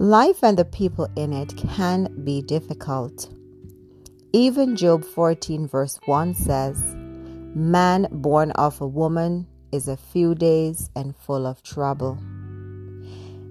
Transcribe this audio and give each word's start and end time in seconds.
Life 0.00 0.44
and 0.44 0.56
the 0.56 0.64
people 0.64 1.08
in 1.16 1.32
it 1.32 1.56
can 1.56 2.22
be 2.22 2.40
difficult. 2.40 3.34
Even 4.32 4.76
Job 4.76 5.04
14, 5.04 5.66
verse 5.66 5.98
1 6.06 6.34
says, 6.34 6.94
Man 7.56 8.06
born 8.12 8.52
of 8.52 8.80
a 8.80 8.86
woman 8.86 9.48
is 9.72 9.88
a 9.88 9.96
few 9.96 10.36
days 10.36 10.88
and 10.94 11.16
full 11.16 11.48
of 11.48 11.64
trouble. 11.64 12.16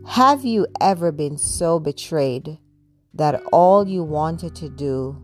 Have 0.08 0.46
you 0.46 0.68
ever 0.80 1.12
been 1.12 1.38
so 1.38 1.82
betrayed 1.82 2.58
that 3.14 3.44
all 3.52 3.86
you 3.86 4.02
wanted 4.02 4.56
to 4.56 4.70
do 4.70 5.22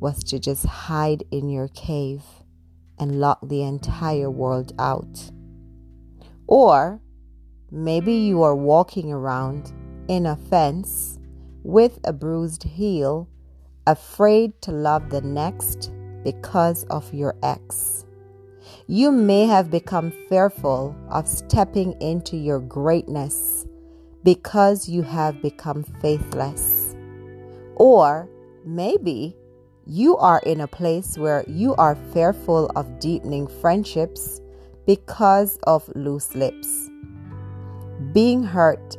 was 0.00 0.24
to 0.24 0.38
just 0.38 0.64
hide 0.64 1.24
in 1.30 1.50
your 1.50 1.68
cave 1.68 2.22
and 2.98 3.20
lock 3.20 3.40
the 3.42 3.60
entire 3.60 4.30
world 4.30 4.72
out? 4.78 5.30
Or 6.46 7.02
maybe 7.70 8.14
you 8.14 8.42
are 8.42 8.56
walking 8.56 9.12
around 9.12 9.70
in 10.08 10.26
a 10.26 10.36
fence 10.36 11.18
with 11.62 11.98
a 12.04 12.12
bruised 12.12 12.62
heel, 12.62 13.28
afraid 13.86 14.60
to 14.62 14.72
love 14.72 15.10
the 15.10 15.20
next 15.20 15.92
because 16.22 16.84
of 16.84 17.12
your 17.12 17.36
ex. 17.42 18.04
You 18.86 19.12
may 19.12 19.46
have 19.46 19.70
become 19.70 20.12
fearful 20.28 20.94
of 21.10 21.28
stepping 21.28 22.00
into 22.00 22.36
your 22.36 22.60
greatness 22.60 23.66
because 24.22 24.88
you 24.88 25.02
have 25.02 25.42
become 25.42 25.84
faithless. 26.00 26.94
Or 27.76 28.28
maybe 28.64 29.36
you 29.86 30.16
are 30.16 30.40
in 30.46 30.62
a 30.62 30.66
place 30.66 31.18
where 31.18 31.44
you 31.46 31.74
are 31.76 31.94
fearful 32.12 32.70
of 32.74 32.98
deepening 32.98 33.46
friendships 33.46 34.40
because 34.86 35.58
of 35.64 35.86
loose 35.94 36.34
lips. 36.34 36.90
Being 38.12 38.42
hurt 38.42 38.96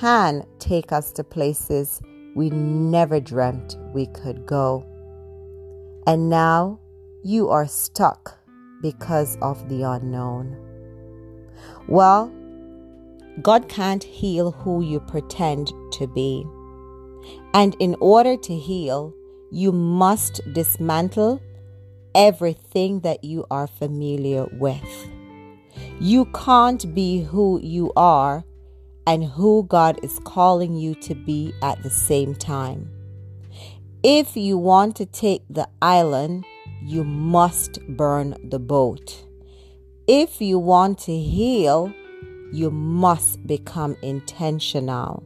can 0.00 0.44
take 0.58 0.92
us 0.92 1.12
to 1.12 1.24
places 1.24 2.00
we 2.34 2.50
never 2.50 3.20
dreamt 3.20 3.76
we 3.94 4.06
could 4.06 4.46
go. 4.46 4.84
And 6.06 6.28
now 6.28 6.78
you 7.24 7.48
are 7.48 7.66
stuck 7.66 8.38
because 8.80 9.36
of 9.42 9.68
the 9.68 9.82
unknown. 9.82 10.56
Well, 11.88 12.32
God 13.42 13.68
can't 13.68 14.02
heal 14.02 14.52
who 14.52 14.82
you 14.82 15.00
pretend 15.00 15.72
to 15.92 16.06
be. 16.06 16.46
And 17.54 17.76
in 17.78 17.96
order 18.00 18.36
to 18.36 18.56
heal, 18.56 19.12
you 19.50 19.72
must 19.72 20.40
dismantle 20.52 21.40
everything 22.14 23.00
that 23.00 23.24
you 23.24 23.46
are 23.50 23.66
familiar 23.66 24.46
with. 24.52 25.08
You 26.00 26.26
can't 26.26 26.94
be 26.94 27.22
who 27.22 27.60
you 27.62 27.92
are 27.96 28.44
and 29.08 29.24
who 29.24 29.64
God 29.64 29.98
is 30.02 30.18
calling 30.24 30.76
you 30.76 30.94
to 30.96 31.14
be 31.14 31.54
at 31.62 31.82
the 31.82 31.88
same 31.88 32.34
time. 32.34 32.90
If 34.02 34.36
you 34.36 34.58
want 34.58 34.96
to 34.96 35.06
take 35.06 35.42
the 35.48 35.66
island, 35.80 36.44
you 36.82 37.04
must 37.04 37.80
burn 37.88 38.36
the 38.50 38.58
boat. 38.58 39.24
If 40.06 40.42
you 40.42 40.58
want 40.58 40.98
to 41.00 41.18
heal, 41.18 41.90
you 42.52 42.70
must 42.70 43.46
become 43.46 43.96
intentional. 44.02 45.24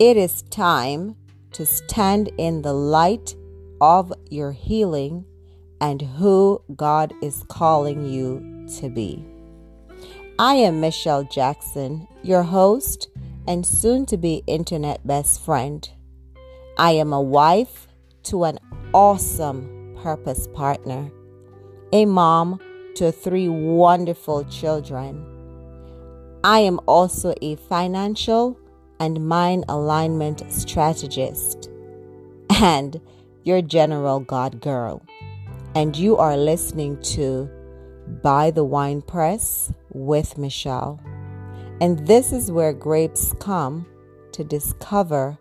It 0.00 0.16
is 0.16 0.42
time 0.50 1.14
to 1.52 1.66
stand 1.66 2.32
in 2.36 2.62
the 2.62 2.72
light 2.72 3.36
of 3.80 4.12
your 4.28 4.50
healing 4.50 5.24
and 5.80 6.02
who 6.02 6.60
God 6.74 7.14
is 7.22 7.44
calling 7.48 8.06
you 8.06 8.66
to 8.80 8.88
be. 8.88 9.24
I 10.40 10.54
am 10.54 10.78
Michelle 10.78 11.24
Jackson, 11.24 12.06
your 12.22 12.44
host 12.44 13.08
and 13.48 13.66
soon 13.66 14.06
to 14.06 14.16
be 14.16 14.44
internet 14.46 15.04
best 15.04 15.44
friend. 15.44 15.90
I 16.76 16.92
am 16.92 17.12
a 17.12 17.20
wife 17.20 17.88
to 18.24 18.44
an 18.44 18.60
awesome 18.94 19.96
purpose 20.00 20.46
partner, 20.54 21.10
a 21.92 22.04
mom 22.04 22.60
to 22.94 23.10
three 23.10 23.48
wonderful 23.48 24.44
children. 24.44 25.26
I 26.44 26.60
am 26.60 26.78
also 26.86 27.34
a 27.42 27.56
financial 27.56 28.56
and 29.00 29.26
mind 29.26 29.64
alignment 29.68 30.44
strategist 30.52 31.68
and 32.50 33.00
your 33.42 33.60
general 33.60 34.20
God 34.20 34.60
girl. 34.60 35.02
And 35.74 35.96
you 35.96 36.16
are 36.16 36.36
listening 36.36 37.02
to 37.14 37.50
By 38.22 38.52
the 38.52 38.62
Wine 38.62 39.02
Press 39.02 39.72
with 39.92 40.38
Michelle. 40.38 41.00
And 41.80 42.06
this 42.06 42.32
is 42.32 42.50
where 42.50 42.72
grapes 42.72 43.34
come 43.40 43.86
to 44.32 44.44
discover 44.44 45.38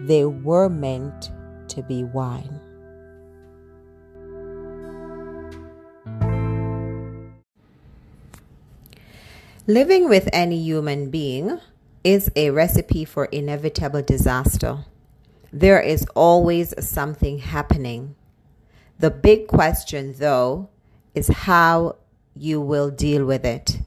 they 0.00 0.24
were 0.24 0.68
meant 0.68 1.30
to 1.68 1.82
be 1.82 2.04
wine. 2.04 2.60
Living 9.66 10.08
with 10.08 10.28
any 10.32 10.56
human 10.56 11.10
being 11.10 11.60
is 12.02 12.30
a 12.34 12.50
recipe 12.50 13.04
for 13.04 13.26
inevitable 13.26 14.00
disaster. 14.00 14.84
There 15.52 15.80
is 15.80 16.06
always 16.14 16.72
something 16.82 17.38
happening. 17.38 18.14
The 18.98 19.10
big 19.10 19.46
question, 19.46 20.14
though, 20.16 20.70
is 21.14 21.28
how 21.28 21.96
you 22.40 22.60
will 22.60 22.90
deal 22.90 23.24
with 23.24 23.44
it. 23.44 23.80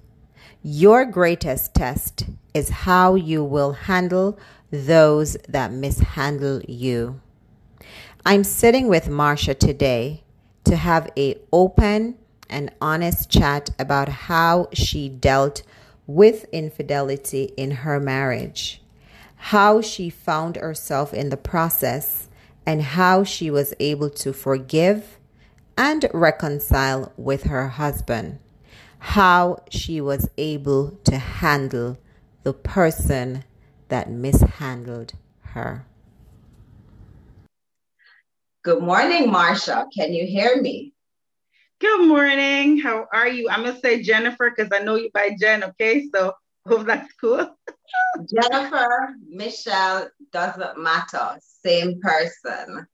Your 0.64 1.06
greatest 1.06 1.74
test 1.74 2.26
is 2.54 2.70
how 2.70 3.16
you 3.16 3.44
will 3.44 3.74
handle 3.74 4.38
those 4.70 5.38
that 5.48 5.72
mishandle 5.72 6.62
you. 6.68 7.20
I'm 8.26 8.44
sitting 8.44 8.88
with 8.88 9.06
Marsha 9.06 9.58
today 9.58 10.24
to 10.66 10.76
have 10.76 11.10
a 11.18 11.38
open 11.52 12.18
and 12.50 12.72
honest 12.80 13.30
chat 13.30 13.72
about 13.80 14.10
how 14.10 14.68
she 14.74 15.10
dealt 15.10 15.64
with 16.06 16.46
infidelity 16.52 17.52
in 17.58 17.72
her 17.72 18.00
marriage, 18.00 18.82
how 19.36 19.82
she 19.82 20.10
found 20.10 20.58
herself 20.58 21.14
in 21.14 21.30
the 21.30 21.38
process, 21.38 22.28
and 22.66 22.82
how 22.82 23.24
she 23.24 23.50
was 23.50 23.74
able 23.80 24.10
to 24.10 24.34
forgive 24.34 25.18
and 25.78 26.10
reconcile 26.14 27.12
with 27.18 27.44
her 27.44 27.68
husband 27.70 28.40
how 29.00 29.58
she 29.70 30.00
was 30.00 30.30
able 30.38 30.92
to 31.04 31.18
handle 31.18 31.98
the 32.44 32.54
person 32.54 33.44
that 33.90 34.10
mishandled 34.10 35.14
her. 35.42 35.86
Good 38.64 38.84
morning, 38.84 39.30
Marsha. 39.32 39.88
Can 39.92 40.14
you 40.14 40.28
hear 40.28 40.62
me? 40.62 40.94
Good 41.80 42.08
morning. 42.08 42.80
How 42.80 43.08
are 43.12 43.28
you? 43.28 43.50
I'm 43.50 43.64
gonna 43.64 43.80
say 43.80 44.04
Jennifer 44.04 44.54
because 44.56 44.72
I 44.72 44.84
know 44.84 44.96
you 44.96 45.10
by 45.16 45.36
Jen. 45.40 45.64
Okay, 45.64 46.08
so 46.14 46.34
hope 46.68 46.86
that's 46.86 47.12
cool. 47.20 47.58
Jennifer, 48.32 49.16
Michelle 49.28 50.10
doesn't 50.32 50.78
matter. 50.78 51.40
Same 51.66 52.00
person. 52.00 52.86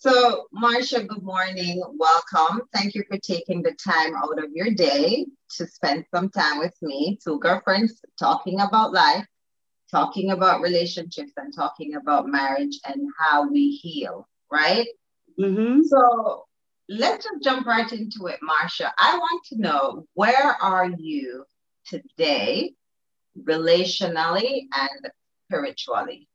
So, 0.00 0.46
Marsha, 0.56 1.06
good 1.06 1.22
morning. 1.22 1.82
Welcome. 1.98 2.62
Thank 2.72 2.94
you 2.94 3.04
for 3.06 3.18
taking 3.18 3.60
the 3.60 3.72
time 3.72 4.14
out 4.16 4.42
of 4.42 4.50
your 4.54 4.70
day 4.70 5.26
to 5.58 5.66
spend 5.66 6.06
some 6.10 6.30
time 6.30 6.58
with 6.58 6.74
me, 6.80 7.18
two 7.22 7.38
girlfriends 7.38 8.00
talking 8.18 8.60
about 8.60 8.94
life, 8.94 9.26
talking 9.90 10.30
about 10.30 10.62
relationships, 10.62 11.32
and 11.36 11.54
talking 11.54 11.96
about 11.96 12.28
marriage 12.28 12.80
and 12.86 13.10
how 13.18 13.46
we 13.46 13.72
heal, 13.72 14.26
right? 14.50 14.86
Mm-hmm. 15.38 15.82
So, 15.82 16.46
let's 16.88 17.26
just 17.26 17.44
jump 17.44 17.66
right 17.66 17.92
into 17.92 18.28
it, 18.28 18.40
Marsha. 18.42 18.90
I 18.96 19.18
want 19.18 19.44
to 19.48 19.60
know 19.60 20.06
where 20.14 20.56
are 20.62 20.88
you 20.88 21.44
today, 21.84 22.72
relationally 23.38 24.62
and 24.72 25.10
spiritually? 25.44 26.29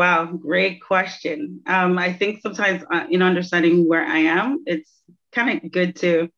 Wow, 0.00 0.24
great 0.24 0.80
question. 0.80 1.60
Um, 1.66 1.98
I 1.98 2.14
think 2.14 2.40
sometimes, 2.40 2.82
uh, 2.90 3.04
in 3.10 3.20
understanding 3.20 3.86
where 3.86 4.02
I 4.02 4.20
am, 4.20 4.64
it's 4.64 4.90
kind 5.30 5.62
of 5.62 5.70
good 5.70 5.96
to 5.96 6.30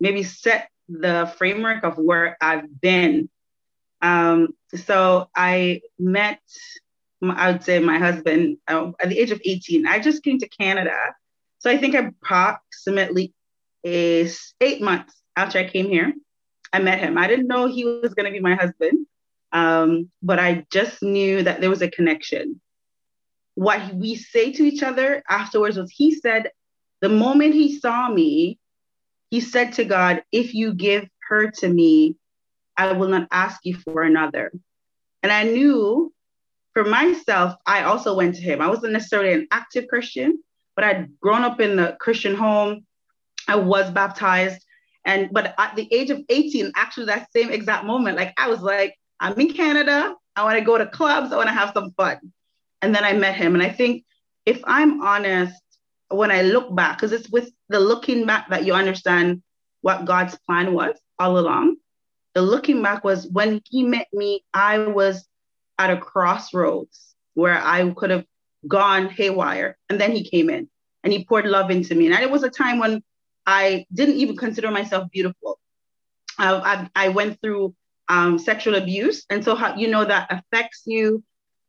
maybe 0.00 0.24
set 0.24 0.68
the 0.88 1.32
framework 1.38 1.84
of 1.84 1.98
where 1.98 2.36
I've 2.40 2.80
been. 2.80 3.30
Um, 4.02 4.56
so 4.74 5.30
I 5.36 5.82
met, 6.00 6.40
I 7.22 7.52
would 7.52 7.62
say, 7.62 7.78
my 7.78 7.98
husband 7.98 8.56
uh, 8.66 8.90
at 8.98 9.08
the 9.08 9.20
age 9.20 9.30
of 9.30 9.40
18. 9.44 9.86
I 9.86 10.00
just 10.00 10.24
came 10.24 10.40
to 10.40 10.48
Canada. 10.48 10.96
So 11.60 11.70
I 11.70 11.78
think 11.78 11.94
approximately 11.94 13.32
is 13.84 14.52
eight 14.60 14.82
months 14.82 15.14
after 15.36 15.60
I 15.60 15.68
came 15.68 15.86
here, 15.86 16.12
I 16.72 16.80
met 16.80 16.98
him. 16.98 17.16
I 17.16 17.28
didn't 17.28 17.46
know 17.46 17.68
he 17.68 17.84
was 17.84 18.14
going 18.14 18.26
to 18.26 18.32
be 18.32 18.40
my 18.40 18.56
husband, 18.56 19.06
um, 19.52 20.10
but 20.24 20.40
I 20.40 20.66
just 20.72 21.04
knew 21.04 21.44
that 21.44 21.60
there 21.60 21.70
was 21.70 21.82
a 21.82 21.88
connection 21.88 22.60
what 23.60 23.94
we 23.94 24.14
say 24.14 24.50
to 24.50 24.62
each 24.64 24.82
other 24.82 25.22
afterwards 25.28 25.76
was 25.76 25.90
he 25.90 26.14
said, 26.14 26.50
the 27.02 27.10
moment 27.10 27.52
he 27.52 27.78
saw 27.78 28.08
me, 28.08 28.58
he 29.30 29.42
said 29.42 29.74
to 29.74 29.84
God, 29.84 30.22
if 30.32 30.54
you 30.54 30.72
give 30.72 31.06
her 31.28 31.50
to 31.50 31.68
me, 31.68 32.16
I 32.78 32.92
will 32.92 33.08
not 33.08 33.28
ask 33.30 33.60
you 33.64 33.76
for 33.76 34.02
another. 34.02 34.50
And 35.22 35.30
I 35.30 35.42
knew 35.42 36.10
for 36.72 36.86
myself, 36.86 37.54
I 37.66 37.82
also 37.82 38.16
went 38.16 38.36
to 38.36 38.40
him. 38.40 38.62
I 38.62 38.68
wasn't 38.68 38.94
necessarily 38.94 39.34
an 39.34 39.46
active 39.50 39.88
Christian, 39.88 40.42
but 40.74 40.86
I'd 40.86 41.20
grown 41.20 41.42
up 41.42 41.60
in 41.60 41.76
the 41.76 41.98
Christian 42.00 42.34
home. 42.34 42.86
I 43.46 43.56
was 43.56 43.90
baptized. 43.90 44.64
And 45.04 45.28
but 45.32 45.54
at 45.58 45.76
the 45.76 45.86
age 45.92 46.08
of 46.08 46.22
18, 46.30 46.72
actually 46.76 47.06
that 47.06 47.28
same 47.36 47.50
exact 47.50 47.84
moment, 47.84 48.16
like 48.16 48.32
I 48.38 48.48
was 48.48 48.62
like, 48.62 48.94
I'm 49.20 49.38
in 49.38 49.52
Canada. 49.52 50.14
I 50.34 50.44
want 50.44 50.58
to 50.58 50.64
go 50.64 50.78
to 50.78 50.86
clubs. 50.86 51.30
I 51.30 51.36
want 51.36 51.50
to 51.50 51.54
have 51.54 51.72
some 51.74 51.90
fun. 51.90 52.32
And 52.82 52.94
then 52.94 53.04
I 53.04 53.12
met 53.12 53.36
him. 53.36 53.54
And 53.54 53.62
I 53.62 53.68
think 53.68 54.04
if 54.46 54.60
I'm 54.64 55.02
honest, 55.02 55.60
when 56.08 56.30
I 56.30 56.42
look 56.42 56.74
back, 56.74 56.96
because 56.96 57.12
it's 57.12 57.30
with 57.30 57.50
the 57.68 57.78
looking 57.80 58.26
back 58.26 58.50
that 58.50 58.64
you 58.64 58.74
understand 58.74 59.42
what 59.82 60.04
God's 60.04 60.36
plan 60.46 60.72
was 60.72 60.96
all 61.18 61.38
along. 61.38 61.76
The 62.34 62.42
looking 62.42 62.82
back 62.82 63.04
was 63.04 63.28
when 63.28 63.60
he 63.68 63.82
met 63.82 64.08
me, 64.12 64.44
I 64.52 64.78
was 64.78 65.26
at 65.78 65.90
a 65.90 65.96
crossroads 65.96 67.14
where 67.34 67.60
I 67.62 67.88
could 67.90 68.10
have 68.10 68.24
gone 68.66 69.08
haywire. 69.08 69.76
And 69.88 70.00
then 70.00 70.12
he 70.12 70.28
came 70.28 70.50
in 70.50 70.68
and 71.02 71.12
he 71.12 71.24
poured 71.24 71.46
love 71.46 71.70
into 71.70 71.94
me. 71.94 72.06
And 72.06 72.14
it 72.14 72.30
was 72.30 72.42
a 72.42 72.50
time 72.50 72.78
when 72.78 73.02
I 73.46 73.86
didn't 73.92 74.16
even 74.16 74.36
consider 74.36 74.70
myself 74.70 75.10
beautiful. 75.10 75.58
I, 76.38 76.54
I, 76.54 77.06
I 77.06 77.08
went 77.08 77.40
through 77.40 77.74
um, 78.08 78.38
sexual 78.38 78.74
abuse. 78.74 79.24
And 79.30 79.44
so, 79.44 79.54
how, 79.54 79.76
you 79.76 79.88
know, 79.88 80.04
that 80.04 80.30
affects 80.30 80.82
you 80.86 81.22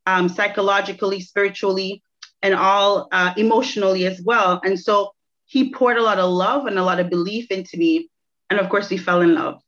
um, 0.06 0.30
psychologically, 0.30 1.22
spiritually, 1.22 2.04
and 2.42 2.56
all 2.56 3.08
uh, 3.12 3.34
emotionally 3.38 4.06
as 4.06 4.22
well. 4.22 4.62
And 4.64 4.80
so, 4.80 5.12
he 5.52 5.70
poured 5.70 5.98
a 5.98 6.02
lot 6.02 6.18
of 6.18 6.30
love 6.30 6.66
and 6.66 6.80
a 6.80 6.84
lot 6.84 7.02
of 7.02 7.10
belief 7.10 7.52
into 7.52 7.76
me. 7.76 8.10
And 8.50 8.58
of 8.58 8.70
course, 8.70 8.90
we 8.90 8.96
fell 8.96 9.20
in 9.20 9.36
love. 9.36 9.62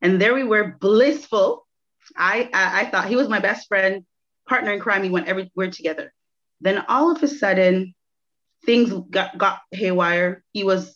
And 0.00 0.20
there 0.20 0.32
we 0.32 0.44
were, 0.44 0.76
blissful. 0.78 1.66
I, 2.16 2.48
I, 2.54 2.82
I 2.82 2.84
thought 2.84 3.08
he 3.08 3.16
was 3.16 3.28
my 3.28 3.40
best 3.40 3.66
friend, 3.66 4.06
partner 4.48 4.72
in 4.72 4.78
crime. 4.78 5.02
We 5.02 5.10
went 5.10 5.26
everywhere 5.26 5.72
together. 5.72 6.12
Then 6.60 6.84
all 6.88 7.10
of 7.10 7.20
a 7.20 7.26
sudden, 7.26 7.96
things 8.64 8.92
got, 9.10 9.36
got 9.36 9.58
haywire. 9.72 10.44
He 10.52 10.62
was 10.62 10.94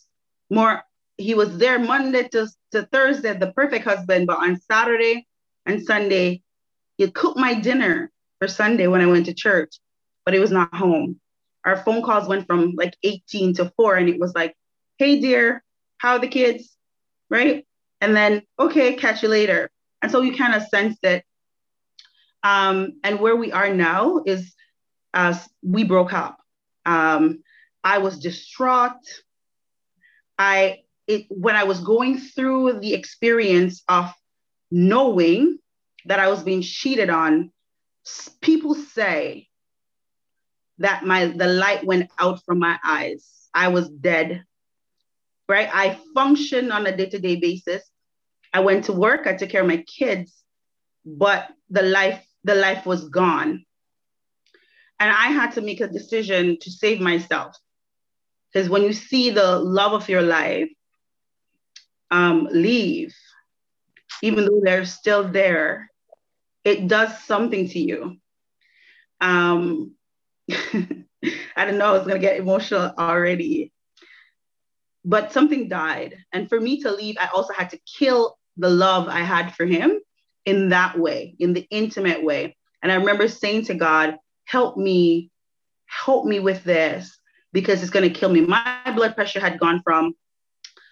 more, 0.49 0.83
he 1.17 1.33
was 1.33 1.57
there 1.57 1.77
Monday 1.77 2.29
to, 2.29 2.47
to 2.71 2.83
Thursday, 2.93 3.37
the 3.37 3.51
perfect 3.51 3.83
husband, 3.83 4.25
but 4.25 4.37
on 4.37 4.57
Saturday 4.71 5.27
and 5.65 5.83
Sunday, 5.83 6.43
he 6.95 7.11
cooked 7.11 7.37
my 7.37 7.55
dinner 7.55 8.09
for 8.41 8.47
Sunday 8.47 8.87
when 8.87 9.01
I 9.01 9.05
went 9.05 9.27
to 9.27 9.33
church, 9.35 9.75
but 10.25 10.33
he 10.33 10.39
was 10.39 10.51
not 10.51 10.73
home. 10.73 11.19
Our 11.63 11.77
phone 11.77 12.01
calls 12.01 12.27
went 12.27 12.47
from 12.47 12.73
like 12.75 12.97
18 13.03 13.53
to 13.55 13.71
4, 13.77 13.95
and 13.97 14.09
it 14.09 14.19
was 14.19 14.33
like, 14.33 14.55
hey, 14.97 15.19
dear, 15.19 15.63
how 15.99 16.13
are 16.13 16.19
the 16.19 16.27
kids? 16.27 16.75
Right? 17.29 17.67
And 18.01 18.15
then, 18.15 18.41
okay, 18.59 18.95
catch 18.95 19.21
you 19.21 19.29
later. 19.29 19.69
And 20.01 20.11
so 20.11 20.21
you 20.21 20.35
kind 20.35 20.55
of 20.55 20.63
sensed 20.63 21.03
it. 21.03 21.23
Um, 22.41 22.93
and 23.03 23.19
where 23.19 23.35
we 23.35 23.51
are 23.51 23.71
now 23.71 24.23
is 24.25 24.55
uh, 25.13 25.37
we 25.61 25.83
broke 25.83 26.11
up. 26.11 26.39
Um, 26.87 27.43
I 27.83 27.99
was 27.99 28.17
distraught. 28.17 28.97
I 30.39 30.79
it 31.05 31.27
when 31.29 31.55
I 31.55 31.65
was 31.65 31.81
going 31.81 32.17
through 32.17 32.79
the 32.79 32.95
experience 32.95 33.83
of 33.87 34.11
knowing 34.71 35.59
that 36.05 36.19
I 36.19 36.29
was 36.29 36.41
being 36.41 36.63
cheated 36.63 37.11
on, 37.11 37.51
people 38.41 38.75
say 38.75 39.47
that 40.79 41.05
my 41.05 41.25
the 41.27 41.47
light 41.47 41.83
went 41.85 42.09
out 42.17 42.43
from 42.45 42.59
my 42.59 42.79
eyes. 42.83 43.49
I 43.53 43.67
was 43.67 43.89
dead. 43.89 44.43
Right? 45.47 45.69
I 45.73 45.99
functioned 46.13 46.71
on 46.71 46.87
a 46.87 46.95
day-to-day 46.95 47.35
basis. 47.35 47.83
I 48.53 48.61
went 48.61 48.85
to 48.85 48.93
work, 48.93 49.27
I 49.27 49.33
took 49.33 49.49
care 49.49 49.61
of 49.61 49.67
my 49.67 49.83
kids, 49.83 50.43
but 51.05 51.49
the 51.69 51.83
life 51.83 52.25
the 52.43 52.55
life 52.55 52.85
was 52.85 53.09
gone. 53.09 53.65
And 54.99 55.09
I 55.09 55.27
had 55.27 55.51
to 55.53 55.61
make 55.61 55.81
a 55.81 55.87
decision 55.87 56.57
to 56.61 56.71
save 56.71 57.01
myself. 57.01 57.55
Because 58.53 58.69
when 58.69 58.83
you 58.83 58.93
see 58.93 59.29
the 59.29 59.57
love 59.59 59.93
of 59.93 60.09
your 60.09 60.21
life 60.21 60.69
um, 62.11 62.47
leave, 62.51 63.15
even 64.21 64.45
though 64.45 64.61
they're 64.63 64.85
still 64.85 65.27
there, 65.27 65.90
it 66.63 66.87
does 66.87 67.23
something 67.23 67.69
to 67.69 67.79
you. 67.79 68.17
Um, 69.19 69.95
I 70.51 71.65
don't 71.65 71.77
know, 71.77 71.89
I 71.89 71.97
was 71.97 72.07
gonna 72.07 72.19
get 72.19 72.37
emotional 72.37 72.93
already. 72.97 73.71
But 75.03 75.31
something 75.33 75.67
died. 75.67 76.17
And 76.31 76.47
for 76.47 76.59
me 76.59 76.81
to 76.81 76.91
leave, 76.91 77.17
I 77.19 77.29
also 77.33 77.53
had 77.53 77.71
to 77.71 77.79
kill 77.97 78.37
the 78.57 78.69
love 78.69 79.07
I 79.07 79.21
had 79.21 79.55
for 79.55 79.65
him 79.65 79.99
in 80.45 80.69
that 80.69 80.97
way, 80.97 81.35
in 81.39 81.53
the 81.53 81.67
intimate 81.71 82.23
way. 82.23 82.55
And 82.83 82.91
I 82.91 82.95
remember 82.95 83.27
saying 83.27 83.65
to 83.65 83.73
God, 83.73 84.17
help 84.45 84.77
me, 84.77 85.31
help 85.85 86.25
me 86.25 86.39
with 86.39 86.63
this 86.63 87.17
because 87.53 87.81
it's 87.81 87.91
going 87.91 88.07
to 88.07 88.19
kill 88.19 88.29
me. 88.29 88.41
My 88.41 88.79
blood 88.95 89.15
pressure 89.15 89.39
had 89.39 89.59
gone 89.59 89.81
from 89.83 90.13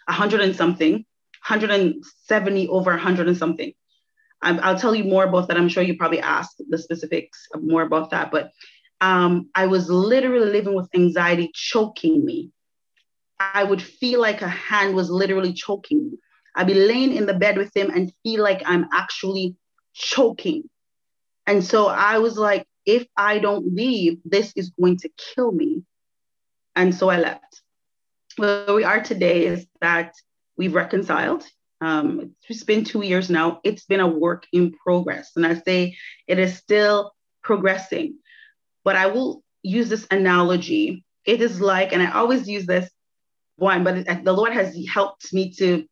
100 0.05 0.41
and 0.41 0.55
something, 0.55 0.93
170 0.93 2.67
over 2.67 2.91
100 2.91 3.27
and 3.27 3.37
something. 3.37 3.73
I'll 4.41 4.79
tell 4.79 4.95
you 4.95 5.03
more 5.03 5.25
about 5.25 5.47
that. 5.47 5.57
I'm 5.57 5.69
sure 5.69 5.83
you 5.83 5.97
probably 5.97 6.21
asked 6.21 6.61
the 6.69 6.77
specifics 6.77 7.47
more 7.61 7.81
about 7.81 8.11
that. 8.11 8.31
But 8.31 8.51
um, 9.01 9.49
I 9.55 9.67
was 9.67 9.89
literally 9.89 10.49
living 10.49 10.75
with 10.75 10.89
anxiety 10.95 11.51
choking 11.53 12.23
me. 12.23 12.51
I 13.39 13.63
would 13.63 13.81
feel 13.81 14.21
like 14.21 14.41
a 14.41 14.47
hand 14.47 14.95
was 14.95 15.09
literally 15.09 15.53
choking 15.53 16.11
me. 16.11 16.17
I'd 16.55 16.67
be 16.67 16.73
laying 16.73 17.13
in 17.15 17.25
the 17.25 17.33
bed 17.33 17.57
with 17.57 17.75
him 17.75 17.89
and 17.89 18.11
feel 18.23 18.43
like 18.43 18.61
I'm 18.65 18.87
actually 18.93 19.55
choking. 19.93 20.69
And 21.47 21.63
so 21.63 21.87
I 21.87 22.17
was 22.17 22.37
like, 22.37 22.65
if 22.85 23.05
I 23.15 23.39
don't 23.39 23.73
leave, 23.73 24.19
this 24.25 24.51
is 24.55 24.71
going 24.71 24.97
to 24.99 25.09
kill 25.35 25.51
me. 25.51 25.83
And 26.75 26.93
so 26.93 27.09
I 27.09 27.19
left. 27.19 27.61
Where 28.37 28.73
we 28.73 28.83
are 28.83 29.01
today 29.01 29.45
is 29.45 29.67
that 29.81 30.13
we've 30.57 30.75
reconciled. 30.75 31.45
Um, 31.81 32.35
it's 32.47 32.63
been 32.63 32.83
two 32.83 33.03
years 33.03 33.29
now. 33.29 33.61
It's 33.63 33.85
been 33.85 33.99
a 33.99 34.07
work 34.07 34.45
in 34.51 34.73
progress. 34.73 35.31
And 35.35 35.45
I 35.45 35.55
say 35.55 35.97
it 36.27 36.39
is 36.39 36.57
still 36.57 37.11
progressing. 37.41 38.15
But 38.83 38.95
I 38.95 39.07
will 39.07 39.43
use 39.63 39.89
this 39.89 40.07
analogy. 40.11 41.03
It 41.25 41.41
is 41.41 41.61
like, 41.61 41.93
and 41.93 42.01
I 42.01 42.11
always 42.11 42.47
use 42.47 42.65
this 42.65 42.89
one, 43.57 43.83
but 43.83 44.05
the 44.23 44.33
Lord 44.33 44.53
has 44.53 44.75
helped 44.87 45.33
me 45.33 45.51
to, 45.53 45.85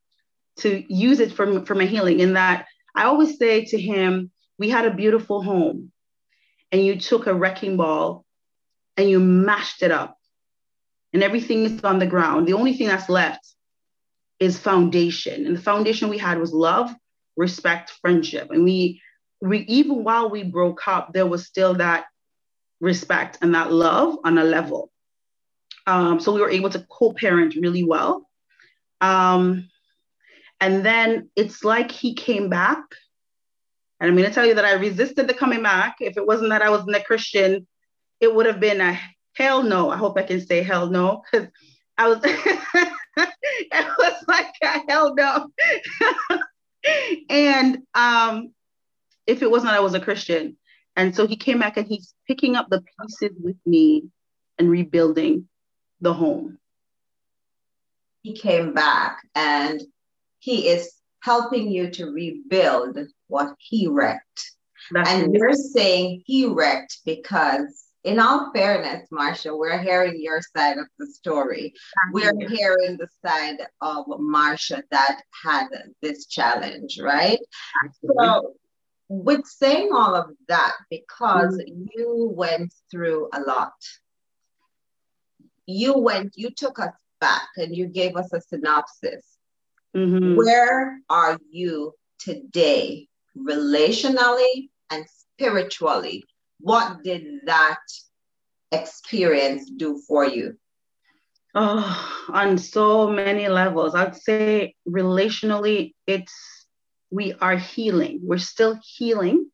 to 0.59 0.83
use 0.93 1.19
it 1.19 1.33
for, 1.33 1.65
for 1.65 1.75
my 1.75 1.85
healing 1.85 2.19
in 2.19 2.33
that 2.33 2.65
I 2.95 3.03
always 3.03 3.37
say 3.37 3.65
to 3.65 3.79
him, 3.79 4.31
we 4.57 4.69
had 4.69 4.85
a 4.85 4.93
beautiful 4.93 5.43
home 5.43 5.91
and 6.71 6.83
you 6.83 6.99
took 6.99 7.27
a 7.27 7.33
wrecking 7.33 7.77
ball 7.77 8.25
and 8.97 9.09
you 9.09 9.19
mashed 9.19 9.83
it 9.83 9.91
up 9.91 10.17
and 11.13 11.21
everything 11.21 11.63
is 11.63 11.83
on 11.83 11.99
the 11.99 12.07
ground. 12.07 12.47
The 12.47 12.53
only 12.53 12.73
thing 12.73 12.87
that's 12.87 13.09
left 13.09 13.47
is 14.39 14.57
foundation. 14.57 15.45
And 15.45 15.55
the 15.57 15.61
foundation 15.61 16.09
we 16.09 16.17
had 16.17 16.39
was 16.39 16.53
love, 16.53 16.93
respect, 17.35 17.91
friendship. 18.01 18.51
And 18.51 18.63
we, 18.63 19.01
we 19.41 19.59
even 19.59 20.03
while 20.03 20.29
we 20.29 20.43
broke 20.43 20.87
up, 20.87 21.13
there 21.13 21.25
was 21.25 21.45
still 21.45 21.75
that 21.75 22.05
respect 22.79 23.39
and 23.41 23.55
that 23.55 23.71
love 23.71 24.17
on 24.23 24.37
a 24.37 24.43
level. 24.43 24.91
Um, 25.85 26.19
so 26.19 26.33
we 26.33 26.41
were 26.41 26.49
able 26.49 26.69
to 26.71 26.85
co-parent 26.89 27.55
really 27.55 27.83
well. 27.83 28.27
Um, 29.01 29.69
and 30.59 30.85
then 30.85 31.29
it's 31.35 31.63
like 31.63 31.91
he 31.91 32.13
came 32.13 32.49
back. 32.49 32.83
And 33.99 34.09
I'm 34.09 34.15
going 34.15 34.27
to 34.27 34.33
tell 34.33 34.45
you 34.45 34.55
that 34.55 34.65
I 34.65 34.73
resisted 34.73 35.27
the 35.27 35.33
coming 35.33 35.63
back. 35.63 35.97
If 35.99 36.17
it 36.17 36.27
wasn't 36.27 36.49
that 36.49 36.61
I 36.61 36.69
wasn't 36.69 36.95
a 36.95 37.03
Christian, 37.03 37.67
it 38.19 38.33
would 38.33 38.45
have 38.45 38.59
been 38.59 38.81
a 38.81 38.99
hell 39.33 39.63
no. 39.63 39.89
I 39.89 39.97
hope 39.97 40.17
I 40.17 40.23
can 40.23 40.45
say 40.45 40.61
hell 40.61 40.87
no 40.87 41.23
because 41.31 41.47
I 41.97 42.07
was, 42.09 42.19
it 43.71 43.87
was 43.97 44.23
like 44.27 44.53
a 44.61 44.79
hell 44.87 45.15
no. 45.15 45.49
and 47.29 47.79
um, 47.93 48.53
if 49.25 49.41
it 49.41 49.51
wasn't, 49.51 49.73
I 49.73 49.79
was 49.79 49.93
a 49.93 49.99
Christian. 49.99 50.57
And 50.95 51.15
so 51.15 51.27
he 51.27 51.35
came 51.35 51.59
back 51.59 51.77
and 51.77 51.87
he's 51.87 52.13
picking 52.27 52.55
up 52.55 52.69
the 52.69 52.83
pieces 52.99 53.37
with 53.41 53.57
me 53.65 54.05
and 54.57 54.69
rebuilding 54.69 55.47
the 56.01 56.13
home. 56.13 56.57
He 58.23 58.33
came 58.33 58.73
back 58.73 59.19
and 59.35 59.81
he 60.39 60.69
is 60.69 60.93
helping 61.21 61.71
you 61.71 61.89
to 61.91 62.05
rebuild 62.05 62.97
what 63.27 63.53
he 63.59 63.87
wrecked. 63.87 64.51
That's 64.91 65.09
and 65.09 65.33
you're 65.33 65.53
saying 65.53 66.23
he 66.25 66.45
wrecked 66.45 66.99
because 67.05 67.86
in 68.07 68.19
all 68.19 68.51
fairness, 68.53 69.09
Marsha, 69.11 69.55
we're 69.57 69.79
hearing 69.79 70.21
your 70.21 70.41
side 70.41 70.77
of 70.77 70.87
the 70.97 71.05
story. 71.07 71.73
We're 72.13 72.31
hearing 72.47 72.97
the 72.97 73.09
side 73.21 73.59
of 73.81 74.05
Marsha 74.05 74.81
that 74.91 75.21
had 75.43 75.67
this 76.01 76.25
challenge, 76.25 76.99
right? 77.01 77.39
So, 78.05 78.53
with 79.09 79.45
saying 79.45 79.89
all 79.93 80.15
of 80.15 80.29
that, 80.47 80.75
because 80.89 81.57
mm-hmm. 81.57 81.83
you 81.93 82.31
went 82.33 82.73
through 82.89 83.27
a 83.33 83.41
lot, 83.41 83.73
you 85.65 85.97
went, 85.97 86.37
you 86.37 86.49
took 86.49 86.79
us 86.79 86.93
back 87.19 87.49
and 87.57 87.75
you 87.75 87.87
gave 87.87 88.15
us 88.15 88.31
a 88.31 88.39
synopsis. 88.39 89.25
Mm-hmm. 89.93 90.37
Where 90.37 91.01
are 91.09 91.37
you 91.51 91.93
today, 92.19 93.09
relationally 93.37 94.69
and 94.89 95.05
spiritually? 95.09 96.23
What 96.59 97.03
did 97.03 97.41
that 97.45 97.79
experience 98.71 99.69
do 99.69 100.01
for 100.07 100.25
you? 100.25 100.57
Oh, 101.55 102.25
on 102.29 102.57
so 102.57 103.09
many 103.09 103.47
levels. 103.47 103.95
I'd 103.95 104.15
say 104.15 104.75
relationally, 104.87 105.93
it's 106.05 106.33
we 107.09 107.33
are 107.33 107.57
healing. 107.57 108.19
We're 108.21 108.37
still 108.37 108.79
healing. 108.83 109.49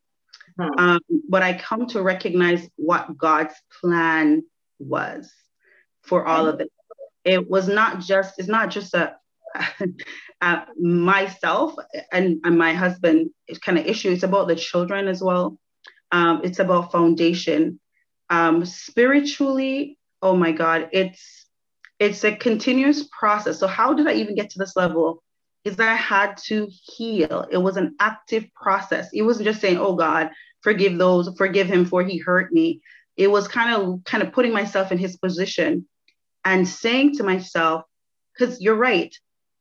Hmm. 0.59 0.69
Um, 0.77 0.99
but 1.29 1.43
I 1.43 1.53
come 1.53 1.87
to 1.87 2.01
recognize 2.01 2.67
what 2.75 3.17
God's 3.17 3.55
plan 3.79 4.43
was 4.79 5.31
for 6.01 6.25
all 6.25 6.47
of 6.47 6.59
it. 6.59 6.71
It 7.23 7.49
was 7.49 7.67
not 7.67 8.01
just, 8.01 8.37
it's 8.37 8.49
not 8.49 8.69
just 8.69 8.93
a, 8.93 9.15
uh, 10.41 10.65
myself 10.77 11.75
and, 12.11 12.41
and 12.43 12.57
my 12.57 12.73
husband 12.73 13.29
kind 13.61 13.77
of 13.77 13.85
issue. 13.85 14.11
It's 14.11 14.23
about 14.23 14.47
the 14.47 14.55
children 14.55 15.07
as 15.07 15.23
well. 15.23 15.57
Um, 16.13 16.41
it's 16.43 16.59
about 16.59 16.91
foundation. 16.91 17.79
Um, 18.29 18.65
spiritually, 18.65 19.97
oh 20.21 20.35
my 20.35 20.51
God, 20.51 20.89
it's 20.93 21.47
it's 21.99 22.23
a 22.23 22.35
continuous 22.35 23.07
process. 23.17 23.59
So 23.59 23.67
how 23.67 23.93
did 23.93 24.07
I 24.07 24.13
even 24.13 24.35
get 24.35 24.51
to 24.51 24.59
this 24.59 24.75
level? 24.75 25.23
Is 25.65 25.79
I 25.79 25.95
had 25.95 26.37
to 26.45 26.67
heal. 26.69 27.47
It 27.49 27.57
was 27.57 27.77
an 27.77 27.95
active 27.99 28.45
process. 28.53 29.09
It 29.11 29.23
wasn't 29.23 29.47
just 29.47 29.59
saying, 29.59 29.77
"Oh 29.77 29.95
God, 29.95 30.29
forgive 30.61 30.97
those, 30.99 31.35
forgive 31.35 31.67
him 31.67 31.83
for 31.85 32.03
he 32.03 32.19
hurt 32.19 32.53
me." 32.53 32.81
It 33.17 33.29
was 33.29 33.47
kind 33.47 33.73
of 33.73 34.03
kind 34.03 34.21
of 34.21 34.31
putting 34.31 34.53
myself 34.53 34.91
in 34.91 34.99
his 34.99 35.17
position 35.17 35.87
and 36.45 36.67
saying 36.67 37.15
to 37.17 37.23
myself, 37.23 37.85
because 38.33 38.61
you're 38.61 38.75
right, 38.75 39.15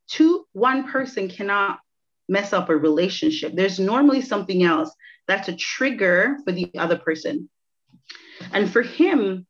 two 0.09 0.47
one 0.52 0.90
person 0.90 1.28
cannot 1.28 1.78
mess 2.33 2.53
up 2.53 2.69
a 2.69 2.77
relationship. 2.77 3.53
There's 3.55 3.79
normally 3.79 4.23
something 4.23 4.65
else 4.65 4.91
that's 5.29 5.49
a 5.49 5.57
trigger 5.57 6.39
for 6.45 6.53
the 6.53 6.71
other 6.77 6.99
person. 6.99 7.49
And 8.53 8.71
for 8.73 8.83
him, 8.83 9.47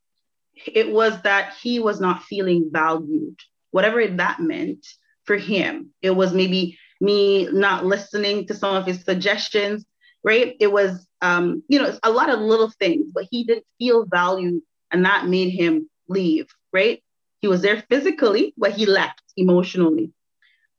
it 0.66 0.92
was 0.92 1.20
that 1.22 1.54
he 1.62 1.78
was 1.78 2.00
not 2.00 2.24
feeling 2.24 2.70
valued, 2.72 3.38
whatever 3.70 4.06
that 4.06 4.40
meant 4.40 4.86
for 5.24 5.36
him. 5.36 5.90
It 6.02 6.10
was 6.10 6.34
maybe 6.34 6.78
me 7.00 7.48
not 7.50 7.86
listening 7.86 8.46
to 8.46 8.54
some 8.54 8.74
of 8.76 8.86
his 8.86 9.02
suggestions, 9.02 9.84
right? 10.22 10.54
It 10.60 10.70
was, 10.70 11.06
um, 11.20 11.62
you 11.68 11.78
know, 11.80 11.96
a 12.02 12.10
lot 12.10 12.30
of 12.30 12.40
little 12.40 12.70
things, 12.78 13.10
but 13.12 13.26
he 13.30 13.44
didn't 13.44 13.66
feel 13.78 14.04
valued, 14.04 14.62
and 14.90 15.04
that 15.04 15.26
made 15.26 15.50
him 15.50 15.88
leave, 16.08 16.46
right? 16.72 17.02
He 17.40 17.48
was 17.48 17.62
there 17.62 17.82
physically, 17.88 18.54
but 18.56 18.72
he 18.72 18.86
left 18.86 19.22
emotionally. 19.36 20.12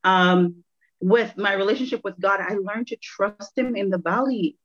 Um, 0.04 0.64
with 1.04 1.36
my 1.38 1.54
relationship 1.54 2.02
with 2.06 2.18
God, 2.20 2.40
I 2.40 2.54
learned 2.54 2.88
to 2.88 2.96
trust 2.96 3.58
Him 3.58 3.76
in 3.76 3.90
the 3.90 3.98
valley. 3.98 4.58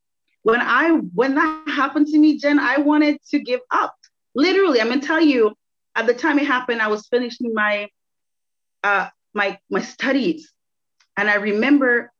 When 0.42 0.60
I 0.60 0.90
when 0.90 1.34
that 1.34 1.68
happened 1.68 2.06
to 2.08 2.18
me, 2.18 2.38
Jen, 2.38 2.60
I 2.60 2.78
wanted 2.78 3.18
to 3.30 3.40
give 3.40 3.60
up. 3.72 3.96
Literally, 4.36 4.80
I'm 4.80 4.88
gonna 4.88 5.00
tell 5.00 5.20
you, 5.20 5.52
at 5.96 6.06
the 6.06 6.14
time 6.14 6.38
it 6.38 6.46
happened, 6.46 6.80
I 6.80 6.88
was 6.88 7.08
finishing 7.08 7.52
my 7.54 7.88
uh 8.84 9.08
my 9.34 9.58
my 9.68 9.82
studies. 9.82 10.52
And 11.16 11.28
I 11.28 11.34
remember 11.34 12.12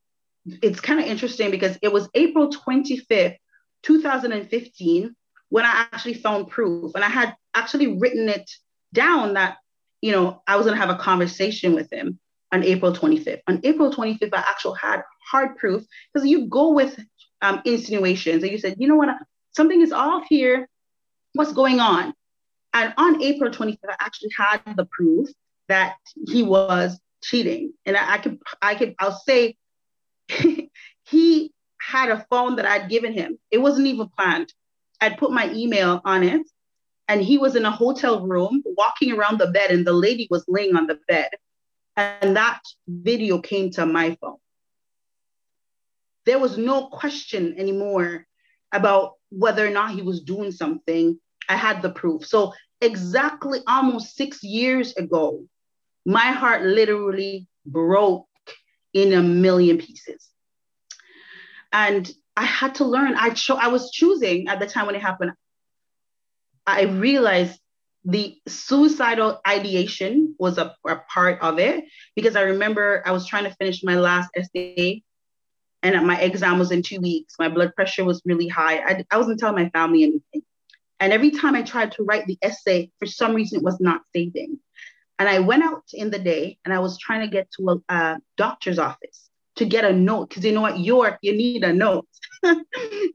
it's 0.62 0.80
kind 0.80 0.98
of 0.98 1.06
interesting 1.06 1.52
because 1.52 1.78
it 1.80 1.92
was 1.92 2.08
April 2.14 2.50
25th, 2.50 3.36
2015, 3.84 5.14
when 5.50 5.64
I 5.64 5.86
actually 5.92 6.14
found 6.14 6.48
proof. 6.48 6.92
And 6.96 7.04
I 7.04 7.08
had 7.08 7.36
actually 7.54 7.98
written 7.98 8.28
it 8.28 8.50
down 8.92 9.34
that, 9.34 9.58
you 10.00 10.10
know, 10.10 10.42
I 10.48 10.56
was 10.56 10.66
gonna 10.66 10.76
have 10.76 10.90
a 10.90 10.96
conversation 10.96 11.76
with 11.76 11.92
him 11.92 12.18
on 12.52 12.64
April 12.64 12.92
25th. 12.92 13.40
On 13.46 13.60
April 13.64 13.92
25th, 13.92 14.30
I 14.32 14.38
actually 14.38 14.78
had 14.80 15.02
hard 15.30 15.56
proof 15.56 15.84
because 16.12 16.26
you 16.26 16.46
go 16.46 16.72
with 16.72 16.98
um, 17.42 17.60
insinuations 17.64 18.42
and 18.42 18.50
you 18.50 18.58
said, 18.58 18.76
you 18.78 18.88
know 18.88 18.96
what, 18.96 19.10
something 19.52 19.80
is 19.80 19.92
off 19.92 20.24
here 20.28 20.68
what's 21.34 21.52
going 21.52 21.80
on? 21.80 22.12
And 22.74 22.92
on 22.96 23.22
April 23.22 23.50
25th, 23.50 23.78
I 23.88 23.96
actually 24.00 24.30
had 24.36 24.60
the 24.76 24.86
proof 24.86 25.28
that 25.68 25.94
he 26.26 26.42
was 26.42 26.98
cheating. 27.22 27.72
And 27.86 27.96
I, 27.96 28.14
I 28.14 28.18
could, 28.18 28.38
I 28.60 28.74
could, 28.74 28.94
I'll 28.98 29.18
say 29.26 29.56
he 31.04 31.52
had 31.80 32.10
a 32.10 32.26
phone 32.28 32.56
that 32.56 32.66
I'd 32.66 32.90
given 32.90 33.12
him. 33.12 33.38
It 33.50 33.58
wasn't 33.58 33.86
even 33.86 34.08
planned. 34.08 34.52
I'd 35.00 35.18
put 35.18 35.30
my 35.30 35.50
email 35.52 36.00
on 36.04 36.24
it 36.24 36.42
and 37.06 37.22
he 37.22 37.38
was 37.38 37.56
in 37.56 37.64
a 37.64 37.70
hotel 37.70 38.26
room 38.26 38.62
walking 38.66 39.12
around 39.12 39.38
the 39.38 39.46
bed 39.46 39.70
and 39.70 39.86
the 39.86 39.92
lady 39.92 40.26
was 40.30 40.44
laying 40.48 40.76
on 40.76 40.86
the 40.86 40.98
bed. 41.08 41.30
And 41.98 42.36
that 42.36 42.60
video 42.86 43.40
came 43.40 43.70
to 43.72 43.84
my 43.84 44.16
phone. 44.20 44.36
There 46.26 46.38
was 46.38 46.56
no 46.56 46.86
question 46.86 47.56
anymore 47.58 48.24
about 48.72 49.14
whether 49.30 49.66
or 49.66 49.70
not 49.70 49.90
he 49.90 50.02
was 50.02 50.20
doing 50.20 50.52
something. 50.52 51.18
I 51.48 51.56
had 51.56 51.82
the 51.82 51.90
proof. 51.90 52.24
So, 52.24 52.52
exactly 52.80 53.58
almost 53.66 54.14
six 54.14 54.44
years 54.44 54.94
ago, 54.94 55.44
my 56.06 56.30
heart 56.30 56.62
literally 56.62 57.48
broke 57.66 58.28
in 58.94 59.12
a 59.12 59.22
million 59.22 59.78
pieces. 59.78 60.28
And 61.72 62.08
I 62.36 62.44
had 62.44 62.76
to 62.76 62.84
learn. 62.84 63.14
I 63.16 63.30
cho- 63.30 63.56
I 63.56 63.68
was 63.68 63.90
choosing 63.90 64.46
at 64.46 64.60
the 64.60 64.66
time 64.66 64.86
when 64.86 64.94
it 64.94 65.02
happened. 65.02 65.32
I 66.64 66.82
realized 66.82 67.58
the 68.04 68.36
suicidal 68.46 69.40
ideation 69.46 70.34
was 70.38 70.58
a, 70.58 70.74
a, 70.86 70.96
part 71.12 71.40
of 71.42 71.58
it 71.58 71.84
because 72.14 72.36
I 72.36 72.42
remember 72.42 73.02
I 73.04 73.12
was 73.12 73.26
trying 73.26 73.44
to 73.44 73.54
finish 73.56 73.82
my 73.82 73.96
last 73.96 74.30
essay 74.36 75.02
and 75.82 76.06
my 76.06 76.18
exam 76.20 76.58
was 76.58 76.70
in 76.70 76.82
two 76.82 77.00
weeks. 77.00 77.34
My 77.38 77.48
blood 77.48 77.74
pressure 77.74 78.04
was 78.04 78.22
really 78.24 78.48
high. 78.48 78.78
I, 78.78 79.04
I 79.10 79.18
wasn't 79.18 79.40
telling 79.40 79.62
my 79.62 79.70
family 79.70 80.02
anything. 80.04 80.42
And 81.00 81.12
every 81.12 81.30
time 81.30 81.54
I 81.54 81.62
tried 81.62 81.92
to 81.92 82.02
write 82.02 82.26
the 82.26 82.38
essay, 82.42 82.90
for 82.98 83.06
some 83.06 83.34
reason, 83.34 83.58
it 83.58 83.64
was 83.64 83.78
not 83.78 84.02
saving. 84.14 84.58
And 85.18 85.28
I 85.28 85.40
went 85.40 85.62
out 85.62 85.84
in 85.92 86.10
the 86.10 86.18
day 86.18 86.58
and 86.64 86.72
I 86.74 86.80
was 86.80 86.98
trying 86.98 87.20
to 87.20 87.28
get 87.28 87.48
to 87.58 87.70
a, 87.88 87.94
a 87.94 88.18
doctor's 88.36 88.78
office 88.78 89.28
to 89.56 89.64
get 89.64 89.84
a 89.84 89.92
note 89.92 90.28
because 90.28 90.44
you 90.44 90.52
know 90.52 90.60
what, 90.60 90.78
York, 90.78 91.18
you 91.22 91.36
need 91.36 91.64
a 91.64 91.72
note. 91.72 92.06
and 92.42 92.64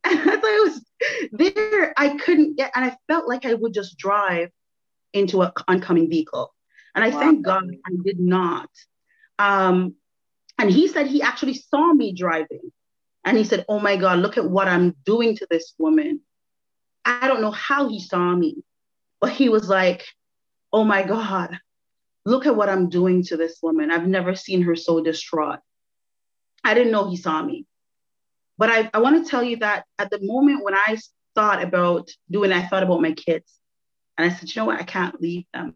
I 0.03 0.61
was 0.65 0.85
there. 1.31 1.93
I 1.97 2.17
couldn't 2.17 2.57
get, 2.57 2.71
and 2.75 2.85
I 2.85 2.95
felt 3.07 3.27
like 3.27 3.45
I 3.45 3.53
would 3.53 3.73
just 3.73 3.97
drive 3.97 4.49
into 5.13 5.41
an 5.41 5.51
oncoming 5.67 6.09
vehicle. 6.09 6.53
And 6.95 7.03
I 7.03 7.09
wow. 7.09 7.19
thank 7.19 7.45
God 7.45 7.63
I 7.85 7.91
did 8.03 8.19
not. 8.19 8.69
Um, 9.39 9.95
and 10.57 10.69
he 10.69 10.87
said 10.87 11.07
he 11.07 11.21
actually 11.21 11.55
saw 11.55 11.93
me 11.93 12.13
driving. 12.13 12.71
And 13.25 13.37
he 13.37 13.43
said, 13.43 13.65
Oh 13.69 13.79
my 13.79 13.95
God, 13.95 14.19
look 14.19 14.37
at 14.37 14.49
what 14.49 14.67
I'm 14.67 14.95
doing 15.05 15.35
to 15.37 15.47
this 15.49 15.73
woman. 15.77 16.21
I 17.05 17.27
don't 17.27 17.41
know 17.41 17.51
how 17.51 17.89
he 17.89 17.99
saw 17.99 18.35
me, 18.35 18.63
but 19.19 19.31
he 19.31 19.49
was 19.49 19.69
like, 19.69 20.05
Oh 20.71 20.83
my 20.83 21.03
God, 21.03 21.57
look 22.25 22.45
at 22.45 22.55
what 22.55 22.69
I'm 22.69 22.89
doing 22.89 23.23
to 23.25 23.37
this 23.37 23.59
woman. 23.61 23.91
I've 23.91 24.07
never 24.07 24.35
seen 24.35 24.61
her 24.63 24.75
so 24.75 25.01
distraught. 25.03 25.59
I 26.63 26.73
didn't 26.73 26.91
know 26.91 27.09
he 27.09 27.17
saw 27.17 27.41
me. 27.41 27.65
But 28.57 28.69
I, 28.69 28.89
I 28.93 28.99
want 28.99 29.23
to 29.23 29.29
tell 29.29 29.43
you 29.43 29.57
that 29.57 29.85
at 29.97 30.09
the 30.09 30.19
moment 30.21 30.63
when 30.63 30.75
I 30.75 30.97
thought 31.35 31.63
about 31.63 32.09
doing, 32.29 32.51
I 32.51 32.67
thought 32.67 32.83
about 32.83 33.01
my 33.01 33.13
kids. 33.13 33.51
And 34.17 34.31
I 34.31 34.33
said, 34.33 34.53
you 34.53 34.61
know 34.61 34.65
what? 34.65 34.79
I 34.79 34.83
can't 34.83 35.19
leave 35.21 35.45
them. 35.53 35.75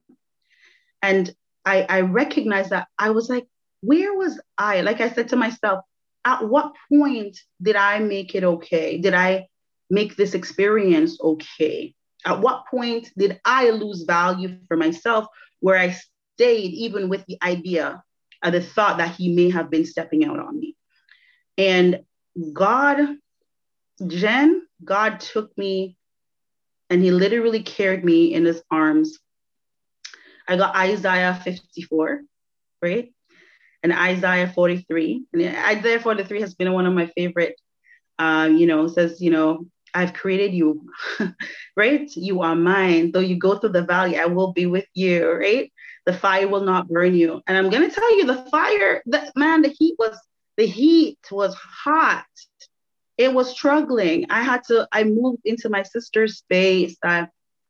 And 1.02 1.34
I, 1.66 1.86
I 1.90 2.02
recognized 2.02 2.70
that 2.70 2.88
I 2.98 3.10
was 3.12 3.30
like, 3.30 3.46
where 3.82 4.14
was 4.14 4.40
I? 4.58 4.82
Like 4.82 5.02
I 5.02 5.10
said 5.10 5.30
to 5.30 5.36
myself, 5.36 5.84
at 6.26 6.48
what 6.48 6.74
point 6.92 7.38
did 7.62 7.76
I 7.76 8.00
make 8.00 8.36
it 8.36 8.44
okay? 8.44 8.98
Did 8.98 9.14
I 9.14 9.48
make 9.90 10.16
this 10.16 10.34
experience 10.34 11.20
okay? 11.22 11.94
At 12.26 12.42
what 12.42 12.66
point 12.70 13.10
did 13.18 13.40
I 13.46 13.70
lose 13.70 14.04
value 14.04 14.58
for 14.68 14.76
myself 14.76 15.28
where 15.60 15.78
I 15.78 15.96
stayed 16.36 16.74
even 16.74 17.10
with 17.10 17.26
the 17.26 17.38
idea 17.42 18.04
of 18.44 18.54
the 18.54 18.62
thought 18.62 18.98
that 18.98 19.16
he 19.16 19.34
may 19.34 19.50
have 19.50 19.70
been 19.70 19.86
stepping 19.86 20.26
out 20.26 20.40
on 20.40 20.60
me? 20.60 20.76
And 21.58 22.02
God, 22.54 23.00
Jen, 24.06 24.68
God 24.84 25.20
took 25.20 25.58
me 25.58 25.98
and 26.90 27.02
he 27.02 27.12
literally 27.12 27.64
carried 27.64 28.04
me 28.04 28.34
in 28.34 28.46
his 28.46 28.62
arms. 28.72 29.18
I 30.48 30.56
got 30.56 30.76
Isaiah 30.76 31.40
54, 31.44 32.22
right? 32.82 33.14
And 33.84 33.94
Isaiah 33.94 34.52
43. 34.54 35.26
And 35.34 35.42
Isaiah 35.44 36.00
43 36.00 36.42
has 36.42 36.54
been 36.56 36.72
one 36.72 36.86
of 36.86 36.94
my 36.94 37.08
favorite, 37.08 37.60
um, 38.18 38.58
you 38.58 38.68
know, 38.68 38.88
says, 38.88 39.22
you 39.22 39.32
know, 39.32 39.66
I've 39.94 40.14
created 40.14 40.54
you, 40.54 40.88
right? 41.76 42.10
You 42.16 42.42
are 42.42 42.56
mine. 42.56 43.12
Though 43.12 43.20
you 43.20 43.38
go 43.38 43.58
through 43.58 43.72
the 43.72 43.84
valley, 43.84 44.18
I 44.18 44.26
will 44.26 44.54
be 44.54 44.66
with 44.66 44.86
you, 44.94 45.32
right? 45.32 45.72
The 46.06 46.14
fire 46.14 46.48
will 46.48 46.62
not 46.62 46.88
burn 46.88 47.16
you. 47.16 47.42
And 47.48 47.58
I'm 47.58 47.70
going 47.70 47.90
to 47.90 47.94
tell 47.94 48.18
you 48.18 48.26
the 48.26 48.46
fire, 48.50 49.02
the, 49.06 49.32
man, 49.36 49.62
the 49.62 49.70
heat 49.70 49.96
was, 50.00 50.18
the 50.56 50.66
heat 50.66 51.20
was 51.32 51.54
hot 51.56 52.26
it 53.18 53.34
was 53.34 53.50
struggling. 53.50 54.28
I 54.30 54.44
had 54.44 54.64
to, 54.66 54.88
I 54.92 55.04
moved 55.04 55.42
into 55.46 55.70
my 55.70 55.84
sister's 55.84 56.38
space, 56.38 56.96
uh, 57.04 57.26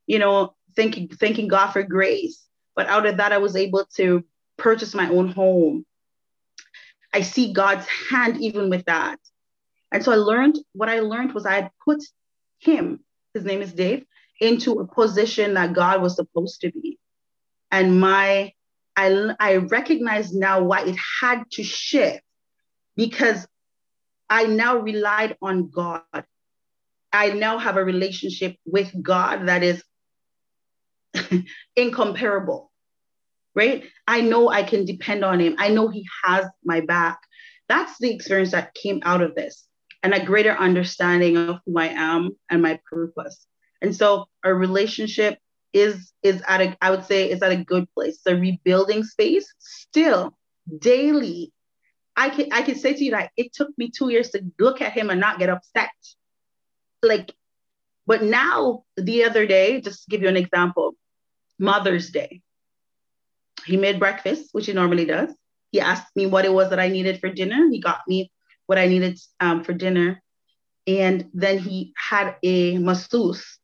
you 0.05 0.19
know, 0.19 0.55
thanking, 0.75 1.07
thanking 1.07 1.47
God 1.47 1.71
for 1.71 1.83
grace. 1.83 2.43
But 2.75 2.87
out 2.87 3.05
of 3.05 3.17
that, 3.17 3.31
I 3.31 3.37
was 3.37 3.55
able 3.55 3.85
to 3.95 4.23
purchase 4.57 4.93
my 4.93 5.09
own 5.09 5.29
home. 5.29 5.85
I 7.13 7.21
see 7.21 7.53
God's 7.53 7.87
hand 8.09 8.41
even 8.41 8.69
with 8.69 8.85
that. 8.85 9.19
And 9.91 10.03
so 10.03 10.11
I 10.11 10.15
learned 10.15 10.59
what 10.73 10.89
I 10.89 10.99
learned 10.99 11.33
was 11.33 11.45
I 11.45 11.55
had 11.55 11.71
put 11.83 12.03
him, 12.59 12.99
his 13.33 13.45
name 13.45 13.61
is 13.61 13.73
Dave, 13.73 14.05
into 14.39 14.73
a 14.73 14.87
position 14.87 15.53
that 15.53 15.73
God 15.73 16.01
was 16.01 16.15
supposed 16.15 16.61
to 16.61 16.71
be. 16.71 16.99
And 17.71 17.99
my 17.99 18.51
I, 18.97 19.35
I 19.39 19.55
recognize 19.57 20.33
now 20.33 20.63
why 20.63 20.81
it 20.81 20.95
had 21.21 21.43
to 21.51 21.63
shift 21.63 22.21
because 22.95 23.47
I 24.29 24.45
now 24.45 24.77
relied 24.77 25.37
on 25.41 25.69
God. 25.69 26.01
I 27.13 27.29
now 27.29 27.57
have 27.57 27.77
a 27.77 27.83
relationship 27.83 28.57
with 28.65 28.91
God 29.01 29.47
that 29.47 29.63
is 29.63 29.83
incomparable, 31.75 32.71
right? 33.55 33.85
I 34.07 34.21
know 34.21 34.49
I 34.49 34.63
can 34.63 34.85
depend 34.85 35.23
on 35.23 35.39
Him. 35.39 35.55
I 35.57 35.69
know 35.69 35.87
He 35.87 36.05
has 36.23 36.45
my 36.63 36.81
back. 36.81 37.19
That's 37.69 37.97
the 37.99 38.13
experience 38.13 38.51
that 38.51 38.73
came 38.73 39.01
out 39.03 39.21
of 39.21 39.35
this 39.35 39.67
and 40.03 40.13
a 40.13 40.25
greater 40.25 40.51
understanding 40.51 41.37
of 41.37 41.57
who 41.65 41.77
I 41.77 41.87
am 41.87 42.35
and 42.49 42.61
my 42.61 42.79
purpose. 42.89 43.45
And 43.81 43.95
so 43.95 44.25
our 44.43 44.53
relationship 44.53 45.37
is 45.73 46.13
is 46.23 46.41
at 46.47 46.61
a 46.61 46.77
I 46.81 46.91
would 46.91 47.05
say 47.05 47.29
is 47.29 47.41
at 47.41 47.51
a 47.51 47.63
good 47.63 47.91
place. 47.93 48.19
The 48.23 48.35
rebuilding 48.35 49.03
space 49.03 49.53
still 49.59 50.37
daily. 50.79 51.51
I 52.17 52.29
can 52.29 52.47
I 52.51 52.63
can 52.63 52.75
say 52.75 52.93
to 52.93 53.03
you 53.03 53.11
that 53.11 53.31
it 53.37 53.53
took 53.53 53.69
me 53.77 53.91
two 53.91 54.09
years 54.09 54.31
to 54.31 54.43
look 54.59 54.81
at 54.81 54.93
him 54.93 55.11
and 55.11 55.19
not 55.19 55.37
get 55.37 55.49
upset. 55.49 55.91
Like, 57.03 57.31
but 58.07 58.23
now 58.23 58.83
the 58.97 59.25
other 59.25 59.45
day, 59.45 59.79
just 59.81 60.09
give 60.09 60.23
you 60.23 60.27
an 60.27 60.35
example, 60.35 60.95
Mother's 61.59 62.09
Day. 62.09 62.41
He 63.65 63.77
made 63.77 63.99
breakfast, 63.99 64.49
which 64.51 64.65
he 64.65 64.73
normally 64.73 65.05
does. 65.05 65.31
He 65.71 65.79
asked 65.79 66.15
me 66.15 66.25
what 66.25 66.45
it 66.45 66.53
was 66.53 66.71
that 66.71 66.79
I 66.79 66.87
needed 66.87 67.19
for 67.19 67.29
dinner. 67.29 67.69
He 67.71 67.79
got 67.79 67.99
me 68.07 68.31
what 68.65 68.79
I 68.79 68.87
needed 68.87 69.19
um, 69.39 69.63
for 69.63 69.73
dinner. 69.73 70.23
And 70.87 71.29
then 71.33 71.59
he 71.59 71.93
had 71.95 72.37
a 72.41 72.79
masseuse 72.79 73.59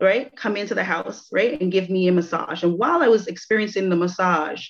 right, 0.00 0.34
come 0.36 0.56
into 0.56 0.74
the 0.74 0.84
house, 0.84 1.28
right, 1.32 1.58
and 1.60 1.72
give 1.72 1.88
me 1.88 2.08
a 2.08 2.12
massage. 2.12 2.62
And 2.62 2.76
while 2.78 3.02
I 3.02 3.08
was 3.08 3.28
experiencing 3.28 3.88
the 3.88 3.96
massage, 3.96 4.66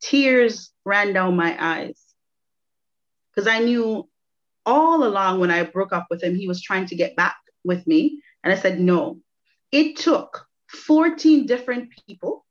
tears 0.00 0.70
ran 0.84 1.12
down 1.12 1.36
my 1.36 1.56
eyes 1.58 2.07
because 3.38 3.46
I 3.46 3.60
knew 3.60 4.08
all 4.66 5.04
along 5.04 5.38
when 5.38 5.52
I 5.52 5.62
broke 5.62 5.92
up 5.92 6.08
with 6.10 6.24
him, 6.24 6.34
he 6.34 6.48
was 6.48 6.60
trying 6.60 6.86
to 6.86 6.96
get 6.96 7.14
back 7.14 7.36
with 7.62 7.86
me. 7.86 8.20
And 8.42 8.52
I 8.52 8.56
said, 8.56 8.80
no. 8.80 9.20
It 9.70 9.96
took 9.96 10.44
14 10.70 11.46
different 11.46 11.90
people 12.08 12.44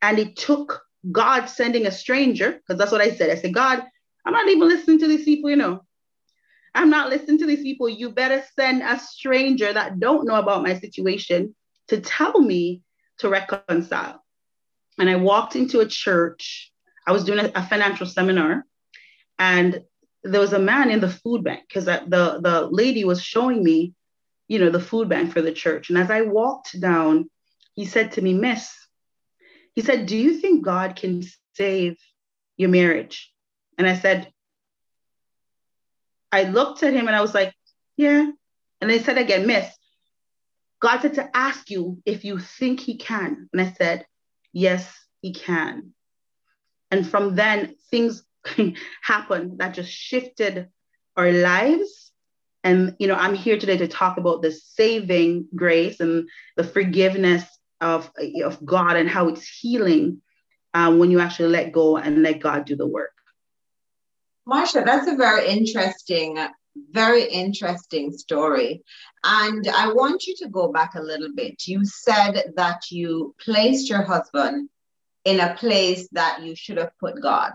and 0.00 0.20
it 0.20 0.36
took 0.36 0.80
God 1.10 1.46
sending 1.46 1.86
a 1.86 1.90
stranger, 1.90 2.52
because 2.52 2.78
that's 2.78 2.92
what 2.92 3.00
I 3.00 3.10
said. 3.10 3.30
I 3.30 3.34
said, 3.34 3.52
God, 3.52 3.82
I'm 4.24 4.32
not 4.32 4.46
even 4.48 4.68
listening 4.68 5.00
to 5.00 5.08
these 5.08 5.24
people, 5.24 5.50
you 5.50 5.56
know. 5.56 5.82
I'm 6.72 6.88
not 6.88 7.08
listening 7.08 7.38
to 7.38 7.46
these 7.46 7.62
people. 7.62 7.88
You 7.88 8.10
better 8.10 8.44
send 8.54 8.82
a 8.82 9.00
stranger 9.00 9.72
that 9.72 9.98
don't 9.98 10.24
know 10.24 10.36
about 10.36 10.62
my 10.62 10.78
situation 10.78 11.56
to 11.88 12.00
tell 12.00 12.40
me 12.40 12.82
to 13.18 13.28
reconcile. 13.28 14.22
And 15.00 15.10
I 15.10 15.16
walked 15.16 15.56
into 15.56 15.80
a 15.80 15.86
church. 15.86 16.70
I 17.08 17.10
was 17.10 17.24
doing 17.24 17.40
a, 17.40 17.50
a 17.56 17.66
financial 17.66 18.06
seminar, 18.06 18.64
and 19.36 19.82
there 20.24 20.40
was 20.40 20.52
a 20.52 20.58
man 20.58 20.90
in 20.90 21.00
the 21.00 21.08
food 21.08 21.44
bank 21.44 21.64
because 21.68 21.86
the 21.86 22.40
the 22.42 22.68
lady 22.70 23.04
was 23.04 23.22
showing 23.22 23.62
me, 23.62 23.94
you 24.48 24.58
know, 24.58 24.70
the 24.70 24.80
food 24.80 25.08
bank 25.08 25.32
for 25.32 25.42
the 25.42 25.52
church. 25.52 25.88
And 25.88 25.98
as 25.98 26.10
I 26.10 26.22
walked 26.22 26.80
down, 26.80 27.30
he 27.74 27.86
said 27.86 28.12
to 28.12 28.22
me, 28.22 28.34
Miss, 28.34 28.72
he 29.74 29.82
said, 29.82 30.06
"Do 30.06 30.16
you 30.16 30.38
think 30.38 30.64
God 30.64 30.96
can 30.96 31.22
save 31.54 31.96
your 32.56 32.68
marriage?" 32.68 33.32
And 33.78 33.86
I 33.86 33.96
said, 33.96 34.32
I 36.30 36.44
looked 36.44 36.82
at 36.82 36.94
him 36.94 37.08
and 37.08 37.16
I 37.16 37.20
was 37.20 37.34
like, 37.34 37.52
"Yeah." 37.96 38.30
And 38.80 38.90
they 38.90 38.98
said 38.98 39.16
again, 39.16 39.46
Miss, 39.46 39.72
God 40.82 41.00
said 41.00 41.14
to 41.14 41.36
ask 41.36 41.70
you 41.70 42.02
if 42.04 42.24
you 42.24 42.40
think 42.40 42.80
He 42.80 42.96
can. 42.96 43.48
And 43.52 43.62
I 43.62 43.72
said, 43.72 44.04
Yes, 44.52 44.92
He 45.20 45.32
can. 45.32 45.94
And 46.90 47.08
from 47.08 47.36
then, 47.36 47.76
things 47.90 48.24
happened 49.02 49.58
that 49.58 49.74
just 49.74 49.90
shifted 49.90 50.68
our 51.16 51.30
lives. 51.32 52.10
And, 52.64 52.94
you 52.98 53.08
know, 53.08 53.14
I'm 53.14 53.34
here 53.34 53.58
today 53.58 53.76
to 53.78 53.88
talk 53.88 54.18
about 54.18 54.42
the 54.42 54.52
saving 54.52 55.48
grace 55.54 56.00
and 56.00 56.28
the 56.56 56.64
forgiveness 56.64 57.44
of, 57.80 58.10
of 58.44 58.64
God 58.64 58.96
and 58.96 59.08
how 59.08 59.28
it's 59.28 59.46
healing 59.46 60.22
um, 60.74 60.98
when 60.98 61.10
you 61.10 61.20
actually 61.20 61.48
let 61.48 61.72
go 61.72 61.96
and 61.96 62.22
let 62.22 62.40
God 62.40 62.64
do 62.64 62.76
the 62.76 62.86
work. 62.86 63.10
Marsha, 64.48 64.84
that's 64.84 65.08
a 65.08 65.16
very 65.16 65.48
interesting 65.48 66.38
very 66.90 67.24
interesting 67.24 68.12
story. 68.12 68.82
And 69.24 69.66
I 69.68 69.92
want 69.92 70.26
you 70.26 70.34
to 70.38 70.48
go 70.48 70.72
back 70.72 70.94
a 70.94 71.02
little 71.02 71.32
bit. 71.34 71.66
You 71.66 71.84
said 71.84 72.52
that 72.56 72.90
you 72.90 73.34
placed 73.40 73.88
your 73.88 74.02
husband 74.02 74.68
in 75.24 75.40
a 75.40 75.54
place 75.54 76.08
that 76.12 76.42
you 76.42 76.54
should 76.56 76.78
have 76.78 76.96
put 76.98 77.22
God. 77.22 77.52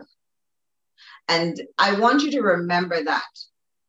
And 1.27 1.61
I 1.77 1.99
want 1.99 2.23
you 2.23 2.31
to 2.31 2.41
remember 2.41 3.03
that. 3.03 3.27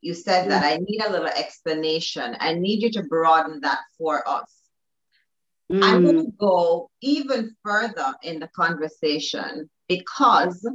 You 0.00 0.14
said 0.14 0.50
that 0.50 0.64
I 0.64 0.76
need 0.76 1.02
a 1.02 1.10
little 1.10 1.26
explanation. 1.26 2.36
I 2.38 2.54
need 2.54 2.82
you 2.82 2.90
to 2.92 3.02
broaden 3.02 3.60
that 3.62 3.80
for 3.98 4.28
us. 4.28 4.52
Mm. 5.70 5.82
I'm 5.82 6.04
going 6.04 6.24
to 6.24 6.32
go 6.38 6.90
even 7.00 7.54
further 7.64 8.14
in 8.22 8.38
the 8.38 8.48
conversation 8.48 9.68
because 9.88 10.68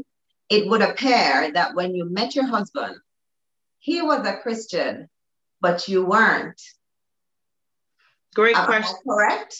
it 0.50 0.68
would 0.68 0.82
appear 0.82 1.52
that 1.54 1.74
when 1.74 1.96
you 1.96 2.06
met 2.06 2.36
your 2.36 2.46
husband, 2.46 2.96
he 3.80 4.02
was 4.02 4.26
a 4.28 4.38
Christian, 4.38 5.10
but 5.62 5.88
you 5.88 6.06
weren't. 6.06 6.62
Great 8.36 8.58
Am 8.58 8.66
question. 8.66 8.98
correct? 9.08 9.58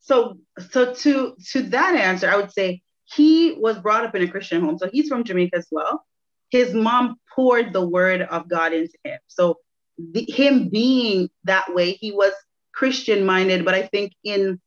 So, 0.00 0.38
so 0.70 0.94
to 0.94 1.36
to 1.52 1.62
that 1.62 1.94
answer, 1.94 2.30
I 2.30 2.36
would 2.36 2.52
say 2.52 2.82
he 3.04 3.52
was 3.52 3.78
brought 3.78 4.04
up 4.04 4.14
in 4.14 4.22
a 4.22 4.28
Christian 4.28 4.62
home. 4.62 4.78
So 4.78 4.88
he's 4.92 5.08
from 5.08 5.24
Jamaica 5.24 5.58
as 5.58 5.68
well. 5.70 6.04
His 6.52 6.74
mom 6.74 7.16
poured 7.34 7.72
the 7.72 7.84
word 7.84 8.20
of 8.20 8.46
God 8.46 8.74
into 8.74 8.92
him. 9.04 9.18
So 9.26 9.56
the, 9.96 10.26
him 10.28 10.68
being 10.68 11.30
that 11.44 11.72
way, 11.74 11.92
he 11.92 12.12
was 12.12 12.34
Christian 12.74 13.24
minded, 13.24 13.64
but 13.64 13.72
I 13.74 13.86
think 13.86 14.12
in 14.22 14.60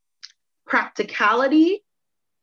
practicality, 0.66 1.84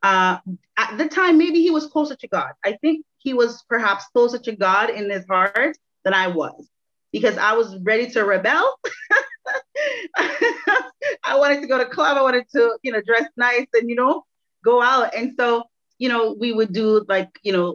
uh, 0.04 0.38
at 0.76 0.96
the 0.96 1.08
time, 1.08 1.38
maybe 1.38 1.60
he 1.60 1.72
was 1.72 1.88
closer 1.88 2.14
to 2.14 2.28
God. 2.28 2.52
I 2.64 2.78
think 2.80 3.04
he 3.18 3.34
was 3.34 3.64
perhaps 3.68 4.06
closer 4.12 4.38
to 4.38 4.54
God 4.54 4.90
in 4.90 5.10
his 5.10 5.26
heart 5.26 5.76
than 6.04 6.14
I 6.14 6.28
was 6.28 6.68
because 7.12 7.36
I 7.36 7.54
was 7.54 7.76
ready 7.82 8.08
to 8.10 8.24
rebel. 8.24 8.78
I 10.16 11.34
wanted 11.34 11.62
to 11.62 11.66
go 11.66 11.78
to 11.78 11.86
club. 11.86 12.16
I 12.16 12.22
wanted 12.22 12.48
to, 12.52 12.78
you 12.82 12.92
know, 12.92 13.00
dress 13.00 13.26
nice 13.36 13.66
and, 13.74 13.90
you 13.90 13.96
know, 13.96 14.24
go 14.64 14.80
out. 14.80 15.16
And 15.16 15.32
so, 15.36 15.64
you 15.98 16.08
know, 16.08 16.36
we 16.38 16.52
would 16.52 16.72
do 16.72 17.04
like, 17.08 17.40
you 17.42 17.52
know, 17.52 17.74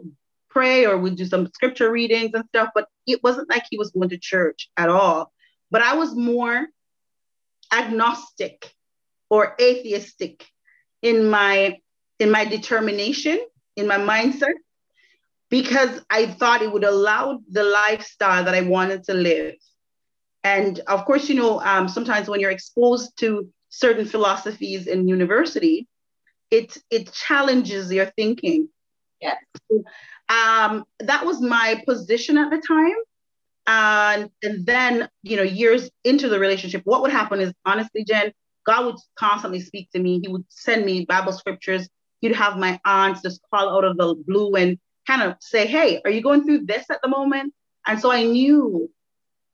pray 0.50 0.86
or 0.86 0.96
we'd 0.98 1.16
do 1.16 1.26
some 1.26 1.46
scripture 1.48 1.90
readings 1.90 2.32
and 2.34 2.44
stuff, 2.48 2.70
but 2.74 2.88
it 3.06 3.22
wasn't 3.22 3.48
like 3.50 3.64
he 3.70 3.78
was 3.78 3.90
going 3.90 4.08
to 4.10 4.18
church 4.18 4.68
at 4.76 4.88
all. 4.88 5.32
But 5.70 5.82
I 5.82 5.94
was 5.94 6.14
more 6.14 6.66
agnostic 7.72 8.72
or 9.30 9.54
atheistic 9.60 10.46
in 11.02 11.28
my 11.28 11.78
in 12.18 12.30
my 12.30 12.44
determination, 12.44 13.38
in 13.76 13.86
my 13.86 13.98
mindset 13.98 14.54
because 15.50 16.00
I 16.10 16.26
thought 16.26 16.62
it 16.62 16.72
would 16.72 16.84
allow 16.84 17.40
the 17.50 17.64
lifestyle 17.64 18.44
that 18.44 18.54
I 18.54 18.62
wanted 18.62 19.04
to 19.04 19.14
live. 19.14 19.54
And 20.44 20.80
of 20.86 21.04
course, 21.04 21.28
you 21.28 21.36
know, 21.36 21.60
um, 21.60 21.88
sometimes 21.88 22.28
when 22.28 22.40
you're 22.40 22.50
exposed 22.50 23.18
to 23.18 23.48
certain 23.68 24.06
philosophies 24.06 24.86
in 24.86 25.08
university, 25.08 25.86
it 26.50 26.76
it 26.90 27.12
challenges 27.12 27.92
your 27.92 28.06
thinking. 28.16 28.68
Yeah. 29.20 29.34
Um, 30.28 30.84
that 31.00 31.24
was 31.24 31.40
my 31.40 31.82
position 31.86 32.36
at 32.38 32.50
the 32.50 32.58
time. 32.58 32.96
And, 33.66 34.30
and 34.42 34.64
then, 34.64 35.08
you 35.22 35.36
know, 35.36 35.42
years 35.42 35.90
into 36.04 36.28
the 36.28 36.38
relationship, 36.38 36.82
what 36.84 37.02
would 37.02 37.10
happen 37.10 37.40
is 37.40 37.52
honestly, 37.64 38.04
Jen, 38.04 38.32
God 38.66 38.86
would 38.86 38.96
constantly 39.18 39.60
speak 39.60 39.90
to 39.92 39.98
me. 39.98 40.20
He 40.22 40.28
would 40.28 40.44
send 40.48 40.84
me 40.84 41.04
Bible 41.04 41.32
scriptures. 41.32 41.88
He'd 42.20 42.34
have 42.34 42.56
my 42.56 42.80
aunts 42.84 43.22
just 43.22 43.40
call 43.52 43.70
out 43.70 43.84
of 43.84 43.96
the 43.96 44.14
blue 44.26 44.54
and 44.54 44.78
kind 45.06 45.22
of 45.22 45.36
say, 45.40 45.66
hey, 45.66 46.00
are 46.04 46.10
you 46.10 46.22
going 46.22 46.44
through 46.44 46.66
this 46.66 46.84
at 46.90 47.00
the 47.02 47.08
moment? 47.08 47.54
And 47.86 48.00
so 48.00 48.10
I 48.10 48.24
knew 48.24 48.90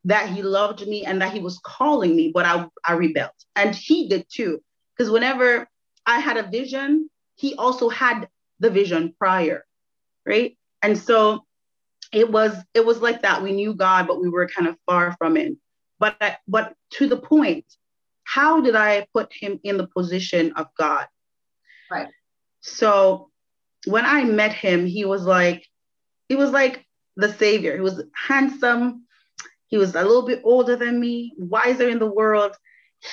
that 0.05 0.29
he 0.29 0.43
loved 0.43 0.87
me 0.87 1.05
and 1.05 1.21
that 1.23 1.33
he 1.33 1.41
was 1.41 1.59
calling 1.65 2.15
me, 2.15 2.31
but 2.33 2.45
I, 2.45 2.67
I 2.87 2.95
rebelled. 2.95 3.31
And 3.57 3.75
he 3.75 4.09
did 4.09 4.27
too. 4.29 4.61
Because 4.97 5.11
whenever 5.11 5.69
I 6.07 6.19
had 6.21 6.37
a 6.37 6.49
vision, 6.49 7.09
he 7.37 7.55
also 7.55 7.89
had 7.89 8.29
the 8.61 8.71
vision 8.71 9.15
prior. 9.19 9.65
Right. 10.27 10.57
And 10.85 10.99
so 10.99 11.47
it 12.13 12.31
was 12.31 12.55
it 12.75 12.85
was 12.85 13.01
like 13.01 13.23
that. 13.23 13.43
We 13.43 13.53
knew 13.53 13.73
God, 13.73 14.07
but 14.07 14.21
we 14.21 14.29
were 14.29 14.47
kind 14.47 14.69
of 14.69 14.77
far 14.85 15.17
from 15.17 15.39
it. 15.39 15.57
But 15.99 16.17
I, 16.21 16.37
but 16.47 16.75
to 16.97 17.09
the 17.09 17.17
point, 17.17 17.65
how 18.25 18.61
did 18.61 18.77
I 18.77 19.07
put 19.15 19.33
him 19.33 19.59
in 19.65 19.79
the 19.79 19.87
position 19.87 20.53
of 20.57 20.67
God? 20.79 21.07
Right. 21.91 22.09
So 22.61 23.31
when 23.87 24.05
I 24.05 24.25
met 24.25 24.53
him, 24.53 24.85
he 24.85 25.07
was 25.07 25.23
like, 25.23 25.67
he 26.29 26.37
was 26.37 26.51
like 26.51 26.85
the 27.17 27.33
savior. 27.33 27.75
He 27.75 27.81
was 27.81 28.03
handsome. 28.15 29.07
He 29.69 29.79
was 29.79 29.95
a 29.95 30.03
little 30.03 30.27
bit 30.27 30.43
older 30.45 30.77
than 30.77 31.01
me, 31.01 31.33
wiser 31.39 31.89
in 31.89 31.99
the 31.99 32.13
world. 32.21 32.55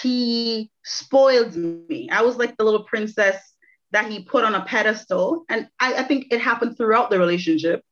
he 0.01 0.69
spoiled 0.83 1.55
me. 1.55 2.09
I 2.11 2.21
was 2.21 2.35
like 2.35 2.57
the 2.57 2.65
little 2.65 2.83
princess 2.83 3.50
that 3.91 4.09
he 4.09 4.23
put 4.23 4.43
on 4.43 4.55
a 4.55 4.63
pedestal. 4.63 5.45
And 5.49 5.67
I, 5.79 5.95
I 5.95 6.03
think 6.03 6.27
it 6.31 6.41
happened 6.41 6.77
throughout 6.77 7.09
the 7.09 7.19
relationship 7.19 7.83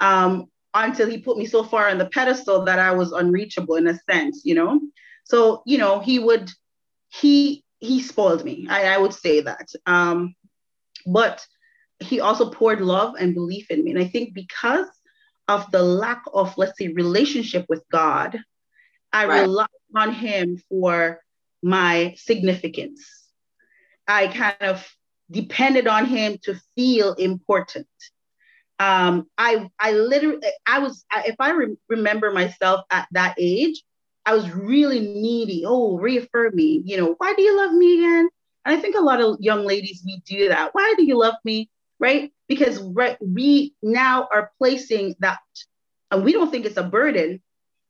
um, 0.00 0.46
until 0.74 1.08
he 1.08 1.18
put 1.18 1.36
me 1.36 1.46
so 1.46 1.62
far 1.62 1.88
on 1.88 1.98
the 1.98 2.06
pedestal 2.06 2.64
that 2.64 2.78
I 2.78 2.92
was 2.92 3.12
unreachable 3.12 3.76
in 3.76 3.86
a 3.86 3.98
sense, 4.10 4.42
you 4.44 4.54
know? 4.54 4.80
So, 5.24 5.62
you 5.66 5.78
know, 5.78 6.00
he 6.00 6.18
would, 6.18 6.50
he, 7.08 7.64
he 7.78 8.00
spoiled 8.00 8.44
me. 8.44 8.66
I, 8.68 8.94
I 8.94 8.98
would 8.98 9.12
say 9.12 9.40
that. 9.42 9.68
Um, 9.84 10.34
but 11.06 11.44
he 12.00 12.20
also 12.20 12.50
poured 12.50 12.80
love 12.80 13.14
and 13.18 13.34
belief 13.34 13.70
in 13.70 13.84
me. 13.84 13.90
And 13.92 14.00
I 14.00 14.06
think 14.06 14.34
because 14.34 14.86
of 15.48 15.70
the 15.70 15.82
lack 15.82 16.22
of, 16.32 16.56
let's 16.58 16.78
say, 16.78 16.88
relationship 16.88 17.66
with 17.68 17.82
God, 17.90 18.38
I 19.12 19.26
right. 19.26 19.40
relied 19.42 19.68
on 19.94 20.12
him 20.12 20.60
for 20.68 21.20
my 21.62 22.14
significance. 22.18 23.06
I 24.06 24.28
kind 24.28 24.56
of 24.60 24.86
depended 25.30 25.86
on 25.86 26.06
him 26.06 26.38
to 26.44 26.60
feel 26.74 27.14
important. 27.14 27.86
Um, 28.78 29.26
I 29.38 29.70
I 29.78 29.92
literally 29.92 30.46
I 30.66 30.80
was 30.80 31.04
if 31.24 31.36
I 31.40 31.52
re- 31.52 31.76
remember 31.88 32.30
myself 32.30 32.84
at 32.90 33.08
that 33.12 33.34
age, 33.38 33.82
I 34.24 34.34
was 34.34 34.50
really 34.50 35.00
needy. 35.00 35.64
Oh, 35.66 35.98
reaffirm 35.98 36.54
me. 36.54 36.82
You 36.84 36.98
know, 36.98 37.14
why 37.18 37.34
do 37.34 37.42
you 37.42 37.56
love 37.56 37.72
me 37.72 37.98
again? 37.98 38.28
And 38.64 38.76
I 38.76 38.80
think 38.80 38.96
a 38.96 39.00
lot 39.00 39.20
of 39.20 39.38
young 39.40 39.64
ladies 39.64 40.02
we 40.04 40.20
do 40.26 40.48
that. 40.48 40.74
Why 40.74 40.94
do 40.96 41.04
you 41.04 41.18
love 41.18 41.36
me? 41.44 41.70
Right? 41.98 42.32
Because 42.48 42.78
right, 42.78 43.16
we 43.20 43.74
now 43.82 44.28
are 44.30 44.52
placing 44.58 45.14
that, 45.20 45.38
and 46.10 46.22
we 46.24 46.32
don't 46.32 46.50
think 46.50 46.66
it's 46.66 46.76
a 46.76 46.82
burden. 46.82 47.40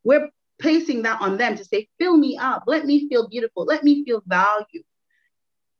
We're 0.04 0.30
placing 0.60 1.02
that 1.02 1.20
on 1.20 1.36
them 1.36 1.56
to 1.56 1.64
say, 1.64 1.88
fill 1.98 2.16
me 2.16 2.36
up, 2.36 2.64
let 2.66 2.86
me 2.86 3.08
feel 3.08 3.28
beautiful, 3.28 3.64
let 3.64 3.84
me 3.84 4.04
feel 4.04 4.22
valued. 4.26 4.84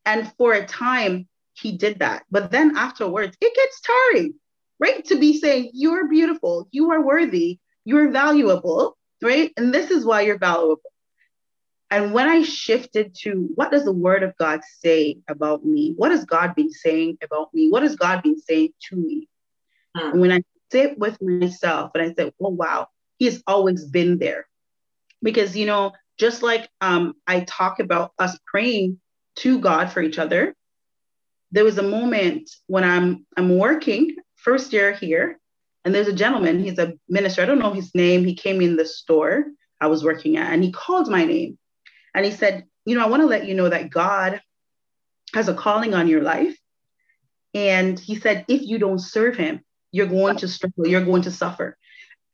And 0.04 0.32
for 0.36 0.52
a 0.52 0.66
time, 0.66 1.28
he 1.56 1.76
did 1.76 2.00
that. 2.00 2.24
But 2.30 2.50
then 2.50 2.76
afterwards, 2.76 3.36
it 3.40 3.54
gets 3.54 3.80
tiring, 3.80 4.34
right? 4.78 5.04
To 5.06 5.18
be 5.18 5.38
saying, 5.38 5.70
you're 5.74 6.08
beautiful, 6.08 6.68
you 6.70 6.90
are 6.92 7.00
worthy, 7.00 7.58
you're 7.84 8.10
valuable, 8.10 8.96
right? 9.22 9.52
And 9.56 9.72
this 9.72 9.90
is 9.90 10.04
why 10.04 10.22
you're 10.22 10.38
valuable. 10.38 10.80
And 11.90 12.12
when 12.12 12.28
I 12.28 12.42
shifted 12.42 13.14
to 13.22 13.48
what 13.54 13.70
does 13.70 13.84
the 13.84 13.92
word 13.92 14.24
of 14.24 14.36
God 14.38 14.60
say 14.80 15.18
about 15.28 15.64
me? 15.64 15.94
What 15.96 16.10
has 16.10 16.24
God 16.24 16.54
been 16.56 16.70
saying 16.70 17.18
about 17.22 17.54
me? 17.54 17.70
What 17.70 17.84
has 17.84 17.94
God 17.94 18.22
been 18.22 18.40
saying 18.40 18.70
to 18.88 18.96
me? 18.96 19.28
Hmm. 19.96 20.10
And 20.12 20.20
when 20.20 20.32
I 20.32 20.42
sit 20.72 20.98
with 20.98 21.16
myself 21.22 21.92
and 21.94 22.02
I 22.02 22.12
said, 22.12 22.32
oh, 22.40 22.48
wow, 22.48 22.88
he's 23.18 23.42
always 23.46 23.84
been 23.84 24.18
there 24.18 24.46
because 25.22 25.56
you 25.56 25.66
know 25.66 25.92
just 26.18 26.42
like 26.42 26.68
um, 26.80 27.14
i 27.26 27.40
talk 27.40 27.80
about 27.80 28.12
us 28.18 28.38
praying 28.46 28.98
to 29.36 29.58
god 29.58 29.90
for 29.90 30.02
each 30.02 30.18
other 30.18 30.54
there 31.56 31.64
was 31.64 31.78
a 31.78 31.82
moment 31.82 32.50
when 32.66 32.84
i'm 32.84 33.26
i'm 33.36 33.58
working 33.58 34.14
first 34.34 34.72
year 34.72 34.92
here 34.92 35.38
and 35.84 35.94
there's 35.94 36.08
a 36.08 36.12
gentleman 36.12 36.60
he's 36.60 36.78
a 36.78 36.94
minister 37.08 37.42
i 37.42 37.46
don't 37.46 37.58
know 37.58 37.72
his 37.72 37.94
name 37.94 38.24
he 38.24 38.34
came 38.34 38.60
in 38.60 38.76
the 38.76 38.84
store 38.84 39.46
i 39.80 39.86
was 39.86 40.04
working 40.04 40.36
at 40.36 40.52
and 40.52 40.62
he 40.62 40.70
called 40.70 41.08
my 41.08 41.24
name. 41.24 41.58
And 42.14 42.24
he 42.24 42.30
said 42.30 42.64
you 42.84 42.94
know 42.94 43.04
i 43.04 43.08
want 43.08 43.22
to 43.22 43.26
let 43.26 43.46
you 43.46 43.54
know 43.54 43.68
that 43.68 43.90
god 43.90 44.40
has 45.34 45.48
a 45.48 45.54
calling 45.54 45.92
on 45.92 46.08
your 46.08 46.22
life. 46.22 46.56
And 47.52 47.98
he 47.98 48.14
said 48.14 48.44
if 48.48 48.62
you 48.62 48.78
don't 48.78 48.98
serve 48.98 49.36
him 49.36 49.62
you're 49.92 50.06
going 50.06 50.36
to 50.36 50.48
struggle 50.48 50.86
you're 50.86 51.04
going 51.04 51.22
to 51.22 51.30
suffer. 51.30 51.76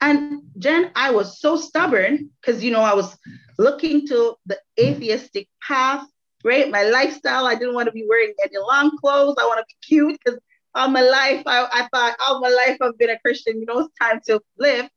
And 0.01 0.43
Jen, 0.59 0.91
I 0.97 1.13
was 1.13 1.41
so 1.41 1.57
stubborn 1.57 2.31
because, 2.41 2.65
you 2.65 2.73
know, 2.73 2.81
I 2.81 2.95
was 2.95 3.17
looking 3.57 4.05
to 4.09 4.35
the 4.47 4.59
atheistic 4.79 5.47
path, 5.65 6.05
right? 6.45 6.71
My 6.71 6.85
lifestyle, 6.85 7.47
I 7.47 7.55
didn't 7.55 7.75
want 7.75 7.87
to 7.87 7.93
be 7.93 8.07
wearing 8.09 8.35
any 8.43 8.59
long 8.59 8.97
clothes. 8.99 9.37
I 9.41 9.47
want 9.47 9.61
to 9.61 9.67
be 9.69 9.87
cute 9.87 10.19
because 10.25 10.41
all 10.75 10.89
my 10.89 11.03
life, 11.03 11.43
I, 11.47 11.67
I 11.73 11.89
thought, 11.93 12.17
all 12.27 12.41
my 12.41 12.49
life 12.49 12.79
I've 12.81 12.99
been 12.99 13.11
a 13.11 13.19
Christian, 13.19 13.61
you 13.61 13.67
know, 13.67 13.81
it's 13.81 13.95
time 14.01 14.21
to 14.27 14.41
live. 14.59 14.89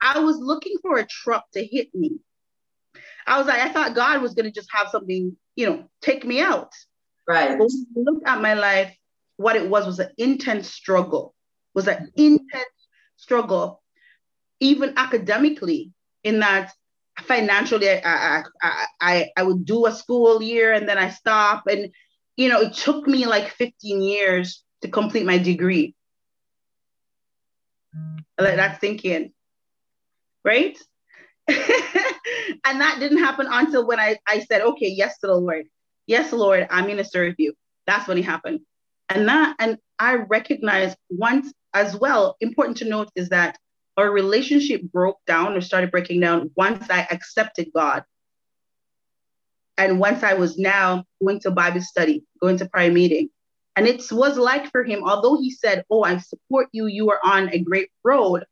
I 0.00 0.18
was 0.20 0.38
looking 0.38 0.76
for 0.82 0.98
a 0.98 1.06
truck 1.06 1.44
to 1.52 1.64
hit 1.64 1.94
me. 1.94 2.12
I 3.26 3.38
was 3.38 3.46
like, 3.46 3.60
I 3.60 3.72
thought 3.72 3.94
God 3.94 4.22
was 4.22 4.34
going 4.34 4.46
to 4.46 4.52
just 4.52 4.68
have 4.72 4.88
something, 4.88 5.36
you 5.56 5.66
know, 5.66 5.84
take 6.00 6.24
me 6.24 6.40
out. 6.40 6.72
Right. 7.28 7.58
But 7.58 7.58
when 7.58 7.86
I 7.96 8.10
looked 8.10 8.26
at 8.26 8.40
my 8.40 8.54
life, 8.54 8.96
what 9.36 9.56
it 9.56 9.68
was 9.68 9.86
was 9.86 9.98
an 9.98 10.10
intense 10.16 10.72
struggle, 10.72 11.34
was 11.74 11.86
an 11.86 12.10
intense 12.16 12.64
struggle 13.16 13.82
even 14.60 14.92
academically, 14.96 15.92
in 16.22 16.40
that 16.40 16.72
financially, 17.22 17.88
I, 17.88 18.42
I, 18.62 18.86
I, 19.00 19.28
I 19.36 19.42
would 19.42 19.64
do 19.64 19.86
a 19.86 19.92
school 19.92 20.42
year 20.42 20.72
and 20.72 20.88
then 20.88 20.98
I 20.98 21.10
stop. 21.10 21.66
And, 21.66 21.92
you 22.36 22.48
know, 22.48 22.60
it 22.60 22.74
took 22.74 23.06
me 23.06 23.26
like 23.26 23.50
15 23.50 24.02
years 24.02 24.62
to 24.82 24.88
complete 24.88 25.26
my 25.26 25.38
degree. 25.38 25.94
I 27.94 28.42
Let 28.42 28.56
that 28.56 28.80
sink 28.80 29.04
in. 29.04 29.32
Right? 30.44 30.78
and 31.48 32.80
that 32.80 32.96
didn't 33.00 33.18
happen 33.18 33.46
until 33.50 33.86
when 33.86 34.00
I, 34.00 34.18
I 34.26 34.40
said, 34.40 34.62
okay, 34.62 34.88
yes 34.88 35.18
to 35.18 35.26
the 35.26 35.34
Lord. 35.34 35.66
Yes, 36.06 36.32
Lord, 36.32 36.66
I'm 36.70 36.84
going 36.84 36.96
to 36.96 37.04
serve 37.04 37.34
you. 37.38 37.54
That's 37.86 38.08
when 38.08 38.18
it 38.18 38.24
happened. 38.24 38.60
And 39.08 39.28
that, 39.28 39.56
and 39.58 39.78
I 39.98 40.14
recognize 40.14 40.96
once 41.08 41.52
as 41.74 41.96
well, 41.96 42.36
important 42.40 42.78
to 42.78 42.88
note 42.88 43.10
is 43.16 43.28
that 43.30 43.58
our 43.96 44.10
relationship 44.10 44.82
broke 44.82 45.18
down 45.26 45.56
or 45.56 45.60
started 45.60 45.90
breaking 45.90 46.20
down 46.20 46.50
once 46.56 46.88
I 46.90 47.06
accepted 47.10 47.70
God. 47.74 48.04
And 49.76 49.98
once 49.98 50.22
I 50.22 50.34
was 50.34 50.58
now 50.58 51.04
going 51.22 51.40
to 51.40 51.50
Bible 51.50 51.80
study, 51.80 52.24
going 52.40 52.58
to 52.58 52.68
prayer 52.68 52.92
meeting. 52.92 53.30
And 53.76 53.86
it 53.86 54.02
was 54.12 54.36
like 54.36 54.70
for 54.70 54.84
him, 54.84 55.02
although 55.04 55.40
he 55.40 55.50
said, 55.50 55.84
Oh, 55.90 56.02
I 56.02 56.18
support 56.18 56.68
you, 56.72 56.86
you 56.86 57.10
are 57.10 57.20
on 57.24 57.48
a 57.52 57.58
great 57.58 57.88
road. 58.04 58.44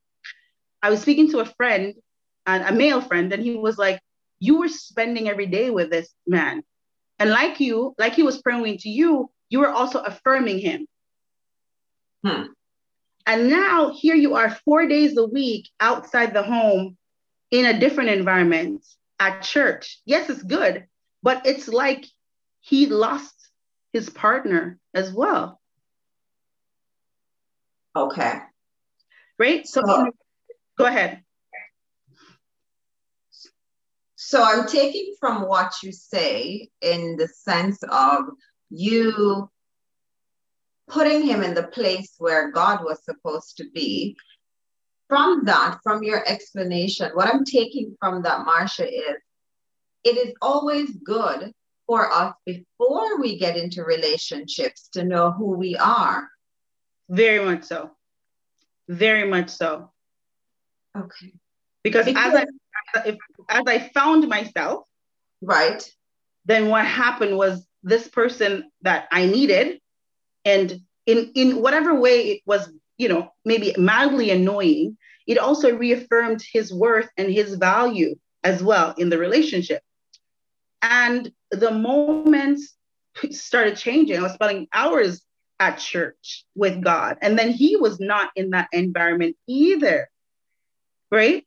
I 0.82 0.90
was 0.90 1.02
speaking 1.02 1.30
to 1.32 1.40
a 1.40 1.44
friend, 1.44 1.94
a 2.46 2.72
male 2.72 3.00
friend, 3.00 3.32
and 3.32 3.42
he 3.42 3.56
was 3.56 3.76
like, 3.76 4.00
You 4.38 4.60
were 4.60 4.68
spending 4.68 5.28
every 5.28 5.46
day 5.46 5.70
with 5.70 5.90
this 5.90 6.08
man. 6.26 6.62
And 7.18 7.30
like 7.30 7.60
you, 7.60 7.94
like 7.98 8.14
he 8.14 8.22
was 8.22 8.40
praying 8.40 8.78
to 8.78 8.88
you, 8.88 9.30
you 9.50 9.60
were 9.60 9.70
also 9.70 10.00
affirming 10.00 10.60
him. 10.60 10.86
Hmm. 12.24 12.42
And 13.28 13.50
now 13.50 13.92
here 13.94 14.14
you 14.14 14.36
are 14.36 14.48
four 14.64 14.88
days 14.88 15.18
a 15.18 15.26
week 15.26 15.68
outside 15.78 16.32
the 16.32 16.42
home 16.42 16.96
in 17.50 17.66
a 17.66 17.78
different 17.78 18.08
environment 18.08 18.82
at 19.20 19.42
church. 19.42 20.00
Yes, 20.06 20.30
it's 20.30 20.42
good, 20.42 20.86
but 21.22 21.44
it's 21.44 21.68
like 21.68 22.06
he 22.60 22.86
lost 22.86 23.34
his 23.92 24.08
partner 24.08 24.78
as 24.94 25.12
well. 25.12 25.60
Okay. 27.94 28.38
Right? 29.38 29.66
So 29.66 29.82
oh. 29.84 30.10
go 30.78 30.86
ahead. 30.86 31.22
So 34.16 34.42
I'm 34.42 34.66
taking 34.66 35.14
from 35.20 35.46
what 35.46 35.74
you 35.82 35.92
say 35.92 36.70
in 36.80 37.16
the 37.16 37.28
sense 37.28 37.82
of 37.82 38.24
you 38.70 39.50
putting 40.88 41.22
him 41.22 41.42
in 41.42 41.54
the 41.54 41.68
place 41.68 42.14
where 42.18 42.50
God 42.50 42.84
was 42.84 43.04
supposed 43.04 43.56
to 43.58 43.68
be. 43.72 44.16
From 45.08 45.46
that, 45.46 45.78
from 45.82 46.02
your 46.02 46.22
explanation, 46.28 47.10
what 47.14 47.32
I'm 47.34 47.44
taking 47.44 47.96
from 47.98 48.22
that, 48.22 48.46
Marsha, 48.46 48.86
is 48.86 49.16
it 50.04 50.16
is 50.18 50.34
always 50.42 50.90
good 51.02 51.52
for 51.86 52.12
us 52.12 52.34
before 52.44 53.18
we 53.18 53.38
get 53.38 53.56
into 53.56 53.82
relationships 53.82 54.88
to 54.92 55.04
know 55.04 55.32
who 55.32 55.56
we 55.56 55.76
are. 55.76 56.28
Very 57.08 57.42
much 57.42 57.64
so. 57.64 57.90
Very 58.86 59.26
much 59.26 59.48
so. 59.48 59.90
Okay. 60.96 61.32
Because, 61.82 62.04
because 62.04 62.34
as 62.34 62.46
I 62.94 63.08
if, 63.08 63.16
as 63.48 63.62
I 63.66 63.90
found 63.94 64.28
myself, 64.28 64.84
right, 65.40 65.82
then 66.44 66.68
what 66.68 66.84
happened 66.84 67.36
was 67.36 67.66
this 67.82 68.08
person 68.08 68.70
that 68.82 69.08
I 69.10 69.26
needed 69.26 69.80
and 70.48 70.80
in 71.06 71.30
in 71.34 71.60
whatever 71.62 71.94
way 71.94 72.30
it 72.32 72.40
was 72.46 72.70
you 72.96 73.08
know 73.08 73.32
maybe 73.44 73.74
mildly 73.78 74.30
annoying 74.30 74.96
it 75.26 75.38
also 75.38 75.76
reaffirmed 75.76 76.42
his 76.52 76.72
worth 76.72 77.08
and 77.18 77.30
his 77.30 77.54
value 77.54 78.14
as 78.42 78.62
well 78.62 78.94
in 78.96 79.10
the 79.10 79.18
relationship. 79.18 79.82
And 80.80 81.30
the 81.50 81.70
moments 81.70 82.74
started 83.30 83.76
changing 83.76 84.16
i 84.18 84.22
was 84.22 84.32
spending 84.32 84.68
hours 84.72 85.22
at 85.60 85.76
church 85.76 86.44
with 86.54 86.82
god. 86.82 87.18
And 87.20 87.38
then 87.38 87.50
he 87.50 87.76
was 87.76 87.98
not 88.00 88.30
in 88.36 88.50
that 88.50 88.68
environment 88.72 89.36
either 89.46 90.08
right? 91.10 91.46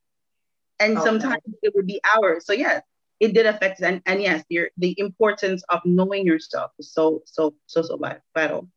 And 0.80 0.98
okay. 0.98 1.06
sometimes 1.06 1.44
it 1.62 1.72
would 1.76 1.86
be 1.86 2.02
hours. 2.16 2.46
So 2.46 2.54
yes 2.54 2.82
it 3.22 3.34
did 3.36 3.46
affect 3.46 3.80
and, 3.82 4.02
and 4.08 4.22
yes 4.22 4.44
your 4.50 4.70
the 4.78 4.94
importance 4.98 5.64
of 5.70 5.80
knowing 5.86 6.26
yourself 6.26 6.72
is 6.80 6.92
so 6.92 7.22
so 7.26 7.54
so 7.68 7.82
so 7.84 7.98
vital 8.36 8.68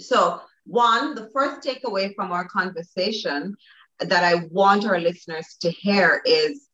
so, 0.00 0.40
one, 0.66 1.14
the 1.14 1.30
first 1.32 1.66
takeaway 1.66 2.14
from 2.14 2.30
our 2.32 2.46
conversation 2.46 3.54
that 4.00 4.24
I 4.24 4.46
want 4.50 4.86
our 4.86 5.00
listeners 5.00 5.56
to 5.62 5.70
hear 5.70 6.22
is 6.24 6.68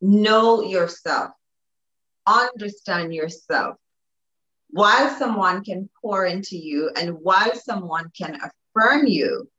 know 0.00 0.62
yourself. 0.62 1.30
understand 2.26 3.12
yourself. 3.12 3.76
While 4.70 5.10
someone 5.16 5.64
can 5.64 5.90
pour 6.00 6.24
into 6.24 6.56
you 6.56 6.90
and 6.96 7.18
while 7.20 7.54
someone 7.54 8.10
can 8.16 8.38
affirm 8.40 9.06
you, 9.06 9.50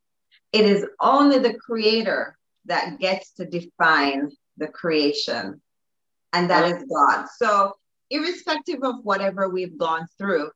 it 0.54 0.66
is 0.66 0.86
only 1.02 1.40
the 1.40 1.56
creator 1.56 2.38
that 2.66 3.00
gets 3.00 3.34
to 3.34 3.46
define 3.46 4.32
the 4.58 4.68
creation, 4.68 5.62
and 6.32 6.50
that 6.50 6.72
is 6.72 6.86
God. 6.86 7.26
So, 7.38 7.74
irrespective 8.10 8.84
of 8.84 9.04
whatever 9.04 9.50
we've 9.50 9.78
gone 9.78 10.08
through, 10.18 10.52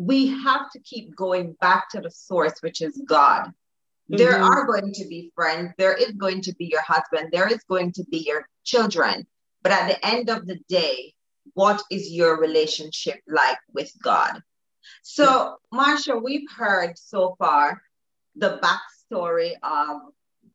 we 0.00 0.28
have 0.28 0.70
to 0.70 0.80
keep 0.80 1.14
going 1.14 1.52
back 1.60 1.90
to 1.90 2.00
the 2.00 2.10
source, 2.10 2.62
which 2.62 2.80
is 2.80 2.98
God. 3.06 3.44
Mm-hmm. 3.44 4.16
There 4.16 4.42
are 4.42 4.64
going 4.64 4.94
to 4.94 5.04
be 5.06 5.30
friends, 5.34 5.74
there 5.76 5.92
is 5.92 6.12
going 6.12 6.40
to 6.42 6.54
be 6.54 6.64
your 6.64 6.80
husband, 6.80 7.28
there 7.32 7.52
is 7.52 7.62
going 7.68 7.92
to 7.92 8.04
be 8.10 8.24
your 8.26 8.48
children. 8.64 9.26
But 9.62 9.72
at 9.72 9.88
the 9.88 10.06
end 10.06 10.30
of 10.30 10.46
the 10.46 10.58
day, 10.70 11.12
what 11.52 11.82
is 11.90 12.10
your 12.10 12.40
relationship 12.40 13.20
like 13.28 13.58
with 13.74 13.92
God? 14.02 14.40
So, 15.02 15.56
Marsha, 15.72 16.22
we've 16.22 16.50
heard 16.50 16.96
so 16.96 17.36
far 17.38 17.82
the 18.36 18.58
backstory 18.62 19.52
of 19.62 20.00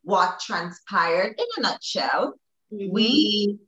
what 0.01 0.39
transpired 0.39 1.36
in 1.38 1.45
a 1.58 1.62
nutshell. 1.62 2.34
Mm-hmm. 2.73 2.91
We 2.91 3.60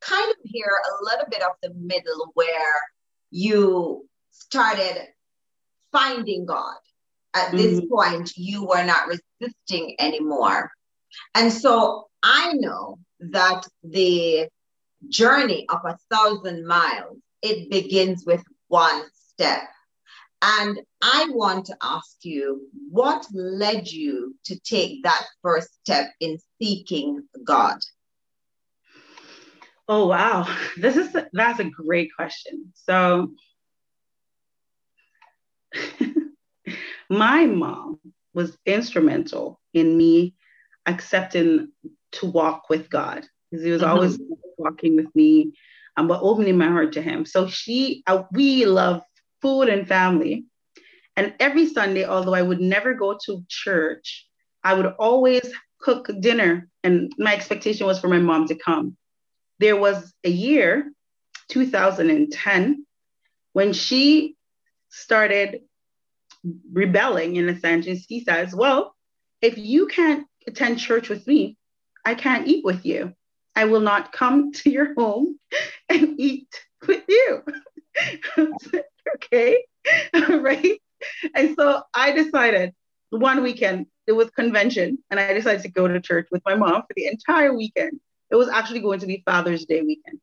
kind 0.00 0.30
of 0.30 0.36
hear 0.44 0.68
a 0.68 1.04
little 1.04 1.26
bit 1.30 1.40
of 1.40 1.52
the 1.62 1.72
middle 1.72 2.32
where 2.34 2.82
you 3.30 4.06
started 4.38 5.08
finding 5.92 6.46
God. 6.46 6.76
At 7.34 7.48
mm-hmm. 7.48 7.56
this 7.56 7.80
point, 7.90 8.32
you 8.36 8.64
were 8.66 8.84
not 8.84 9.08
resisting 9.08 9.96
anymore. 9.98 10.70
And 11.34 11.52
so 11.52 12.08
I 12.22 12.52
know 12.54 12.98
that 13.20 13.66
the 13.82 14.48
journey 15.08 15.66
of 15.68 15.80
a 15.84 15.98
thousand 16.10 16.66
miles, 16.66 17.18
it 17.42 17.70
begins 17.70 18.24
with 18.26 18.42
one 18.68 19.02
step. 19.12 19.62
And 20.42 20.80
I 21.02 21.28
want 21.30 21.66
to 21.66 21.76
ask 21.82 22.16
you, 22.22 22.68
what 22.90 23.26
led 23.32 23.88
you 23.88 24.36
to 24.44 24.58
take 24.60 25.02
that 25.02 25.24
first 25.42 25.74
step 25.82 26.12
in 26.20 26.38
seeking 26.60 27.22
God? 27.44 27.78
Oh 29.88 30.08
wow, 30.08 30.46
this 30.76 30.96
is 30.96 31.16
that's 31.32 31.60
a 31.60 31.64
great 31.64 32.10
question. 32.14 32.72
So 32.74 33.32
my 37.10 37.46
mom 37.46 38.00
was 38.34 38.56
instrumental 38.66 39.60
in 39.72 39.96
me 39.96 40.34
accepting 40.86 41.72
to 42.12 42.26
walk 42.26 42.68
with 42.68 42.88
God 42.90 43.26
because 43.50 43.64
he 43.64 43.70
was 43.70 43.82
mm-hmm. 43.82 43.90
always 43.90 44.18
walking 44.58 44.96
with 44.96 45.14
me, 45.14 45.52
um, 45.96 46.08
but 46.08 46.20
opening 46.22 46.56
my 46.56 46.68
heart 46.68 46.92
to 46.92 47.02
him. 47.02 47.24
So 47.24 47.48
she, 47.48 48.02
uh, 48.06 48.24
we 48.32 48.64
love 48.66 49.02
food 49.42 49.68
and 49.68 49.86
family. 49.86 50.46
And 51.16 51.34
every 51.40 51.66
Sunday, 51.68 52.04
although 52.04 52.34
I 52.34 52.42
would 52.42 52.60
never 52.60 52.94
go 52.94 53.18
to 53.26 53.44
church, 53.48 54.26
I 54.62 54.74
would 54.74 54.86
always 54.86 55.50
cook 55.80 56.10
dinner. 56.20 56.68
And 56.84 57.12
my 57.18 57.34
expectation 57.34 57.86
was 57.86 57.98
for 57.98 58.08
my 58.08 58.18
mom 58.18 58.48
to 58.48 58.54
come. 58.54 58.96
There 59.58 59.76
was 59.76 60.12
a 60.24 60.30
year, 60.30 60.92
2010, 61.48 62.86
when 63.52 63.72
she 63.72 64.35
started 64.96 65.60
rebelling 66.72 67.36
in 67.36 67.48
a 67.48 67.58
sense. 67.58 67.86
And 67.86 68.00
she 68.00 68.20
says, 68.20 68.54
Well, 68.54 68.94
if 69.42 69.58
you 69.58 69.86
can't 69.86 70.26
attend 70.46 70.78
church 70.78 71.08
with 71.08 71.26
me, 71.26 71.56
I 72.04 72.14
can't 72.14 72.46
eat 72.46 72.64
with 72.64 72.86
you. 72.86 73.12
I 73.54 73.64
will 73.66 73.80
not 73.80 74.12
come 74.12 74.52
to 74.60 74.70
your 74.70 74.94
home 74.94 75.38
and 75.88 76.18
eat 76.18 76.48
with 76.86 77.04
you. 77.08 77.42
okay. 79.14 79.64
right. 80.28 80.80
And 81.34 81.54
so 81.56 81.82
I 81.94 82.12
decided 82.12 82.72
one 83.10 83.42
weekend, 83.42 83.86
it 84.06 84.12
was 84.12 84.30
convention, 84.30 84.98
and 85.10 85.20
I 85.20 85.32
decided 85.32 85.62
to 85.62 85.68
go 85.68 85.86
to 85.86 86.00
church 86.00 86.28
with 86.30 86.42
my 86.44 86.54
mom 86.54 86.82
for 86.82 86.94
the 86.96 87.06
entire 87.06 87.54
weekend. 87.54 88.00
It 88.30 88.36
was 88.36 88.48
actually 88.48 88.80
going 88.80 89.00
to 89.00 89.06
be 89.06 89.22
Father's 89.24 89.64
Day 89.66 89.82
weekend. 89.82 90.20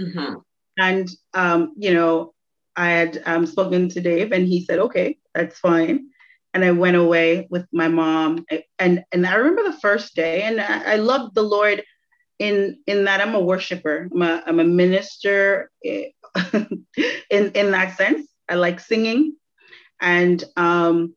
Mm-hmm. 0.00 0.34
And, 0.78 1.08
um, 1.34 1.74
you 1.76 1.92
know, 1.94 2.32
I 2.76 2.90
had 2.90 3.22
um, 3.26 3.46
spoken 3.46 3.88
to 3.90 4.00
Dave, 4.00 4.32
and 4.32 4.46
he 4.46 4.64
said, 4.64 4.78
okay, 4.78 5.18
that's 5.34 5.58
fine. 5.58 6.08
And 6.54 6.64
I 6.64 6.72
went 6.72 6.96
away 6.96 7.46
with 7.50 7.66
my 7.72 7.88
mom. 7.88 8.44
And, 8.78 9.04
and 9.12 9.26
I 9.26 9.34
remember 9.34 9.64
the 9.64 9.78
first 9.80 10.14
day, 10.14 10.42
and 10.42 10.60
I, 10.60 10.94
I 10.94 10.96
loved 10.96 11.34
the 11.34 11.42
Lord 11.42 11.82
in, 12.38 12.78
in 12.86 13.04
that 13.04 13.20
I'm 13.20 13.34
a 13.34 13.40
worshiper, 13.40 14.08
I'm 14.12 14.22
a, 14.22 14.42
I'm 14.46 14.60
a 14.60 14.64
minister 14.64 15.70
eh, 15.84 16.06
in, 16.54 17.50
in 17.52 17.70
that 17.72 17.96
sense. 17.96 18.26
I 18.48 18.54
like 18.54 18.80
singing. 18.80 19.36
And 20.00 20.42
um, 20.56 21.14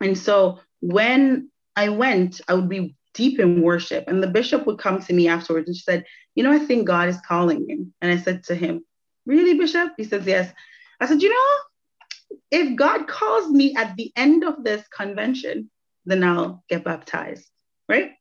and 0.00 0.16
so 0.16 0.60
when 0.80 1.50
I 1.74 1.88
went, 1.88 2.40
I 2.48 2.54
would 2.54 2.68
be 2.68 2.96
deep 3.14 3.38
in 3.38 3.62
worship. 3.62 4.04
And 4.08 4.22
the 4.22 4.28
bishop 4.28 4.66
would 4.66 4.78
come 4.78 5.00
to 5.00 5.12
me 5.12 5.28
afterwards 5.28 5.68
and 5.68 5.76
she 5.76 5.82
said, 5.82 6.04
You 6.34 6.44
know, 6.44 6.52
I 6.52 6.58
think 6.58 6.86
God 6.86 7.08
is 7.08 7.20
calling 7.26 7.66
you. 7.68 7.90
And 8.00 8.12
I 8.12 8.22
said 8.22 8.44
to 8.44 8.54
him, 8.54 8.84
Really, 9.24 9.54
Bishop? 9.54 9.92
He 9.96 10.04
says, 10.04 10.26
Yes. 10.26 10.52
I 11.00 11.06
said, 11.06 11.22
You 11.22 11.30
know, 11.30 12.38
if 12.50 12.76
God 12.76 13.06
calls 13.08 13.50
me 13.50 13.74
at 13.76 13.96
the 13.96 14.12
end 14.16 14.44
of 14.44 14.64
this 14.64 14.86
convention, 14.88 15.70
then 16.04 16.22
I'll 16.22 16.64
get 16.68 16.84
baptized. 16.84 17.48
Right. 17.88 18.12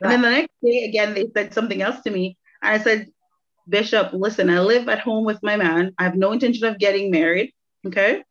And 0.00 0.10
then 0.10 0.22
the 0.22 0.30
next 0.30 0.52
day, 0.62 0.84
again, 0.84 1.14
they 1.14 1.26
said 1.34 1.54
something 1.54 1.80
else 1.80 2.00
to 2.02 2.10
me. 2.10 2.36
And 2.62 2.80
I 2.80 2.82
said, 2.82 3.08
Bishop, 3.68 4.12
listen, 4.12 4.50
I 4.50 4.60
live 4.60 4.88
at 4.88 5.00
home 5.00 5.24
with 5.24 5.42
my 5.42 5.56
man. 5.56 5.94
I 5.98 6.04
have 6.04 6.16
no 6.16 6.32
intention 6.32 6.66
of 6.66 6.78
getting 6.78 7.10
married. 7.10 7.52
Okay. 7.86 8.22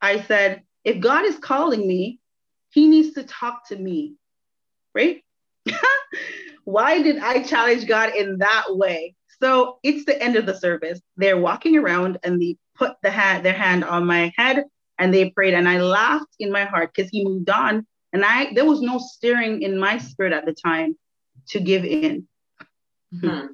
I 0.00 0.22
said, 0.22 0.62
if 0.84 1.00
God 1.00 1.24
is 1.24 1.38
calling 1.38 1.86
me, 1.86 2.20
he 2.70 2.88
needs 2.88 3.14
to 3.14 3.22
talk 3.22 3.68
to 3.68 3.76
me, 3.76 4.14
right? 4.94 5.22
Why 6.64 7.00
did 7.02 7.18
I 7.18 7.42
challenge 7.42 7.86
God 7.86 8.14
in 8.14 8.38
that 8.38 8.64
way? 8.68 9.14
So 9.40 9.78
it's 9.82 10.04
the 10.04 10.20
end 10.20 10.36
of 10.36 10.46
the 10.46 10.56
service. 10.56 11.00
They're 11.16 11.38
walking 11.38 11.76
around 11.76 12.18
and 12.22 12.40
they 12.40 12.56
put 12.76 12.94
the 13.02 13.10
hand, 13.10 13.44
their 13.44 13.52
hand 13.52 13.84
on 13.84 14.06
my 14.06 14.32
head 14.36 14.64
and 14.98 15.12
they 15.12 15.30
prayed. 15.30 15.54
And 15.54 15.68
I 15.68 15.80
laughed 15.80 16.34
in 16.38 16.52
my 16.52 16.64
heart 16.64 16.92
because 16.94 17.10
he 17.10 17.24
moved 17.24 17.50
on. 17.50 17.86
And 18.12 18.24
I 18.24 18.52
there 18.54 18.64
was 18.64 18.80
no 18.80 18.98
stirring 18.98 19.62
in 19.62 19.78
my 19.78 19.98
spirit 19.98 20.32
at 20.32 20.46
the 20.46 20.52
time 20.54 20.96
to 21.48 21.60
give 21.60 21.84
in. 21.84 22.28
Mm-hmm. 23.12 23.46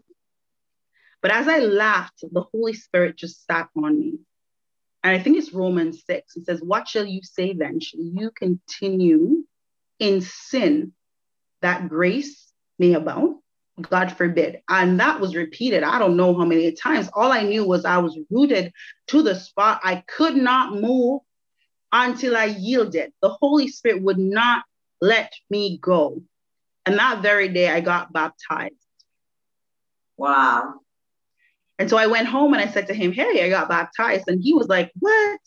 But 1.22 1.33
as 1.33 1.48
I 1.48 1.59
laughed, 1.59 2.24
the 2.30 2.44
Holy 2.52 2.74
Spirit 2.74 3.16
just 3.16 3.44
sat 3.46 3.68
on 3.76 3.98
me. 3.98 4.18
And 5.02 5.16
I 5.16 5.22
think 5.22 5.38
it's 5.38 5.52
Romans 5.52 6.02
6. 6.06 6.37
It 6.37 6.46
says, 6.46 6.61
What 6.62 6.88
shall 6.88 7.06
you 7.06 7.20
say 7.22 7.54
then? 7.54 7.80
Shall 7.80 8.00
you 8.00 8.30
continue 8.30 9.44
in 9.98 10.20
sin 10.20 10.92
that 11.62 11.88
grace 11.88 12.52
may 12.78 12.94
abound? 12.94 13.39
God 13.81 14.12
forbid. 14.12 14.61
And 14.69 15.01
that 15.01 15.21
was 15.21 15.35
repeated. 15.35 15.83
I 15.83 15.99
don't 15.99 16.16
know 16.16 16.37
how 16.37 16.45
many 16.45 16.73
times. 16.73 17.09
All 17.14 17.33
I 17.33 17.43
knew 17.43 17.64
was 17.64 17.85
I 17.85 17.99
was 17.99 18.19
rooted 18.31 18.73
to 19.09 19.23
the 19.23 19.35
spot. 19.35 19.81
I 19.83 20.03
could 20.07 20.37
not 20.37 20.75
move 20.75 21.23
until 21.93 22.37
I 22.37 22.47
yielded. 22.47 23.12
The 23.23 23.31
Holy 23.31 23.69
Spirit 23.69 24.03
would 24.03 24.19
not 24.19 24.64
let 25.01 25.33
me 25.49 25.79
go. 25.79 26.23
And 26.87 26.99
that 26.99 27.23
very 27.23 27.49
day, 27.49 27.69
I 27.69 27.81
got 27.81 28.12
baptized. 28.12 28.75
Wow. 30.16 30.75
And 31.79 31.88
so 31.88 31.97
I 31.97 32.07
went 32.07 32.29
home 32.29 32.53
and 32.53 32.62
I 32.62 32.71
said 32.71 32.88
to 32.88 32.95
him, 32.95 33.12
Hey, 33.12 33.45
I 33.45 33.49
got 33.49 33.69
baptized. 33.69 34.29
And 34.29 34.43
he 34.43 34.53
was 34.53 34.69
like, 34.69 34.90
What? 34.99 35.40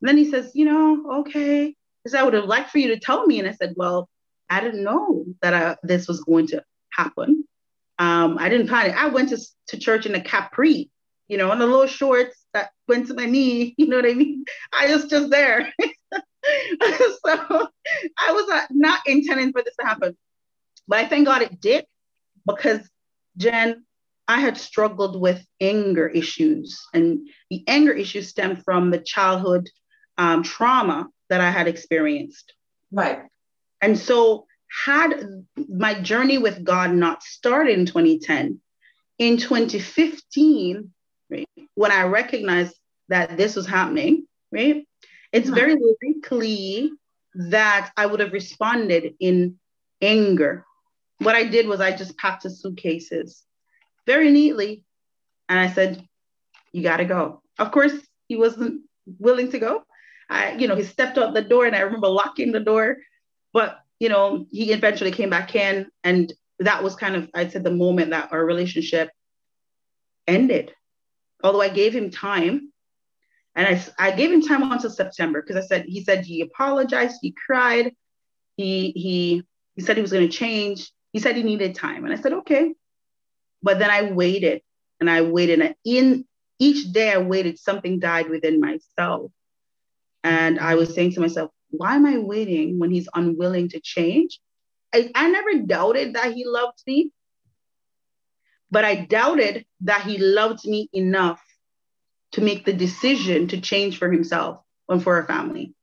And 0.00 0.08
then 0.08 0.16
he 0.16 0.30
says, 0.30 0.52
You 0.54 0.66
know, 0.66 1.20
okay. 1.20 1.74
Because 2.02 2.14
I 2.14 2.22
would 2.22 2.34
have 2.34 2.44
liked 2.44 2.70
for 2.70 2.78
you 2.78 2.88
to 2.88 2.98
tell 2.98 3.26
me. 3.26 3.38
And 3.38 3.48
I 3.48 3.52
said, 3.52 3.74
Well, 3.76 4.08
I 4.48 4.60
didn't 4.60 4.84
know 4.84 5.24
that 5.42 5.54
I, 5.54 5.76
this 5.82 6.06
was 6.06 6.20
going 6.20 6.48
to 6.48 6.62
happen. 6.92 7.44
Um, 7.98 8.38
I 8.38 8.48
didn't 8.48 8.68
plan 8.68 8.90
it. 8.90 8.96
I 8.96 9.08
went 9.08 9.30
to, 9.30 9.38
to 9.68 9.78
church 9.78 10.06
in 10.06 10.14
a 10.14 10.20
capri, 10.20 10.90
you 11.28 11.36
know, 11.38 11.52
in 11.52 11.58
the 11.58 11.66
little 11.66 11.86
shorts 11.86 12.44
that 12.52 12.70
went 12.88 13.08
to 13.08 13.14
my 13.14 13.26
knee. 13.26 13.74
You 13.78 13.88
know 13.88 13.96
what 13.96 14.06
I 14.06 14.14
mean? 14.14 14.44
I 14.72 14.94
was 14.94 15.06
just 15.06 15.30
there. 15.30 15.72
so 15.82 17.68
I 18.18 18.32
was 18.32 18.50
uh, 18.52 18.66
not 18.70 19.00
intending 19.06 19.52
for 19.52 19.62
this 19.62 19.74
to 19.80 19.86
happen. 19.86 20.16
But 20.86 20.98
I 20.98 21.06
thank 21.06 21.26
God 21.26 21.42
it 21.42 21.60
did 21.60 21.86
because 22.46 22.88
Jen, 23.36 23.84
I 24.28 24.40
had 24.40 24.56
struggled 24.56 25.20
with 25.20 25.44
anger 25.60 26.08
issues, 26.08 26.86
and 26.94 27.28
the 27.50 27.64
anger 27.66 27.92
issues 27.92 28.28
stemmed 28.28 28.64
from 28.64 28.90
the 28.90 28.98
childhood 28.98 29.68
um, 30.16 30.42
trauma 30.42 31.08
that 31.28 31.40
I 31.40 31.50
had 31.50 31.68
experienced. 31.68 32.54
Right. 32.90 33.22
And 33.80 33.98
so, 33.98 34.46
had 34.84 35.44
my 35.68 35.94
journey 35.94 36.38
with 36.38 36.64
God 36.64 36.92
not 36.92 37.22
started 37.22 37.78
in 37.78 37.86
2010, 37.86 38.60
in 39.18 39.36
2015, 39.36 40.90
right, 41.30 41.48
when 41.74 41.92
I 41.92 42.04
recognized 42.04 42.74
that 43.08 43.36
this 43.36 43.54
was 43.54 43.66
happening, 43.66 44.26
right, 44.50 44.86
it's 45.32 45.48
uh-huh. 45.48 45.58
very 45.58 45.76
likely 46.02 46.90
that 47.34 47.90
I 47.96 48.06
would 48.06 48.20
have 48.20 48.32
responded 48.32 49.14
in 49.20 49.58
anger. 50.00 50.64
What 51.18 51.34
I 51.34 51.44
did 51.44 51.66
was 51.66 51.80
I 51.80 51.96
just 51.96 52.16
packed 52.16 52.44
the 52.44 52.50
suitcases 52.50 53.42
very 54.06 54.30
neatly. 54.30 54.84
And 55.48 55.58
I 55.58 55.72
said, 55.72 56.06
you 56.72 56.82
got 56.82 56.98
to 56.98 57.04
go. 57.04 57.42
Of 57.58 57.70
course, 57.70 57.94
he 58.28 58.36
wasn't 58.36 58.82
willing 59.18 59.50
to 59.52 59.58
go. 59.58 59.82
I, 60.30 60.52
you 60.52 60.68
know, 60.68 60.76
he 60.76 60.84
stepped 60.84 61.18
out 61.18 61.34
the 61.34 61.42
door 61.42 61.66
and 61.66 61.76
I 61.76 61.80
remember 61.80 62.08
locking 62.08 62.52
the 62.52 62.60
door, 62.60 62.98
but, 63.52 63.78
you 63.98 64.08
know, 64.08 64.46
he 64.50 64.72
eventually 64.72 65.10
came 65.10 65.30
back 65.30 65.54
in. 65.54 65.86
And 66.02 66.32
that 66.58 66.82
was 66.82 66.94
kind 66.96 67.16
of, 67.16 67.28
I'd 67.34 67.52
said, 67.52 67.64
the 67.64 67.70
moment 67.70 68.10
that 68.10 68.32
our 68.32 68.44
relationship 68.44 69.10
ended. 70.26 70.72
Although 71.42 71.62
I 71.62 71.68
gave 71.68 71.94
him 71.94 72.10
time 72.10 72.72
and 73.54 73.66
I, 73.66 73.84
I 73.98 74.10
gave 74.12 74.32
him 74.32 74.42
time 74.42 74.70
until 74.70 74.90
September 74.90 75.42
because 75.42 75.62
I 75.62 75.66
said, 75.66 75.84
he 75.86 76.02
said 76.02 76.24
he 76.24 76.40
apologized, 76.40 77.18
he 77.20 77.34
cried, 77.46 77.92
he, 78.56 78.92
he, 78.92 79.42
he 79.76 79.82
said 79.82 79.96
he 79.96 80.02
was 80.02 80.12
going 80.12 80.28
to 80.28 80.36
change. 80.36 80.90
He 81.12 81.20
said 81.20 81.36
he 81.36 81.42
needed 81.42 81.74
time. 81.74 82.04
And 82.04 82.12
I 82.12 82.20
said, 82.20 82.32
okay. 82.32 82.74
But 83.62 83.78
then 83.78 83.90
I 83.90 84.10
waited 84.10 84.62
and 85.00 85.10
I 85.10 85.22
waited. 85.22 85.60
And 85.60 85.74
in 85.84 86.24
each 86.58 86.92
day 86.92 87.12
I 87.12 87.18
waited, 87.18 87.58
something 87.58 87.98
died 87.98 88.28
within 88.28 88.60
myself. 88.60 89.30
And 90.22 90.58
I 90.58 90.74
was 90.74 90.94
saying 90.94 91.12
to 91.12 91.20
myself, 91.20 91.50
why 91.76 91.94
am 91.96 92.06
I 92.06 92.18
waiting 92.18 92.78
when 92.78 92.90
he's 92.90 93.08
unwilling 93.14 93.68
to 93.70 93.80
change? 93.80 94.40
I, 94.94 95.10
I 95.14 95.28
never 95.28 95.62
doubted 95.66 96.14
that 96.14 96.32
he 96.32 96.44
loved 96.46 96.82
me, 96.86 97.10
but 98.70 98.84
I 98.84 99.04
doubted 99.04 99.64
that 99.82 100.02
he 100.02 100.18
loved 100.18 100.66
me 100.66 100.88
enough 100.92 101.42
to 102.32 102.40
make 102.40 102.64
the 102.64 102.72
decision 102.72 103.48
to 103.48 103.60
change 103.60 103.98
for 103.98 104.10
himself 104.10 104.60
and 104.88 105.02
for 105.02 105.16
our 105.16 105.26
family. 105.26 105.74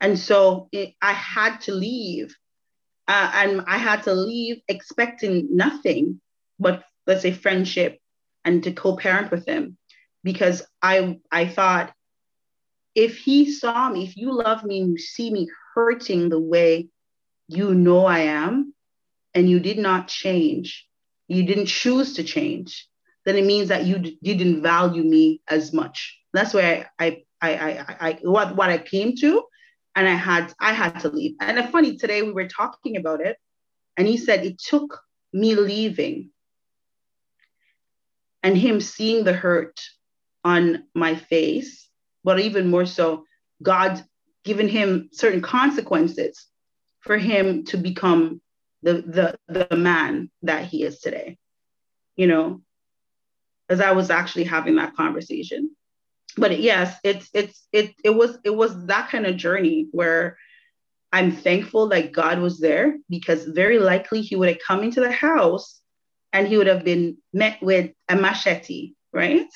And 0.00 0.18
so 0.18 0.68
it, 0.72 0.94
I 1.00 1.12
had 1.12 1.60
to 1.62 1.72
leave. 1.72 2.34
Uh, 3.06 3.30
and 3.34 3.64
I 3.66 3.78
had 3.78 4.02
to 4.04 4.12
leave 4.12 4.60
expecting 4.68 5.48
nothing 5.56 6.20
but, 6.58 6.84
let's 7.06 7.22
say, 7.22 7.32
friendship 7.32 7.98
and 8.44 8.62
to 8.64 8.72
co-parent 8.72 9.30
with 9.30 9.46
him 9.46 9.76
because 10.24 10.62
I 10.82 11.18
I 11.30 11.46
thought 11.46 11.92
if 12.94 13.18
he 13.18 13.50
saw 13.50 13.90
me, 13.90 14.04
if 14.04 14.16
you 14.16 14.32
love 14.32 14.64
me 14.64 14.80
and 14.80 14.90
you 14.92 14.98
see 14.98 15.30
me 15.30 15.48
hurting 15.74 16.28
the 16.28 16.40
way 16.40 16.88
you 17.48 17.74
know 17.74 18.04
I 18.06 18.20
am, 18.20 18.74
and 19.34 19.48
you 19.48 19.60
did 19.60 19.78
not 19.78 20.08
change, 20.08 20.86
you 21.28 21.42
didn't 21.44 21.66
choose 21.66 22.14
to 22.14 22.24
change, 22.24 22.88
then 23.24 23.36
it 23.36 23.44
means 23.44 23.68
that 23.68 23.84
you 23.84 23.98
d- 23.98 24.18
didn't 24.22 24.62
value 24.62 25.02
me 25.04 25.40
as 25.48 25.72
much. 25.72 26.18
That's 26.32 26.54
where 26.54 26.90
I 26.98 27.06
I 27.06 27.22
I 27.40 27.50
I, 27.50 27.96
I 28.08 28.18
what 28.22 28.56
what 28.56 28.70
I 28.70 28.78
came 28.78 29.14
to, 29.16 29.44
and 29.94 30.08
I 30.08 30.14
had 30.14 30.52
I 30.60 30.72
had 30.72 30.98
to 31.00 31.08
leave. 31.08 31.36
And 31.40 31.58
it's 31.58 31.70
funny 31.70 31.96
today 31.96 32.22
we 32.22 32.32
were 32.32 32.48
talking 32.48 32.96
about 32.96 33.20
it, 33.20 33.36
and 33.96 34.06
he 34.06 34.16
said 34.16 34.44
it 34.44 34.58
took 34.58 34.98
me 35.32 35.54
leaving 35.54 36.30
and 38.42 38.56
him 38.56 38.80
seeing 38.80 39.24
the 39.24 39.32
hurt 39.32 39.80
on 40.44 40.84
my 40.94 41.14
face, 41.14 41.87
but 42.28 42.40
even 42.40 42.68
more 42.68 42.84
so, 42.84 43.24
God 43.62 44.04
giving 44.44 44.68
him 44.68 45.08
certain 45.12 45.40
consequences 45.40 46.46
for 47.00 47.16
him 47.16 47.64
to 47.64 47.78
become 47.78 48.42
the 48.82 48.94
the 49.48 49.66
the 49.70 49.74
man 49.74 50.30
that 50.42 50.66
he 50.66 50.82
is 50.82 51.00
today. 51.00 51.38
You 52.16 52.26
know, 52.26 52.60
as 53.70 53.80
I 53.80 53.92
was 53.92 54.10
actually 54.10 54.44
having 54.44 54.76
that 54.76 54.94
conversation. 54.94 55.70
But 56.36 56.60
yes, 56.60 56.98
it's 57.02 57.30
it's 57.32 57.66
it 57.72 57.94
it 58.04 58.10
was 58.10 58.38
it 58.44 58.54
was 58.54 58.72
that 58.88 59.08
kind 59.08 59.24
of 59.24 59.38
journey 59.38 59.86
where 59.92 60.36
I'm 61.10 61.32
thankful 61.32 61.88
that 61.88 62.12
God 62.12 62.40
was 62.40 62.60
there 62.60 62.98
because 63.08 63.46
very 63.46 63.78
likely 63.78 64.20
he 64.20 64.36
would 64.36 64.50
have 64.50 64.66
come 64.66 64.82
into 64.84 65.00
the 65.00 65.10
house 65.10 65.80
and 66.34 66.46
he 66.46 66.58
would 66.58 66.66
have 66.66 66.84
been 66.84 67.16
met 67.32 67.62
with 67.62 67.92
a 68.06 68.16
machete, 68.16 68.92
right? 69.14 69.48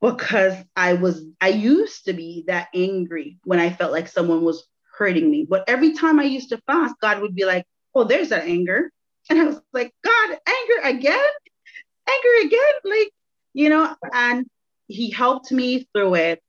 Because 0.00 0.54
I 0.76 0.94
was, 0.94 1.24
I 1.40 1.48
used 1.48 2.06
to 2.06 2.12
be 2.12 2.44
that 2.46 2.68
angry 2.74 3.38
when 3.44 3.60
I 3.60 3.70
felt 3.70 3.92
like 3.92 4.08
someone 4.08 4.42
was 4.42 4.66
hurting 4.96 5.30
me. 5.30 5.46
But 5.48 5.64
every 5.68 5.92
time 5.92 6.18
I 6.18 6.24
used 6.24 6.50
to 6.50 6.62
fast, 6.66 6.94
God 7.00 7.20
would 7.20 7.34
be 7.34 7.44
like, 7.44 7.66
oh, 7.94 8.04
there's 8.04 8.30
that 8.30 8.44
anger. 8.44 8.90
And 9.28 9.38
I 9.38 9.44
was 9.44 9.60
like, 9.72 9.92
God, 10.02 10.30
anger 10.30 10.96
again? 10.98 11.30
Anger 12.08 12.46
again? 12.46 12.74
Like, 12.84 13.10
you 13.52 13.68
know, 13.68 13.94
and 14.12 14.46
he 14.86 15.10
helped 15.10 15.52
me 15.52 15.86
through 15.92 16.14
it. 16.14 16.42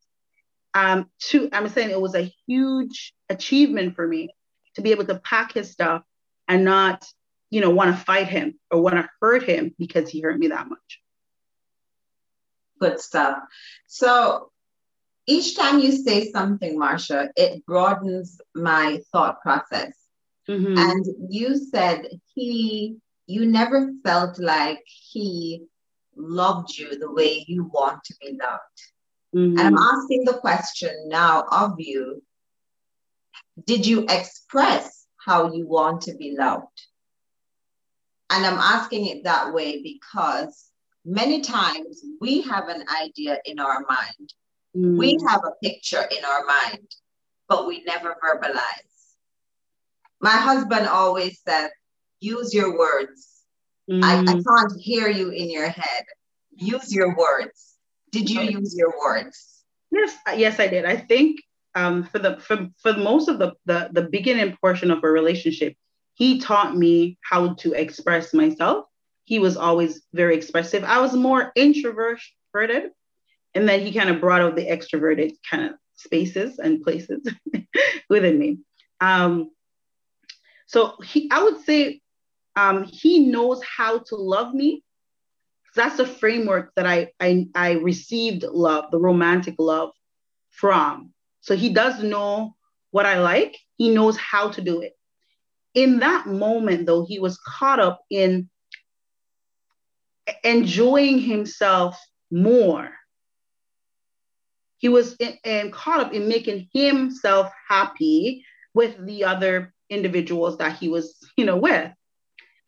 Um, 0.73 1.09
to 1.23 1.49
I'm 1.51 1.67
saying 1.67 1.89
it 1.89 1.99
was 1.99 2.15
a 2.15 2.31
huge 2.47 3.13
achievement 3.29 3.95
for 3.95 4.07
me 4.07 4.29
to 4.75 4.81
be 4.81 4.91
able 4.91 5.05
to 5.05 5.19
pack 5.19 5.53
his 5.53 5.69
stuff 5.69 6.03
and 6.47 6.63
not 6.63 7.05
you 7.51 7.59
know, 7.59 7.69
want 7.69 7.95
to 7.95 8.03
fight 8.03 8.27
him 8.27 8.57
or 8.71 8.81
want 8.81 8.95
to 8.95 9.07
hurt 9.21 9.43
him 9.43 9.75
because 9.77 10.09
he 10.09 10.21
hurt 10.21 10.39
me 10.39 10.47
that 10.47 10.67
much. 10.67 11.01
Good 12.81 12.99
stuff. 12.99 13.37
So 13.85 14.49
each 15.27 15.55
time 15.55 15.79
you 15.79 15.91
say 15.91 16.31
something, 16.31 16.79
Marsha, 16.79 17.29
it 17.35 17.63
broadens 17.65 18.41
my 18.55 19.01
thought 19.11 19.39
process. 19.41 19.93
Mm-hmm. 20.49 20.77
And 20.77 21.05
you 21.29 21.57
said 21.57 22.07
he, 22.33 22.97
you 23.27 23.45
never 23.45 23.91
felt 24.03 24.39
like 24.39 24.81
he 24.85 25.65
loved 26.15 26.75
you 26.75 26.97
the 26.97 27.11
way 27.11 27.45
you 27.47 27.65
want 27.65 28.03
to 28.05 28.15
be 28.19 28.31
loved. 28.31 28.79
Mm-hmm. 29.35 29.59
And 29.59 29.67
I'm 29.67 29.77
asking 29.77 30.25
the 30.25 30.39
question 30.39 31.07
now 31.07 31.45
of 31.51 31.75
you 31.77 32.23
Did 33.63 33.85
you 33.85 34.07
express 34.09 35.05
how 35.23 35.53
you 35.53 35.67
want 35.67 36.01
to 36.03 36.15
be 36.15 36.35
loved? 36.35 36.81
And 38.31 38.43
I'm 38.43 38.57
asking 38.59 39.05
it 39.05 39.25
that 39.25 39.53
way 39.53 39.83
because 39.83 40.70
many 41.05 41.41
times 41.41 42.03
we 42.19 42.41
have 42.41 42.67
an 42.69 42.83
idea 43.03 43.39
in 43.45 43.59
our 43.59 43.85
mind, 43.89 44.33
mm. 44.75 44.97
we 44.97 45.17
have 45.27 45.41
a 45.43 45.51
picture 45.63 46.03
in 46.03 46.23
our 46.25 46.45
mind, 46.45 46.87
but 47.47 47.67
we 47.67 47.83
never 47.83 48.15
verbalize. 48.23 48.91
My 50.19 50.37
husband 50.37 50.87
always 50.87 51.41
says, 51.47 51.71
use 52.19 52.53
your 52.53 52.77
words. 52.77 53.27
Mm. 53.89 54.03
I, 54.03 54.19
I 54.19 54.23
mm. 54.23 54.43
can't 54.45 54.79
hear 54.79 55.09
you 55.09 55.29
in 55.31 55.49
your 55.49 55.69
head. 55.69 56.03
Use 56.55 56.93
your 56.93 57.15
words. 57.15 57.75
Did 58.11 58.29
you 58.29 58.41
use 58.41 58.75
your 58.77 58.93
words? 59.03 59.63
Yes, 59.89 60.15
yes, 60.35 60.59
I 60.59 60.67
did. 60.67 60.85
I 60.85 60.97
think 60.97 61.41
um, 61.75 62.03
for 62.03 62.19
the 62.19 62.37
for, 62.37 62.67
for 62.81 62.93
most 62.93 63.29
of 63.29 63.39
the, 63.39 63.53
the 63.65 63.89
the 63.91 64.03
beginning 64.03 64.55
portion 64.61 64.91
of 64.91 65.03
a 65.03 65.09
relationship, 65.09 65.75
he 66.13 66.39
taught 66.39 66.75
me 66.77 67.17
how 67.21 67.53
to 67.55 67.73
express 67.73 68.33
myself. 68.33 68.85
He 69.23 69.39
was 69.39 69.57
always 69.57 70.01
very 70.13 70.35
expressive. 70.35 70.83
I 70.83 70.99
was 70.99 71.13
more 71.13 71.51
introverted, 71.55 72.91
and 73.53 73.67
then 73.67 73.81
he 73.81 73.93
kind 73.93 74.09
of 74.09 74.19
brought 74.19 74.41
out 74.41 74.55
the 74.55 74.65
extroverted 74.65 75.33
kind 75.49 75.65
of 75.65 75.71
spaces 75.95 76.59
and 76.59 76.81
places 76.81 77.27
within 78.09 78.39
me. 78.39 78.59
Um, 78.99 79.51
so 80.65 80.95
he, 81.03 81.29
I 81.31 81.43
would 81.43 81.61
say, 81.61 82.01
um, 82.55 82.83
he 82.83 83.19
knows 83.19 83.61
how 83.63 83.99
to 83.99 84.15
love 84.15 84.53
me. 84.53 84.83
That's 85.75 85.97
the 85.97 86.05
framework 86.05 86.73
that 86.75 86.85
I, 86.85 87.11
I 87.19 87.47
I 87.55 87.71
received 87.73 88.43
love, 88.43 88.91
the 88.91 88.99
romantic 88.99 89.55
love 89.57 89.91
from. 90.49 91.11
So 91.39 91.55
he 91.55 91.69
does 91.69 92.03
know 92.03 92.55
what 92.91 93.05
I 93.05 93.19
like. 93.21 93.57
He 93.77 93.89
knows 93.89 94.17
how 94.17 94.49
to 94.49 94.61
do 94.61 94.81
it 94.81 94.93
in 95.73 95.99
that 95.99 96.27
moment, 96.27 96.85
though, 96.85 97.05
he 97.05 97.19
was 97.19 97.37
caught 97.37 97.79
up 97.79 98.01
in 98.09 98.49
enjoying 100.43 101.19
himself 101.19 101.99
more. 102.31 102.89
He 104.77 104.89
was 104.89 105.15
in, 105.17 105.37
in, 105.43 105.71
caught 105.71 105.99
up 105.99 106.13
in 106.13 106.27
making 106.27 106.69
himself 106.73 107.51
happy 107.67 108.45
with 108.73 109.05
the 109.05 109.25
other 109.25 109.73
individuals 109.89 110.57
that 110.57 110.77
he 110.77 110.89
was, 110.89 111.17
you 111.37 111.45
know, 111.45 111.57
with. 111.57 111.91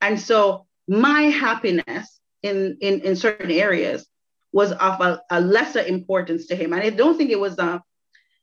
And 0.02 0.20
so 0.20 0.68
my 0.88 1.24
happiness 1.24 2.20
in, 2.44 2.78
in, 2.82 3.02
in 3.02 3.16
certain 3.16 3.52
areas 3.52 4.06
was 4.52 4.72
of 4.74 5.02
a, 5.02 5.22
a 5.32 5.42
lesser 5.42 5.82
importance 5.82 6.48
to 6.48 6.56
him. 6.56 6.74
And 6.74 6.84
I 6.84 6.92
don't 6.92 7.18
think 7.18 7.32
it 7.32 7.40
was 7.40 7.58
a, 7.58 7.82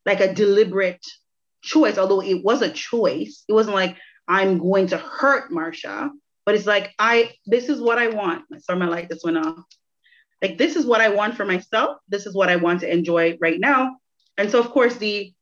like 0.05 0.21
a 0.21 0.35
deliberate 0.35 1.05
choice, 1.63 1.99
although 1.99 2.23
it 2.23 2.43
was 2.43 2.63
a 2.63 2.71
choice. 2.71 3.45
It 3.49 3.53
wasn't 3.53 3.77
like, 3.77 3.97
I'm 4.27 4.59
going 4.59 4.89
to 4.89 4.97
hurt 4.97 5.51
Marsha, 5.51 6.11
but 6.45 6.55
it's 6.55 6.67
like 6.67 6.93
I 6.99 7.33
this 7.47 7.69
is 7.69 7.81
what 7.81 7.99
I 7.99 8.09
want. 8.09 8.45
Sorry, 8.59 8.79
my 8.79 8.87
light 8.87 9.09
just 9.09 9.25
went 9.25 9.39
off. 9.39 9.65
Like 10.43 10.59
this 10.59 10.77
is 10.77 10.87
what 10.87 11.01
I 11.01 11.11
want 11.11 11.37
for 11.37 11.45
myself. 11.45 11.99
This 12.09 12.27
is 12.27 12.35
what 12.35 12.49
I 12.49 12.57
want 12.57 12.81
to 12.81 12.93
enjoy 12.93 13.37
right 13.41 13.61
now. 13.61 13.97
And 14.39 14.51
so 14.51 14.61
of 14.61 14.71
course 14.71 14.97
the 14.97 15.33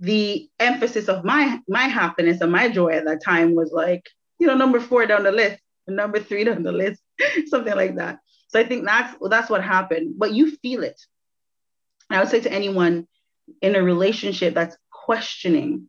the 0.00 0.48
emphasis 0.58 1.08
of 1.08 1.24
my 1.24 1.60
my 1.68 1.84
happiness 1.84 2.40
and 2.40 2.52
my 2.52 2.68
joy 2.68 2.90
at 2.90 3.04
that 3.04 3.22
time 3.24 3.54
was 3.54 3.72
like, 3.72 4.08
you 4.38 4.46
know, 4.46 4.56
number 4.56 4.80
four 4.80 5.06
down 5.06 5.22
the 5.22 5.32
list, 5.32 5.60
number 5.86 6.18
three 6.20 6.44
down 6.44 6.62
the 6.62 6.72
list, 6.72 7.00
something 7.46 7.74
like 7.74 7.96
that. 7.96 8.18
So 8.48 8.58
I 8.58 8.64
think 8.64 8.84
that's 8.84 9.16
that's 9.30 9.50
what 9.50 9.62
happened. 9.62 10.14
But 10.18 10.32
you 10.32 10.56
feel 10.56 10.82
it. 10.82 11.00
And 12.10 12.18
I 12.18 12.22
would 12.22 12.30
say 12.30 12.40
to 12.40 12.52
anyone 12.52 13.06
in 13.62 13.76
a 13.76 13.82
relationship 13.82 14.54
that's 14.54 14.76
questioning 14.90 15.88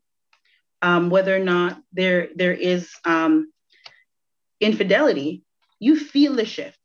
um, 0.81 1.09
whether 1.09 1.35
or 1.35 1.39
not 1.39 1.81
there 1.93 2.29
there 2.35 2.53
is 2.53 2.91
um, 3.05 3.51
infidelity, 4.59 5.43
you 5.79 5.97
feel 5.97 6.35
the 6.35 6.45
shift. 6.45 6.79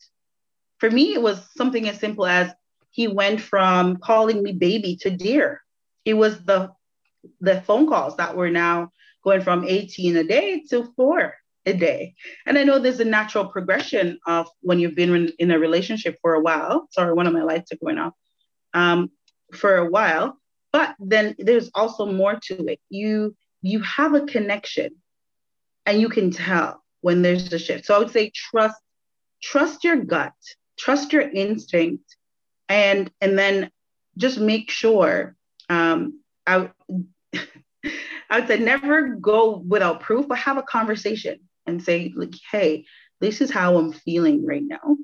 For 0.78 0.90
me, 0.90 1.14
it 1.14 1.22
was 1.22 1.46
something 1.56 1.88
as 1.88 1.98
simple 1.98 2.26
as 2.26 2.50
he 2.90 3.06
went 3.06 3.40
from 3.40 3.98
calling 3.98 4.42
me 4.42 4.52
baby 4.52 4.96
to 5.02 5.10
dear. 5.10 5.62
It 6.04 6.14
was 6.14 6.40
the 6.44 6.70
the 7.40 7.60
phone 7.62 7.86
calls 7.86 8.16
that 8.16 8.34
were 8.34 8.50
now 8.50 8.90
going 9.22 9.42
from 9.42 9.64
18 9.66 10.16
a 10.16 10.24
day 10.24 10.64
to 10.70 10.90
four 10.96 11.34
a 11.66 11.74
day. 11.74 12.14
And 12.46 12.56
I 12.56 12.64
know 12.64 12.78
there's 12.78 13.00
a 13.00 13.04
natural 13.04 13.46
progression 13.46 14.18
of 14.26 14.48
when 14.62 14.78
you've 14.78 14.94
been 14.94 15.30
in 15.38 15.50
a 15.50 15.58
relationship 15.58 16.16
for 16.22 16.32
a 16.32 16.40
while. 16.40 16.88
Sorry, 16.90 17.12
one 17.12 17.26
of 17.26 17.34
my 17.34 17.42
lights 17.42 17.72
are 17.72 17.76
going 17.76 17.98
off. 17.98 18.14
Um, 18.72 19.10
for 19.52 19.76
a 19.76 19.90
while, 19.90 20.38
but 20.72 20.94
then 20.98 21.34
there's 21.38 21.70
also 21.74 22.06
more 22.06 22.38
to 22.44 22.66
it. 22.66 22.80
You 22.88 23.36
you 23.62 23.80
have 23.80 24.14
a 24.14 24.26
connection, 24.26 24.96
and 25.84 26.00
you 26.00 26.08
can 26.08 26.30
tell 26.30 26.79
when 27.00 27.22
there's 27.22 27.52
a 27.52 27.58
shift. 27.58 27.86
So 27.86 27.94
I 27.94 27.98
would 27.98 28.10
say 28.10 28.30
trust 28.34 28.80
trust 29.42 29.84
your 29.84 29.96
gut, 29.96 30.32
trust 30.78 31.12
your 31.12 31.22
instinct, 31.22 32.16
and 32.68 33.10
and 33.20 33.38
then 33.38 33.70
just 34.16 34.38
make 34.38 34.70
sure. 34.70 35.36
Um, 35.68 36.20
I 36.46 36.70
I 38.30 38.38
would 38.40 38.48
say 38.48 38.58
never 38.58 39.08
go 39.08 39.58
without 39.58 40.00
proof, 40.00 40.28
but 40.28 40.38
have 40.38 40.58
a 40.58 40.62
conversation 40.62 41.40
and 41.66 41.82
say, 41.82 42.12
like, 42.14 42.34
hey, 42.50 42.84
this 43.20 43.40
is 43.40 43.50
how 43.50 43.76
I'm 43.76 43.92
feeling 43.92 44.44
right 44.46 44.62
now, 44.62 44.96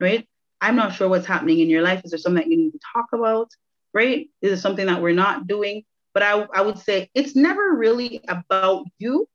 right? 0.00 0.26
I'm 0.60 0.76
not 0.76 0.94
sure 0.94 1.08
what's 1.08 1.26
happening 1.26 1.60
in 1.60 1.70
your 1.70 1.82
life. 1.82 2.02
Is 2.04 2.10
there 2.12 2.18
something 2.18 2.42
that 2.42 2.50
you 2.50 2.56
need 2.56 2.72
to 2.72 2.78
talk 2.94 3.06
about? 3.12 3.50
Right? 3.94 4.30
Is 4.40 4.52
it 4.52 4.62
something 4.62 4.86
that 4.86 5.02
we're 5.02 5.14
not 5.14 5.46
doing? 5.46 5.84
But 6.14 6.22
I, 6.22 6.46
I 6.54 6.62
would 6.62 6.78
say 6.78 7.10
it's 7.14 7.34
never 7.34 7.74
really 7.74 8.20
about 8.28 8.86
you. 8.98 9.28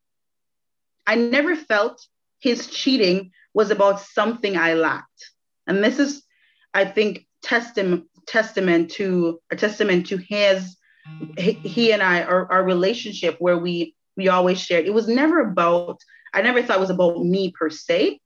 I 1.08 1.16
never 1.16 1.55
felt 1.55 2.05
his 2.39 2.68
cheating 2.68 3.32
was 3.53 3.72
about 3.72 4.01
something 4.01 4.58
I 4.58 4.74
lacked. 4.74 5.32
And 5.66 5.84
this 5.84 5.97
is, 5.97 6.24
I 6.74 6.86
think, 6.86 7.26
testament 7.41 8.05
testament 8.28 8.91
to 8.91 9.39
a 9.51 9.55
testament 9.55 10.08
to 10.08 10.18
his 10.18 10.76
he, 11.38 11.93
and 11.93 12.03
I 12.03 12.24
our, 12.24 12.51
our 12.51 12.64
relationship 12.64 13.38
where 13.39 13.58
we 13.58 13.95
we 14.18 14.28
always 14.28 14.60
shared. 14.60 14.86
It 14.86 14.93
was 14.93 15.08
never 15.08 15.39
about 15.39 16.01
I 16.34 16.41
never 16.41 16.62
thought 16.62 16.78
it 16.78 16.82
was 16.82 16.89
about 16.89 17.24
me 17.24 17.51
per 17.58 17.70
se. 17.70 18.20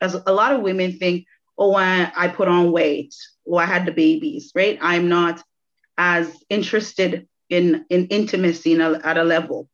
As 0.00 0.14
a 0.14 0.32
lot 0.32 0.52
of 0.52 0.62
women 0.62 0.92
think, 0.92 1.26
oh, 1.58 1.74
I, 1.74 2.12
I 2.16 2.28
put 2.28 2.46
on 2.46 2.70
weight, 2.70 3.14
or 3.44 3.60
I 3.60 3.64
had 3.64 3.84
the 3.84 3.92
babies, 3.92 4.52
right? 4.54 4.78
I'm 4.80 5.08
not 5.08 5.42
as 5.96 6.32
interested 6.48 7.26
in 7.48 7.84
in 7.90 8.06
intimacy 8.06 8.72
in 8.74 8.80
a, 8.80 9.00
at 9.04 9.18
a 9.18 9.24
level. 9.24 9.68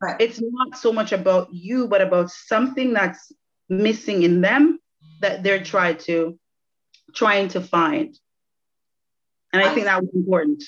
Right. 0.00 0.16
It's 0.20 0.40
not 0.42 0.76
so 0.76 0.92
much 0.92 1.12
about 1.12 1.48
you, 1.52 1.88
but 1.88 2.00
about 2.00 2.30
something 2.30 2.92
that's 2.92 3.32
missing 3.68 4.22
in 4.22 4.40
them 4.40 4.78
that 5.20 5.42
they're 5.42 5.62
trying 5.62 5.96
to 5.98 6.38
trying 7.14 7.48
to 7.48 7.60
find. 7.60 8.18
And 9.52 9.62
I, 9.62 9.70
I 9.70 9.74
think 9.74 9.86
that 9.86 10.02
was 10.02 10.10
important. 10.14 10.62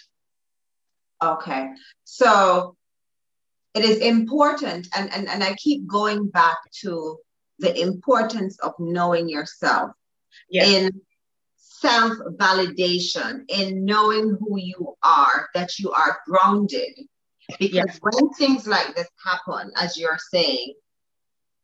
Okay. 1.23 1.71
So 2.05 2.77
it 3.75 3.85
is 3.85 3.99
important, 3.99 4.89
and, 4.97 5.13
and, 5.13 5.29
and 5.29 5.45
I 5.45 5.55
keep 5.55 5.87
going 5.87 6.29
back 6.29 6.57
to 6.81 7.19
the 7.59 7.79
importance 7.79 8.59
of 8.61 8.73
knowing 8.79 9.29
yourself 9.29 9.91
yes. 10.49 10.69
in 10.69 11.01
self 11.57 12.13
validation, 12.37 13.45
in 13.49 13.85
knowing 13.85 14.37
who 14.41 14.59
you 14.59 14.97
are, 15.03 15.49
that 15.55 15.79
you 15.79 15.91
are 15.93 16.19
grounded. 16.27 16.99
Because 17.59 17.75
yes. 17.75 17.99
when 18.01 18.31
things 18.35 18.67
like 18.67 18.95
this 18.95 19.09
happen, 19.25 19.71
as 19.77 19.97
you're 19.97 20.19
saying, 20.31 20.75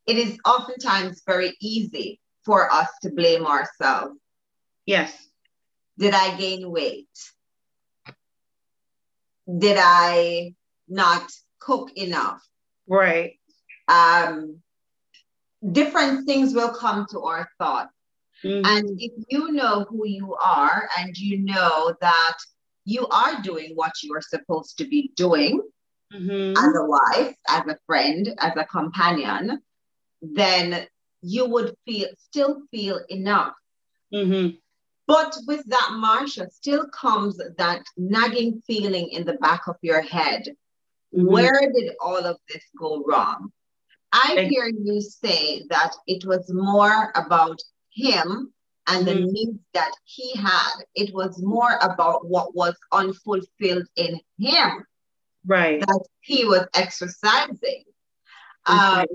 it 0.07 0.17
is 0.17 0.39
oftentimes 0.45 1.23
very 1.27 1.55
easy 1.61 2.21
for 2.45 2.73
us 2.73 2.89
to 3.03 3.11
blame 3.11 3.47
ourselves. 3.47 4.17
Yes. 4.87 5.17
Did 5.99 6.15
I 6.15 6.37
gain 6.37 6.71
weight? 6.71 7.09
Did 9.59 9.77
I 9.81 10.55
not 10.89 11.31
cook 11.61 11.93
enough? 11.97 12.43
Right. 12.89 13.39
Um, 13.89 14.59
different 15.71 16.27
things 16.27 16.55
will 16.55 16.73
come 16.73 17.07
to 17.11 17.21
our 17.23 17.49
thought. 17.59 17.91
Mm-hmm. 18.45 18.67
And 18.67 19.01
if 19.01 19.13
you 19.29 19.53
know 19.53 19.87
who 19.89 20.07
you 20.07 20.35
are 20.35 20.89
and 20.99 21.17
you 21.17 21.39
know 21.39 21.95
that 22.01 22.37
you 22.85 23.07
are 23.09 23.41
doing 23.43 23.73
what 23.75 23.93
you 24.03 24.15
are 24.15 24.23
supposed 24.23 24.79
to 24.79 24.85
be 24.85 25.13
doing 25.15 25.61
mm-hmm. 26.15 26.57
as 26.57 26.77
a 26.77 26.85
wife, 26.85 27.37
as 27.49 27.63
a 27.67 27.79
friend, 27.87 28.29
as 28.39 28.53
a 28.57 28.65
companion, 28.65 29.61
then 30.21 30.87
you 31.23 31.47
would 31.47 31.75
feel 31.85 32.09
still 32.17 32.63
feel 32.71 33.01
enough. 33.09 33.55
Mm-hmm. 34.13 34.57
But 35.07 35.37
with 35.47 35.65
that, 35.67 35.89
Marsha, 35.93 36.51
still 36.51 36.87
comes 36.89 37.41
that 37.59 37.83
nagging 37.97 38.63
feeling 38.67 39.09
in 39.11 39.25
the 39.25 39.35
back 39.35 39.67
of 39.67 39.77
your 39.83 40.01
head. 40.01 40.49
Mm-hmm. 41.15 41.27
Where 41.27 41.61
did 41.75 41.93
all 42.01 42.25
of 42.25 42.39
this 42.49 42.65
go 42.79 43.03
wrong? 43.07 43.53
I 44.13 44.47
hear 44.51 44.67
you 44.69 45.01
say 45.01 45.65
that 45.71 45.93
it 46.07 46.25
was 46.27 46.53
more 46.53 47.13
about 47.15 47.59
him 47.95 48.53
and 48.87 49.07
the 49.07 49.13
mm-hmm. 49.13 49.33
needs 49.33 49.59
that 49.75 49.93
he 50.05 50.37
had. 50.37 50.73
It 50.95 51.15
was 51.15 51.43
more 51.43 51.79
about 51.81 52.27
what 52.27 52.55
was 52.55 52.75
unfulfilled 52.93 53.87
in 53.97 54.21
him. 54.39 54.85
Right. 55.47 55.81
That 55.81 56.05
he 56.21 56.45
was 56.45 56.67
exercising. 56.75 57.85
Um, 58.67 59.07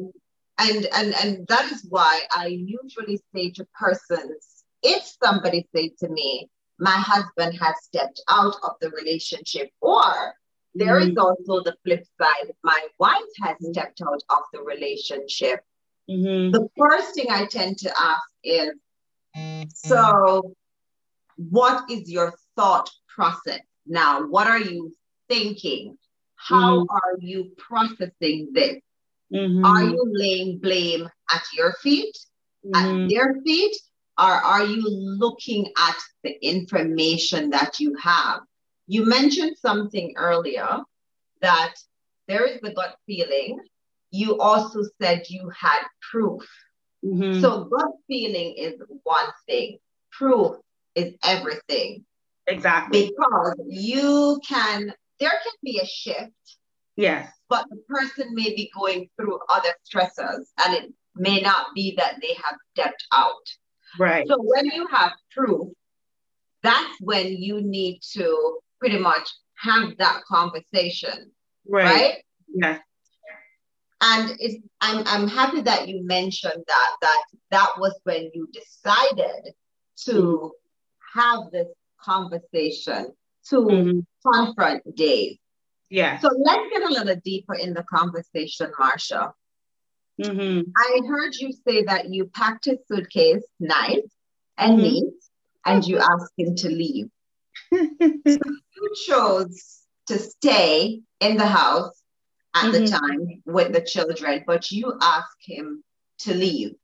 and, 0.57 0.87
and, 0.93 1.13
and 1.23 1.47
that 1.47 1.71
is 1.71 1.85
why 1.89 2.21
I 2.35 2.47
usually 2.47 3.21
say 3.33 3.51
to 3.51 3.67
persons, 3.79 4.63
if 4.83 5.03
somebody 5.23 5.67
say 5.73 5.93
to 5.99 6.09
me, 6.09 6.49
my 6.79 6.91
husband 6.91 7.57
has 7.59 7.75
stepped 7.81 8.21
out 8.29 8.55
of 8.63 8.71
the 8.81 8.89
relationship, 8.91 9.71
or 9.81 10.35
there 10.75 10.99
mm-hmm. 10.99 11.11
is 11.11 11.17
also 11.17 11.63
the 11.63 11.75
flip 11.83 12.05
side, 12.21 12.51
my 12.63 12.79
wife 12.99 13.17
has 13.41 13.55
mm-hmm. 13.55 13.71
stepped 13.71 14.01
out 14.01 14.21
of 14.29 14.43
the 14.53 14.61
relationship. 14.61 15.61
Mm-hmm. 16.09 16.51
The 16.51 16.67
first 16.77 17.15
thing 17.15 17.27
I 17.29 17.45
tend 17.45 17.79
to 17.79 17.93
ask 17.99 18.29
is, 18.43 18.71
so 19.73 20.55
what 21.37 21.89
is 21.89 22.09
your 22.09 22.33
thought 22.55 22.89
process 23.07 23.61
now? 23.85 24.25
What 24.27 24.47
are 24.47 24.59
you 24.59 24.95
thinking? 25.29 25.97
How 26.37 26.79
mm-hmm. 26.79 26.95
are 26.95 27.17
you 27.19 27.51
processing 27.57 28.51
this? 28.53 28.77
Mm-hmm. 29.33 29.65
Are 29.65 29.83
you 29.83 30.03
laying 30.07 30.59
blame 30.59 31.09
at 31.33 31.43
your 31.53 31.73
feet, 31.73 32.17
at 32.73 32.85
mm-hmm. 32.85 33.07
their 33.09 33.35
feet, 33.45 33.75
or 34.17 34.31
are 34.31 34.63
you 34.63 34.81
looking 34.87 35.71
at 35.77 35.95
the 36.23 36.37
information 36.45 37.49
that 37.49 37.79
you 37.79 37.95
have? 38.01 38.41
You 38.87 39.05
mentioned 39.05 39.57
something 39.57 40.13
earlier 40.15 40.79
that 41.41 41.73
there 42.27 42.45
is 42.45 42.61
the 42.61 42.73
gut 42.73 42.95
feeling. 43.05 43.59
You 44.11 44.39
also 44.39 44.83
said 45.01 45.23
you 45.27 45.49
had 45.49 45.81
proof. 46.11 46.47
Mm-hmm. 47.03 47.41
So, 47.41 47.65
gut 47.65 47.91
feeling 48.07 48.55
is 48.57 48.75
one 49.03 49.29
thing, 49.45 49.77
proof 50.11 50.55
is 50.95 51.13
everything. 51.23 52.05
Exactly. 52.47 53.09
Because 53.09 53.55
you 53.67 54.39
can, 54.47 54.93
there 55.19 55.29
can 55.29 55.53
be 55.63 55.79
a 55.79 55.85
shift. 55.85 56.31
Yes. 56.95 57.31
But 57.49 57.65
the 57.69 57.77
person 57.87 58.33
may 58.33 58.55
be 58.55 58.71
going 58.75 59.09
through 59.15 59.39
other 59.49 59.69
stressors 59.85 60.45
and 60.65 60.73
it 60.73 60.93
may 61.15 61.41
not 61.41 61.67
be 61.75 61.95
that 61.97 62.15
they 62.21 62.33
have 62.33 62.57
stepped 62.73 63.05
out. 63.13 63.33
Right. 63.99 64.27
So 64.27 64.37
when 64.39 64.65
you 64.65 64.87
have 64.87 65.13
proof, 65.31 65.69
that's 66.63 66.99
when 66.99 67.27
you 67.27 67.61
need 67.61 68.01
to 68.13 68.59
pretty 68.79 68.97
much 68.97 69.29
have 69.55 69.97
that 69.97 70.21
conversation. 70.27 71.31
Right. 71.67 71.85
right? 71.85 72.15
Yeah. 72.53 72.79
And 74.01 74.35
it's, 74.39 74.63
I'm, 74.81 75.03
I'm 75.07 75.27
happy 75.27 75.61
that 75.61 75.87
you 75.87 76.05
mentioned 76.05 76.63
that, 76.67 76.91
that 77.01 77.23
that 77.51 77.69
was 77.77 77.99
when 78.03 78.29
you 78.33 78.47
decided 78.53 79.53
to 80.05 80.11
mm-hmm. 80.11 81.19
have 81.19 81.51
this 81.51 81.67
conversation 81.99 83.13
to 83.49 83.55
mm-hmm. 83.55 83.99
confront 84.31 84.95
Dave. 84.95 85.37
Yeah. 85.89 86.19
So 86.19 86.29
let's 86.37 86.69
get 86.71 86.83
a 86.83 86.93
little 86.93 87.15
deeper 87.23 87.55
in 87.55 87.73
the 87.73 87.83
conversation, 87.83 88.71
Marsha. 88.79 89.31
Mm-hmm. 90.21 90.71
I 90.75 91.01
heard 91.07 91.35
you 91.35 91.53
say 91.65 91.83
that 91.83 92.09
you 92.09 92.25
packed 92.25 92.65
his 92.65 92.79
suitcase 92.87 93.43
nice 93.59 93.99
and 94.57 94.73
mm-hmm. 94.73 94.81
neat 94.81 95.13
and 95.65 95.85
you 95.85 95.99
asked 95.99 96.33
him 96.37 96.55
to 96.55 96.69
leave. 96.69 97.07
so 97.71 97.87
you 97.99 98.93
chose 99.07 99.81
to 100.07 100.17
stay 100.17 101.01
in 101.19 101.37
the 101.37 101.45
house 101.45 102.01
at 102.55 102.71
mm-hmm. 102.71 102.85
the 102.85 102.87
time 102.87 103.41
with 103.45 103.73
the 103.73 103.81
children, 103.81 104.43
but 104.47 104.71
you 104.71 104.93
asked 105.01 105.37
him 105.41 105.83
to 106.19 106.33
leave. 106.33 106.75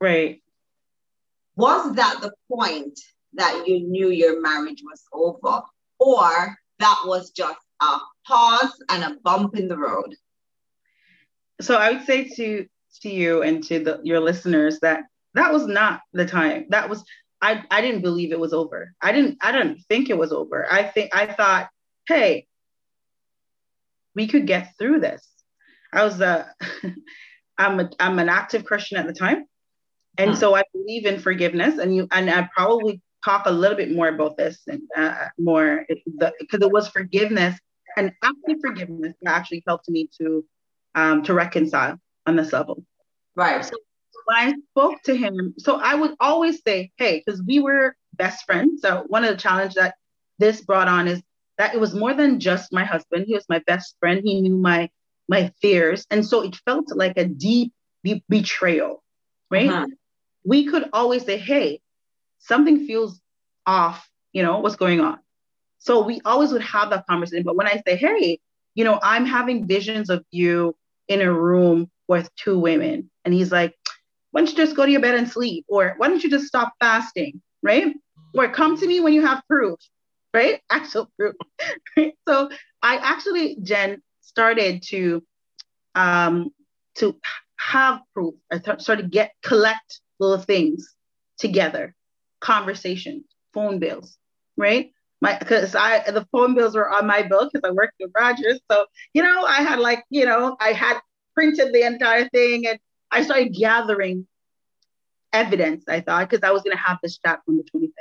Right. 0.00 0.42
Was 1.56 1.94
that 1.96 2.20
the 2.20 2.32
point 2.52 3.00
that 3.32 3.66
you 3.66 3.80
knew 3.80 4.10
your 4.10 4.40
marriage 4.40 4.82
was 4.84 5.02
over? 5.12 5.62
Or 5.98 6.56
that 6.78 7.02
was 7.04 7.30
just 7.30 7.58
a 7.80 7.98
pause 8.26 8.82
and 8.90 9.04
a 9.04 9.16
bump 9.22 9.56
in 9.56 9.68
the 9.68 9.78
road? 9.78 10.14
So 11.60 11.76
I 11.76 11.92
would 11.92 12.04
say 12.04 12.28
to 12.36 12.66
to 13.02 13.08
you 13.10 13.42
and 13.42 13.62
to 13.64 13.78
the, 13.78 14.00
your 14.04 14.20
listeners 14.20 14.80
that 14.80 15.04
that 15.34 15.52
was 15.52 15.66
not 15.66 16.00
the 16.12 16.26
time. 16.26 16.66
That 16.70 16.88
was 16.88 17.04
I, 17.42 17.62
I 17.70 17.82
didn't 17.82 18.00
believe 18.00 18.32
it 18.32 18.40
was 18.40 18.52
over. 18.52 18.92
I 19.00 19.12
didn't 19.12 19.38
I 19.40 19.52
didn't 19.52 19.80
think 19.88 20.10
it 20.10 20.18
was 20.18 20.32
over. 20.32 20.66
I 20.70 20.84
think 20.84 21.14
I 21.14 21.26
thought, 21.26 21.68
hey, 22.08 22.46
we 24.14 24.26
could 24.26 24.46
get 24.46 24.72
through 24.78 25.00
this. 25.00 25.26
I 25.92 26.04
was 26.04 26.20
a 26.20 26.52
I'm 27.58 27.80
a 27.80 27.90
I'm 28.00 28.18
an 28.18 28.28
active 28.28 28.64
Christian 28.64 28.98
at 28.98 29.06
the 29.06 29.12
time. 29.12 29.44
And 30.18 30.30
huh. 30.30 30.36
so 30.36 30.54
I 30.54 30.62
believe 30.72 31.04
in 31.04 31.20
forgiveness 31.20 31.78
and 31.78 31.94
you 31.94 32.08
and 32.10 32.30
I 32.30 32.48
probably 32.54 33.02
talk 33.26 33.46
a 33.46 33.50
little 33.50 33.76
bit 33.76 33.90
more 33.90 34.08
about 34.08 34.36
this 34.36 34.60
and 34.68 34.82
uh, 34.96 35.26
more 35.36 35.84
because 36.40 36.60
it 36.60 36.70
was 36.70 36.88
forgiveness 36.88 37.58
and 37.96 38.12
active 38.22 38.58
forgiveness 38.64 39.14
that 39.22 39.34
actually 39.34 39.64
helped 39.66 39.88
me 39.88 40.08
to 40.18 40.44
um, 40.94 41.22
to 41.24 41.34
reconcile 41.34 41.98
on 42.26 42.36
this 42.36 42.52
level. 42.52 42.84
Right. 43.34 43.64
So 43.64 43.76
when 44.24 44.36
I 44.36 44.54
spoke 44.70 45.02
to 45.04 45.16
him, 45.16 45.54
so 45.58 45.76
I 45.76 45.94
would 45.94 46.14
always 46.20 46.62
say, 46.66 46.92
hey, 46.96 47.22
because 47.24 47.42
we 47.42 47.58
were 47.58 47.96
best 48.14 48.44
friends. 48.46 48.80
So 48.80 49.04
one 49.08 49.24
of 49.24 49.30
the 49.30 49.36
challenges 49.36 49.74
that 49.74 49.96
this 50.38 50.62
brought 50.62 50.88
on 50.88 51.08
is 51.08 51.20
that 51.58 51.74
it 51.74 51.80
was 51.80 51.94
more 51.94 52.14
than 52.14 52.40
just 52.40 52.72
my 52.72 52.84
husband. 52.84 53.24
He 53.26 53.34
was 53.34 53.46
my 53.48 53.60
best 53.66 53.96
friend. 54.00 54.20
He 54.24 54.40
knew 54.40 54.56
my 54.56 54.88
my 55.28 55.52
fears, 55.60 56.06
and 56.10 56.24
so 56.24 56.42
it 56.42 56.54
felt 56.64 56.86
like 56.94 57.16
a 57.16 57.24
deep, 57.24 57.72
deep 58.04 58.22
betrayal, 58.28 59.02
right? 59.50 59.68
Uh-huh. 59.68 59.86
We 60.44 60.66
could 60.66 60.88
always 60.92 61.24
say, 61.24 61.36
hey, 61.36 61.80
something 62.46 62.86
feels 62.86 63.20
off. 63.66 64.08
You 64.32 64.42
know 64.42 64.58
what's 64.58 64.76
going 64.76 65.00
on. 65.00 65.18
So 65.78 66.02
we 66.02 66.20
always 66.24 66.52
would 66.52 66.62
have 66.62 66.90
that 66.90 67.06
conversation. 67.06 67.44
But 67.44 67.56
when 67.56 67.66
I 67.66 67.82
say, 67.86 67.96
hey, 67.96 68.40
you 68.74 68.84
know, 68.84 68.98
I'm 69.02 69.24
having 69.24 69.66
visions 69.66 70.10
of 70.10 70.24
you 70.30 70.74
in 71.08 71.22
a 71.22 71.32
room 71.32 71.90
with 72.08 72.28
two 72.36 72.58
women, 72.58 73.10
and 73.24 73.32
he's 73.32 73.52
like, 73.52 73.74
why 74.30 74.40
don't 74.40 74.50
you 74.50 74.56
just 74.56 74.76
go 74.76 74.84
to 74.84 74.90
your 74.90 75.00
bed 75.00 75.14
and 75.14 75.28
sleep? 75.28 75.64
Or 75.68 75.94
why 75.96 76.08
don't 76.08 76.22
you 76.22 76.30
just 76.30 76.46
stop 76.46 76.74
fasting? 76.80 77.40
Right? 77.62 77.94
Or 78.34 78.48
come 78.48 78.76
to 78.78 78.86
me 78.86 79.00
when 79.00 79.12
you 79.14 79.24
have 79.24 79.42
proof, 79.48 79.78
right? 80.34 80.60
Actual 80.70 81.10
proof. 81.16 81.34
So 82.28 82.50
I 82.82 82.96
actually, 82.96 83.56
Jen, 83.62 84.02
started 84.20 84.82
to 84.88 85.22
um 85.94 86.50
to 86.96 87.16
have 87.58 88.00
proof. 88.14 88.34
I 88.52 88.58
th- 88.58 88.80
started 88.80 89.02
to 89.02 89.08
get 89.08 89.32
collect 89.42 90.00
little 90.20 90.38
things 90.38 90.94
together, 91.38 91.94
conversations, 92.40 93.24
phone 93.52 93.78
bills, 93.78 94.18
right? 94.56 94.92
My 95.20 95.38
because 95.38 95.74
I 95.74 96.10
the 96.10 96.26
phone 96.32 96.54
bills 96.54 96.74
were 96.74 96.90
on 96.90 97.06
my 97.06 97.22
bill 97.22 97.48
because 97.50 97.68
I 97.68 97.72
worked 97.72 97.94
with 98.00 98.12
Rogers. 98.14 98.60
So, 98.70 98.86
you 99.14 99.22
know, 99.22 99.44
I 99.44 99.62
had 99.62 99.78
like, 99.78 100.04
you 100.10 100.26
know, 100.26 100.56
I 100.60 100.72
had 100.72 100.98
printed 101.34 101.72
the 101.72 101.82
entire 101.82 102.28
thing 102.28 102.66
and 102.66 102.78
I 103.10 103.22
started 103.22 103.54
gathering 103.54 104.26
evidence, 105.32 105.84
I 105.88 106.00
thought, 106.00 106.28
because 106.28 106.42
I 106.42 106.50
was 106.50 106.62
to 106.62 106.76
have 106.76 106.98
this 107.02 107.18
chat 107.18 107.40
on 107.48 107.58
the 107.58 107.64
25th. 107.64 107.92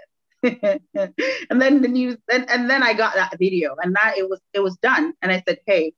and 1.49 1.61
then 1.61 1.81
the 1.81 1.88
news, 1.88 2.17
and, 2.31 2.49
and 2.49 2.69
then 2.69 2.83
I 2.83 2.93
got 2.93 3.15
that 3.15 3.38
video 3.38 3.75
and 3.81 3.95
that 3.95 4.17
it 4.17 4.29
was, 4.29 4.39
it 4.53 4.59
was 4.59 4.77
done. 4.77 5.13
And 5.21 5.31
I 5.31 5.43
said, 5.47 5.59
hey, 5.65 5.93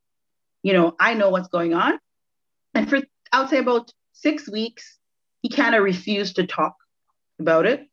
you 0.64 0.74
know, 0.74 0.96
I 1.00 1.14
know 1.14 1.30
what's 1.30 1.50
going 1.50 1.74
on. 1.74 2.00
And 2.74 2.90
for, 2.90 3.02
I 3.32 3.42
would 3.42 3.50
say 3.50 3.60
about 3.60 3.92
six 4.14 4.50
weeks, 4.50 4.98
he 5.42 5.50
kind 5.50 5.76
of 5.76 5.84
refused 5.84 6.38
to 6.38 6.48
talk 6.48 6.76
about 7.40 7.66
it. 7.66 7.88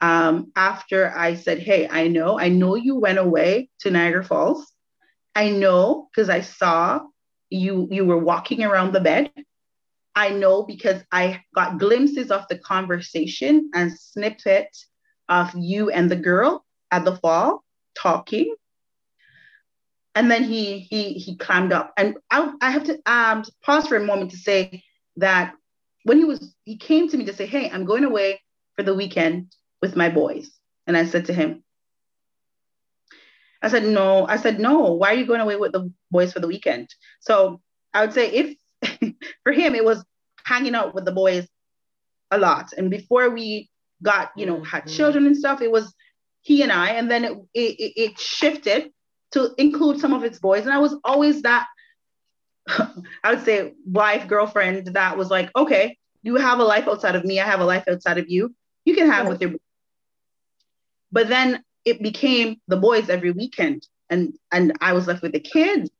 Um, 0.00 0.52
after 0.54 1.12
I 1.16 1.34
said, 1.34 1.58
hey, 1.58 1.88
I 1.88 2.08
know, 2.08 2.38
I 2.38 2.48
know 2.48 2.76
you 2.76 2.96
went 2.96 3.18
away 3.18 3.68
to 3.80 3.90
Niagara 3.90 4.24
Falls. 4.24 4.72
I 5.34 5.50
know 5.50 6.08
because 6.10 6.28
I 6.28 6.40
saw 6.40 7.00
you 7.50 7.88
you 7.90 8.04
were 8.04 8.18
walking 8.18 8.62
around 8.62 8.92
the 8.92 9.00
bed 9.00 9.30
I 10.18 10.30
know 10.30 10.64
because 10.64 11.00
I 11.12 11.44
got 11.54 11.78
glimpses 11.78 12.32
of 12.32 12.44
the 12.48 12.58
conversation 12.58 13.70
and 13.72 13.96
snippet 13.96 14.76
of 15.28 15.52
you 15.54 15.90
and 15.90 16.10
the 16.10 16.16
girl 16.16 16.64
at 16.90 17.04
the 17.04 17.14
fall 17.14 17.62
talking. 17.96 18.52
And 20.16 20.28
then 20.28 20.42
he 20.42 20.80
he 20.80 21.12
he 21.12 21.36
climbed 21.36 21.72
up. 21.72 21.92
And 21.96 22.16
I, 22.32 22.52
I 22.60 22.72
have 22.72 22.82
to 22.84 22.98
um, 23.06 23.44
pause 23.62 23.86
for 23.86 23.96
a 23.96 24.04
moment 24.04 24.32
to 24.32 24.36
say 24.36 24.82
that 25.18 25.54
when 26.02 26.18
he 26.18 26.24
was 26.24 26.52
he 26.64 26.76
came 26.76 27.08
to 27.10 27.16
me 27.16 27.24
to 27.26 27.32
say, 27.32 27.46
Hey, 27.46 27.70
I'm 27.70 27.84
going 27.84 28.02
away 28.02 28.40
for 28.74 28.82
the 28.82 28.94
weekend 28.96 29.52
with 29.80 29.96
my 29.96 30.08
boys. 30.08 30.50
And 30.86 30.96
I 30.96 31.04
said 31.04 31.26
to 31.26 31.32
him, 31.32 31.62
I 33.62 33.68
said, 33.68 33.84
No, 33.84 34.26
I 34.26 34.36
said, 34.36 34.58
No, 34.58 34.92
why 34.92 35.12
are 35.12 35.16
you 35.16 35.26
going 35.26 35.40
away 35.40 35.56
with 35.56 35.72
the 35.72 35.92
boys 36.10 36.32
for 36.32 36.40
the 36.40 36.46
weekend? 36.46 36.88
So 37.20 37.60
I 37.92 38.02
would 38.02 38.14
say 38.14 38.30
if 38.30 38.56
for 39.42 39.52
him, 39.52 39.74
it 39.74 39.84
was 39.84 40.04
hanging 40.44 40.74
out 40.74 40.94
with 40.94 41.04
the 41.04 41.12
boys 41.12 41.46
a 42.30 42.38
lot. 42.38 42.72
And 42.76 42.90
before 42.90 43.30
we 43.30 43.70
got, 44.02 44.30
you 44.36 44.46
know, 44.46 44.62
had 44.62 44.84
mm-hmm. 44.84 44.96
children 44.96 45.26
and 45.26 45.36
stuff, 45.36 45.60
it 45.60 45.70
was 45.70 45.94
he 46.42 46.62
and 46.62 46.72
I. 46.72 46.90
And 46.90 47.10
then 47.10 47.24
it, 47.24 47.38
it, 47.54 47.92
it 47.96 48.18
shifted 48.18 48.90
to 49.32 49.54
include 49.58 50.00
some 50.00 50.12
of 50.12 50.24
its 50.24 50.38
boys. 50.38 50.64
And 50.64 50.72
I 50.72 50.78
was 50.78 50.96
always 51.04 51.42
that, 51.42 51.66
I 52.68 53.34
would 53.34 53.44
say, 53.44 53.74
wife, 53.84 54.28
girlfriend 54.28 54.94
that 54.94 55.16
was 55.16 55.30
like, 55.30 55.50
okay, 55.56 55.96
you 56.22 56.36
have 56.36 56.58
a 56.58 56.64
life 56.64 56.88
outside 56.88 57.16
of 57.16 57.24
me. 57.24 57.40
I 57.40 57.46
have 57.46 57.60
a 57.60 57.64
life 57.64 57.84
outside 57.88 58.18
of 58.18 58.28
you. 58.28 58.54
You 58.84 58.94
can 58.94 59.10
have 59.10 59.28
with 59.28 59.40
your. 59.40 59.52
But 61.10 61.28
then 61.28 61.62
it 61.84 62.02
became 62.02 62.60
the 62.68 62.76
boys 62.76 63.08
every 63.08 63.30
weekend, 63.30 63.86
and 64.10 64.34
and 64.52 64.72
I 64.80 64.92
was 64.92 65.06
left 65.06 65.22
with 65.22 65.32
the 65.32 65.40
kids, 65.40 65.90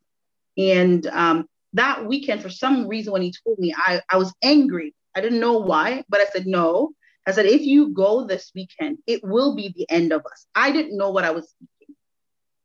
and 0.56 1.06
um, 1.06 1.48
that 1.74 2.06
weekend, 2.06 2.42
for 2.42 2.50
some 2.50 2.86
reason, 2.86 3.12
when 3.12 3.22
he 3.22 3.32
told 3.44 3.58
me, 3.58 3.74
I, 3.76 4.00
I 4.10 4.16
was 4.16 4.34
angry. 4.42 4.94
I 5.14 5.20
didn't 5.20 5.40
know 5.40 5.58
why, 5.58 6.04
but 6.08 6.20
I 6.20 6.26
said, 6.26 6.46
no. 6.46 6.92
I 7.26 7.32
said, 7.32 7.46
if 7.46 7.62
you 7.62 7.90
go 7.90 8.26
this 8.26 8.50
weekend, 8.54 8.98
it 9.06 9.22
will 9.22 9.54
be 9.54 9.72
the 9.76 9.88
end 9.90 10.12
of 10.12 10.24
us. 10.24 10.46
I 10.54 10.72
didn't 10.72 10.96
know 10.96 11.10
what 11.10 11.24
I 11.24 11.30
was 11.30 11.54
thinking. 11.58 11.94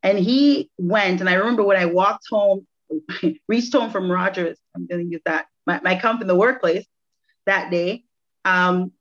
And 0.02 0.18
he 0.18 0.70
went, 0.78 1.20
and 1.20 1.30
I 1.30 1.34
remember 1.34 1.64
when 1.64 1.78
I 1.78 1.86
walked 1.86 2.26
home, 2.30 2.66
reached 3.48 3.74
home 3.74 3.92
from 3.92 4.12
Rogers, 4.12 4.58
I'm 4.76 4.88
going 4.88 5.06
to 5.06 5.12
use 5.12 5.22
that, 5.26 5.48
my, 5.68 5.80
my 5.84 6.00
comp 6.00 6.22
in 6.22 6.28
the 6.28 6.36
workplace 6.36 6.86
that 7.46 7.72
day, 7.72 8.06
um, 8.46 8.92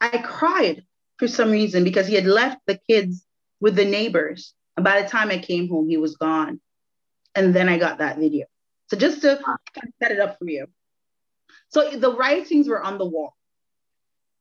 I 0.00 0.18
cried 0.18 0.84
for 1.22 1.28
some 1.28 1.52
reason 1.52 1.84
because 1.84 2.08
he 2.08 2.16
had 2.16 2.26
left 2.26 2.58
the 2.66 2.76
kids 2.90 3.24
with 3.60 3.76
the 3.76 3.84
neighbors. 3.84 4.54
And 4.76 4.82
by 4.82 5.00
the 5.00 5.08
time 5.08 5.30
I 5.30 5.38
came 5.38 5.68
home, 5.68 5.88
he 5.88 5.96
was 5.96 6.16
gone. 6.16 6.60
And 7.36 7.54
then 7.54 7.68
I 7.68 7.78
got 7.78 7.98
that 7.98 8.18
video. 8.18 8.46
So 8.88 8.96
just 8.96 9.22
to 9.22 9.38
kind 9.44 9.58
of 9.76 9.92
set 10.02 10.10
it 10.10 10.18
up 10.18 10.36
for 10.36 10.46
you. 10.50 10.66
So 11.68 11.90
the 11.90 12.12
writings 12.12 12.68
were 12.68 12.82
on 12.82 12.98
the 12.98 13.06
wall. 13.06 13.36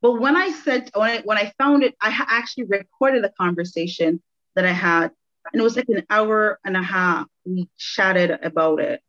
But 0.02 0.14
when 0.14 0.36
I 0.36 0.50
said, 0.50 0.90
when 0.96 1.12
I, 1.12 1.22
when 1.22 1.38
I 1.38 1.54
found 1.60 1.84
it, 1.84 1.94
I 2.02 2.10
actually 2.28 2.64
recorded 2.64 3.24
a 3.26 3.30
conversation 3.30 4.20
that 4.56 4.66
I 4.66 4.72
had. 4.72 5.12
And 5.54 5.62
it 5.62 5.64
was 5.64 5.76
like 5.76 5.90
an 5.90 6.04
hour 6.10 6.58
and 6.66 6.76
a 6.76 6.82
half. 6.82 7.28
We 7.46 7.70
chatted 7.78 8.32
about 8.42 8.80
it. 8.80 9.02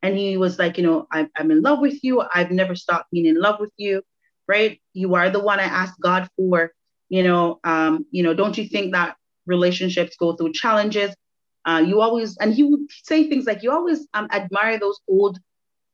And 0.00 0.16
he 0.16 0.38
was 0.38 0.58
like, 0.58 0.78
you 0.78 0.84
know, 0.84 1.06
I'm, 1.12 1.28
I'm 1.36 1.50
in 1.50 1.60
love 1.60 1.80
with 1.80 2.02
you. 2.02 2.22
I've 2.34 2.50
never 2.50 2.74
stopped 2.74 3.10
being 3.10 3.26
in 3.26 3.38
love 3.38 3.60
with 3.60 3.72
you, 3.76 4.00
right? 4.48 4.80
You 4.94 5.14
are 5.14 5.28
the 5.28 5.40
one 5.40 5.60
I 5.60 5.64
asked 5.64 6.00
God 6.00 6.26
for. 6.38 6.72
You 7.12 7.22
know, 7.22 7.60
um, 7.62 8.06
you 8.10 8.22
know, 8.22 8.32
don't 8.32 8.56
you 8.56 8.66
think 8.66 8.94
that 8.94 9.16
relationships 9.44 10.16
go 10.18 10.34
through 10.34 10.54
challenges? 10.54 11.14
Uh, 11.62 11.84
you 11.86 12.00
always, 12.00 12.38
and 12.38 12.54
he 12.54 12.62
would 12.62 12.90
say 13.04 13.28
things 13.28 13.44
like, 13.44 13.62
you 13.62 13.70
always 13.70 14.08
um, 14.14 14.28
admire 14.32 14.78
those 14.78 14.98
old 15.06 15.38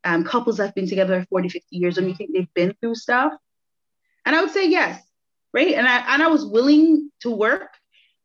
um, 0.05 0.23
couples 0.23 0.59
that 0.59 0.66
have 0.66 0.77
been 0.77 0.89
together 0.89 1.21
for 1.23 1.27
40, 1.27 1.49
50 1.49 1.66
years 1.77 1.99
and 1.99 2.07
you 2.07 2.14
think 2.14 2.31
they've 2.33 2.55
been 2.55 2.73
through 2.81 2.95
stuff. 2.95 3.33
And 4.25 4.37
I 4.37 4.43
would 4.43 4.53
say 4.53 4.69
yes, 4.69 5.03
right? 5.53 5.75
And 5.75 5.89
I, 5.89 6.14
and 6.14 6.23
I 6.23 6.29
was 6.29 6.47
willing 6.47 7.11
to 7.23 7.33
work, 7.33 7.71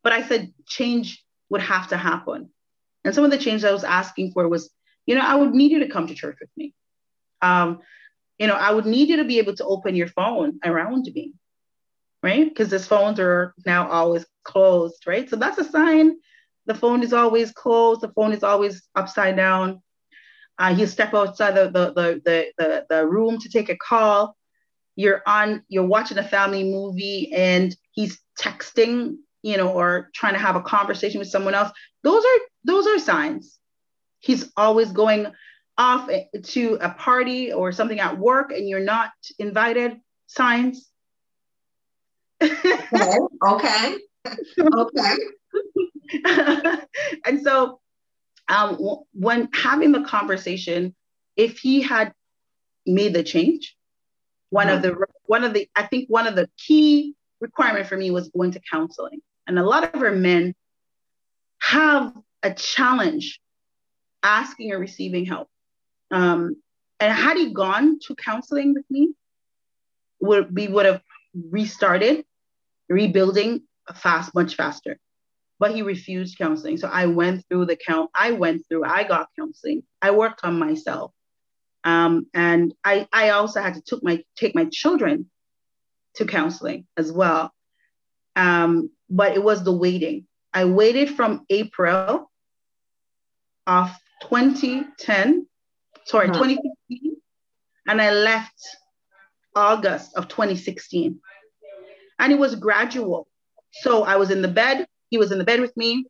but 0.03 0.13
I 0.13 0.21
said 0.21 0.53
change 0.67 1.25
would 1.49 1.61
have 1.61 1.87
to 1.87 1.97
happen. 1.97 2.51
And 3.03 3.15
some 3.15 3.25
of 3.25 3.31
the 3.31 3.39
change 3.39 3.63
I 3.63 3.73
was 3.73 3.83
asking 3.83 4.33
for 4.33 4.47
was, 4.47 4.69
you 5.07 5.15
know, 5.15 5.21
I 5.21 5.33
would 5.33 5.55
need 5.55 5.71
you 5.71 5.79
to 5.79 5.89
come 5.89 6.05
to 6.05 6.13
church 6.13 6.37
with 6.39 6.51
me. 6.55 6.75
Um, 7.41 7.79
you 8.37 8.45
know, 8.45 8.53
I 8.53 8.71
would 8.71 8.85
need 8.85 9.09
you 9.09 9.17
to 9.17 9.23
be 9.23 9.39
able 9.39 9.55
to 9.55 9.65
open 9.65 9.95
your 9.95 10.09
phone 10.09 10.59
around 10.63 11.09
me, 11.15 11.33
right? 12.23 12.47
Because 12.49 12.71
his 12.71 12.87
phones 12.87 13.19
are 13.19 13.53
now 13.65 13.89
always 13.89 14.25
closed, 14.43 15.05
right? 15.05 15.29
So 15.29 15.35
that's 15.35 15.59
a 15.59 15.63
sign 15.63 16.15
the 16.65 16.75
phone 16.75 17.03
is 17.03 17.13
always 17.13 17.51
closed. 17.51 18.01
The 18.01 18.11
phone 18.13 18.31
is 18.31 18.43
always 18.43 18.83
upside 18.95 19.35
down. 19.35 19.81
Uh, 20.57 20.73
you 20.77 20.85
step 20.85 21.13
outside 21.13 21.55
the, 21.55 21.65
the, 21.65 21.93
the, 21.93 22.21
the, 22.23 22.51
the, 22.57 22.85
the 22.89 23.07
room 23.07 23.39
to 23.39 23.49
take 23.49 23.69
a 23.69 23.77
call. 23.77 24.37
You're 24.95 25.23
on, 25.25 25.63
you're 25.67 25.85
watching 25.85 26.19
a 26.19 26.23
family 26.23 26.63
movie 26.63 27.33
and 27.33 27.75
he's 27.91 28.19
texting, 28.39 29.15
you 29.41 29.57
know, 29.57 29.69
or 29.69 30.09
trying 30.13 30.33
to 30.33 30.39
have 30.39 30.55
a 30.55 30.61
conversation 30.61 31.19
with 31.19 31.29
someone 31.29 31.55
else. 31.55 31.71
Those 32.03 32.23
are, 32.23 32.39
those 32.63 32.87
are 32.87 32.99
signs. 32.99 33.59
He's 34.19 34.51
always 34.55 34.91
going 34.91 35.27
off 35.77 36.09
to 36.43 36.77
a 36.79 36.89
party 36.91 37.51
or 37.51 37.71
something 37.71 37.99
at 37.99 38.19
work 38.19 38.51
and 38.51 38.69
you're 38.69 38.79
not 38.79 39.11
invited. 39.39 39.99
Signs. 40.27 40.92
okay. 43.47 43.97
Okay. 44.25 44.67
okay. 44.73 45.15
and 47.25 47.41
so 47.41 47.79
um, 48.47 48.77
when 49.13 49.49
having 49.53 49.91
the 49.91 50.03
conversation, 50.03 50.95
if 51.35 51.59
he 51.59 51.81
had 51.81 52.13
made 52.85 53.13
the 53.13 53.23
change, 53.23 53.75
one 54.49 54.67
mm-hmm. 54.67 54.75
of 54.77 54.81
the 54.81 55.05
one 55.25 55.43
of 55.43 55.53
the 55.53 55.67
I 55.75 55.83
think 55.83 56.09
one 56.09 56.27
of 56.27 56.35
the 56.35 56.49
key 56.57 57.15
requirement 57.39 57.87
for 57.87 57.97
me 57.97 58.11
was 58.11 58.29
going 58.29 58.51
to 58.51 58.61
counseling. 58.71 59.21
And 59.47 59.59
a 59.59 59.63
lot 59.63 59.93
of 59.93 60.01
our 60.01 60.11
men 60.11 60.55
have 61.59 62.13
a 62.41 62.53
challenge 62.53 63.39
asking 64.21 64.71
or 64.71 64.79
receiving 64.79 65.25
help. 65.25 65.49
Um, 66.11 66.55
and 66.99 67.13
had 67.13 67.37
he 67.37 67.53
gone 67.53 67.99
to 68.07 68.15
counseling 68.15 68.73
with 68.73 68.85
me, 68.89 69.13
would 70.21 70.55
we 70.55 70.67
would 70.67 70.85
have 70.85 71.01
restarted, 71.33 72.25
rebuilding 72.93 73.63
fast, 73.95 74.33
much 74.33 74.55
faster. 74.55 74.99
But 75.59 75.75
he 75.75 75.81
refused 75.81 76.37
counseling. 76.37 76.77
So 76.77 76.87
I 76.87 77.05
went 77.05 77.45
through 77.47 77.65
the 77.65 77.75
count, 77.75 78.09
I 78.15 78.31
went 78.31 78.67
through, 78.67 78.85
I 78.85 79.03
got 79.03 79.29
counseling. 79.37 79.83
I 80.01 80.11
worked 80.11 80.41
on 80.43 80.59
myself. 80.59 81.11
Um, 81.83 82.27
and 82.33 82.73
I, 82.83 83.07
I 83.11 83.29
also 83.29 83.61
had 83.61 83.75
to 83.75 83.81
took 83.81 84.03
my 84.03 84.23
take 84.37 84.55
my 84.55 84.65
children 84.71 85.29
to 86.15 86.25
counseling 86.25 86.85
as 86.97 87.11
well. 87.11 87.51
Um, 88.35 88.89
but 89.09 89.35
it 89.35 89.43
was 89.43 89.63
the 89.63 89.73
waiting. 89.73 90.25
I 90.53 90.65
waited 90.65 91.09
from 91.09 91.45
April 91.49 92.31
of 93.67 93.91
2010, 94.23 95.47
sorry, 96.05 96.29
uh-huh. 96.29 96.33
2015, 96.33 97.15
and 97.87 98.01
I 98.01 98.13
left 98.13 98.59
August 99.55 100.15
of 100.15 100.27
2016. 100.27 101.19
And 102.19 102.31
it 102.31 102.39
was 102.39 102.55
gradual. 102.55 103.27
So 103.71 104.03
I 104.03 104.17
was 104.17 104.29
in 104.29 104.41
the 104.41 104.47
bed, 104.47 104.87
he 105.09 105.17
was 105.17 105.31
in 105.31 105.37
the 105.37 105.43
bed 105.43 105.59
with 105.59 105.75
me. 105.75 106.05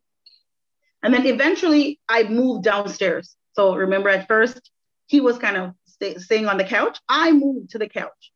And 1.02 1.12
then 1.12 1.26
eventually 1.26 2.00
I 2.08 2.24
moved 2.24 2.64
downstairs. 2.64 3.36
So 3.52 3.74
remember 3.74 4.08
at 4.08 4.26
first, 4.26 4.70
he 5.06 5.20
was 5.20 5.38
kind 5.38 5.56
of 5.56 5.74
stay, 5.86 6.16
staying 6.16 6.46
on 6.46 6.56
the 6.56 6.64
couch. 6.64 6.98
I 7.08 7.32
moved 7.32 7.70
to 7.70 7.78
the 7.78 7.88
couch. 7.88 8.32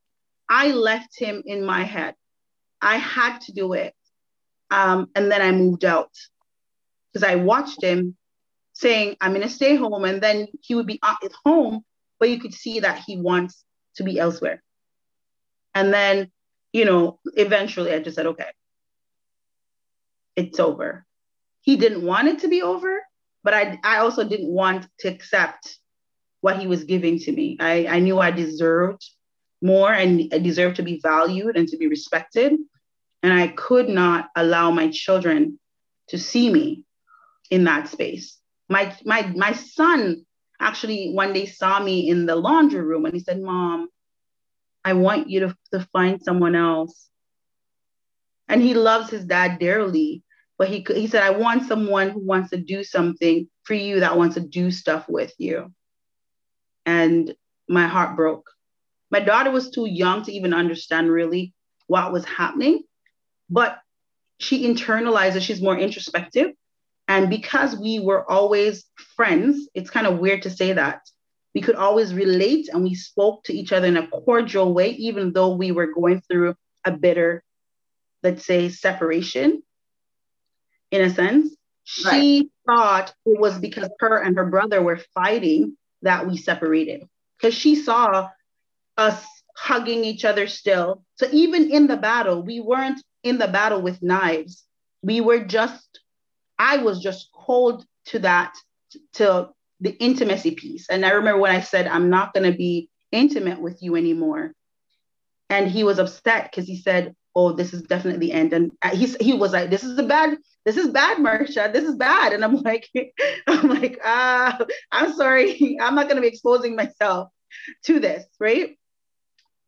I 0.48 0.72
left 0.72 1.18
him 1.18 1.42
in 1.46 1.64
my 1.64 1.82
head. 1.82 2.14
I 2.80 2.96
had 2.96 3.40
to 3.42 3.52
do 3.52 3.72
it. 3.72 3.94
Um, 4.70 5.08
and 5.14 5.30
then 5.30 5.40
I 5.40 5.50
moved 5.52 5.84
out 5.84 6.10
because 7.12 7.28
I 7.28 7.36
watched 7.36 7.82
him 7.82 8.16
saying, 8.74 9.16
I'm 9.20 9.32
going 9.32 9.42
to 9.42 9.48
stay 9.48 9.76
home. 9.76 10.04
And 10.04 10.22
then 10.22 10.46
he 10.60 10.74
would 10.74 10.86
be 10.86 11.00
at 11.02 11.32
home, 11.44 11.84
but 12.20 12.30
you 12.30 12.38
could 12.38 12.54
see 12.54 12.80
that 12.80 13.02
he 13.06 13.16
wants 13.16 13.64
to 13.96 14.04
be 14.04 14.18
elsewhere. 14.18 14.62
And 15.74 15.92
then, 15.92 16.30
you 16.72 16.84
know, 16.84 17.18
eventually 17.34 17.92
I 17.92 18.00
just 18.00 18.16
said, 18.16 18.26
okay, 18.26 18.50
it's 20.36 20.60
over. 20.60 21.04
He 21.62 21.76
didn't 21.76 22.02
want 22.02 22.28
it 22.28 22.40
to 22.40 22.48
be 22.48 22.62
over, 22.62 23.02
but 23.42 23.54
I, 23.54 23.78
I 23.84 23.98
also 23.98 24.24
didn't 24.24 24.50
want 24.50 24.86
to 25.00 25.08
accept 25.08 25.78
what 26.40 26.58
he 26.58 26.66
was 26.66 26.84
giving 26.84 27.18
to 27.20 27.32
me. 27.32 27.56
I, 27.60 27.86
I 27.86 27.98
knew 27.98 28.18
I 28.18 28.30
deserved 28.30 29.04
more 29.60 29.92
and 29.92 30.32
I 30.32 30.38
deserved 30.38 30.76
to 30.76 30.82
be 30.82 31.00
valued 31.02 31.56
and 31.56 31.66
to 31.68 31.76
be 31.76 31.88
respected. 31.88 32.52
And 33.22 33.32
I 33.32 33.48
could 33.48 33.88
not 33.88 34.28
allow 34.36 34.70
my 34.70 34.90
children 34.90 35.58
to 36.08 36.18
see 36.18 36.50
me 36.52 36.84
in 37.50 37.64
that 37.64 37.88
space. 37.88 38.38
My 38.68 38.94
my 39.04 39.26
my 39.34 39.52
son 39.52 40.24
actually 40.60 41.12
one 41.12 41.32
day 41.32 41.46
saw 41.46 41.80
me 41.80 42.08
in 42.08 42.26
the 42.26 42.36
laundry 42.36 42.82
room 42.82 43.04
and 43.04 43.14
he 43.14 43.20
said, 43.20 43.40
Mom, 43.40 43.88
I 44.88 44.94
want 44.94 45.28
you 45.30 45.40
to, 45.40 45.56
to 45.72 45.86
find 45.92 46.22
someone 46.22 46.54
else. 46.54 47.08
And 48.48 48.62
he 48.62 48.74
loves 48.74 49.10
his 49.10 49.24
dad 49.24 49.58
dearly, 49.58 50.22
but 50.56 50.68
he 50.68 50.84
he 50.94 51.06
said, 51.06 51.22
I 51.22 51.30
want 51.30 51.68
someone 51.68 52.10
who 52.10 52.20
wants 52.20 52.50
to 52.50 52.56
do 52.56 52.82
something 52.82 53.48
for 53.64 53.74
you 53.74 54.00
that 54.00 54.16
wants 54.16 54.34
to 54.36 54.40
do 54.40 54.70
stuff 54.70 55.06
with 55.08 55.32
you 55.38 55.72
and 56.88 57.34
my 57.68 57.86
heart 57.86 58.16
broke. 58.16 58.48
My 59.10 59.20
daughter 59.20 59.50
was 59.50 59.70
too 59.70 59.84
young 59.84 60.22
to 60.22 60.32
even 60.32 60.54
understand 60.54 61.10
really 61.10 61.52
what 61.86 62.12
was 62.12 62.24
happening, 62.24 62.82
but 63.50 63.78
she 64.38 64.66
internalizes. 64.66 65.42
She's 65.42 65.60
more 65.60 65.78
introspective. 65.78 66.52
And 67.06 67.28
because 67.28 67.76
we 67.76 68.00
were 68.00 68.30
always 68.30 68.86
friends, 69.16 69.68
it's 69.74 69.90
kind 69.90 70.06
of 70.06 70.18
weird 70.18 70.42
to 70.42 70.50
say 70.50 70.72
that. 70.72 71.00
We 71.54 71.60
could 71.60 71.76
always 71.76 72.14
relate 72.14 72.68
and 72.72 72.84
we 72.84 72.94
spoke 72.94 73.44
to 73.44 73.54
each 73.54 73.72
other 73.72 73.86
in 73.86 73.96
a 73.96 74.06
cordial 74.08 74.74
way, 74.74 74.90
even 74.90 75.32
though 75.32 75.54
we 75.54 75.72
were 75.72 75.86
going 75.86 76.20
through 76.20 76.54
a 76.84 76.92
bitter, 76.92 77.42
let's 78.22 78.44
say, 78.44 78.68
separation 78.68 79.62
in 80.90 81.02
a 81.02 81.10
sense. 81.10 81.54
Right. 82.04 82.20
She 82.20 82.50
thought 82.66 83.14
it 83.24 83.40
was 83.40 83.58
because 83.58 83.88
her 84.00 84.18
and 84.22 84.36
her 84.36 84.46
brother 84.46 84.82
were 84.82 85.00
fighting 85.14 85.76
that 86.02 86.26
we 86.26 86.36
separated 86.36 87.08
because 87.36 87.54
she 87.54 87.74
saw 87.74 88.28
us 88.96 89.24
hugging 89.56 90.04
each 90.04 90.24
other 90.24 90.46
still. 90.46 91.02
So 91.16 91.26
even 91.32 91.70
in 91.70 91.86
the 91.86 91.96
battle, 91.96 92.42
we 92.42 92.60
weren't 92.60 93.02
in 93.24 93.38
the 93.38 93.48
battle 93.48 93.80
with 93.80 94.02
knives. 94.02 94.64
We 95.02 95.20
were 95.20 95.40
just, 95.40 96.00
I 96.58 96.78
was 96.78 97.00
just 97.00 97.30
cold 97.32 97.84
to 98.06 98.18
that, 98.20 98.54
to 99.14 99.48
the 99.80 99.90
intimacy 99.98 100.52
piece. 100.52 100.88
And 100.88 101.04
I 101.04 101.10
remember 101.10 101.40
when 101.40 101.54
I 101.54 101.60
said, 101.60 101.86
I'm 101.86 102.10
not 102.10 102.34
going 102.34 102.50
to 102.50 102.56
be 102.56 102.88
intimate 103.12 103.60
with 103.60 103.82
you 103.82 103.96
anymore. 103.96 104.52
And 105.50 105.70
he 105.70 105.84
was 105.84 105.98
upset 105.98 106.50
because 106.50 106.66
he 106.66 106.76
said, 106.76 107.14
Oh, 107.34 107.52
this 107.52 107.72
is 107.72 107.82
definitely 107.82 108.26
the 108.26 108.32
end. 108.32 108.52
And 108.52 108.72
he, 108.92 109.06
he 109.20 109.32
was 109.32 109.52
like, 109.52 109.70
This 109.70 109.84
is 109.84 109.98
a 109.98 110.02
bad, 110.02 110.38
this 110.64 110.76
is 110.76 110.88
bad, 110.88 111.18
Marsha. 111.18 111.72
This 111.72 111.84
is 111.84 111.96
bad. 111.96 112.32
And 112.32 112.44
I'm 112.44 112.56
like, 112.62 112.88
I'm 113.46 113.68
like, 113.68 113.98
ah, 114.04 114.58
I'm 114.92 115.14
sorry. 115.14 115.78
I'm 115.80 115.94
not 115.94 116.04
going 116.06 116.16
to 116.16 116.22
be 116.22 116.28
exposing 116.28 116.76
myself 116.76 117.30
to 117.84 118.00
this, 118.00 118.24
right? 118.38 118.76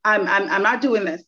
I'm, 0.05 0.27
I'm, 0.27 0.51
I'm 0.51 0.63
not 0.63 0.81
doing 0.81 1.05
this. 1.05 1.23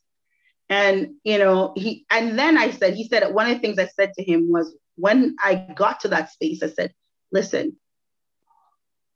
And, 0.68 1.14
you 1.22 1.38
know, 1.38 1.72
he, 1.76 2.06
and 2.10 2.38
then 2.38 2.56
I 2.56 2.70
said, 2.70 2.94
he 2.94 3.06
said, 3.06 3.32
one 3.32 3.46
of 3.46 3.54
the 3.54 3.60
things 3.60 3.78
I 3.78 3.88
said 3.88 4.12
to 4.14 4.24
him 4.24 4.50
was 4.50 4.74
when 4.96 5.36
I 5.42 5.54
got 5.54 6.00
to 6.00 6.08
that 6.08 6.32
space, 6.32 6.62
I 6.62 6.68
said, 6.68 6.92
listen, 7.30 7.76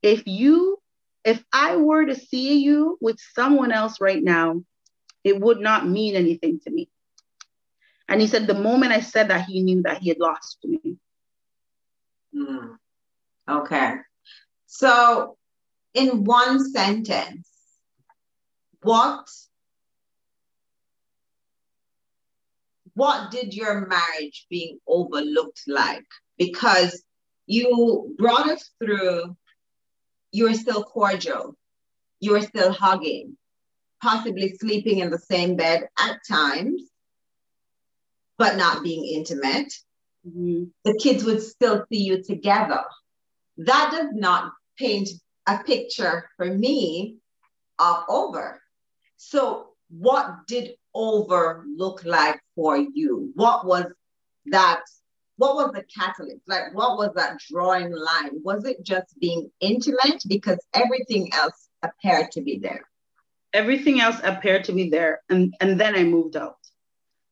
if 0.02 0.26
you, 0.26 0.78
if 1.24 1.42
I 1.52 1.76
were 1.76 2.06
to 2.06 2.14
see 2.14 2.58
you 2.60 2.98
with 3.00 3.18
someone 3.34 3.72
else 3.72 4.00
right 4.00 4.22
now, 4.22 4.62
it 5.24 5.40
would 5.40 5.60
not 5.60 5.88
mean 5.88 6.14
anything 6.14 6.60
to 6.60 6.70
me. 6.70 6.88
And 8.08 8.20
he 8.20 8.26
said, 8.28 8.46
the 8.46 8.54
moment 8.54 8.92
I 8.92 9.00
said 9.00 9.30
that, 9.30 9.46
he 9.46 9.62
knew 9.62 9.82
that 9.82 9.98
he 9.98 10.10
had 10.10 10.20
lost 10.20 10.58
me. 10.64 10.96
Mm. 12.34 12.76
Okay. 13.48 13.94
So, 14.66 15.36
in 15.94 16.24
one 16.24 16.64
sentence, 16.70 17.48
what 18.82 19.28
what 22.94 23.30
did 23.30 23.54
your 23.54 23.86
marriage 23.86 24.46
being 24.48 24.78
overlooked 24.86 25.62
like? 25.66 26.06
Because 26.38 27.02
you 27.46 28.14
brought 28.18 28.48
us 28.48 28.70
through, 28.82 29.36
you 30.36 30.44
were 30.44 30.54
still 30.54 30.82
cordial, 30.82 31.56
You 32.20 32.34
are 32.36 32.42
still 32.42 32.72
hugging, 32.72 33.36
possibly 34.02 34.56
sleeping 34.60 34.98
in 34.98 35.10
the 35.10 35.18
same 35.18 35.56
bed 35.56 35.88
at 35.98 36.18
times 36.28 36.82
but 38.38 38.56
not 38.56 38.82
being 38.82 39.04
intimate, 39.06 39.72
mm-hmm. 40.26 40.64
the 40.84 40.98
kids 40.98 41.24
would 41.24 41.42
still 41.42 41.84
see 41.90 42.02
you 42.02 42.22
together. 42.22 42.84
That 43.58 43.90
does 43.92 44.10
not 44.12 44.52
paint 44.78 45.08
a 45.46 45.58
picture 45.58 46.28
for 46.36 46.46
me 46.46 47.16
of 47.78 48.04
over. 48.08 48.60
So, 49.16 49.68
what 49.88 50.46
did 50.46 50.74
over 50.94 51.64
look 51.76 52.04
like 52.04 52.40
for 52.54 52.76
you? 52.76 53.30
What 53.34 53.66
was 53.66 53.86
that? 54.46 54.82
What 55.36 55.56
was 55.56 55.72
the 55.72 55.84
catalyst? 55.84 56.42
Like, 56.46 56.74
what 56.74 56.96
was 56.96 57.10
that 57.16 57.38
drawing 57.50 57.92
line? 57.92 58.30
Was 58.42 58.64
it 58.64 58.82
just 58.82 59.18
being 59.20 59.50
intimate? 59.60 60.22
Because 60.26 60.58
everything 60.74 61.32
else 61.34 61.68
appeared 61.82 62.30
to 62.32 62.40
be 62.40 62.58
there. 62.58 62.82
Everything 63.52 64.00
else 64.00 64.20
appeared 64.24 64.64
to 64.64 64.72
be 64.72 64.88
there. 64.88 65.20
And, 65.28 65.54
and 65.60 65.78
then 65.78 65.94
I 65.94 66.04
moved 66.04 66.36
out. 66.36 66.56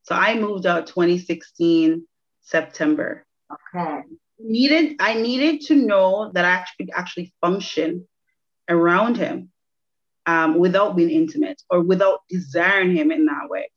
So 0.02 0.14
I 0.14 0.38
moved 0.38 0.66
out 0.66 0.86
2016 0.86 2.06
September. 2.42 3.24
Okay. 3.74 4.00
Needed 4.38 4.96
I 5.00 5.14
needed 5.14 5.62
to 5.68 5.74
know 5.74 6.30
that 6.34 6.44
I 6.44 6.50
actually 6.50 6.92
actually 6.92 7.32
function 7.40 8.06
around 8.68 9.16
him 9.16 9.50
um, 10.26 10.58
without 10.58 10.96
being 10.96 11.10
intimate 11.10 11.62
or 11.70 11.80
without 11.80 12.20
desiring 12.28 12.94
him 12.94 13.10
in 13.10 13.26
that 13.26 13.48
way, 13.48 13.70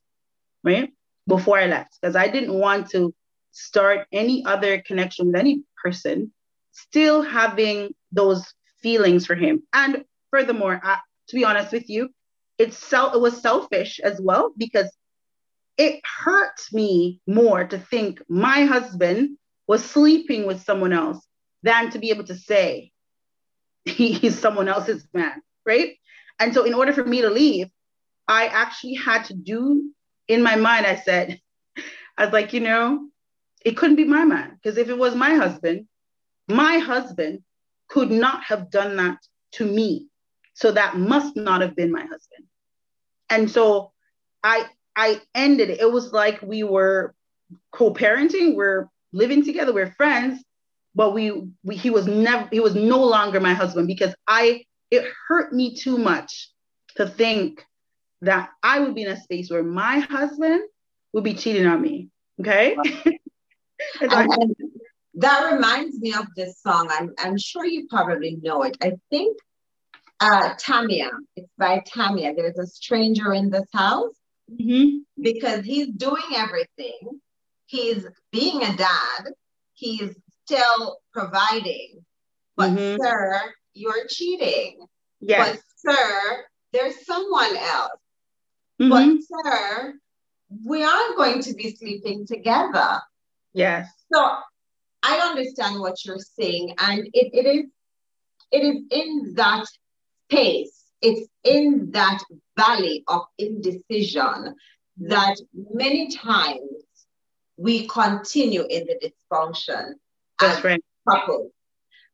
right? 0.63 0.91
Before 1.27 1.57
I 1.57 1.67
left, 1.67 1.97
because 2.01 2.15
I 2.15 2.27
didn't 2.27 2.53
want 2.53 2.89
to 2.91 3.13
start 3.51 4.07
any 4.11 4.45
other 4.45 4.81
connection 4.81 5.27
with 5.27 5.35
any 5.35 5.63
person, 5.81 6.31
still 6.71 7.21
having 7.21 7.93
those 8.11 8.53
feelings 8.81 9.25
for 9.25 9.35
him. 9.35 9.63
And 9.73 10.03
furthermore, 10.31 10.79
I, 10.83 10.99
to 11.29 11.35
be 11.35 11.45
honest 11.45 11.71
with 11.71 11.89
you, 11.89 12.09
it's 12.57 12.77
self 12.77 13.13
it 13.13 13.21
was 13.21 13.41
selfish 13.41 13.99
as 13.99 14.19
well 14.21 14.51
because 14.57 14.91
it 15.77 16.01
hurt 16.23 16.59
me 16.71 17.21
more 17.27 17.63
to 17.65 17.77
think 17.77 18.21
my 18.27 18.65
husband 18.65 19.37
was 19.67 19.83
sleeping 19.83 20.47
with 20.47 20.63
someone 20.63 20.93
else 20.93 21.23
than 21.61 21.91
to 21.91 21.99
be 21.99 22.09
able 22.09 22.23
to 22.23 22.35
say 22.35 22.91
he's 23.85 24.37
someone 24.39 24.67
else's 24.67 25.07
man, 25.13 25.41
right? 25.65 25.97
And 26.39 26.53
so, 26.53 26.63
in 26.63 26.73
order 26.73 26.93
for 26.93 27.03
me 27.03 27.21
to 27.21 27.29
leave, 27.29 27.67
I 28.27 28.47
actually 28.47 28.95
had 28.95 29.25
to 29.25 29.33
do 29.33 29.91
in 30.27 30.43
my 30.43 30.55
mind, 30.55 30.85
I 30.85 30.95
said, 30.95 31.39
I 32.17 32.25
was 32.25 32.33
like, 32.33 32.53
you 32.53 32.59
know, 32.59 33.07
it 33.67 33.75
couldn't 33.75 33.97
be 33.97 34.05
my 34.05 34.23
man 34.23 34.53
because 34.55 34.77
if 34.77 34.87
it 34.87 34.97
was 34.97 35.13
my 35.13 35.35
husband, 35.35 35.87
my 36.47 36.77
husband 36.77 37.43
could 37.89 38.09
not 38.09 38.41
have 38.45 38.71
done 38.71 38.95
that 38.95 39.17
to 39.51 39.65
me. 39.65 40.07
So 40.53 40.71
that 40.71 40.95
must 40.95 41.35
not 41.35 41.59
have 41.59 41.75
been 41.75 41.91
my 41.91 42.05
husband. 42.05 42.45
And 43.29 43.51
so 43.51 43.91
I 44.41 44.67
I 44.95 45.19
ended 45.35 45.69
it. 45.69 45.81
It 45.81 45.91
was 45.91 46.13
like 46.13 46.41
we 46.41 46.63
were 46.63 47.13
co-parenting, 47.73 48.55
we're 48.55 48.87
living 49.11 49.43
together, 49.43 49.73
we're 49.73 49.91
friends, 49.91 50.41
but 50.95 51.13
we, 51.13 51.49
we 51.65 51.75
he 51.75 51.89
was 51.89 52.07
never 52.07 52.47
he 52.49 52.61
was 52.61 52.73
no 52.73 53.03
longer 53.03 53.41
my 53.41 53.53
husband 53.53 53.87
because 53.87 54.15
I 54.29 54.63
it 54.91 55.11
hurt 55.27 55.51
me 55.51 55.75
too 55.75 55.97
much 55.97 56.51
to 56.95 57.05
think 57.05 57.65
that 58.21 58.49
I 58.63 58.79
would 58.79 58.95
be 58.95 59.03
in 59.03 59.11
a 59.11 59.19
space 59.19 59.51
where 59.51 59.61
my 59.61 59.99
husband 59.99 60.61
would 61.11 61.25
be 61.25 61.33
cheating 61.33 61.67
on 61.67 61.81
me. 61.81 62.07
Okay. 62.39 62.77
that 64.01 65.51
reminds 65.51 65.99
me 65.99 66.13
of 66.13 66.27
this 66.35 66.61
song. 66.61 66.89
I'm, 66.91 67.13
I'm 67.17 67.37
sure 67.37 67.65
you 67.65 67.87
probably 67.89 68.37
know 68.41 68.63
it. 68.63 68.77
I 68.81 68.93
think 69.09 69.37
uh, 70.19 70.55
Tamia, 70.55 71.09
it's 71.35 71.51
by 71.57 71.83
Tamia. 71.87 72.35
There's 72.35 72.57
a 72.57 72.67
stranger 72.67 73.33
in 73.33 73.49
this 73.49 73.67
house 73.73 74.15
mm-hmm. 74.51 74.99
because 75.21 75.63
he's 75.63 75.87
doing 75.89 76.23
everything. 76.35 77.19
He's 77.65 78.05
being 78.31 78.63
a 78.63 78.75
dad. 78.75 79.31
He's 79.73 80.15
still 80.45 80.97
providing. 81.13 82.05
But, 82.55 82.71
mm-hmm. 82.71 83.01
sir, 83.03 83.41
you're 83.73 84.07
cheating. 84.07 84.85
Yes. 85.19 85.57
But, 85.83 85.93
sir, 85.93 86.45
there's 86.73 87.05
someone 87.05 87.55
else. 87.55 87.91
Mm-hmm. 88.81 88.89
But, 88.89 89.43
sir, 89.43 89.93
we 90.65 90.83
aren't 90.83 91.17
going 91.17 91.41
to 91.43 91.53
be 91.53 91.75
sleeping 91.75 92.25
together. 92.25 93.01
Yes. 93.57 93.89
So 94.13 94.35
I 95.03 95.17
understand 95.17 95.79
what 95.79 96.05
you're 96.05 96.19
saying. 96.19 96.75
And 96.77 97.07
it, 97.13 97.31
it 97.33 97.45
is 97.45 97.65
it 98.51 98.59
is 98.59 98.83
in 98.91 99.33
that 99.35 99.65
space, 100.29 100.85
it's 101.01 101.27
in 101.43 101.91
that 101.91 102.23
valley 102.55 103.03
of 103.07 103.23
indecision 103.37 104.55
that 104.99 105.35
many 105.73 106.09
times 106.09 106.59
we 107.57 107.87
continue 107.87 108.63
in 108.69 108.85
the 108.85 109.11
dysfunction. 109.31 109.93
That's 110.39 110.63
right. 110.63 110.81
Couples. 111.09 111.51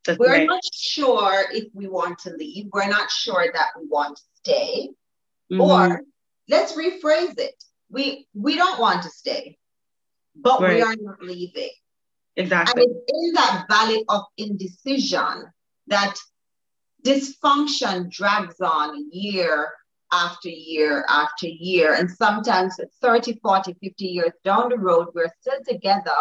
That's 0.04 0.18
We're 0.18 0.32
right. 0.32 0.46
not 0.46 0.62
sure 0.72 1.44
if 1.52 1.64
we 1.72 1.88
want 1.88 2.18
to 2.20 2.30
leave. 2.30 2.66
We're 2.72 2.88
not 2.88 3.10
sure 3.10 3.46
that 3.52 3.68
we 3.78 3.86
want 3.86 4.16
to 4.16 4.22
stay. 4.42 4.88
Mm-hmm. 5.52 5.60
Or 5.60 6.02
let's 6.48 6.72
rephrase 6.72 7.38
it. 7.38 7.54
We 7.90 8.26
we 8.34 8.56
don't 8.56 8.80
want 8.80 9.02
to 9.02 9.10
stay, 9.10 9.58
but 10.36 10.60
right. 10.60 10.76
we 10.76 10.82
are 10.82 10.96
not 10.98 11.22
leaving. 11.22 11.70
Exactly. 12.36 12.82
And 12.82 12.92
it's 12.92 13.12
in 13.12 13.32
that 13.34 13.66
valley 13.68 14.04
of 14.08 14.22
indecision 14.36 15.44
that 15.86 16.16
dysfunction 17.04 18.10
drags 18.10 18.60
on 18.60 19.08
year 19.12 19.70
after 20.12 20.48
year 20.48 21.04
after 21.08 21.46
year. 21.46 21.94
And 21.94 22.10
sometimes 22.10 22.78
30, 23.00 23.38
40, 23.42 23.76
50 23.82 24.04
years 24.04 24.32
down 24.44 24.70
the 24.70 24.78
road, 24.78 25.08
we're 25.14 25.32
still 25.40 25.60
together, 25.66 26.16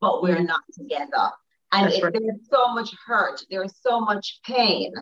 but 0.00 0.22
we're 0.22 0.36
mm. 0.36 0.46
not 0.46 0.62
together. 0.72 1.30
And 1.72 1.92
it, 1.92 2.02
right. 2.02 2.12
there's 2.12 2.48
so 2.50 2.72
much 2.74 2.94
hurt, 3.06 3.40
there's 3.50 3.74
so 3.80 4.00
much 4.00 4.40
pain. 4.44 4.92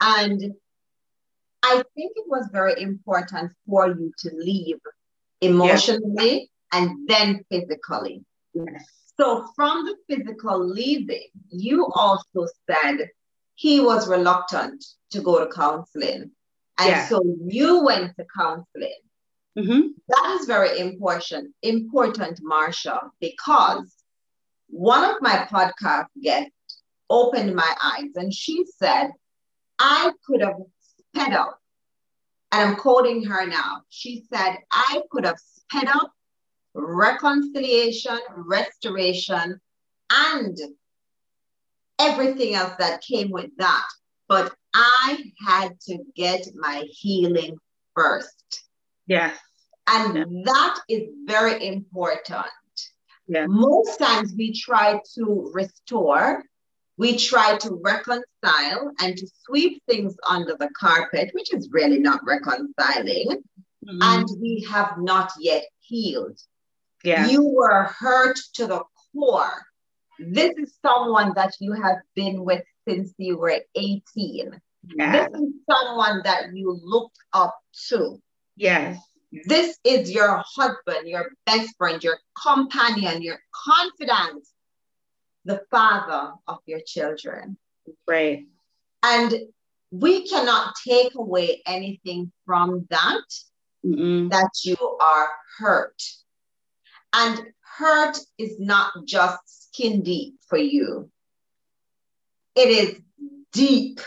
And 0.00 0.54
I 1.62 1.82
think 1.94 2.12
it 2.16 2.24
was 2.26 2.48
very 2.52 2.80
important 2.80 3.52
for 3.68 3.88
you 3.88 4.12
to 4.18 4.30
leave 4.34 4.78
emotionally. 5.40 6.50
And 6.72 7.08
then 7.08 7.44
physically. 7.50 8.24
Yes. 8.54 8.84
So, 9.20 9.46
from 9.54 9.84
the 9.84 9.96
physical 10.08 10.66
leaving, 10.66 11.28
you 11.50 11.86
also 11.94 12.46
said 12.68 13.08
he 13.54 13.80
was 13.80 14.08
reluctant 14.08 14.84
to 15.10 15.20
go 15.20 15.44
to 15.44 15.52
counseling. 15.52 16.30
And 16.78 16.88
yeah. 16.88 17.06
so 17.06 17.22
you 17.46 17.84
went 17.84 18.16
to 18.16 18.24
counseling. 18.34 19.00
Mm-hmm. 19.56 19.88
That 20.08 20.38
is 20.40 20.46
very 20.46 20.78
important, 20.78 21.54
important, 21.62 22.40
Marsha, 22.42 23.10
because 23.20 23.94
one 24.68 25.04
of 25.04 25.16
my 25.20 25.46
podcast 25.52 26.06
guests 26.22 26.82
opened 27.10 27.54
my 27.54 27.74
eyes 27.82 28.16
and 28.16 28.32
she 28.32 28.64
said, 28.78 29.10
I 29.78 30.12
could 30.26 30.40
have 30.40 30.56
sped 31.14 31.34
up, 31.34 31.58
and 32.50 32.70
I'm 32.70 32.76
quoting 32.76 33.24
her 33.24 33.46
now. 33.46 33.82
She 33.90 34.24
said, 34.32 34.56
I 34.70 35.02
could 35.10 35.26
have 35.26 35.38
sped 35.38 35.88
up 35.88 36.12
reconciliation, 36.74 38.18
restoration, 38.36 39.60
and 40.10 40.58
everything 41.98 42.54
else 42.54 42.74
that 42.78 43.02
came 43.02 43.30
with 43.30 43.50
that. 43.58 43.86
But 44.28 44.54
I 44.74 45.32
had 45.46 45.78
to 45.88 45.98
get 46.16 46.46
my 46.54 46.84
healing 46.88 47.56
first. 47.94 48.64
Yes. 49.06 49.36
And 49.88 50.16
yeah. 50.16 50.24
that 50.44 50.78
is 50.88 51.08
very 51.26 51.66
important. 51.66 52.46
Yeah. 53.26 53.46
Most 53.48 53.98
times 53.98 54.34
we 54.36 54.52
try 54.52 55.00
to 55.14 55.50
restore, 55.52 56.44
we 56.96 57.16
try 57.16 57.56
to 57.58 57.80
reconcile 57.82 58.92
and 59.00 59.16
to 59.16 59.26
sweep 59.44 59.82
things 59.88 60.14
under 60.28 60.56
the 60.58 60.70
carpet, 60.78 61.30
which 61.32 61.52
is 61.52 61.68
really 61.70 61.98
not 61.98 62.20
reconciling. 62.24 63.42
Mm-hmm. 63.86 63.98
And 64.02 64.28
we 64.40 64.66
have 64.70 64.94
not 64.98 65.32
yet 65.40 65.64
healed. 65.80 66.38
Yeah. 67.04 67.28
You 67.28 67.48
were 67.48 67.84
hurt 67.84 68.38
to 68.54 68.66
the 68.66 68.82
core 69.12 69.66
this 70.18 70.52
is 70.56 70.74
someone 70.84 71.32
that 71.34 71.54
you 71.60 71.72
have 71.72 71.98
been 72.14 72.44
with 72.44 72.62
since 72.88 73.12
you 73.18 73.38
were 73.38 73.60
18. 73.74 74.60
This 74.96 75.28
is 75.28 75.52
someone 75.70 76.22
that 76.24 76.54
you 76.54 76.78
looked 76.82 77.18
up 77.32 77.58
to. 77.88 78.20
Yes. 78.56 79.00
This 79.46 79.78
is 79.84 80.10
your 80.10 80.42
husband, 80.44 81.08
your 81.08 81.30
best 81.46 81.74
friend, 81.78 82.02
your 82.02 82.18
companion, 82.40 83.22
your 83.22 83.38
confidant, 83.64 84.46
the 85.44 85.62
father 85.70 86.32
of 86.46 86.58
your 86.66 86.80
children. 86.84 87.56
Right. 88.06 88.46
And 89.02 89.34
we 89.90 90.28
cannot 90.28 90.74
take 90.86 91.14
away 91.14 91.62
anything 91.66 92.30
from 92.44 92.86
that, 92.90 93.24
Mm-mm. 93.84 94.30
that 94.30 94.50
you 94.64 94.76
are 95.00 95.30
hurt. 95.58 96.02
And 97.12 97.40
hurt 97.78 98.18
is 98.38 98.58
not 98.58 98.92
just 99.04 99.72
skin 99.72 100.02
deep 100.02 100.36
for 100.48 100.58
you. 100.58 101.10
It 102.54 102.68
is 102.68 103.00
deep. 103.52 104.00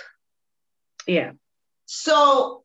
Yeah. 1.07 1.31
So, 1.85 2.63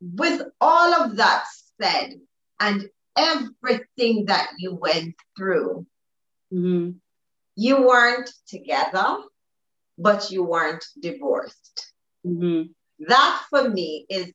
with 0.00 0.42
all 0.60 0.94
of 0.94 1.16
that 1.16 1.44
said, 1.80 2.14
and 2.60 2.88
everything 3.16 4.26
that 4.26 4.50
you 4.58 4.74
went 4.74 5.14
through, 5.36 5.86
mm-hmm. 6.52 6.90
you 7.56 7.86
weren't 7.86 8.30
together, 8.46 9.18
but 9.98 10.30
you 10.30 10.44
weren't 10.44 10.84
divorced. 11.00 11.92
Mm-hmm. 12.26 12.70
That 13.08 13.42
for 13.50 13.68
me 13.68 14.06
is 14.08 14.32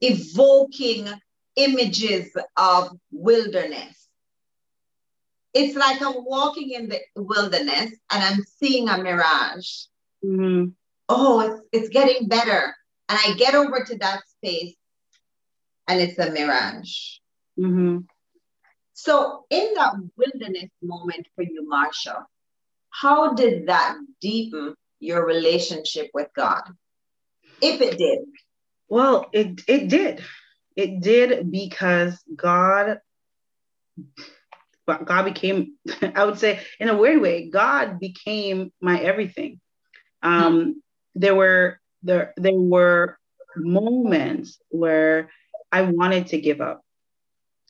evoking 0.00 1.08
images 1.56 2.30
of 2.56 2.90
wilderness 3.10 4.03
it's 5.54 5.76
like 5.76 6.02
I'm 6.02 6.24
walking 6.24 6.72
in 6.72 6.88
the 6.88 7.00
wilderness 7.16 7.92
and 8.10 8.22
I'm 8.22 8.44
seeing 8.58 8.88
a 8.88 8.98
mirage. 8.98 9.84
Mm-hmm. 10.24 10.70
Oh, 11.08 11.40
it's, 11.40 11.60
it's 11.72 11.88
getting 11.90 12.28
better. 12.28 12.74
And 13.08 13.18
I 13.24 13.34
get 13.36 13.54
over 13.54 13.84
to 13.84 13.98
that 13.98 14.22
space 14.28 14.74
and 15.86 16.00
it's 16.00 16.18
a 16.18 16.30
mirage. 16.30 17.18
Mm-hmm. 17.58 17.98
So, 18.94 19.44
in 19.50 19.74
that 19.74 19.94
wilderness 20.16 20.70
moment 20.82 21.26
for 21.34 21.42
you, 21.42 21.68
Marsha, 21.70 22.24
how 22.90 23.34
did 23.34 23.66
that 23.66 23.96
deepen 24.20 24.74
your 25.00 25.26
relationship 25.26 26.10
with 26.14 26.28
God? 26.34 26.62
If 27.60 27.80
it 27.80 27.98
did. 27.98 28.20
Well, 28.88 29.26
it, 29.32 29.60
it 29.66 29.88
did. 29.88 30.22
It 30.76 31.00
did 31.00 31.50
because 31.50 32.22
God 32.34 32.98
God 34.86 35.22
became, 35.24 35.74
I 36.14 36.24
would 36.24 36.38
say, 36.38 36.60
in 36.78 36.88
a 36.88 36.96
weird 36.96 37.20
way, 37.20 37.48
God 37.48 37.98
became 37.98 38.72
my 38.80 39.00
everything. 39.00 39.60
Um, 40.22 40.54
mm-hmm. 40.54 40.70
There 41.16 41.34
were 41.34 41.80
there 42.02 42.34
there 42.36 42.54
were 42.54 43.18
moments 43.56 44.58
where 44.68 45.30
I 45.70 45.82
wanted 45.82 46.28
to 46.28 46.40
give 46.40 46.60
up. 46.60 46.82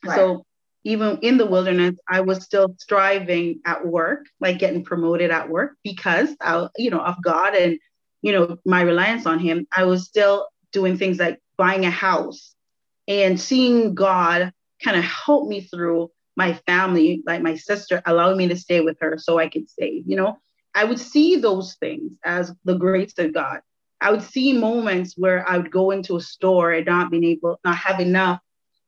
Right. 0.04 0.16
So 0.16 0.44
even 0.84 1.18
in 1.22 1.38
the 1.38 1.46
wilderness, 1.46 1.96
I 2.08 2.20
was 2.20 2.44
still 2.44 2.74
striving 2.78 3.60
at 3.64 3.86
work, 3.86 4.26
like 4.40 4.58
getting 4.58 4.84
promoted 4.84 5.30
at 5.30 5.48
work 5.48 5.72
because 5.82 6.28
I, 6.40 6.68
you 6.76 6.90
know, 6.90 7.00
of 7.00 7.22
God 7.22 7.54
and 7.54 7.78
you 8.22 8.32
know 8.32 8.58
my 8.64 8.82
reliance 8.82 9.26
on 9.26 9.38
Him. 9.38 9.66
I 9.74 9.84
was 9.84 10.04
still 10.04 10.48
doing 10.72 10.98
things 10.98 11.18
like 11.18 11.40
buying 11.56 11.84
a 11.84 11.90
house 11.90 12.54
and 13.06 13.40
seeing 13.40 13.94
God 13.94 14.52
kind 14.82 14.96
of 14.96 15.04
help 15.04 15.48
me 15.48 15.62
through 15.62 16.10
my 16.36 16.54
family, 16.66 17.22
like 17.26 17.42
my 17.42 17.54
sister, 17.54 18.02
allowing 18.06 18.36
me 18.36 18.48
to 18.48 18.56
stay 18.56 18.80
with 18.80 18.96
her 19.00 19.18
so 19.18 19.38
I 19.38 19.48
could 19.48 19.68
save. 19.68 20.04
You 20.06 20.16
know, 20.16 20.38
I 20.74 20.84
would 20.84 20.98
see 20.98 21.36
those 21.36 21.74
things 21.74 22.16
as 22.24 22.52
the 22.64 22.74
grace 22.74 23.14
of 23.18 23.32
God. 23.32 23.60
I 24.00 24.10
would 24.10 24.22
see 24.22 24.52
moments 24.52 25.14
where 25.16 25.48
I 25.48 25.56
would 25.56 25.70
go 25.70 25.90
into 25.90 26.16
a 26.16 26.20
store 26.20 26.72
and 26.72 26.86
not 26.86 27.10
being 27.10 27.24
able, 27.24 27.58
not 27.64 27.76
have 27.76 28.00
enough. 28.00 28.40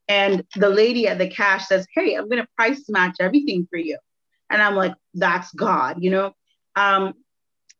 And 0.07 0.43
the 0.55 0.69
lady 0.69 1.07
at 1.07 1.17
the 1.17 1.29
cash 1.29 1.67
says, 1.67 1.87
Hey, 1.93 2.15
I'm 2.15 2.29
going 2.29 2.41
to 2.41 2.47
price 2.55 2.83
match 2.89 3.15
everything 3.19 3.67
for 3.69 3.77
you. 3.77 3.97
And 4.49 4.61
I'm 4.61 4.75
like, 4.75 4.93
That's 5.13 5.51
God, 5.53 5.97
you 5.99 6.11
know? 6.11 6.33
Um, 6.75 7.13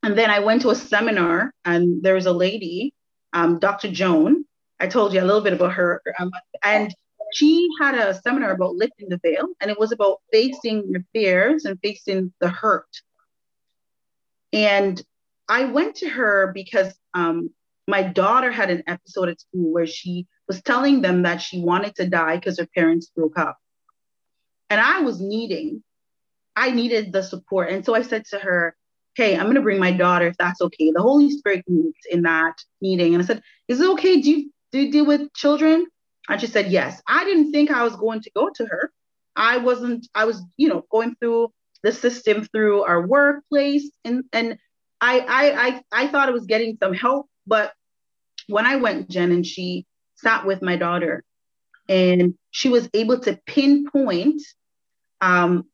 and 0.04 0.18
then 0.18 0.30
I 0.30 0.40
went 0.40 0.62
to 0.62 0.70
a 0.70 0.76
seminar, 0.76 1.54
and 1.66 2.02
there 2.02 2.14
was 2.14 2.28
a 2.28 2.32
lady, 2.32 2.94
um, 3.34 3.60
Dr. 3.60 3.92
Joan. 3.92 4.46
I 4.80 4.88
told 4.88 5.14
you 5.14 5.22
a 5.22 5.26
little 5.26 5.42
bit 5.42 5.54
about 5.54 5.74
her. 5.74 6.02
Um, 6.20 6.32
and 6.64 6.94
she 7.34 7.68
had 7.80 7.96
a 7.96 8.14
seminar 8.14 8.52
about 8.52 8.76
lifting 8.76 9.10
the 9.10 9.20
veil, 9.24 9.48
and 9.62 9.70
it 9.72 9.80
was 9.80 9.92
about 9.92 10.22
facing 10.32 10.90
your 10.90 11.04
fears 11.14 11.66
and 11.66 11.80
facing 11.82 12.34
the 12.40 12.50
hurt. 12.50 12.88
And 14.54 15.02
I 15.50 15.66
went 15.66 15.96
to 15.98 16.10
her 16.10 16.52
because 16.54 16.94
um, 17.14 17.52
my 17.88 18.04
daughter 18.04 18.52
had 18.52 18.70
an 18.70 18.84
episode 18.88 19.30
at 19.30 19.42
school 19.42 19.72
where 19.72 19.88
she 19.88 20.28
was 20.48 20.62
telling 20.62 21.02
them 21.02 21.24
that 21.24 21.42
she 21.42 21.62
wanted 21.62 21.96
to 21.96 22.10
die 22.10 22.36
because 22.36 22.60
her 22.60 22.68
parents 22.76 23.12
broke 23.16 23.38
up. 23.38 23.58
And 24.70 24.82
I 24.82 25.02
was 25.02 25.22
needing, 25.22 25.84
I 26.56 26.72
needed 26.72 27.14
the 27.14 27.24
support. 27.24 27.70
And 27.70 27.86
so 27.86 27.96
I 27.96 28.02
said 28.02 28.26
to 28.32 28.40
her, 28.40 28.76
Hey, 29.16 29.36
I'm 29.36 29.46
going 29.46 29.56
to 29.56 29.62
bring 29.62 29.80
my 29.80 29.92
daughter 29.92 30.28
if 30.28 30.38
that's 30.38 30.62
okay. 30.62 30.92
The 30.92 31.02
Holy 31.02 31.32
Spirit 31.32 31.66
moved 31.68 32.06
in 32.12 32.22
that 32.24 32.54
meeting. 32.82 33.16
And 33.16 33.24
I 33.24 33.26
said, 33.26 33.42
Is 33.68 33.82
it 33.82 33.90
okay? 33.92 34.22
Do 34.22 34.30
you, 34.30 34.52
do 34.72 34.80
you 34.80 34.92
deal 34.92 35.06
with 35.06 35.34
children? 35.34 35.88
And 36.30 36.42
she 36.42 36.48
said, 36.48 36.72
Yes. 36.72 37.02
I 37.08 37.24
didn't 37.24 37.52
think 37.52 37.72
I 37.72 37.84
was 37.84 37.96
going 37.96 38.22
to 38.22 38.32
go 38.36 38.50
to 38.50 38.66
her. 38.66 38.92
I 39.36 39.58
wasn't, 39.58 40.08
I 40.16 40.26
was, 40.26 40.42
you 40.58 40.68
know, 40.68 40.86
going 40.92 41.16
through 41.16 41.54
the 41.84 41.92
system 41.92 42.44
through 42.46 42.84
our 42.84 43.06
workplace. 43.06 43.90
And, 44.04 44.24
and 44.34 44.58
I, 45.00 45.20
I, 45.20 45.68
I, 45.68 46.04
I 46.04 46.08
thought 46.08 46.28
I 46.28 46.32
was 46.32 46.46
getting 46.46 46.78
some 46.82 46.94
help. 46.94 47.28
But 47.46 47.74
when 48.48 48.66
I 48.66 48.78
went, 48.78 49.10
Jen, 49.10 49.32
and 49.32 49.46
she 49.46 49.86
sat 50.16 50.46
with 50.46 50.62
my 50.62 50.76
daughter 50.76 51.24
and 51.88 52.34
she 52.52 52.70
was 52.70 52.90
able 52.94 53.20
to 53.20 53.40
pinpoint 53.46 54.42
um, 55.22 55.66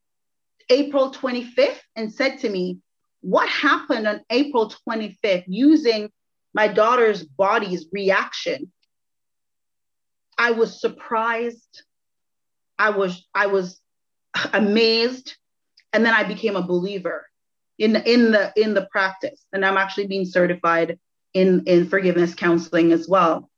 April 0.70 1.12
25th 1.12 1.80
and 1.96 2.14
said 2.14 2.40
to 2.40 2.50
me, 2.50 2.80
What 3.22 3.50
happened 3.50 4.08
on 4.08 4.22
April 4.30 4.72
25th 4.88 5.46
using 5.48 6.12
my 6.54 6.68
daughter's 6.68 7.24
body's 7.24 7.88
reaction? 7.92 8.72
I 10.38 10.52
was 10.52 10.80
surprised. 10.80 11.84
I 12.78 12.90
was 12.90 13.26
I 13.34 13.48
was 13.48 13.80
amazed 14.54 15.36
and 15.92 16.06
then 16.06 16.14
I 16.14 16.24
became 16.24 16.56
a 16.56 16.62
believer 16.62 17.26
in 17.78 17.96
in 17.96 18.32
the 18.32 18.52
in 18.56 18.74
the 18.74 18.88
practice 18.92 19.46
and 19.54 19.66
I'm 19.66 19.78
actually 19.78 20.08
being 20.08 20.26
certified 20.26 21.00
in 21.34 21.64
in 21.66 21.88
forgiveness 21.90 22.36
counseling 22.36 22.92
as 22.92 23.08
well. 23.08 23.50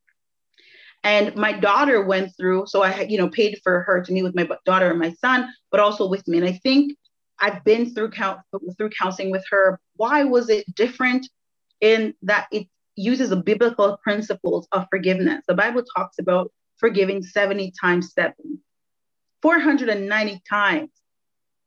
And 1.04 1.36
my 1.36 1.52
daughter 1.52 2.04
went 2.04 2.36
through, 2.36 2.66
so 2.66 2.82
I 2.82 3.02
you 3.02 3.20
know, 3.20 3.30
paid 3.30 3.60
for 3.64 3.82
her 3.82 4.02
to 4.02 4.12
meet 4.12 4.24
with 4.24 4.36
my 4.36 4.50
daughter 4.66 4.90
and 4.90 5.00
my 5.00 5.14
son, 5.14 5.48
but 5.70 5.80
also 5.80 6.10
with 6.10 6.28
me. 6.28 6.40
And 6.40 6.48
I 6.48 6.54
think 6.54 6.98
I've 7.40 7.64
been 7.64 7.94
through 7.94 8.10
count 8.12 8.40
through 8.78 8.90
counseling 8.90 9.30
with 9.30 9.46
her. 9.52 9.80
Why 9.98 10.24
was 10.24 10.50
it 10.50 10.66
different? 10.76 11.28
In 11.82 12.16
that 12.24 12.48
it 12.52 12.68
uses 12.96 13.30
the 13.30 13.36
biblical 13.36 13.98
principles 13.98 14.68
of 14.72 14.88
forgiveness. 14.90 15.44
The 15.48 15.54
Bible 15.54 15.84
talks 15.96 16.18
about 16.18 16.52
forgiving 16.78 17.24
70 17.24 17.74
times 17.80 18.14
seven, 18.14 18.60
490 19.42 20.42
times. 20.50 20.90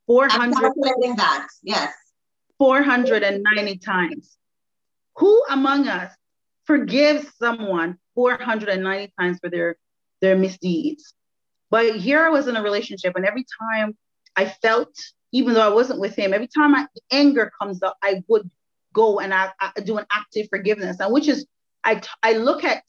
400 0.07 0.73
that. 1.17 1.49
Yes. 1.63 1.93
490 2.59 3.79
times. 3.79 4.37
Who 5.17 5.45
among 5.51 5.87
us 5.89 6.13
forgives 6.65 7.31
someone 7.39 7.99
490 8.15 9.13
times 9.19 9.39
for 9.41 9.51
their 9.51 9.77
their 10.21 10.37
misdeeds? 10.37 11.15
But 11.71 11.97
here 11.97 12.25
I 12.25 12.31
was 12.31 12.49
in 12.49 12.57
a 12.57 12.63
relationship, 12.63 13.15
and 13.17 13.27
every 13.27 13.45
time 13.61 13.97
I 14.35 14.47
felt, 14.47 14.95
even 15.33 15.55
though 15.55 15.67
I 15.67 15.75
wasn't 15.75 16.01
with 16.01 16.17
him, 16.17 16.33
every 16.33 16.49
time 16.49 16.73
my 16.73 16.87
anger 17.13 17.53
comes 17.61 17.83
up, 17.83 17.97
I 18.03 18.23
would 18.29 18.51
go 18.95 19.21
and 19.21 19.35
I, 19.35 19.51
I 19.61 19.81
do 19.85 19.99
an 19.99 20.07
active 20.13 20.47
forgiveness, 20.49 20.99
and 21.01 21.13
which 21.13 21.29
is 21.29 21.47
I 21.85 22.01
I 22.23 22.33
look 22.35 22.65
at 22.65 22.83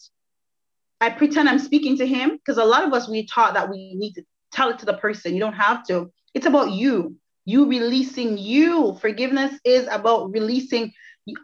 I 1.02 1.10
pretend 1.10 1.47
I'm 1.47 1.60
speaking 1.60 1.97
to 1.97 2.08
him 2.08 2.32
because 2.32 2.58
a 2.58 2.66
lot 2.66 2.84
of 2.84 2.93
us 2.93 3.08
we 3.08 3.26
taught 3.26 3.54
that 3.54 3.70
we 3.70 3.95
need 3.95 4.14
to 4.14 4.24
tell 4.52 4.70
it 4.70 4.80
to 4.80 4.86
the 4.86 4.95
person. 4.97 5.34
You 5.34 5.39
don't 5.39 5.54
have 5.54 5.86
to. 5.88 6.12
It's 6.34 6.45
about 6.45 6.72
you. 6.72 7.16
You 7.45 7.68
releasing 7.68 8.38
you. 8.38 8.97
Forgiveness 9.02 9.60
is 9.64 9.88
about 9.89 10.32
releasing. 10.32 10.91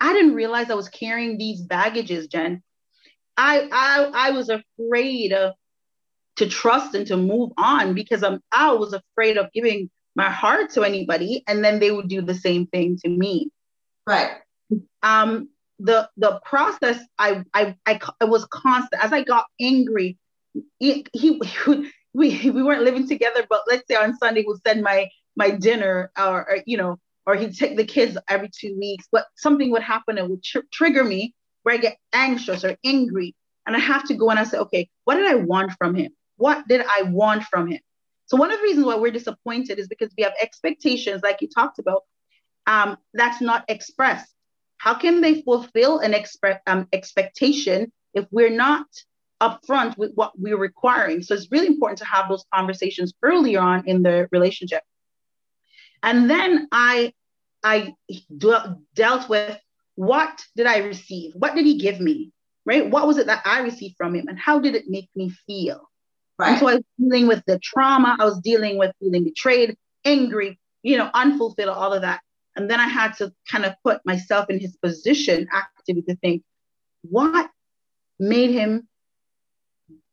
I 0.02 0.14
didn't 0.14 0.36
realize 0.36 0.70
I 0.70 0.76
was 0.76 0.90
carrying 0.90 1.38
these 1.38 1.62
baggages, 1.62 2.28
Jen. 2.28 2.62
I 3.38 3.70
I 3.72 4.28
I 4.28 4.32
was 4.32 4.50
afraid 4.50 5.34
of, 5.34 5.54
to 6.38 6.48
trust 6.48 6.96
and 6.96 7.08
to 7.08 7.18
move 7.18 7.52
on 7.58 7.94
because 7.94 8.24
I'm 8.24 8.42
I 8.52 8.74
was 8.74 8.94
afraid 8.94 9.38
of 9.38 9.52
giving 9.54 9.90
my 10.16 10.30
heart 10.30 10.72
to 10.72 10.84
anybody 10.84 11.44
and 11.48 11.64
then 11.64 11.80
they 11.80 11.92
would 11.92 12.08
do 12.08 12.22
the 12.22 12.36
same 12.36 12.68
thing 12.68 12.98
to 13.04 13.10
me. 13.10 13.52
Right. 14.08 14.32
Um 15.02 15.50
the 15.80 16.10
the 16.18 16.40
process 16.46 17.00
I 17.20 17.44
I 17.54 17.76
I, 17.86 18.00
I 18.22 18.26
was 18.26 18.46
constant 18.46 19.04
as 19.04 19.12
I 19.14 19.24
got 19.24 19.46
angry. 19.60 20.18
He, 20.80 21.06
he, 21.14 21.42
we 22.14 22.50
we 22.50 22.64
weren't 22.64 22.84
living 22.84 23.08
together, 23.08 23.46
but 23.50 23.62
let's 23.68 23.88
say 23.88 23.96
on 23.96 24.18
Sunday 24.18 24.44
we'll 24.46 24.60
send 24.66 24.82
my 24.82 25.10
my 25.36 25.52
dinner 25.52 26.12
or, 26.18 26.50
or 26.50 26.58
you 26.66 26.78
know 26.78 26.98
or 27.26 27.36
he'd 27.36 27.58
take 27.58 27.76
the 27.76 27.86
kids 27.86 28.18
every 28.30 28.50
two 28.50 28.78
weeks. 28.78 29.08
But 29.12 29.26
something 29.36 29.72
would 29.72 29.82
happen 29.82 30.18
and 30.18 30.30
would 30.30 30.44
tr- 30.44 30.60
trigger 30.72 31.04
me 31.04 31.34
where 31.64 31.76
I 31.76 31.78
get 31.78 31.98
anxious 32.14 32.64
or 32.64 32.78
angry, 32.86 33.36
and 33.66 33.76
I 33.76 33.80
have 33.80 34.08
to 34.08 34.14
go 34.14 34.30
and 34.30 34.40
I 34.40 34.44
say, 34.44 34.58
okay, 34.60 34.90
what 35.04 35.16
did 35.16 35.26
I 35.26 35.36
want 35.36 35.72
from 35.78 35.96
him? 35.96 36.12
What 36.38 36.68
did 36.68 36.86
I 36.86 37.04
want 37.04 37.44
from 37.44 37.68
him? 37.68 37.80
So 38.28 38.38
one 38.38 38.52
of 38.52 38.60
the 38.60 38.64
reasons 38.64 38.86
why 38.86 38.96
we're 38.96 39.12
disappointed 39.12 39.80
is 39.80 39.88
because 39.88 40.12
we 40.18 40.24
have 40.24 40.34
expectations, 40.42 41.22
like 41.24 41.42
you 41.42 41.48
talked 41.48 41.80
about, 41.80 42.04
um, 42.68 42.98
that's 43.14 43.42
not 43.42 43.66
expressed. 43.68 44.35
How 44.78 44.94
can 44.94 45.22
they 45.22 45.42
fulfill 45.42 46.00
an 46.00 46.14
expect, 46.14 46.68
um, 46.68 46.88
expectation 46.94 47.92
if 48.14 48.26
we're 48.32 48.50
not 48.50 48.86
upfront 49.42 49.98
with 49.98 50.12
what 50.16 50.34
we're 50.38 50.58
requiring? 50.58 51.22
So 51.24 51.34
it's 51.34 51.52
really 51.52 51.68
important 51.68 52.00
to 52.00 52.06
have 52.06 52.30
those 52.30 52.46
conversations 52.54 53.14
earlier 53.24 53.60
on 53.60 53.88
in 53.88 54.04
the 54.04 54.28
relationship. 54.32 54.84
And 56.04 56.30
then 56.30 56.68
I, 56.72 57.14
I 57.64 57.94
de- 58.38 58.78
dealt 58.94 59.30
with 59.30 59.58
what 59.96 60.44
did 60.56 60.68
I 60.68 60.80
receive? 60.80 61.34
What 61.36 61.56
did 61.56 61.66
he 61.66 61.78
give 61.78 62.00
me? 62.00 62.32
Right? 62.66 62.90
What 62.90 63.08
was 63.08 63.18
it 63.18 63.28
that 63.28 63.44
I 63.46 63.60
received 63.60 63.96
from 63.98 64.16
him? 64.16 64.28
And 64.28 64.38
how 64.38 64.60
did 64.60 64.76
it 64.76 64.86
make 64.88 65.10
me 65.16 65.32
feel? 65.48 65.90
Right. 66.38 66.50
And 66.50 66.60
so 66.60 66.68
I 66.68 66.76
was 66.76 66.84
dealing 67.00 67.28
with 67.28 67.44
the 67.48 67.60
trauma. 67.60 68.18
I 68.20 68.26
was 68.26 68.40
dealing 68.40 68.78
with 68.78 68.92
feeling 69.00 69.24
betrayed, 69.24 69.78
angry, 70.04 70.60
you 70.84 70.98
know, 70.98 71.10
unfulfilled, 71.14 71.70
all 71.70 71.94
of 71.94 72.02
that. 72.02 72.22
And 72.56 72.70
then 72.70 72.80
I 72.80 72.88
had 72.88 73.14
to 73.18 73.34
kind 73.50 73.66
of 73.66 73.74
put 73.84 74.06
myself 74.06 74.50
in 74.50 74.60
his 74.60 74.78
position 74.78 75.48
actively 75.52 76.04
to 76.04 76.16
think, 76.18 76.44
what 77.02 77.50
made 78.20 78.52
him 78.52 78.88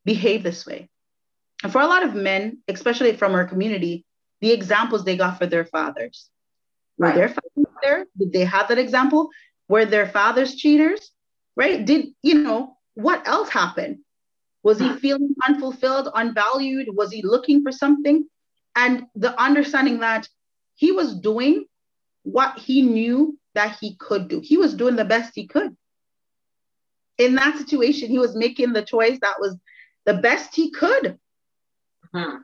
behave 0.04 0.42
this 0.42 0.66
way? 0.66 0.88
And 1.62 1.70
for 1.70 1.80
a 1.80 1.86
lot 1.86 2.02
of 2.02 2.14
men, 2.14 2.58
especially 2.68 3.16
from 3.16 3.34
our 3.34 3.44
community, 3.44 4.04
the 4.40 4.50
examples 4.50 5.04
they 5.04 5.16
got 5.16 5.38
for 5.38 5.46
their 5.46 5.64
fathers. 5.64 6.28
Were 6.98 7.12
their 7.12 7.28
fathers 7.28 7.66
there? 7.82 8.06
Did 8.18 8.32
they 8.32 8.44
have 8.44 8.68
that 8.68 8.78
example? 8.78 9.30
Were 9.68 9.84
their 9.84 10.08
fathers 10.08 10.56
cheaters? 10.56 11.12
Right? 11.56 11.84
Did, 11.84 12.08
you 12.22 12.34
know, 12.34 12.76
what 12.94 13.26
else 13.26 13.48
happened? 13.48 13.98
Was 14.64 14.78
he 14.78 14.92
feeling 14.96 15.34
unfulfilled, 15.46 16.08
unvalued? 16.14 16.88
Was 16.92 17.12
he 17.12 17.22
looking 17.22 17.62
for 17.62 17.72
something? 17.72 18.26
And 18.74 19.06
the 19.14 19.40
understanding 19.40 20.00
that 20.00 20.28
he 20.74 20.92
was 20.92 21.14
doing 21.14 21.66
what 22.22 22.58
he 22.58 22.82
knew 22.82 23.38
that 23.54 23.76
he 23.80 23.96
could 23.96 24.28
do. 24.28 24.40
He 24.40 24.56
was 24.56 24.74
doing 24.74 24.96
the 24.96 25.04
best 25.04 25.32
he 25.34 25.46
could. 25.46 25.76
In 27.18 27.34
that 27.34 27.58
situation, 27.58 28.08
he 28.08 28.18
was 28.18 28.34
making 28.34 28.72
the 28.72 28.82
choice 28.82 29.18
that 29.20 29.36
was 29.38 29.56
the 30.06 30.14
best 30.14 30.54
he 30.54 30.70
could. 30.70 31.18
Uh-huh. 32.14 32.38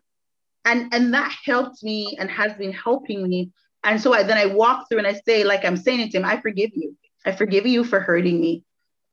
And, 0.64 0.93
and 0.93 1.14
that 1.14 1.35
helped 1.45 1.83
me 1.83 2.16
and 2.18 2.31
has 2.31 2.53
been 2.55 2.72
helping 2.72 3.26
me. 3.26 3.51
And 3.85 4.01
so 4.01 4.12
I, 4.12 4.22
then 4.22 4.37
I 4.37 4.47
walk 4.47 4.89
through 4.89 4.99
and 4.99 5.07
I 5.07 5.14
say, 5.26 5.45
like 5.45 5.64
I'm 5.64 5.76
saying 5.76 6.01
it 6.01 6.11
to 6.11 6.18
him, 6.18 6.24
I 6.24 6.41
forgive 6.41 6.70
you. 6.74 6.97
I 7.24 7.33
forgive 7.33 7.66
you 7.66 7.85
for 7.85 8.01
hurting 8.01 8.41
me 8.41 8.64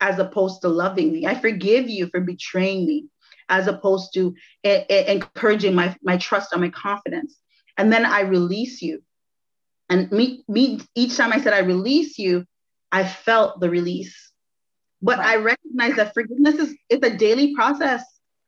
as 0.01 0.19
opposed 0.19 0.61
to 0.61 0.67
loving 0.67 1.11
me. 1.11 1.25
I 1.25 1.39
forgive 1.39 1.89
you 1.89 2.07
for 2.07 2.19
betraying 2.19 2.85
me 2.85 3.05
as 3.47 3.67
opposed 3.67 4.13
to 4.15 4.35
encouraging 4.63 5.75
my, 5.75 5.95
my 6.01 6.17
trust 6.17 6.51
and 6.51 6.61
my 6.61 6.69
confidence. 6.69 7.37
And 7.77 7.91
then 7.91 8.05
I 8.05 8.21
release 8.21 8.81
you 8.81 9.01
and 9.89 10.11
me, 10.11 10.43
me, 10.47 10.81
each 10.95 11.15
time 11.17 11.31
I 11.31 11.39
said 11.39 11.53
I 11.53 11.59
release 11.59 12.17
you, 12.17 12.45
I 12.91 13.05
felt 13.07 13.59
the 13.59 13.69
release. 13.69 14.31
But. 15.01 15.19
I 15.19 15.35
recognize 15.35 15.95
that 15.97 16.13
forgiveness 16.13 16.55
is 16.55 16.75
it's 16.89 17.05
a 17.05 17.15
daily 17.15 17.53
process. 17.53 18.03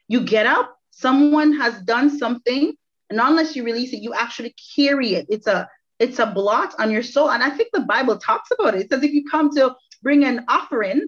You 0.08 0.22
get 0.22 0.48
up, 0.48 0.76
someone 0.92 1.54
has 1.54 1.80
done 1.82 2.18
something 2.18 2.74
And 3.10 3.20
unless 3.22 3.56
you 3.56 3.64
release 3.64 3.94
it, 3.94 4.02
you 4.02 4.14
actually 4.14 4.56
carry 4.76 5.14
it. 5.16 5.28
It's 5.30 5.48
a 5.48 5.70
it's 6.00 6.20
a 6.20 6.26
blot 6.26 6.76
on 6.80 6.92
your 6.92 7.04
soul. 7.04 7.32
And 7.32 7.44
I 7.44 7.50
think 7.50 7.70
the 7.74 7.82
Bible 7.82 8.18
talks 8.18 8.50
about 8.52 8.76
it. 8.76 8.82
It 8.82 8.90
says 8.90 9.04
if 9.04 9.12
you 9.12 9.24
come 9.30 9.50
to 9.56 9.76
bring 10.04 10.26
an 10.26 10.46
offering 10.48 11.08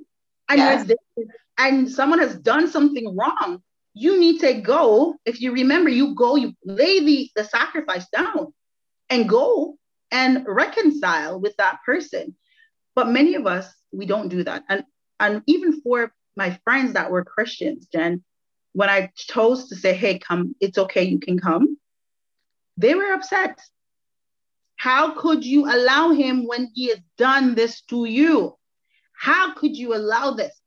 and 0.50 0.58
yes. 0.58 0.90
and 1.58 1.90
someone 1.90 2.20
has 2.20 2.36
done 2.38 2.68
something 2.70 3.16
wrong, 3.16 3.62
you 3.94 4.20
need 4.20 4.40
to 4.42 4.54
go. 4.62 5.16
If 5.26 5.42
you 5.42 5.52
remember, 5.52 5.90
you 5.90 6.16
go, 6.16 6.36
you 6.36 6.54
lay 6.64 7.04
the, 7.04 7.30
the 7.36 7.44
sacrifice 7.44 8.08
down 8.10 8.54
and 9.10 9.28
go 9.28 9.79
and 10.12 10.46
reconcile 10.48 11.40
with 11.40 11.56
that 11.58 11.80
person. 11.86 12.36
But 12.96 13.10
many 13.10 13.36
of 13.36 13.48
us, 13.48 13.72
we 13.92 14.06
don't 14.06 14.30
do 14.30 14.44
that. 14.44 14.64
And 14.70 14.84
and 15.20 15.42
even 15.48 15.82
for 15.82 16.14
my 16.36 16.60
friends 16.64 16.94
that 16.94 17.12
were 17.12 17.24
Christians, 17.26 17.88
Jen, 17.92 18.24
when 18.74 18.90
I 18.90 19.12
chose 19.16 19.68
to 19.70 19.76
say, 19.76 19.94
hey, 19.94 20.20
come, 20.20 20.56
it's 20.62 20.78
okay, 20.78 21.04
you 21.04 21.20
can 21.20 21.38
come, 21.40 21.78
they 22.78 22.96
were 22.96 23.12
upset. 23.12 23.60
How 24.78 25.12
could 25.20 25.44
you 25.44 25.66
allow 25.66 26.12
him 26.12 26.48
when 26.48 26.72
he 26.74 26.88
has 26.88 27.00
done 27.18 27.56
this 27.56 27.82
to 27.90 28.06
you? 28.06 28.56
How 29.14 29.54
could 29.54 29.76
you 29.76 29.94
allow 29.94 30.32
this? 30.32 30.58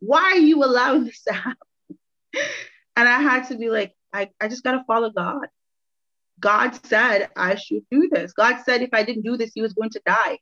Why 0.00 0.32
are 0.34 0.38
you 0.38 0.62
allowing 0.62 1.04
this 1.04 1.22
to 1.22 1.32
happen? 1.32 1.56
and 2.96 3.08
I 3.08 3.22
had 3.22 3.48
to 3.48 3.56
be 3.56 3.70
like, 3.70 3.94
I, 4.12 4.28
I 4.38 4.48
just 4.48 4.62
got 4.62 4.72
to 4.72 4.84
follow 4.86 5.10
God. 5.10 5.46
God 6.40 6.78
said 6.86 7.30
I 7.36 7.54
should 7.54 7.82
do 7.90 8.08
this. 8.10 8.32
God 8.32 8.62
said 8.64 8.82
if 8.82 8.90
I 8.92 9.02
didn't 9.02 9.22
do 9.22 9.36
this, 9.36 9.52
he 9.54 9.62
was 9.62 9.72
going 9.72 9.90
to 9.90 10.00
die. 10.04 10.38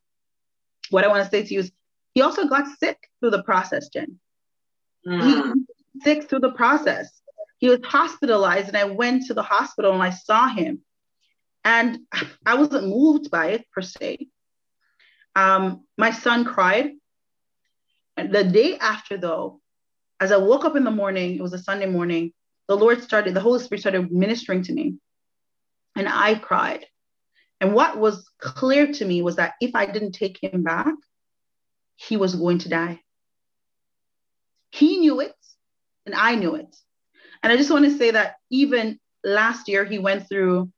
What 0.91 1.05
I 1.05 1.09
want 1.09 1.25
to 1.25 1.31
say 1.31 1.45
to 1.45 1.55
you 1.55 1.61
is, 1.61 1.73
he 2.15 2.23
also 2.23 2.49
got 2.49 2.67
sick 2.79 2.99
through 3.21 3.31
the 3.31 3.43
process, 3.43 3.89
Jen. 3.89 4.19
Mm. 5.07 5.55
He 5.95 6.01
sick 6.03 6.29
through 6.29 6.41
the 6.41 6.53
process. 6.53 7.21
He 7.59 7.69
was 7.69 7.81
hospitalized, 7.85 8.69
and 8.69 8.77
I 8.77 8.85
went 8.85 9.27
to 9.27 9.35
the 9.35 9.43
hospital 9.43 9.93
and 9.93 10.03
I 10.03 10.11
saw 10.11 10.49
him. 10.49 10.81
And 11.65 11.99
I 12.47 12.55
wasn't 12.55 12.89
moved 12.89 13.31
by 13.31 13.49
it 13.49 13.67
per 13.73 13.83
se. 13.83 14.29
Um, 15.37 15.85
my 15.97 16.11
son 16.11 16.45
cried. 16.45 16.93
And 18.17 18.33
the 18.35 18.45
day 18.45 18.79
after, 18.79 19.17
though, 19.19 19.61
as 20.21 20.33
I 20.33 20.37
woke 20.39 20.65
up 20.65 20.77
in 20.77 20.85
the 20.85 20.91
morning, 20.91 21.37
it 21.37 21.43
was 21.43 21.53
a 21.53 21.59
Sunday 21.59 21.87
morning, 21.87 22.33
the 22.67 22.77
Lord 22.77 23.03
started, 23.03 23.35
the 23.35 23.41
Holy 23.41 23.63
Spirit 23.63 23.81
started 23.81 24.11
ministering 24.11 24.63
to 24.65 24.73
me. 24.73 24.97
And 26.01 26.09
I 26.09 26.35
cried. 26.35 26.87
And 27.61 27.75
what 27.75 27.99
was 27.99 28.27
clear 28.41 28.91
to 28.91 29.05
me 29.05 29.21
was 29.21 29.37
that 29.37 29.53
if 29.61 29.73
I 29.75 29.85
didn't 29.85 30.13
take 30.13 30.43
him 30.43 30.63
back, 30.63 30.95
he 31.97 32.17
was 32.17 32.35
going 32.35 32.57
to 32.61 32.71
die. 32.71 33.03
He 34.71 34.97
knew 34.97 35.21
it, 35.21 35.35
and 36.07 36.15
I 36.15 36.37
knew 36.37 36.55
it. 36.55 36.75
And 37.43 37.53
I 37.53 37.59
just 37.59 37.71
want 37.71 37.85
to 37.85 37.99
say 37.99 38.13
that 38.13 38.37
even 38.51 38.99
last 39.23 39.69
year, 39.69 39.85
he 39.85 39.99
went 39.99 40.27
through 40.27 40.73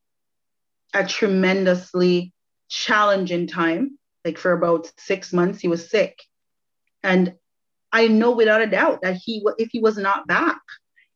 a 0.92 1.06
tremendously 1.06 2.32
challenging 2.68 3.46
time. 3.46 3.96
Like 4.24 4.38
for 4.38 4.50
about 4.50 4.90
six 4.98 5.32
months, 5.32 5.60
he 5.60 5.68
was 5.68 5.88
sick. 5.88 6.18
And 7.04 7.34
I 7.92 8.08
know 8.08 8.32
without 8.32 8.60
a 8.60 8.66
doubt 8.66 9.02
that 9.02 9.20
he, 9.22 9.46
if 9.56 9.68
he 9.70 9.78
was 9.78 9.98
not 9.98 10.26
back, 10.26 10.62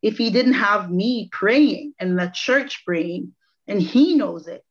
if 0.00 0.16
he 0.16 0.30
didn't 0.30 0.52
have 0.52 0.92
me 0.92 1.28
praying 1.32 1.94
and 1.98 2.16
the 2.16 2.30
church 2.32 2.84
praying, 2.86 3.34
and 3.69 3.81
he 3.81 4.14
knows 4.14 4.47
it, 4.47 4.64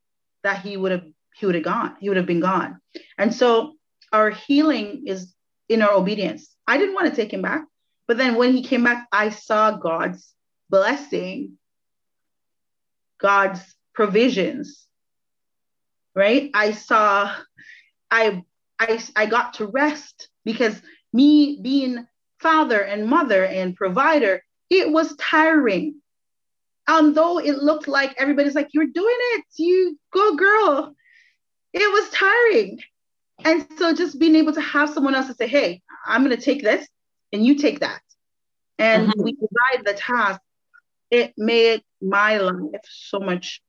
that 0.43 0.62
he 0.62 0.78
would 0.78 0.91
have 0.91 1.04
he 1.36 1.46
would 1.46 1.56
have 1.56 1.64
gone. 1.64 1.96
He 2.00 2.10
would 2.10 2.18
have 2.18 2.26
been 2.26 2.39
gone. 2.39 2.80
And 3.18 3.34
so 3.34 3.74
our 4.12 4.30
healing 4.30 5.04
is 5.06 5.34
in 5.68 5.82
our 5.82 5.91
obedience. 5.91 6.56
I 6.66 6.78
didn't 6.78 6.96
want 6.96 7.10
to 7.10 7.16
take 7.16 7.34
him 7.34 7.41
back, 7.41 7.66
but 8.08 8.18
then 8.18 8.36
when 8.36 8.54
he 8.54 8.64
came 8.64 8.84
back, 8.84 9.08
I 9.12 9.30
saw 9.30 9.72
God's 9.72 10.34
blessing, 10.70 11.58
God's 13.20 13.62
provisions. 13.93 14.88
Right? 16.14 16.50
I 16.54 16.72
saw 16.72 17.36
I 18.10 18.43
I 18.80 19.04
I 19.16 19.26
got 19.26 19.56
to 19.56 19.68
rest 19.68 20.30
because 20.46 20.82
me 21.12 21.60
being 21.62 22.08
father 22.39 22.80
and 22.80 23.08
mother 23.08 23.43
and 23.43 23.76
provider, 23.76 24.43
it 24.70 24.91
was 24.91 25.16
tiring. 25.18 26.02
And 26.88 27.15
though 27.15 27.39
it 27.39 27.57
looked 27.57 27.88
like 27.88 28.15
everybody's 28.17 28.55
like, 28.55 28.69
You're 28.73 28.88
doing 28.88 29.17
it, 29.33 29.45
you 29.57 29.97
go, 30.13 30.36
girl. 30.36 30.95
It 31.73 31.91
was 31.91 32.09
tiring. 32.11 32.79
And 33.43 33.67
so 33.77 33.93
just 33.93 34.19
being 34.19 34.36
able 34.36 34.53
to 34.53 34.61
have 34.61 34.89
someone 34.89 35.15
else 35.15 35.27
to 35.27 35.33
say, 35.33 35.47
Hey, 35.47 35.81
I'm 36.05 36.23
going 36.23 36.36
to 36.36 36.41
take 36.41 36.63
this 36.63 36.88
and 37.33 37.45
you 37.45 37.55
take 37.55 37.79
that. 37.79 38.01
And 38.77 39.07
mm-hmm. 39.07 39.23
we 39.23 39.33
divide 39.33 39.86
the 39.86 39.93
task. 39.93 40.41
It 41.11 41.33
made 41.38 41.81
my 42.01 42.38
life 42.38 42.81
so 42.89 43.19
much 43.19 43.61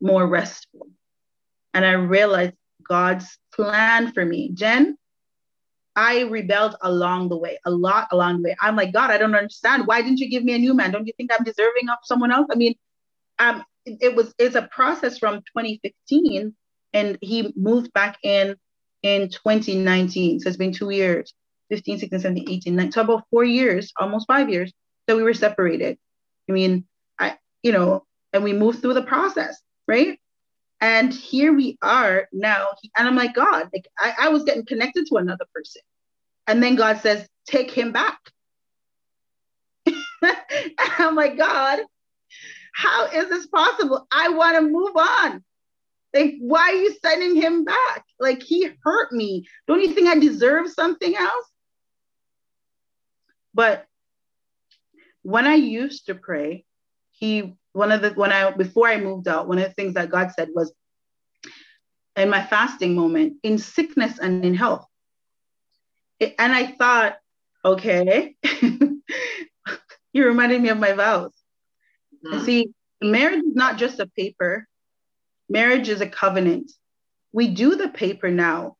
more 0.00 0.26
restful. 0.26 0.88
And 1.72 1.84
I 1.84 1.92
realized 1.92 2.54
God's 2.82 3.38
plan 3.54 4.12
for 4.12 4.24
me. 4.24 4.50
Jen, 4.54 4.97
I 5.98 6.20
rebelled 6.20 6.76
along 6.82 7.28
the 7.28 7.36
way, 7.36 7.58
a 7.66 7.72
lot 7.72 8.06
along 8.12 8.36
the 8.36 8.50
way. 8.50 8.56
I'm 8.62 8.76
like, 8.76 8.92
God, 8.92 9.10
I 9.10 9.18
don't 9.18 9.34
understand. 9.34 9.84
Why 9.84 10.00
didn't 10.00 10.20
you 10.20 10.30
give 10.30 10.44
me 10.44 10.54
a 10.54 10.58
new 10.58 10.72
man? 10.72 10.92
Don't 10.92 11.08
you 11.08 11.12
think 11.16 11.32
I'm 11.32 11.42
deserving 11.42 11.88
of 11.88 11.98
someone 12.04 12.30
else? 12.30 12.46
I 12.52 12.54
mean, 12.54 12.76
um, 13.40 13.64
it, 13.84 13.98
it 14.00 14.14
was 14.14 14.32
it's 14.38 14.54
a 14.54 14.68
process 14.70 15.18
from 15.18 15.38
2015, 15.56 16.54
and 16.92 17.18
he 17.20 17.52
moved 17.56 17.92
back 17.94 18.16
in 18.22 18.54
in 19.02 19.28
2019. 19.28 20.38
So 20.38 20.48
it's 20.48 20.56
been 20.56 20.72
two 20.72 20.90
years, 20.90 21.34
15, 21.70 21.98
16, 21.98 22.20
17, 22.20 22.48
18, 22.48 22.76
19. 22.76 22.92
So 22.92 23.00
about 23.00 23.24
four 23.32 23.42
years, 23.42 23.92
almost 23.98 24.28
five 24.28 24.48
years 24.48 24.72
that 25.08 25.16
we 25.16 25.24
were 25.24 25.34
separated. 25.34 25.98
I 26.48 26.52
mean, 26.52 26.84
I, 27.18 27.38
you 27.64 27.72
know, 27.72 28.04
and 28.32 28.44
we 28.44 28.52
moved 28.52 28.82
through 28.82 28.94
the 28.94 29.02
process, 29.02 29.60
right? 29.88 30.16
And 30.80 31.12
here 31.12 31.52
we 31.52 31.76
are 31.82 32.28
now. 32.32 32.68
And 32.96 33.08
I'm 33.08 33.16
like, 33.16 33.34
God, 33.34 33.68
like 33.72 33.88
I, 33.98 34.14
I 34.20 34.28
was 34.28 34.44
getting 34.44 34.64
connected 34.64 35.06
to 35.08 35.16
another 35.16 35.44
person. 35.52 35.82
And 36.48 36.62
then 36.62 36.76
God 36.76 37.00
says, 37.02 37.28
take 37.46 37.70
him 37.70 37.92
back. 37.92 38.18
I'm 40.98 41.14
like, 41.14 41.36
God, 41.36 41.80
how 42.74 43.06
is 43.06 43.28
this 43.28 43.46
possible? 43.46 44.06
I 44.10 44.30
want 44.30 44.56
to 44.56 44.62
move 44.62 44.96
on. 44.96 45.44
Like, 46.14 46.36
why 46.40 46.70
are 46.70 46.72
you 46.72 46.96
sending 47.04 47.36
him 47.36 47.64
back? 47.64 48.04
Like, 48.18 48.42
he 48.42 48.70
hurt 48.82 49.12
me. 49.12 49.46
Don't 49.66 49.82
you 49.82 49.92
think 49.92 50.08
I 50.08 50.18
deserve 50.18 50.70
something 50.70 51.14
else? 51.14 51.44
But 53.52 53.84
when 55.20 55.46
I 55.46 55.54
used 55.56 56.06
to 56.06 56.14
pray, 56.14 56.64
he 57.10 57.56
one 57.72 57.92
of 57.92 58.00
the 58.00 58.10
when 58.10 58.32
I 58.32 58.50
before 58.52 58.88
I 58.88 58.98
moved 58.98 59.28
out, 59.28 59.48
one 59.48 59.58
of 59.58 59.64
the 59.64 59.74
things 59.74 59.94
that 59.94 60.10
God 60.10 60.32
said 60.32 60.48
was 60.54 60.72
in 62.16 62.30
my 62.30 62.42
fasting 62.42 62.94
moment, 62.94 63.34
in 63.42 63.58
sickness 63.58 64.18
and 64.18 64.44
in 64.44 64.54
health. 64.54 64.86
It, 66.20 66.34
and 66.38 66.52
I 66.52 66.72
thought, 66.72 67.16
okay, 67.64 68.34
you 68.62 70.26
reminded 70.26 70.60
me 70.60 70.68
of 70.68 70.78
my 70.78 70.92
vows. 70.92 71.32
Mm-hmm. 72.24 72.44
See, 72.44 72.70
marriage 73.00 73.44
is 73.44 73.54
not 73.54 73.78
just 73.78 74.00
a 74.00 74.06
paper, 74.06 74.66
marriage 75.48 75.88
is 75.88 76.00
a 76.00 76.08
covenant. 76.08 76.70
We 77.32 77.48
do 77.48 77.76
the 77.76 77.88
paper 77.88 78.30
now, 78.30 78.76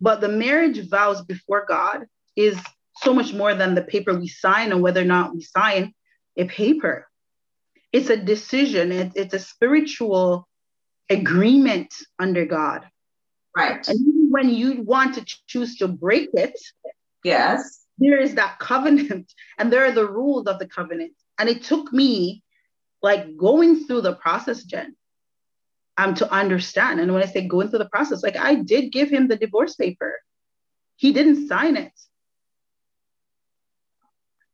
but 0.00 0.20
the 0.20 0.28
marriage 0.28 0.88
vows 0.88 1.22
before 1.22 1.64
God 1.68 2.06
is 2.34 2.58
so 2.96 3.14
much 3.14 3.32
more 3.32 3.54
than 3.54 3.74
the 3.74 3.82
paper 3.82 4.14
we 4.14 4.28
sign 4.28 4.72
and 4.72 4.82
whether 4.82 5.00
or 5.00 5.06
not 5.06 5.34
we 5.34 5.42
sign 5.42 5.94
a 6.36 6.44
paper 6.46 7.08
it's 7.92 8.10
a 8.10 8.16
decision 8.16 8.92
it, 8.92 9.12
it's 9.14 9.34
a 9.34 9.38
spiritual 9.38 10.48
agreement 11.10 11.92
under 12.18 12.44
god 12.44 12.86
right 13.56 13.86
and 13.88 13.98
when 14.32 14.48
you 14.48 14.80
want 14.82 15.14
to 15.14 15.22
choose 15.46 15.76
to 15.76 15.86
break 15.86 16.30
it 16.32 16.58
yes. 17.22 17.84
there 17.98 18.18
is 18.18 18.34
that 18.34 18.58
covenant 18.58 19.30
and 19.58 19.70
there 19.70 19.84
are 19.84 19.92
the 19.92 20.08
rules 20.08 20.46
of 20.46 20.58
the 20.58 20.66
covenant. 20.66 21.12
And 21.38 21.48
it 21.48 21.62
took 21.64 21.92
me 21.92 22.42
like 23.02 23.36
going 23.36 23.84
through 23.84 24.02
the 24.02 24.14
process 24.14 24.64
jen 24.64 24.96
um 25.98 26.14
to 26.14 26.26
understand. 26.32 27.00
And 27.00 27.12
when 27.12 27.22
i 27.22 27.26
say 27.26 27.46
going 27.46 27.68
through 27.68 27.84
the 27.84 27.94
process 27.96 28.22
like 28.22 28.38
i 28.50 28.54
did 28.54 28.92
give 28.96 29.10
him 29.10 29.28
the 29.28 29.36
divorce 29.36 29.74
paper. 29.74 30.12
He 30.96 31.12
didn't 31.12 31.48
sign 31.48 31.76
it. 31.76 31.96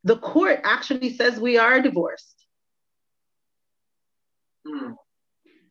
The 0.05 0.17
court 0.17 0.61
actually 0.65 1.11
says 1.19 1.39
we 1.39 1.59
are 1.59 1.81
divorced. 1.89 2.39
Mm. 4.67 4.97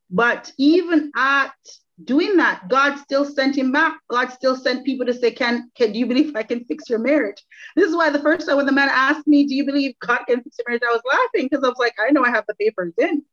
But 0.09 0.51
even 0.57 1.11
at 1.15 1.55
doing 2.03 2.37
that, 2.37 2.67
God 2.69 2.97
still 2.97 3.25
sent 3.25 3.57
him 3.57 3.71
back. 3.71 3.97
God 4.09 4.29
still 4.29 4.55
sent 4.55 4.85
people 4.85 5.05
to 5.05 5.13
say, 5.13 5.31
Can, 5.31 5.71
can 5.75 5.91
do 5.91 5.99
you 5.99 6.05
believe 6.05 6.35
I 6.35 6.43
can 6.43 6.63
fix 6.65 6.89
your 6.89 6.99
marriage? 6.99 7.43
This 7.75 7.89
is 7.89 7.95
why 7.95 8.09
the 8.09 8.19
first 8.19 8.47
time 8.47 8.57
when 8.57 8.65
the 8.65 8.71
man 8.71 8.89
asked 8.89 9.27
me, 9.27 9.45
Do 9.45 9.55
you 9.55 9.65
believe 9.65 9.95
God 9.99 10.19
can 10.27 10.41
fix 10.43 10.57
your 10.59 10.65
marriage? 10.67 10.83
I 10.87 10.93
was 10.93 11.01
laughing 11.11 11.47
because 11.49 11.63
I 11.63 11.69
was 11.69 11.79
like, 11.79 11.93
I 11.99 12.11
know 12.11 12.23
I 12.23 12.29
have 12.29 12.45
the 12.47 12.55
papers 12.55 12.93
in. 12.97 13.23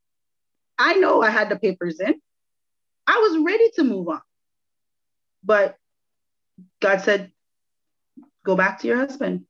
I 0.79 0.95
know 0.95 1.23
I 1.23 1.31
had 1.31 1.51
the 1.51 1.57
papers 1.57 2.01
in. 2.01 2.15
I 3.07 3.19
was 3.19 3.45
ready 3.45 3.71
to 3.77 3.85
move 3.85 4.09
on. 4.09 4.23
But 5.43 5.77
God 6.81 7.01
said, 7.03 7.31
Go 8.45 8.57
back 8.57 8.81
to 8.81 8.87
your 8.87 8.99
husband. 8.99 9.47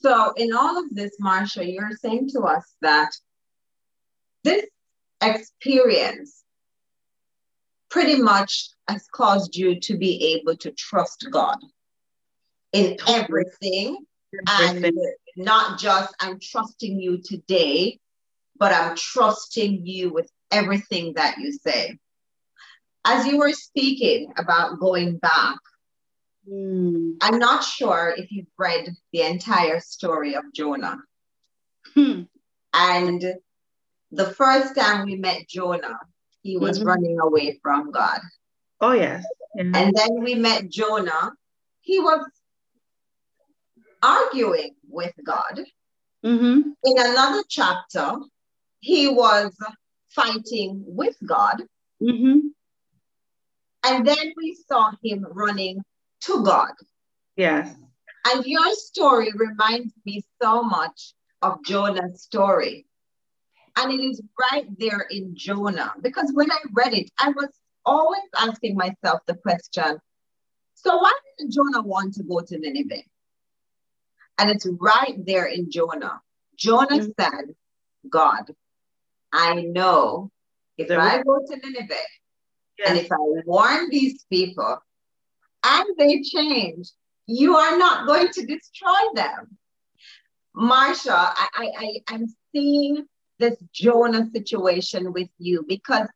So, 0.00 0.32
in 0.36 0.52
all 0.52 0.78
of 0.78 0.94
this, 0.94 1.16
Marsha, 1.20 1.72
you're 1.72 1.90
saying 2.00 2.28
to 2.30 2.42
us 2.42 2.74
that 2.80 3.10
this 4.44 4.64
experience 5.20 6.44
pretty 7.90 8.20
much 8.20 8.70
has 8.88 9.06
caused 9.12 9.56
you 9.56 9.80
to 9.80 9.96
be 9.96 10.38
able 10.38 10.56
to 10.56 10.70
trust 10.72 11.26
God 11.30 11.58
in 12.72 12.96
everything, 13.06 13.98
everything. 14.48 14.84
and 14.84 14.94
not 15.36 15.78
just 15.78 16.14
I'm 16.20 16.38
trusting 16.40 17.00
you 17.00 17.20
today, 17.22 17.98
but 18.58 18.72
I'm 18.72 18.96
trusting 18.96 19.86
you 19.86 20.12
with 20.12 20.30
everything 20.50 21.14
that 21.14 21.38
you 21.38 21.52
say. 21.52 21.98
As 23.04 23.26
you 23.26 23.38
were 23.38 23.52
speaking 23.52 24.32
about 24.36 24.80
going 24.80 25.18
back, 25.18 25.56
mm. 26.50 27.14
I'm 27.22 27.38
not 27.38 27.64
sure 27.64 28.14
if 28.16 28.30
you've 28.30 28.46
read 28.58 28.90
the 29.12 29.22
entire 29.22 29.80
story 29.80 30.34
of 30.34 30.44
Jonah. 30.54 30.98
Hmm. 31.94 32.22
And 32.74 33.24
the 34.10 34.26
first 34.26 34.74
time 34.74 35.06
we 35.06 35.16
met 35.16 35.48
Jonah, 35.48 35.98
he 36.48 36.56
was 36.56 36.78
mm-hmm. 36.78 36.88
running 36.88 37.18
away 37.20 37.58
from 37.62 37.90
God. 37.90 38.20
Oh, 38.80 38.92
yes. 38.92 39.22
And 39.54 39.74
then 39.74 40.22
we 40.22 40.34
met 40.34 40.70
Jonah. 40.70 41.32
He 41.82 41.98
was 41.98 42.24
arguing 44.02 44.74
with 44.88 45.12
God. 45.22 45.60
Mm-hmm. 46.24 46.70
In 46.84 46.98
another 46.98 47.44
chapter, 47.50 48.16
he 48.80 49.08
was 49.08 49.54
fighting 50.08 50.84
with 50.86 51.16
God. 51.26 51.64
Mm-hmm. 52.02 52.38
And 53.84 54.06
then 54.06 54.32
we 54.38 54.56
saw 54.66 54.92
him 55.04 55.26
running 55.30 55.82
to 56.22 56.42
God. 56.42 56.72
Yes. 57.36 57.74
And 58.26 58.46
your 58.46 58.72
story 58.72 59.32
reminds 59.34 59.92
me 60.06 60.24
so 60.40 60.62
much 60.62 61.12
of 61.42 61.62
Jonah's 61.62 62.22
story. 62.22 62.86
And 63.78 63.92
it 63.92 64.02
is 64.02 64.20
right 64.52 64.66
there 64.78 65.06
in 65.10 65.36
Jonah. 65.36 65.94
Because 66.02 66.30
when 66.34 66.50
I 66.50 66.58
read 66.72 66.94
it, 66.94 67.10
I 67.18 67.30
was 67.30 67.48
always 67.86 68.28
asking 68.38 68.76
myself 68.76 69.20
the 69.26 69.34
question 69.34 70.00
so 70.80 70.96
why 70.96 71.12
did 71.38 71.50
Jonah 71.50 71.82
want 71.82 72.14
to 72.14 72.22
go 72.22 72.40
to 72.40 72.56
Nineveh? 72.56 73.02
And 74.38 74.48
it's 74.48 74.66
right 74.80 75.16
there 75.26 75.46
in 75.46 75.72
Jonah. 75.72 76.20
Jonah 76.56 77.00
mm-hmm. 77.00 77.10
said, 77.18 77.54
God, 78.08 78.54
I 79.32 79.54
know 79.62 80.30
if 80.76 80.88
I 80.88 81.20
go 81.24 81.40
to 81.44 81.56
Nineveh 81.56 81.94
yes. 82.78 82.88
and 82.88 82.98
if 82.98 83.10
I 83.10 83.16
warn 83.18 83.90
these 83.90 84.24
people 84.30 84.78
and 85.64 85.86
they 85.98 86.22
change, 86.22 86.90
you 87.26 87.56
are 87.56 87.76
not 87.76 88.06
going 88.06 88.28
to 88.28 88.46
destroy 88.46 89.14
them. 89.14 89.58
Marsha, 90.56 91.10
I, 91.10 91.48
I, 91.54 91.70
I, 91.76 92.00
I'm 92.06 92.26
seeing 92.52 93.04
this 93.38 93.56
Jonah 93.72 94.28
situation 94.32 95.12
with 95.12 95.28
you 95.38 95.64
because 95.68 96.08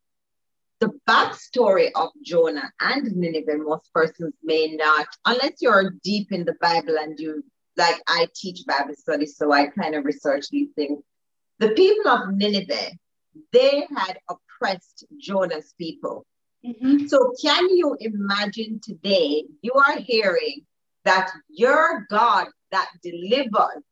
the 0.80 0.92
backstory 1.08 1.90
of 1.94 2.10
Jonah 2.24 2.70
and 2.80 3.14
Nineveh, 3.14 3.58
most 3.58 3.92
persons 3.94 4.34
may 4.42 4.74
not, 4.74 5.06
unless 5.24 5.52
you're 5.60 5.94
deep 6.02 6.32
in 6.32 6.44
the 6.44 6.56
Bible 6.60 6.96
and 6.98 7.18
you, 7.20 7.44
like 7.76 8.02
I 8.08 8.26
teach 8.34 8.66
Bible 8.66 8.94
studies, 8.96 9.36
so 9.36 9.52
I 9.52 9.68
kind 9.68 9.94
of 9.94 10.04
research 10.04 10.48
these 10.50 10.70
things. 10.74 10.98
The 11.60 11.70
people 11.70 12.10
of 12.10 12.34
Nineveh, 12.34 12.90
they 13.52 13.86
had 13.96 14.18
oppressed 14.28 15.04
Jonah's 15.18 15.72
people. 15.78 16.26
Mm-hmm. 16.66 17.06
So, 17.06 17.32
can 17.42 17.76
you 17.76 17.96
imagine 18.00 18.80
today 18.82 19.44
you 19.62 19.72
are 19.74 19.98
hearing 19.98 20.64
that 21.04 21.30
your 21.48 22.06
God 22.08 22.46
that 22.70 22.88
delivers 23.02 23.82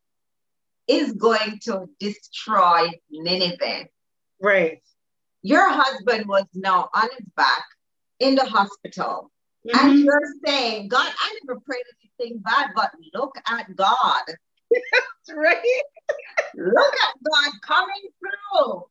is 0.91 1.13
going 1.13 1.61
to 1.63 1.89
destroy 2.01 2.89
Nineveh. 3.11 3.87
Right. 4.43 4.83
Your 5.43 5.71
husband 5.71 6.27
was 6.27 6.45
now 6.55 6.89
on 6.93 7.09
his 7.17 7.27
back 7.37 7.65
in 8.19 8.35
the 8.35 8.45
hospital. 8.45 9.31
Mm-hmm. 9.67 9.89
And 9.89 9.99
you're 10.01 10.33
saying, 10.45 10.89
God, 10.89 11.07
I 11.07 11.39
never 11.45 11.61
prayed 11.61 11.85
anything 12.19 12.39
bad, 12.39 12.71
but 12.75 12.91
look 13.15 13.37
at 13.47 13.75
God. 13.77 14.23
That's 14.27 15.33
right. 15.37 15.63
look 16.57 16.95
at 16.95 17.15
God 17.31 17.53
coming 17.63 18.09
through. 18.19 18.85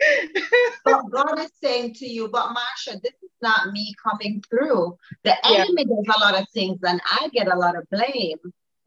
but 0.84 1.02
God 1.10 1.40
is 1.40 1.50
saying 1.62 1.94
to 1.94 2.06
you, 2.06 2.28
but 2.28 2.54
Marsha, 2.54 3.00
this 3.02 3.12
is 3.22 3.30
not 3.42 3.72
me 3.72 3.94
coming 4.02 4.42
through. 4.48 4.96
The 5.24 5.34
enemy 5.46 5.84
yeah. 5.88 5.96
does 5.96 6.16
a 6.16 6.20
lot 6.20 6.40
of 6.40 6.46
things 6.54 6.78
and 6.84 7.00
I 7.04 7.28
get 7.32 7.52
a 7.52 7.58
lot 7.58 7.76
of 7.76 7.86
blame. 7.90 8.38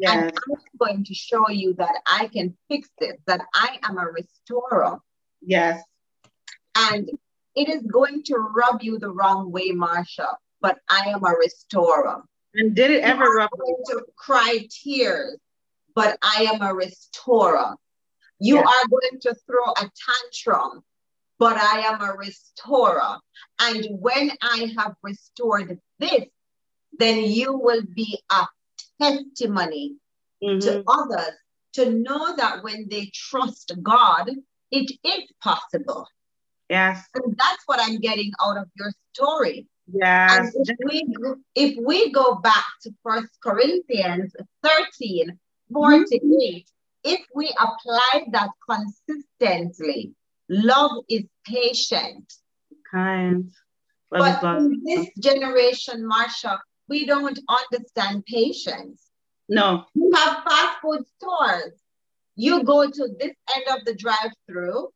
Yes. 0.03 0.15
And 0.15 0.33
I'm 0.49 0.77
going 0.77 1.05
to 1.05 1.13
show 1.13 1.49
you 1.49 1.75
that 1.75 1.95
I 2.05 2.27
can 2.27 2.57
fix 2.67 2.89
this, 2.99 3.15
that 3.25 3.39
I 3.55 3.79
am 3.83 3.97
a 3.97 4.05
restorer. 4.05 4.99
Yes. 5.41 5.81
And 6.75 7.09
it 7.55 7.69
is 7.69 7.83
going 7.83 8.23
to 8.23 8.35
rub 8.35 8.81
you 8.81 8.99
the 8.99 9.09
wrong 9.09 9.49
way, 9.49 9.71
Marsha, 9.71 10.27
but 10.59 10.77
I 10.89 11.05
am 11.07 11.23
a 11.23 11.33
restorer. 11.39 12.21
And 12.53 12.75
did 12.75 12.91
it 12.91 13.01
ever 13.03 13.23
rub 13.23 13.49
you? 13.65 13.77
To 13.91 14.03
cry 14.17 14.67
tears, 14.69 15.37
but 15.95 16.17
I 16.21 16.49
am 16.53 16.61
a 16.61 16.73
restorer. 16.73 17.75
You 18.39 18.55
yes. 18.55 18.67
are 18.67 18.89
going 18.89 19.21
to 19.21 19.35
throw 19.47 19.71
a 19.71 19.89
tantrum, 20.05 20.83
but 21.39 21.55
I 21.55 21.79
am 21.79 22.01
a 22.01 22.13
restorer. 22.13 23.19
And 23.61 23.87
when 24.01 24.31
I 24.41 24.73
have 24.77 24.95
restored 25.01 25.79
this, 25.97 26.25
then 26.99 27.23
you 27.23 27.57
will 27.57 27.83
be 27.95 28.19
a 28.29 28.45
testimony 29.01 29.95
mm-hmm. 30.43 30.59
to 30.59 30.83
others 30.87 31.33
to 31.73 31.91
know 31.91 32.35
that 32.35 32.63
when 32.63 32.87
they 32.89 33.11
trust 33.13 33.71
God, 33.81 34.29
it 34.71 34.91
is 35.03 35.31
possible. 35.41 36.07
Yes. 36.69 37.03
And 37.15 37.35
that's 37.37 37.63
what 37.65 37.79
I'm 37.81 37.99
getting 37.99 38.31
out 38.43 38.57
of 38.57 38.67
your 38.75 38.91
story. 39.13 39.67
Yes. 39.91 40.51
if 40.55 40.77
we, 40.85 41.03
if 41.55 41.77
we 41.83 42.11
go 42.11 42.35
back 42.35 42.65
to 42.83 42.91
First 43.03 43.29
Corinthians 43.43 44.33
13, 44.63 45.37
48, 45.71 46.23
mm-hmm. 46.23 46.57
if 47.03 47.19
we 47.35 47.53
apply 47.59 48.25
that 48.31 48.49
consistently, 48.69 50.13
love 50.49 51.03
is 51.09 51.23
patient. 51.45 52.33
Kind. 52.89 53.51
Love 54.11 54.39
but 54.41 54.57
in 54.57 54.81
this 54.85 55.09
generation, 55.19 56.07
Marsha, 56.09 56.59
we 56.93 57.05
don't 57.07 57.39
understand 57.59 58.23
patience. 58.25 59.09
No. 59.49 59.85
You 59.95 60.11
have 60.13 60.43
fast 60.47 60.77
food 60.79 61.01
stores. 61.15 61.73
You 62.35 62.63
go 62.63 62.79
to 62.87 63.03
this 63.19 63.35
end 63.55 63.65
of 63.75 63.79
the 63.85 63.95
drive 63.95 64.33
through, 64.47 64.89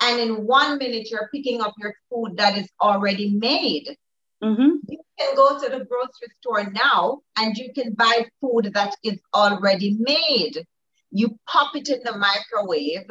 and 0.00 0.20
in 0.20 0.46
one 0.46 0.78
minute, 0.78 1.10
you're 1.10 1.28
picking 1.34 1.60
up 1.60 1.74
your 1.78 1.94
food 2.08 2.36
that 2.36 2.56
is 2.56 2.68
already 2.80 3.30
made. 3.30 3.96
Mm-hmm. 4.42 4.76
You 4.88 5.00
can 5.18 5.34
go 5.34 5.58
to 5.60 5.68
the 5.68 5.84
grocery 5.84 6.30
store 6.40 6.70
now 6.70 7.20
and 7.36 7.56
you 7.56 7.72
can 7.74 7.92
buy 7.92 8.26
food 8.40 8.70
that 8.72 8.94
is 9.02 9.18
already 9.34 9.96
made. 9.98 10.64
You 11.10 11.36
pop 11.46 11.76
it 11.76 11.88
in 11.88 12.00
the 12.04 12.16
microwave. 12.16 13.06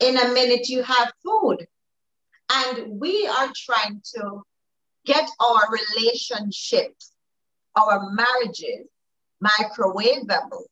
In 0.00 0.16
a 0.16 0.32
minute, 0.32 0.68
you 0.68 0.82
have 0.82 1.12
food. 1.24 1.66
And 2.50 2.98
we 2.98 3.28
are 3.28 3.52
trying 3.54 4.00
to 4.16 4.42
get 5.04 5.28
our 5.38 5.62
relationships 5.70 7.12
our 7.84 8.10
marriages 8.10 8.86
microwavable. 9.44 10.64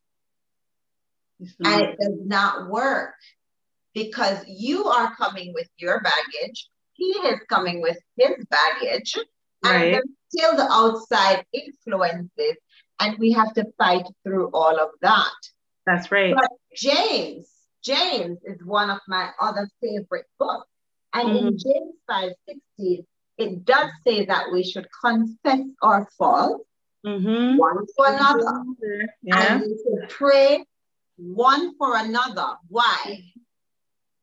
Mm-hmm. 1.43 1.67
And 1.67 1.83
it 1.83 1.99
does 2.01 2.19
not 2.25 2.71
work 2.71 3.15
because 3.95 4.45
you 4.47 4.85
are 4.85 5.15
coming 5.17 5.53
with 5.55 5.69
your 5.79 6.01
baggage, 6.01 6.69
he 6.93 7.05
is 7.05 7.41
coming 7.49 7.83
with 7.83 7.99
his 8.17 8.45
baggage, 8.51 9.17
right. 9.65 9.75
and 9.75 9.95
there's 9.95 10.05
still 10.29 10.57
the 10.57 10.69
outside 10.71 11.45
influences, 11.53 12.57
and 13.01 13.19
we 13.19 13.33
have 13.33 13.53
to 13.55 13.65
fight 13.79 14.07
through 14.23 14.51
all 14.53 14.79
of 14.79 14.91
that. 15.03 15.33
That's 15.87 16.11
right. 16.11 16.35
But 16.35 16.51
James, 16.75 17.49
James 17.83 18.39
is 18.45 18.65
one 18.65 18.91
of 18.91 18.99
my 19.09 19.31
other 19.41 19.69
favorite 19.81 20.27
books. 20.39 20.69
And 21.15 21.29
mm-hmm. 21.29 21.47
in 21.49 21.59
James 21.59 21.95
5 22.09 22.33
16, 22.79 23.07
it 23.39 23.65
does 23.65 23.91
say 24.07 24.27
that 24.27 24.47
we 24.53 24.65
should 24.65 24.89
confess 25.03 25.61
our 25.83 26.09
faults 26.19 26.65
mm-hmm. 27.05 27.57
one 27.57 27.87
for 27.97 28.07
another. 28.07 28.65
Yeah. 29.23 29.55
And 29.55 29.63
we 29.63 29.69
should 29.69 30.09
pray 30.09 30.65
one 31.17 31.77
for 31.77 31.97
another. 31.97 32.55
Why? 32.69 33.23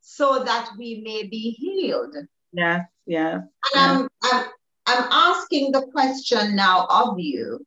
So 0.02 0.44
that 0.44 0.70
we 0.78 1.02
may 1.04 1.28
be 1.28 1.52
healed. 1.52 2.16
Yes, 2.52 2.82
yes. 3.06 3.42
And 3.74 3.76
I'm, 3.76 4.10
I'm, 4.24 4.46
I'm 4.86 5.08
asking 5.12 5.72
the 5.72 5.88
question 5.88 6.56
now 6.56 6.86
of 6.90 7.20
you. 7.20 7.66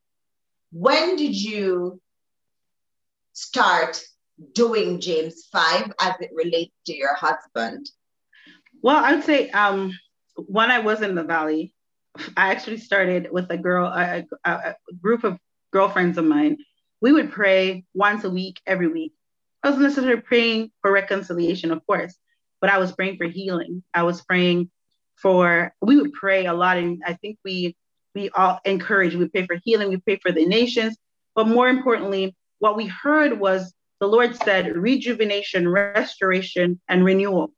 When 0.73 1.17
did 1.17 1.35
you 1.35 2.01
start 3.33 4.03
doing 4.53 5.01
James 5.01 5.47
5 5.51 5.93
as 6.01 6.15
it 6.21 6.31
relates 6.35 6.75
to 6.87 6.95
your 6.95 7.15
husband? 7.15 7.89
Well, 8.83 9.03
I'd 9.03 9.25
say 9.25 9.51
um, 9.51 9.93
when 10.35 10.71
I 10.71 10.81
was 10.81 11.03
in 11.03 11.15
the 11.15 11.25
valley, 11.25 11.75
I 12.37 12.51
actually 12.51 12.79
started 12.79 13.29
with 13.31 13.51
a 13.51 13.57
girl, 13.57 13.87
a, 13.87 14.25
a, 14.45 14.75
group 15.01 15.25
of 15.25 15.39
girlfriends 15.73 16.19
of 16.19 16.25
mine. 16.25 16.59
We 17.01 17.13
would 17.13 17.33
pray 17.33 17.85
once 17.95 18.25
a 18.25 18.31
week, 18.31 18.61
every 18.67 18.89
week. 18.89 19.13
I 19.63 19.69
wasn't 19.69 19.85
necessarily 19.85 20.21
praying 20.21 20.71
for 20.83 20.93
reconciliation, 20.93 21.73
of 21.73 21.85
course, 21.87 22.15
but 22.61 22.71
I 22.71 22.79
was 22.79 22.93
praying 22.93 23.17
for 23.17 23.27
healing. 23.27 23.83
I 23.93 24.05
was 24.05 24.23
praying 24.23 24.71
for 25.17 25.73
we 25.81 25.97
would 25.97 26.13
pray 26.13 26.47
a 26.47 26.53
lot 26.53 26.77
and 26.77 27.03
I 27.07 27.15
think 27.15 27.39
we 27.45 27.75
we 28.15 28.31
all 28.31 28.61
encourage, 28.65 29.15
we 29.15 29.29
pray 29.29 29.47
for 29.47 29.59
healing, 29.63 29.89
we 29.89 29.99
pray 29.99 30.17
for 30.17 30.33
the 30.33 30.47
nations, 30.47 30.97
but 31.35 31.47
more 31.47 31.69
importantly, 31.69 32.35
what 32.59 32.77
we 32.77 32.87
heard 32.87 33.39
was 33.39 33.75
the 34.01 34.07
Lord 34.07 34.35
said 34.37 34.75
rejuvenation, 34.75 35.69
restoration, 35.69 36.81
and 36.89 37.05
renewal. 37.05 37.53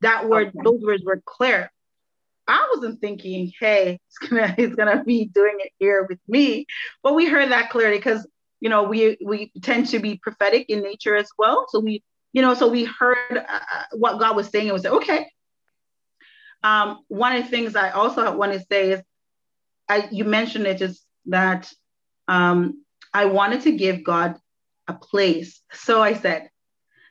That 0.00 0.28
word, 0.28 0.48
okay. 0.48 0.58
those 0.64 0.82
words 0.82 1.04
were 1.04 1.22
clear. 1.24 1.70
I 2.48 2.70
wasn't 2.74 3.00
thinking, 3.00 3.52
hey, 3.58 3.98
he's 4.08 4.28
gonna 4.28 4.54
gonna 4.76 5.04
be 5.04 5.26
doing 5.26 5.56
it 5.58 5.72
here 5.78 6.06
with 6.08 6.18
me. 6.28 6.66
But 7.02 7.14
we 7.14 7.26
heard 7.26 7.50
that 7.50 7.70
clearly 7.70 7.98
because 7.98 8.26
you 8.60 8.68
know 8.68 8.84
we 8.84 9.18
we 9.24 9.52
tend 9.62 9.88
to 9.88 9.98
be 9.98 10.18
prophetic 10.22 10.66
in 10.68 10.82
nature 10.82 11.16
as 11.16 11.30
well. 11.38 11.66
So 11.68 11.80
we 11.80 12.02
you 12.32 12.42
know 12.42 12.54
so 12.54 12.68
we 12.68 12.84
heard 12.84 13.36
uh, 13.36 13.60
what 13.92 14.18
God 14.18 14.36
was 14.36 14.48
saying 14.48 14.68
and 14.68 14.74
we 14.74 14.80
said, 14.80 14.92
okay. 14.92 15.28
Um, 16.64 17.00
one 17.08 17.34
of 17.34 17.42
the 17.42 17.50
things 17.50 17.74
I 17.74 17.90
also 17.90 18.36
want 18.36 18.52
to 18.52 18.60
say 18.70 18.92
is, 18.92 19.02
I 19.88 20.08
you 20.12 20.24
mentioned 20.24 20.66
it 20.66 20.80
is 20.80 21.02
that 21.26 21.72
um, 22.28 22.84
I 23.12 23.26
wanted 23.26 23.62
to 23.62 23.72
give 23.72 24.04
God 24.04 24.36
a 24.86 24.94
place. 24.94 25.60
So 25.72 26.02
I 26.02 26.14
said, 26.14 26.50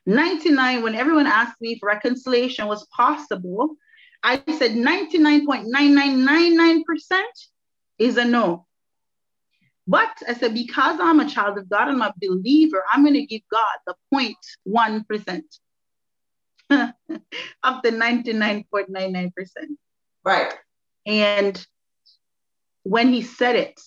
99 0.06 0.84
when 0.84 0.96
everyone 0.96 1.28
asked 1.28 1.60
me 1.62 1.74
if 1.74 1.80
reconciliation 1.84 2.68
was 2.68 2.88
possible 2.88 3.76
I 4.24 4.42
said 4.58 4.72
99.9999% 4.72 7.22
is 7.98 8.18
a 8.18 8.26
no. 8.26 8.68
But 9.88 10.12
I 10.28 10.36
said, 10.36 10.54
because 10.54 11.00
I'm 11.02 11.20
a 11.20 11.28
child 11.30 11.58
of 11.58 11.68
God 11.70 11.88
and 11.90 12.02
I'm 12.02 12.10
a 12.10 12.14
believer, 12.22 12.84
I'm 12.94 13.04
going 13.04 13.16
to 13.16 13.26
give 13.26 13.42
God 13.52 13.78
the 13.88 13.96
0.1% 14.14 15.42
of 17.64 17.82
the 17.82 17.90
99.99%. 17.90 19.32
Right. 20.24 20.54
And 21.06 21.66
when 22.84 23.12
he 23.12 23.24
said 23.24 23.56
it, 23.56 23.82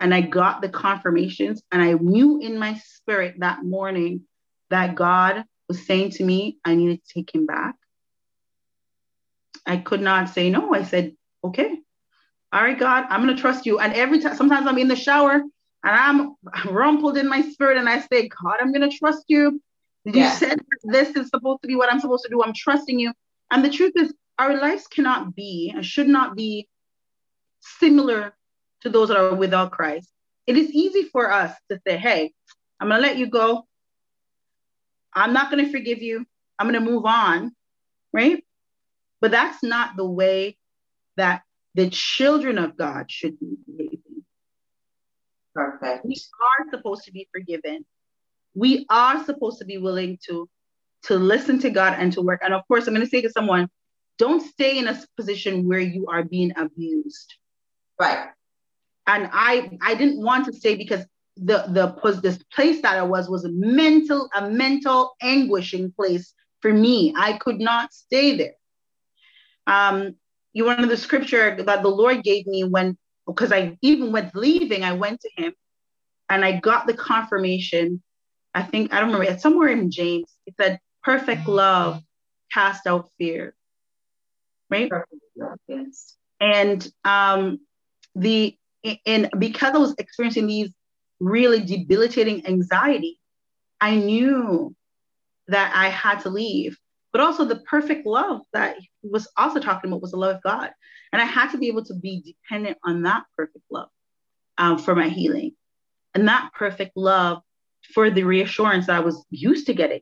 and 0.00 0.14
I 0.14 0.20
got 0.20 0.60
the 0.60 0.68
confirmations, 0.68 1.62
and 1.72 1.82
I 1.82 1.92
knew 1.92 2.38
in 2.40 2.58
my 2.58 2.74
spirit 2.74 3.36
that 3.38 3.64
morning 3.64 4.22
that 4.70 4.94
God 4.94 5.44
was 5.68 5.86
saying 5.86 6.10
to 6.12 6.24
me, 6.24 6.58
I 6.64 6.74
needed 6.74 7.02
to 7.04 7.14
take 7.14 7.34
him 7.34 7.46
back. 7.46 7.74
I 9.66 9.78
could 9.78 10.00
not 10.00 10.28
say 10.28 10.50
no. 10.50 10.74
I 10.74 10.84
said, 10.84 11.14
okay, 11.42 11.78
all 12.52 12.62
right, 12.62 12.78
God, 12.78 13.06
I'm 13.08 13.22
going 13.22 13.34
to 13.34 13.40
trust 13.40 13.66
you. 13.66 13.80
And 13.80 13.92
every 13.94 14.20
time, 14.20 14.36
sometimes 14.36 14.66
I'm 14.66 14.78
in 14.78 14.88
the 14.88 14.96
shower 14.96 15.32
and 15.32 15.50
I'm 15.82 16.36
rumpled 16.72 17.16
in 17.16 17.28
my 17.28 17.42
spirit 17.42 17.78
and 17.78 17.88
I 17.88 18.00
say, 18.00 18.28
God, 18.28 18.56
I'm 18.60 18.72
going 18.72 18.88
to 18.88 18.96
trust 18.96 19.24
you. 19.28 19.60
You 20.04 20.28
said 20.28 20.58
this 20.84 21.16
is 21.16 21.30
supposed 21.30 21.62
to 21.62 21.68
be 21.68 21.76
what 21.76 21.92
I'm 21.92 21.98
supposed 21.98 22.24
to 22.24 22.30
do. 22.30 22.42
I'm 22.42 22.52
trusting 22.52 22.98
you. 22.98 23.12
And 23.50 23.64
the 23.64 23.70
truth 23.70 23.94
is, 23.96 24.12
our 24.38 24.56
lives 24.56 24.86
cannot 24.86 25.34
be 25.34 25.72
and 25.74 25.84
should 25.84 26.08
not 26.08 26.36
be 26.36 26.68
similar 27.60 28.34
to 28.82 28.90
those 28.90 29.08
that 29.08 29.16
are 29.16 29.34
without 29.34 29.70
Christ. 29.70 30.10
It 30.46 30.56
is 30.58 30.70
easy 30.70 31.04
for 31.04 31.32
us 31.32 31.52
to 31.70 31.80
say, 31.86 31.96
hey, 31.96 32.32
I'm 32.78 32.88
going 32.88 33.00
to 33.00 33.06
let 33.06 33.16
you 33.16 33.26
go. 33.26 33.66
I'm 35.14 35.32
not 35.32 35.50
going 35.50 35.64
to 35.64 35.72
forgive 35.72 36.02
you. 36.02 36.26
I'm 36.58 36.68
going 36.68 36.84
to 36.84 36.90
move 36.90 37.06
on, 37.06 37.54
right? 38.12 38.43
But 39.24 39.30
that's 39.30 39.62
not 39.62 39.96
the 39.96 40.04
way 40.04 40.58
that 41.16 41.44
the 41.74 41.88
children 41.88 42.58
of 42.58 42.76
God 42.76 43.10
should 43.10 43.40
be 43.40 43.56
behaving. 43.66 44.22
Perfect. 45.54 46.04
We 46.04 46.16
are 46.42 46.70
supposed 46.70 47.04
to 47.04 47.10
be 47.10 47.26
forgiven. 47.32 47.86
We 48.54 48.84
are 48.90 49.24
supposed 49.24 49.60
to 49.60 49.64
be 49.64 49.78
willing 49.78 50.18
to 50.26 50.46
to 51.04 51.14
listen 51.14 51.58
to 51.60 51.70
God 51.70 51.94
and 51.98 52.12
to 52.12 52.20
work. 52.20 52.42
And 52.44 52.52
of 52.52 52.68
course, 52.68 52.86
I'm 52.86 52.92
going 52.92 53.06
to 53.06 53.08
say 53.08 53.22
to 53.22 53.30
someone, 53.30 53.70
don't 54.18 54.42
stay 54.42 54.76
in 54.76 54.88
a 54.88 55.02
position 55.16 55.66
where 55.66 55.80
you 55.80 56.06
are 56.08 56.22
being 56.22 56.52
abused. 56.58 57.32
Right. 57.98 58.28
And 59.06 59.30
I 59.32 59.70
I 59.80 59.94
didn't 59.94 60.22
want 60.22 60.44
to 60.48 60.52
stay 60.52 60.74
because 60.74 61.06
the 61.36 61.64
the 61.68 61.98
was 62.04 62.20
this 62.20 62.38
place 62.54 62.82
that 62.82 62.98
I 62.98 63.02
was 63.04 63.30
was 63.30 63.46
a 63.46 63.52
mental 63.52 64.28
a 64.36 64.50
mental 64.50 65.16
anguishing 65.22 65.92
place 65.92 66.34
for 66.60 66.74
me. 66.74 67.14
I 67.16 67.38
could 67.38 67.58
not 67.58 67.94
stay 67.94 68.36
there 68.36 68.56
um, 69.66 70.16
you 70.52 70.64
one 70.64 70.82
of 70.82 70.88
the 70.88 70.96
scripture 70.96 71.56
that 71.62 71.82
the 71.82 71.88
Lord 71.88 72.22
gave 72.22 72.46
me 72.46 72.64
when, 72.64 72.96
because 73.26 73.52
I 73.52 73.76
even 73.82 74.12
with 74.12 74.30
leaving, 74.34 74.84
I 74.84 74.92
went 74.92 75.20
to 75.20 75.30
him 75.36 75.54
and 76.28 76.44
I 76.44 76.60
got 76.60 76.86
the 76.86 76.94
confirmation. 76.94 78.02
I 78.54 78.62
think, 78.62 78.92
I 78.92 79.00
don't 79.00 79.12
remember, 79.12 79.32
it's 79.32 79.42
somewhere 79.42 79.68
in 79.68 79.90
James. 79.90 80.32
It 80.46 80.54
said, 80.60 80.78
perfect 81.02 81.48
love 81.48 82.02
cast 82.52 82.86
out 82.86 83.10
fear. 83.18 83.54
Right? 84.70 84.90
Love, 85.36 85.58
yes. 85.66 86.16
And 86.40 86.86
um, 87.04 87.60
the, 88.14 88.56
and 89.06 89.30
because 89.38 89.74
I 89.74 89.78
was 89.78 89.94
experiencing 89.98 90.46
these 90.46 90.70
really 91.18 91.64
debilitating 91.64 92.46
anxiety, 92.46 93.18
I 93.80 93.96
knew 93.96 94.74
that 95.48 95.72
I 95.74 95.88
had 95.88 96.20
to 96.20 96.30
leave 96.30 96.78
but 97.14 97.20
also 97.20 97.44
the 97.44 97.60
perfect 97.60 98.06
love 98.06 98.40
that 98.52 98.76
was 99.04 99.28
also 99.36 99.60
talking 99.60 99.90
about 99.90 100.02
was 100.02 100.12
the 100.12 100.16
love 100.16 100.36
of 100.36 100.42
God. 100.42 100.70
And 101.12 101.22
I 101.22 101.26
had 101.26 101.50
to 101.50 101.58
be 101.58 101.68
able 101.68 101.84
to 101.84 101.94
be 101.94 102.22
dependent 102.22 102.78
on 102.84 103.02
that 103.02 103.24
perfect 103.36 103.64
love 103.70 103.88
um, 104.58 104.78
for 104.78 104.94
my 104.94 105.08
healing 105.08 105.52
and 106.14 106.28
that 106.28 106.50
perfect 106.54 106.96
love 106.96 107.42
for 107.92 108.10
the 108.10 108.24
reassurance 108.24 108.86
that 108.86 108.96
I 108.96 109.00
was 109.00 109.24
used 109.30 109.66
to 109.66 109.74
getting, 109.74 110.00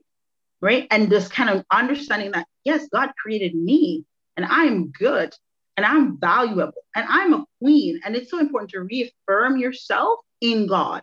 right? 0.60 0.86
And 0.90 1.10
just 1.10 1.32
kind 1.32 1.50
of 1.50 1.64
understanding 1.70 2.32
that, 2.32 2.46
yes, 2.64 2.86
God 2.92 3.10
created 3.20 3.54
me 3.54 4.04
and 4.36 4.46
I 4.46 4.64
am 4.64 4.90
good 4.90 5.34
and 5.76 5.84
I'm 5.84 6.18
valuable 6.18 6.84
and 6.94 7.06
I'm 7.08 7.34
a 7.34 7.44
queen. 7.60 8.00
And 8.04 8.14
it's 8.14 8.30
so 8.30 8.38
important 8.38 8.70
to 8.70 8.80
reaffirm 8.80 9.56
yourself 9.56 10.20
in 10.40 10.66
God. 10.66 11.02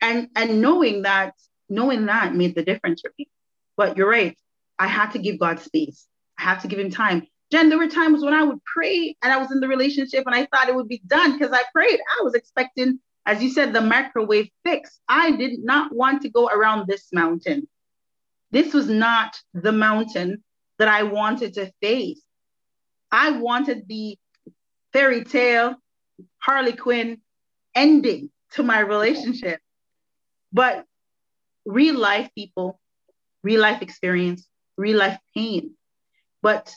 And, 0.00 0.28
and 0.34 0.62
knowing 0.62 1.02
that, 1.02 1.34
knowing 1.68 2.06
that 2.06 2.34
made 2.34 2.54
the 2.54 2.64
difference 2.64 3.02
for 3.02 3.12
me. 3.18 3.28
But 3.76 3.96
you're 3.96 4.08
right. 4.08 4.36
I 4.78 4.86
had 4.86 5.10
to 5.10 5.18
give 5.18 5.38
God 5.38 5.60
space. 5.60 6.06
I 6.40 6.42
had 6.42 6.60
to 6.60 6.68
give 6.68 6.78
him 6.78 6.90
time. 6.90 7.26
Jen, 7.52 7.68
there 7.68 7.78
were 7.78 7.88
times 7.88 8.22
when 8.22 8.32
I 8.32 8.44
would 8.44 8.64
pray 8.64 9.16
and 9.22 9.32
I 9.32 9.36
was 9.36 9.50
in 9.50 9.60
the 9.60 9.68
relationship 9.68 10.24
and 10.26 10.34
I 10.34 10.46
thought 10.46 10.68
it 10.68 10.74
would 10.74 10.88
be 10.88 11.02
done 11.06 11.36
because 11.36 11.52
I 11.52 11.62
prayed. 11.72 11.98
I 11.98 12.22
was 12.22 12.34
expecting, 12.34 13.00
as 13.26 13.42
you 13.42 13.50
said, 13.50 13.72
the 13.72 13.80
microwave 13.80 14.48
fix. 14.64 15.00
I 15.08 15.32
did 15.32 15.62
not 15.62 15.92
want 15.92 16.22
to 16.22 16.30
go 16.30 16.48
around 16.48 16.86
this 16.86 17.08
mountain. 17.12 17.68
This 18.52 18.72
was 18.72 18.88
not 18.88 19.36
the 19.52 19.72
mountain 19.72 20.42
that 20.78 20.88
I 20.88 21.02
wanted 21.02 21.54
to 21.54 21.72
face. 21.82 22.22
I 23.12 23.32
wanted 23.32 23.86
the 23.88 24.16
fairy 24.92 25.24
tale 25.24 25.74
Harley 26.38 26.72
Quinn 26.72 27.20
ending 27.74 28.30
to 28.52 28.62
my 28.62 28.80
relationship. 28.80 29.60
But 30.52 30.84
real 31.64 31.98
life 31.98 32.30
people, 32.34 32.80
real 33.42 33.60
life 33.60 33.82
experience, 33.82 34.48
real 34.76 34.98
life 34.98 35.18
pain. 35.36 35.74
But 36.42 36.74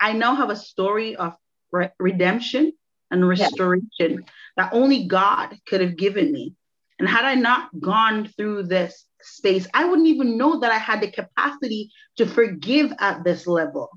I 0.00 0.12
now 0.12 0.34
have 0.34 0.50
a 0.50 0.56
story 0.56 1.16
of 1.16 1.34
re- 1.72 1.90
redemption 1.98 2.72
and 3.10 3.28
restoration 3.28 3.86
yeah. 3.98 4.18
that 4.56 4.72
only 4.72 5.06
God 5.06 5.56
could 5.66 5.80
have 5.80 5.96
given 5.96 6.32
me. 6.32 6.54
And 6.98 7.08
had 7.08 7.24
I 7.24 7.34
not 7.34 7.68
gone 7.80 8.28
through 8.36 8.64
this 8.64 9.04
space, 9.20 9.66
I 9.74 9.84
wouldn't 9.84 10.08
even 10.08 10.38
know 10.38 10.60
that 10.60 10.70
I 10.70 10.78
had 10.78 11.00
the 11.00 11.10
capacity 11.10 11.90
to 12.16 12.26
forgive 12.26 12.92
at 12.98 13.24
this 13.24 13.46
level. 13.46 13.90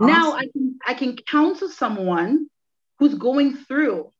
Awesome. 0.00 0.12
Now 0.12 0.32
I 0.32 0.46
can 0.52 0.78
I 0.86 0.94
can 0.94 1.16
counsel 1.16 1.68
someone 1.68 2.46
who's 2.98 3.14
going 3.14 3.56
through. 3.56 4.12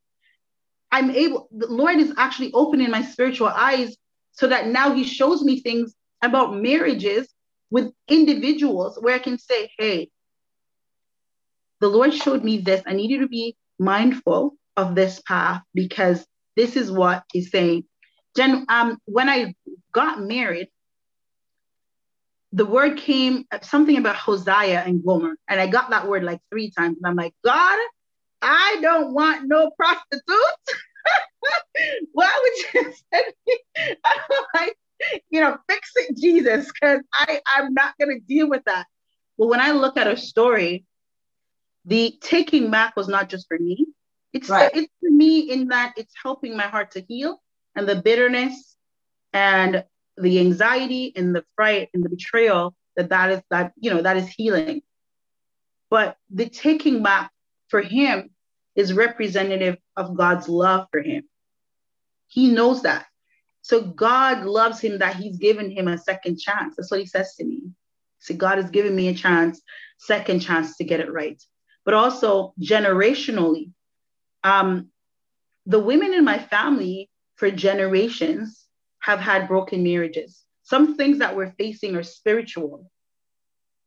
I'm 0.91 1.11
able, 1.11 1.49
the 1.53 1.67
Lord 1.67 1.99
is 1.99 2.15
actually 2.17 2.53
opening 2.55 2.91
my 2.91 3.03
spiritual 3.03 3.49
eyes 3.49 3.95
so 4.33 4.49
that 4.49 4.69
now 4.69 4.95
He 4.95 5.05
shows 5.05 5.43
me 5.43 5.61
things 5.61 5.95
about 6.23 6.57
marriages 6.57 7.29
with 7.71 7.93
individuals 8.09 8.99
where 9.01 9.15
I 9.15 9.19
can 9.19 9.39
say, 9.39 9.71
hey, 9.79 10.11
the 11.81 11.89
Lord 11.89 12.13
showed 12.13 12.43
me 12.43 12.59
this. 12.59 12.83
I 12.87 12.95
need 12.95 13.11
you 13.11 13.21
to 13.21 13.29
be 13.29 13.57
mindful 13.79 14.57
of 14.77 14.95
this 14.95 15.21
path 15.27 15.63
because 15.75 16.27
this 16.57 16.77
is 16.77 16.91
what 16.91 17.25
he's 17.33 17.51
saying. 17.51 17.85
Jen, 18.37 18.67
um, 18.69 18.99
when 19.05 19.29
I 19.29 19.55
got 19.93 20.21
married, 20.21 20.69
the 22.53 22.65
word 22.65 22.97
came 22.97 23.45
something 23.63 23.97
about 23.97 24.17
Hosea 24.17 24.83
and 24.83 25.05
Gomer, 25.05 25.37
and 25.49 25.61
I 25.61 25.67
got 25.67 25.91
that 25.91 26.09
word 26.09 26.25
like 26.25 26.41
three 26.51 26.71
times. 26.71 26.97
And 26.97 27.07
I'm 27.07 27.17
like, 27.17 27.35
God, 27.45 27.79
I 28.41 28.79
don't 28.81 29.13
want 29.13 29.47
no 29.47 29.71
prostitutes. 29.77 30.23
Why 32.13 32.39
would 32.43 32.85
you 32.85 32.93
send 33.13 33.27
me? 33.47 33.59
I'm 34.05 34.45
like, 34.55 34.77
you 35.31 35.41
know, 35.41 35.57
fix 35.69 35.93
it, 35.97 36.17
Jesus, 36.17 36.71
because 36.73 37.01
I 37.13 37.41
I'm 37.47 37.75
not 37.75 37.95
gonna 37.99 38.21
deal 38.21 38.49
with 38.49 38.65
that. 38.65 38.87
Well, 39.37 39.49
when 39.49 39.61
I 39.61 39.73
look 39.73 39.97
at 39.97 40.07
a 40.07 40.17
story, 40.17 40.85
the 41.85 42.19
taking 42.21 42.71
back 42.71 42.97
was 42.97 43.09
not 43.09 43.29
just 43.29 43.47
for 43.49 43.59
me. 43.59 43.87
It's 44.33 44.49
right. 44.49 44.71
it's 44.75 44.93
for 45.01 45.11
me 45.11 45.41
in 45.51 45.69
that 45.69 45.95
it's 45.97 46.13
helping 46.23 46.57
my 46.57 46.65
heart 46.65 46.93
to 46.93 47.05
heal 47.07 47.41
and 47.75 47.89
the 47.89 47.97
bitterness 47.97 48.77
and 49.33 49.85
the 50.17 50.41
anxiety 50.41 51.13
and 51.17 51.35
the 51.35 51.45
fright 51.57 51.89
and 51.95 52.05
the 52.05 52.09
betrayal 52.09 52.75
that 52.97 53.11
that 53.11 53.31
is 53.31 53.41
that 53.51 53.73
you 53.79 53.91
know 53.91 54.03
that 54.03 54.17
is 54.17 54.29
healing 54.29 54.83
but 55.91 56.17
the 56.31 56.49
taking 56.49 57.03
back 57.03 57.31
for 57.69 57.81
him 57.81 58.31
is 58.75 58.93
representative 58.93 59.77
of 59.97 60.17
god's 60.17 60.49
love 60.49 60.87
for 60.91 61.01
him 61.01 61.23
he 62.27 62.51
knows 62.51 62.83
that 62.83 63.07
so 63.69 63.81
god 63.83 64.45
loves 64.45 64.81
him 64.81 64.99
that 64.99 65.17
he's 65.17 65.39
given 65.39 65.71
him 65.71 65.89
a 65.89 65.99
second 65.99 66.39
chance 66.39 66.75
that's 66.77 66.91
what 66.91 67.01
he 67.01 67.07
says 67.07 67.35
to 67.35 67.45
me 67.45 67.61
see 68.19 68.35
god 68.35 68.59
has 68.59 68.71
given 68.71 68.95
me 68.95 69.09
a 69.09 69.15
chance 69.15 69.61
second 69.99 70.41
chance 70.41 70.77
to 70.77 70.85
get 70.85 71.01
it 71.01 71.13
right 71.13 71.43
but 71.85 71.95
also 71.95 72.53
generationally 72.61 73.71
um, 74.45 74.91
the 75.67 75.79
women 75.79 76.15
in 76.15 76.25
my 76.25 76.39
family 76.39 77.11
for 77.37 77.51
generations 77.51 78.65
have 79.01 79.21
had 79.21 79.49
broken 79.49 79.83
marriages. 79.83 80.43
Some 80.63 80.97
things 80.97 81.19
that 81.19 81.37
we're 81.37 81.53
facing 81.53 81.95
are 81.97 82.03
spiritual. 82.03 82.91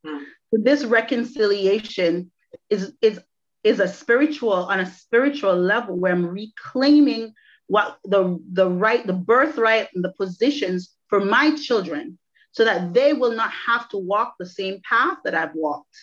Mm. 0.06 0.22
So 0.52 0.62
this 0.62 0.84
reconciliation 0.84 2.32
is, 2.70 2.94
is, 3.02 3.20
is 3.64 3.80
a 3.80 3.88
spiritual, 3.88 4.54
on 4.54 4.80
a 4.80 4.92
spiritual 4.92 5.56
level 5.56 5.98
where 5.98 6.14
I'm 6.14 6.26
reclaiming 6.26 7.34
what 7.72 7.98
the, 8.04 8.38
the 8.52 8.70
right, 8.70 9.08
the 9.08 9.14
birthright 9.14 9.88
and 9.96 10.04
the 10.04 10.12
positions 10.12 10.94
for 11.08 11.24
my 11.24 11.56
children 11.56 12.20
so 12.52 12.66
that 12.66 12.94
they 12.94 13.14
will 13.14 13.32
not 13.32 13.50
have 13.66 13.88
to 13.88 13.98
walk 13.98 14.36
the 14.38 14.46
same 14.46 14.82
path 14.88 15.20
that 15.24 15.36
I've 15.36 15.56
walked. 15.56 15.96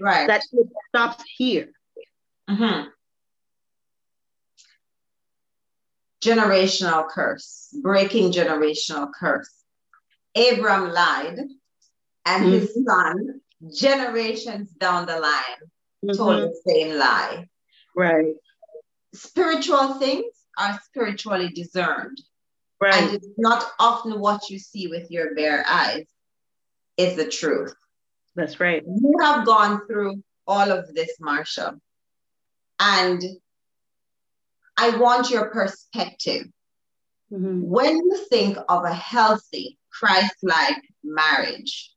Right. 0.00 0.28
That 0.28 0.42
it 0.52 0.68
stops 0.90 1.24
here. 1.36 1.72
Mm-hmm. 2.48 2.88
generational 6.24 7.08
curse, 7.08 7.68
breaking 7.82 8.30
generational 8.30 9.10
curse. 9.18 9.52
Abram 10.36 10.92
lied, 10.92 11.38
and 12.26 12.44
mm-hmm. 12.44 12.52
his 12.52 12.78
son, 12.86 13.40
generations 13.74 14.70
down 14.70 15.06
the 15.06 15.18
line, 15.18 15.62
mm-hmm. 16.04 16.16
told 16.16 16.42
the 16.42 16.60
same 16.64 16.96
lie. 16.96 17.48
Right. 17.96 18.34
Spiritual 19.14 19.94
things 19.94 20.41
are 20.58 20.80
spiritually 20.84 21.48
discerned. 21.48 22.20
Right. 22.80 22.94
And 22.94 23.14
it's 23.14 23.28
not 23.38 23.64
often 23.78 24.18
what 24.18 24.50
you 24.50 24.58
see 24.58 24.88
with 24.88 25.10
your 25.10 25.34
bare 25.34 25.64
eyes 25.68 26.06
is 26.96 27.16
the 27.16 27.28
truth. 27.28 27.74
That's 28.34 28.58
right. 28.60 28.82
You 28.84 29.14
have 29.20 29.46
gone 29.46 29.86
through 29.86 30.22
all 30.46 30.70
of 30.70 30.92
this, 30.94 31.12
Marsha. 31.20 31.78
And 32.80 33.22
I 34.76 34.96
want 34.96 35.30
your 35.30 35.50
perspective. 35.50 36.46
Mm-hmm. 37.32 37.62
When 37.62 37.96
you 37.96 38.26
think 38.28 38.58
of 38.68 38.84
a 38.84 38.92
healthy, 38.92 39.78
Christ 39.90 40.34
like 40.42 40.82
marriage, 41.04 41.92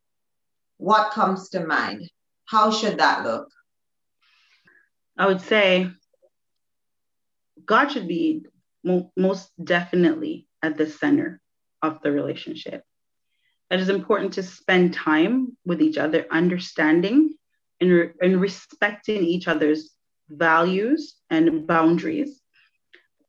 what 0.78 1.12
comes 1.12 1.50
to 1.50 1.66
mind? 1.66 2.10
How 2.46 2.72
should 2.72 3.00
that 3.00 3.24
look? 3.24 3.50
I 5.18 5.28
would 5.28 5.42
say 5.42 5.90
God 7.66 7.90
should 7.90 8.08
be 8.08 8.46
mo- 8.84 9.12
most 9.18 9.52
definitely 9.64 10.48
at 10.62 10.78
the 10.78 10.88
center 10.88 11.42
of 11.82 12.02
the 12.02 12.12
relationship. 12.12 12.84
It 13.72 13.80
is 13.80 13.90
important 13.90 14.34
to 14.34 14.44
spend 14.44 14.94
time 14.94 15.58
with 15.66 15.82
each 15.82 15.98
other, 15.98 16.26
understanding 16.32 17.34
and, 17.82 17.92
re- 17.92 18.12
and 18.22 18.40
respecting 18.40 19.24
each 19.24 19.48
other's 19.48 19.92
values 20.30 21.16
and 21.30 21.66
boundaries. 21.68 22.42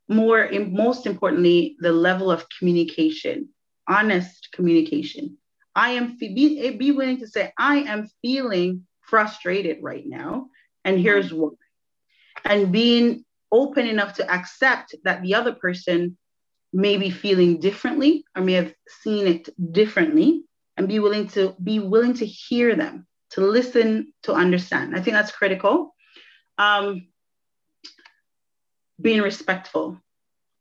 More 0.09 0.49
most 0.69 1.07
importantly 1.07 1.77
the 1.81 1.93
level 1.93 2.31
of 2.31 2.47
communication 2.59 3.49
honest 3.89 4.49
communication. 4.53 5.37
I 5.75 5.91
am 5.91 6.17
be, 6.19 6.61
eh, 6.61 6.77
be 6.77 6.91
willing 6.91 7.19
to 7.19 7.29
say 7.29 7.53
i 7.59 7.79
am 7.79 8.09
feeling 8.23 8.87
frustrated 9.03 9.79
right 9.83 10.05
now 10.07 10.49
and 10.85 10.99
here's 10.99 11.33
why. 11.33 11.51
And 12.45 12.73
being 12.73 13.25
open 13.53 13.87
enough 13.87 14.15
to 14.15 14.31
accept 14.31 14.95
that 15.05 15.23
the 15.23 15.35
other 15.35 15.53
person 15.53 16.17
may 16.73 16.97
be 16.97 17.11
feeling 17.11 17.59
differently 17.59 18.25
or 18.37 18.43
may 18.43 18.53
have 18.53 18.75
seen 19.03 19.27
it 19.27 19.49
differently 19.73 20.43
and 20.77 20.89
be 20.89 20.99
willing 20.99 21.29
to 21.29 21.55
be 21.63 21.79
willing 21.79 22.15
to 22.15 22.27
hear 22.27 22.75
them 22.75 23.07
to 23.31 23.41
listen 23.41 24.13
to 24.23 24.33
understand 24.33 24.95
i 24.95 25.01
think 25.01 25.15
that's 25.15 25.33
critical 25.33 25.95
um, 26.59 27.07
being 29.01 29.21
respectful, 29.23 30.01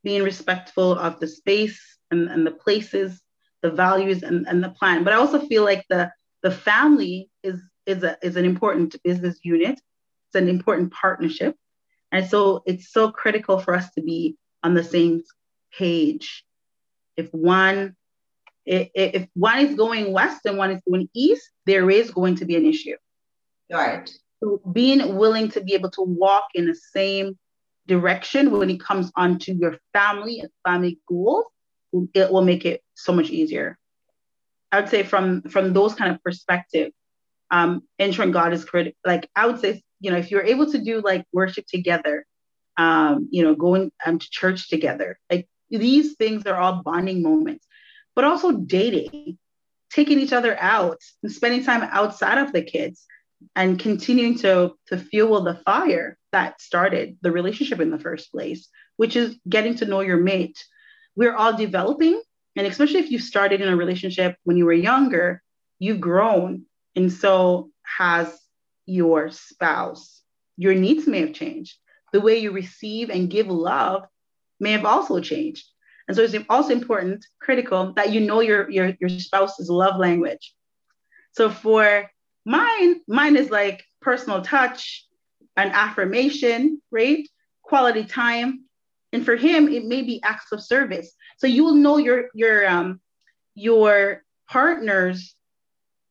being 0.04 0.24
respectful 0.24 0.98
of 0.98 1.20
the 1.20 1.28
space 1.28 1.80
and, 2.12 2.30
and 2.30 2.46
the 2.46 2.52
places, 2.52 3.22
the 3.62 3.72
values 3.72 4.24
and, 4.24 4.48
and 4.48 4.64
the 4.64 4.70
plan. 4.70 5.04
But 5.04 5.14
I 5.14 5.18
also 5.18 5.40
feel 5.48 5.64
like 5.64 5.86
the 5.90 6.12
the 6.44 6.52
family 6.52 7.30
is 7.44 7.60
is 7.86 8.04
a 8.04 8.18
is 8.22 8.36
an 8.36 8.46
important 8.46 8.96
business 9.04 9.40
unit. 9.44 9.80
It's 10.28 10.36
an 10.36 10.50
important 10.50 10.92
partnership. 10.92 11.56
And 12.16 12.26
so 12.30 12.64
it's 12.66 12.94
so 12.94 13.12
critical 13.12 13.60
for 13.60 13.76
us 13.76 13.90
to 13.96 14.02
be 14.02 14.38
on 14.64 14.74
the 14.74 14.86
same 14.86 15.22
page. 15.78 16.46
If 17.18 17.30
one 17.34 17.98
if, 18.66 19.28
one 19.34 19.60
is 19.60 19.76
going 19.76 20.14
west 20.14 20.46
and 20.46 20.58
one 20.58 20.72
is 20.72 20.82
going 20.90 21.10
east, 21.14 21.52
there 21.66 21.90
is 21.90 22.10
going 22.12 22.36
to 22.38 22.46
be 22.46 22.56
an 22.56 22.66
issue. 22.66 22.96
Right. 23.72 24.10
So 24.42 24.62
being 24.72 25.18
willing 25.18 25.50
to 25.50 25.62
be 25.62 25.74
able 25.74 25.92
to 25.92 26.02
walk 26.02 26.46
in 26.56 26.66
the 26.66 26.76
same 26.76 27.38
direction 27.86 28.50
when 28.50 28.70
it 28.70 28.80
comes 28.80 29.12
onto 29.18 29.54
your 29.54 29.78
family 29.92 30.40
and 30.40 30.50
family 30.66 31.00
goals, 31.10 31.46
it 32.14 32.32
will 32.32 32.44
make 32.44 32.66
it 32.66 32.82
so 32.96 33.12
much 33.12 33.30
easier. 33.30 33.78
I 34.72 34.80
would 34.80 34.90
say 34.90 35.04
from 35.04 35.42
from 35.44 35.74
those 35.74 35.96
kind 35.96 36.12
of 36.12 36.24
perspective, 36.24 36.92
um, 37.52 37.84
entering 38.00 38.32
God 38.32 38.54
is 38.54 38.64
critical. 38.64 38.98
Like 39.06 39.30
I 39.36 39.48
would 39.48 39.60
say, 39.60 39.84
you 40.00 40.12
know, 40.12 40.18
if 40.18 40.32
you're 40.32 40.44
able 40.44 40.72
to 40.72 40.78
do 40.78 41.02
like 41.02 41.26
worship 41.32 41.66
together, 41.68 42.26
um, 42.78 43.30
you 43.32 43.44
know, 43.44 43.56
going 43.56 43.92
um, 44.06 44.20
to 44.20 44.30
church 44.30 44.70
together, 44.70 45.20
like 45.32 45.48
these 45.70 46.14
things 46.16 46.46
are 46.46 46.58
all 46.58 46.82
bonding 46.84 47.22
moments. 47.22 47.66
But 48.16 48.26
also 48.26 48.52
dating, 48.52 49.38
taking 49.92 50.20
each 50.20 50.34
other 50.34 50.58
out 50.60 51.00
and 51.22 51.32
spending 51.32 51.64
time 51.64 51.82
outside 51.84 52.38
of 52.38 52.54
the 52.54 52.62
kids 52.62 53.06
and 53.56 53.80
continuing 53.80 54.38
to 54.40 54.74
to 54.88 54.98
fuel 54.98 55.44
the 55.44 55.56
fire 55.66 56.18
that 56.32 56.62
started 56.62 57.18
the 57.22 57.32
relationship 57.32 57.80
in 57.80 57.92
the 57.92 58.00
first 58.00 58.32
place 58.32 58.70
which 58.98 59.16
is 59.16 59.38
getting 59.48 59.76
to 59.76 59.86
know 59.86 60.00
your 60.00 60.18
mate 60.18 60.64
we're 61.16 61.36
all 61.36 61.56
developing 61.56 62.22
and 62.56 62.66
especially 62.66 63.00
if 63.00 63.12
you 63.12 63.20
started 63.20 63.62
in 63.62 63.68
a 63.68 63.76
relationship 63.76 64.36
when 64.44 64.58
you 64.58 64.66
were 64.66 64.74
younger 64.74 65.42
you've 65.80 66.00
grown 66.00 66.64
and 66.96 67.12
so 67.12 67.70
has 67.84 68.34
your 68.86 69.30
spouse 69.32 70.22
your 70.58 70.74
needs 70.74 71.08
may 71.08 71.22
have 71.22 71.34
changed 71.34 71.78
the 72.14 72.22
way 72.22 72.38
you 72.38 72.52
receive 72.52 73.10
and 73.10 73.30
give 73.30 73.48
love 73.48 74.04
may 74.60 74.72
have 74.72 74.86
also 74.86 75.20
changed 75.20 75.66
and 76.08 76.16
so 76.16 76.24
it's 76.24 76.36
also 76.50 76.72
important 76.72 77.26
critical 77.42 77.94
that 77.94 78.12
you 78.12 78.22
know 78.22 78.42
your 78.42 78.70
your, 78.70 78.94
your 79.00 79.10
spouse's 79.10 79.70
love 79.70 79.98
language 80.00 80.54
so 81.32 81.50
for 81.50 82.10
Mine, 82.46 83.02
mine 83.08 83.36
is 83.36 83.50
like 83.50 83.84
personal 84.02 84.42
touch, 84.42 85.06
an 85.58 85.72
affirmation, 85.72 86.82
right? 86.92 87.28
Quality 87.64 88.06
time. 88.06 88.66
And 89.12 89.26
for 89.26 89.36
him, 89.36 89.68
it 89.68 89.86
may 89.86 90.04
be 90.04 90.22
acts 90.24 90.52
of 90.52 90.64
service. 90.64 91.12
So 91.38 91.48
you 91.48 91.64
will 91.64 91.76
know 91.76 91.98
your 91.98 92.26
your 92.34 92.68
um 92.68 93.02
your 93.56 94.24
partner's 94.48 95.36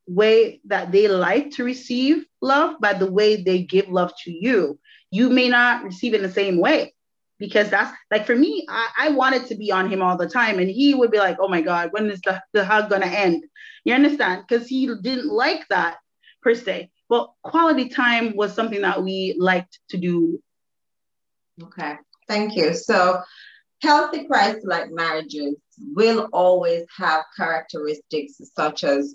way 0.06 0.60
that 0.66 0.92
they 0.92 1.08
like 1.08 1.50
to 1.52 1.64
receive 1.64 2.24
love 2.40 2.80
by 2.80 2.92
the 2.92 3.10
way 3.10 3.42
they 3.42 3.62
give 3.62 3.88
love 3.88 4.12
to 4.24 4.30
you. 4.30 4.78
You 5.10 5.30
may 5.30 5.48
not 5.48 5.84
receive 5.84 6.14
in 6.14 6.22
the 6.22 6.32
same 6.32 6.58
way 6.58 6.94
because 7.38 7.70
that's 7.70 7.94
like 8.10 8.26
for 8.26 8.36
me, 8.36 8.66
I, 8.68 8.88
I 8.98 9.08
wanted 9.10 9.46
to 9.46 9.54
be 9.54 9.72
on 9.72 9.90
him 9.90 10.02
all 10.02 10.16
the 10.16 10.28
time. 10.28 10.58
And 10.58 10.70
he 10.70 10.94
would 10.94 11.10
be 11.10 11.18
like, 11.18 11.38
oh 11.40 11.48
my 11.48 11.62
God, 11.62 11.90
when 11.92 12.10
is 12.10 12.20
the, 12.22 12.42
the 12.52 12.64
hug 12.64 12.90
gonna 12.90 13.06
end? 13.06 13.44
You 13.84 13.94
understand? 13.94 14.44
Because 14.46 14.66
he 14.66 14.86
didn't 15.02 15.28
like 15.28 15.66
that 15.68 15.96
per 16.42 16.54
se. 16.54 16.90
But 17.08 17.30
quality 17.42 17.88
time 17.88 18.34
was 18.36 18.54
something 18.54 18.80
that 18.82 19.02
we 19.02 19.36
liked 19.38 19.78
to 19.90 19.98
do. 19.98 20.42
Okay, 21.62 21.96
thank 22.28 22.56
you. 22.56 22.74
So, 22.74 23.20
healthy 23.82 24.26
Christ 24.26 24.60
like 24.64 24.90
marriages 24.90 25.56
will 25.94 26.28
always 26.32 26.86
have 26.96 27.24
characteristics 27.36 28.40
such 28.56 28.84
as 28.84 29.14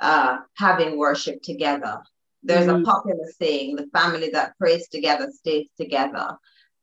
uh, 0.00 0.38
having 0.56 0.98
worship 0.98 1.42
together. 1.42 1.98
There's 2.42 2.66
mm-hmm. 2.66 2.82
a 2.82 2.84
popular 2.84 3.24
saying 3.38 3.76
the 3.76 3.88
family 3.92 4.30
that 4.30 4.56
prays 4.58 4.88
together 4.88 5.28
stays 5.32 5.68
together. 5.76 6.36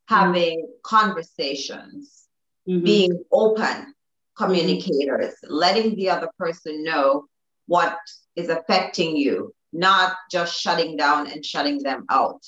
Having 0.08 0.60
mm-hmm. 0.60 0.72
conversations, 0.82 2.28
mm-hmm. 2.68 2.84
being 2.84 3.24
open 3.32 3.94
communicators, 4.36 5.34
letting 5.44 5.96
the 5.96 6.10
other 6.10 6.28
person 6.38 6.84
know 6.84 7.26
what 7.66 7.96
is 8.36 8.48
affecting 8.48 9.16
you, 9.16 9.52
not 9.72 10.16
just 10.30 10.60
shutting 10.60 10.96
down 10.96 11.26
and 11.26 11.44
shutting 11.44 11.82
them 11.82 12.04
out. 12.10 12.42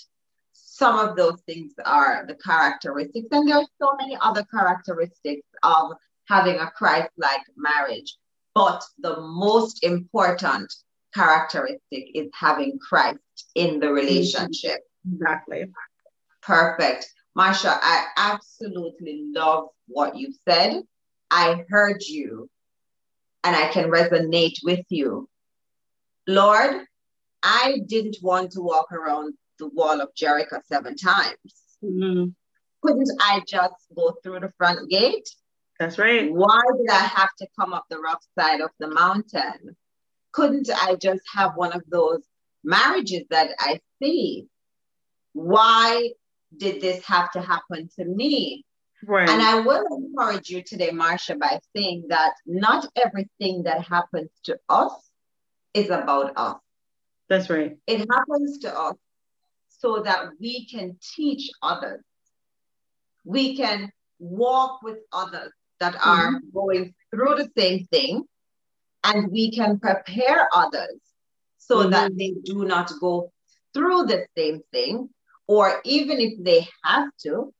Some 0.52 0.98
of 0.98 1.16
those 1.16 1.40
things 1.46 1.72
are 1.84 2.24
the 2.26 2.36
characteristics, 2.36 3.26
and 3.32 3.48
there 3.48 3.56
are 3.56 3.66
so 3.80 3.96
many 3.98 4.16
other 4.20 4.44
characteristics 4.44 5.46
of 5.62 5.92
having 6.28 6.56
a 6.60 6.70
Christ 6.70 7.10
like 7.16 7.40
marriage. 7.56 8.14
But 8.58 8.82
the 8.98 9.20
most 9.20 9.84
important 9.84 10.74
characteristic 11.14 12.10
is 12.12 12.28
having 12.34 12.76
Christ 12.80 13.20
in 13.54 13.78
the 13.78 13.92
relationship. 13.92 14.80
Exactly. 15.08 15.66
Perfect. 16.42 17.06
Marsha, 17.38 17.78
I 17.80 18.06
absolutely 18.16 19.26
love 19.32 19.68
what 19.86 20.16
you 20.16 20.34
said. 20.48 20.82
I 21.30 21.66
heard 21.68 22.02
you 22.02 22.50
and 23.44 23.54
I 23.54 23.68
can 23.68 23.92
resonate 23.92 24.56
with 24.64 24.84
you. 24.88 25.28
Lord, 26.26 26.84
I 27.44 27.78
didn't 27.86 28.16
want 28.22 28.50
to 28.52 28.60
walk 28.60 28.90
around 28.90 29.34
the 29.60 29.68
wall 29.68 30.00
of 30.00 30.12
Jericho 30.16 30.60
seven 30.66 30.96
times. 30.96 31.54
Mm-hmm. 31.84 32.30
Couldn't 32.82 33.10
I 33.20 33.40
just 33.46 33.74
go 33.94 34.16
through 34.24 34.40
the 34.40 34.52
front 34.58 34.90
gate? 34.90 35.28
That's 35.78 35.98
right. 35.98 36.32
Why 36.32 36.60
did 36.76 36.90
I 36.90 36.98
have 36.98 37.30
to 37.38 37.46
come 37.58 37.72
up 37.72 37.86
the 37.88 38.00
rough 38.00 38.24
side 38.38 38.60
of 38.60 38.70
the 38.80 38.88
mountain? 38.88 39.76
Couldn't 40.32 40.68
I 40.70 40.96
just 40.96 41.22
have 41.34 41.52
one 41.56 41.72
of 41.72 41.82
those 41.88 42.22
marriages 42.64 43.22
that 43.30 43.50
I 43.58 43.80
see? 44.02 44.46
Why 45.32 46.10
did 46.56 46.80
this 46.80 47.04
have 47.04 47.30
to 47.32 47.40
happen 47.40 47.88
to 47.96 48.04
me? 48.04 48.64
Right. 49.06 49.28
And 49.28 49.40
I 49.40 49.60
will 49.60 49.84
encourage 49.96 50.50
you 50.50 50.62
today, 50.62 50.90
Marsha, 50.90 51.38
by 51.38 51.60
saying 51.76 52.06
that 52.08 52.32
not 52.44 52.88
everything 52.96 53.62
that 53.62 53.82
happens 53.82 54.30
to 54.44 54.58
us 54.68 54.92
is 55.74 55.90
about 55.90 56.32
us. 56.36 56.56
That's 57.28 57.48
right. 57.48 57.76
It 57.86 57.98
happens 58.10 58.58
to 58.58 58.76
us 58.76 58.96
so 59.68 60.02
that 60.02 60.30
we 60.40 60.66
can 60.66 60.98
teach 61.14 61.50
others. 61.62 62.02
We 63.24 63.56
can 63.56 63.92
walk 64.18 64.82
with 64.82 64.98
others 65.12 65.52
that 65.80 65.94
are 66.04 66.32
mm-hmm. 66.32 66.50
going 66.52 66.94
through 67.10 67.36
the 67.36 67.48
same 67.56 67.86
thing, 67.86 68.24
and 69.04 69.30
we 69.30 69.50
can 69.50 69.78
prepare 69.78 70.48
others 70.52 71.00
so 71.58 71.78
mm-hmm. 71.78 71.90
that 71.90 72.16
they 72.16 72.34
do 72.44 72.64
not 72.64 72.90
go 73.00 73.32
through 73.74 74.04
the 74.04 74.26
same 74.36 74.60
thing, 74.72 75.08
or 75.46 75.80
even 75.84 76.18
if 76.18 76.42
they 76.42 76.66
have 76.84 77.08
to, 77.22 77.52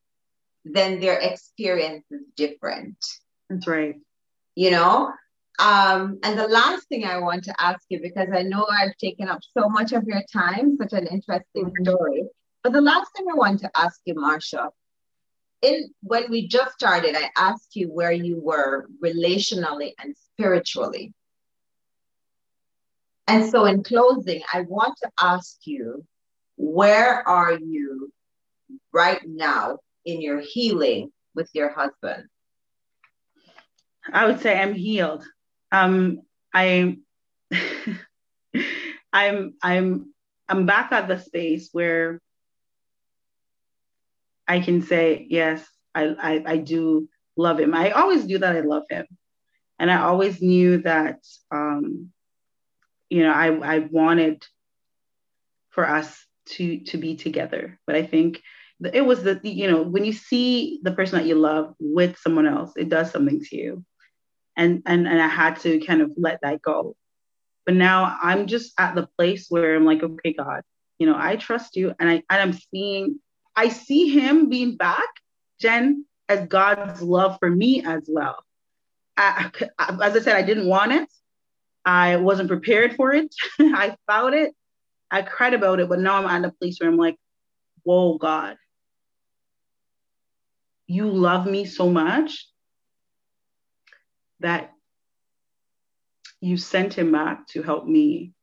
then 0.65 1.01
their 1.01 1.19
experience 1.19 2.05
is 2.11 2.23
different. 2.36 2.97
That's 3.49 3.66
right. 3.66 3.97
You 4.55 4.73
know, 4.73 5.12
um, 5.59 6.19
and 6.23 6.39
the 6.39 6.49
last 6.49 6.89
thing 6.89 7.05
I 7.05 7.19
want 7.19 7.45
to 7.45 7.55
ask 7.59 7.81
you, 7.89 8.01
because 8.01 8.28
I 8.32 8.43
know 8.43 8.66
I've 8.70 8.97
taken 8.97 9.28
up 9.28 9.40
so 9.57 9.69
much 9.69 9.93
of 9.93 10.05
your 10.05 10.23
time, 10.32 10.77
such 10.81 10.93
an 10.93 11.07
interesting 11.07 11.66
mm-hmm. 11.66 11.85
story. 11.85 12.24
But 12.62 12.73
the 12.73 12.81
last 12.81 13.11
thing 13.16 13.27
I 13.31 13.35
want 13.35 13.61
to 13.61 13.70
ask 13.77 14.01
you, 14.05 14.15
Marsha, 14.15 14.70
in 15.62 15.90
when 16.02 16.30
we 16.30 16.47
just 16.47 16.74
started, 16.74 17.16
I 17.16 17.30
asked 17.36 17.74
you 17.74 17.89
where 17.89 18.12
you 18.12 18.40
were 18.40 18.89
relationally 19.02 19.93
and 19.98 20.14
spiritually. 20.16 21.12
And 23.26 23.51
so 23.51 23.66
in 23.66 23.82
closing, 23.82 24.43
I 24.52 24.62
want 24.62 24.97
to 25.02 25.10
ask 25.20 25.59
you, 25.64 26.05
where 26.56 27.26
are 27.28 27.52
you 27.52 28.10
right 28.93 29.20
now 29.26 29.78
in 30.05 30.22
your 30.22 30.40
healing 30.40 31.12
with 31.35 31.51
your 31.52 31.70
husband? 31.72 32.24
I 34.10 34.26
would 34.26 34.40
say 34.40 34.59
I'm 34.59 34.72
healed. 34.72 35.24
Um, 35.70 36.22
I, 36.55 36.97
I'm, 39.12 39.55
I'm, 39.62 40.14
I'm 40.48 40.64
back 40.64 40.93
at 40.93 41.09
the 41.09 41.18
space 41.18 41.68
where 41.72 42.20
I 44.48 44.60
can 44.60 44.82
say, 44.82 45.26
yes, 45.28 45.64
I, 45.94 46.04
I, 46.20 46.42
I 46.46 46.56
do 46.56 47.08
love 47.36 47.60
him. 47.60 47.74
I 47.74 47.90
always 47.90 48.24
knew 48.24 48.38
that 48.38 48.56
I 48.56 48.60
love 48.60 48.84
him. 48.88 49.06
And 49.78 49.90
I 49.90 50.00
always 50.02 50.42
knew 50.42 50.78
that, 50.78 51.20
um, 51.52 52.10
you 53.10 53.22
know, 53.22 53.32
I, 53.32 53.76
I 53.76 53.78
wanted 53.78 54.44
for 55.70 55.88
us 55.88 56.24
to, 56.46 56.80
to 56.80 56.98
be 56.98 57.14
together. 57.14 57.78
But 57.86 57.94
I 57.94 58.02
think 58.04 58.42
it 58.92 59.02
was 59.02 59.22
the, 59.22 59.38
you 59.44 59.70
know, 59.70 59.82
when 59.82 60.04
you 60.04 60.12
see 60.12 60.80
the 60.82 60.92
person 60.92 61.18
that 61.18 61.26
you 61.26 61.36
love 61.36 61.74
with 61.78 62.18
someone 62.18 62.46
else, 62.46 62.72
it 62.76 62.88
does 62.88 63.10
something 63.10 63.40
to 63.40 63.56
you 63.56 63.84
and 64.58 64.82
and 64.84 65.06
and 65.08 65.22
I 65.22 65.28
had 65.28 65.60
to 65.60 65.78
kind 65.80 66.02
of 66.02 66.12
let 66.18 66.40
that 66.42 66.60
go. 66.60 66.96
But 67.64 67.76
now 67.76 68.18
I'm 68.20 68.46
just 68.46 68.72
at 68.78 68.94
the 68.94 69.08
place 69.16 69.46
where 69.48 69.76
I'm 69.76 69.84
like, 69.84 70.02
okay, 70.02 70.34
God, 70.34 70.62
you 70.98 71.06
know, 71.06 71.16
I 71.16 71.36
trust 71.36 71.76
you, 71.76 71.94
and 71.98 72.10
I 72.10 72.14
and 72.28 72.42
I'm 72.42 72.52
seeing, 72.52 73.20
I 73.59 73.70
see 73.70 74.09
Him 74.10 74.48
being 74.48 74.76
back, 74.76 75.09
Jen, 75.60 76.05
as 76.28 76.47
God's 76.47 77.02
love 77.02 77.39
for 77.40 77.51
me 77.51 77.82
as 77.85 78.05
well. 78.06 78.44
I, 79.16 79.51
as 80.01 80.14
I 80.14 80.20
said, 80.20 80.36
I 80.36 80.43
didn't 80.43 80.68
want 80.68 80.93
it. 80.93 81.09
I 81.85 82.18
wasn't 82.18 82.51
prepared 82.51 82.94
for 82.94 83.12
it. 83.12 83.35
I 83.59 83.97
felt 84.06 84.32
it. 84.32 84.55
I 85.10 85.22
cried 85.22 85.55
about 85.55 85.80
it, 85.80 85.89
but 85.89 85.98
now 85.98 86.24
I'm 86.24 86.44
at 86.44 86.48
a 86.48 86.55
place 86.55 86.78
where 86.78 86.89
I'm 86.89 86.97
like, 86.97 87.16
whoa, 87.82 88.16
God, 88.16 88.59
you 90.86 91.10
love 91.10 91.44
me 91.44 91.64
so 91.64 91.90
much 91.90 92.47
that 94.39 94.70
you 96.40 96.59
sent 96.59 96.94
him 96.94 97.10
back 97.10 97.48
to 97.48 97.62
help 97.64 97.89
me 97.89 98.35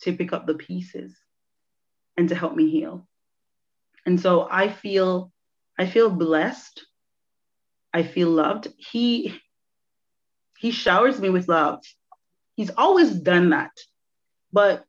to 0.00 0.12
pick 0.12 0.32
up 0.32 0.44
the 0.44 0.54
pieces 0.54 1.16
and 2.16 2.28
to 2.30 2.34
help 2.34 2.56
me 2.56 2.68
heal. 2.68 3.06
And 4.06 4.20
so 4.20 4.48
I 4.50 4.68
feel 4.68 5.32
I 5.78 5.86
feel 5.86 6.08
blessed. 6.08 6.86
I 7.92 8.04
feel 8.04 8.30
loved. 8.30 8.68
He 8.78 9.38
he 10.58 10.70
showers 10.70 11.20
me 11.20 11.28
with 11.28 11.48
love. 11.48 11.82
He's 12.56 12.70
always 12.76 13.10
done 13.10 13.50
that. 13.50 13.72
But 14.52 14.84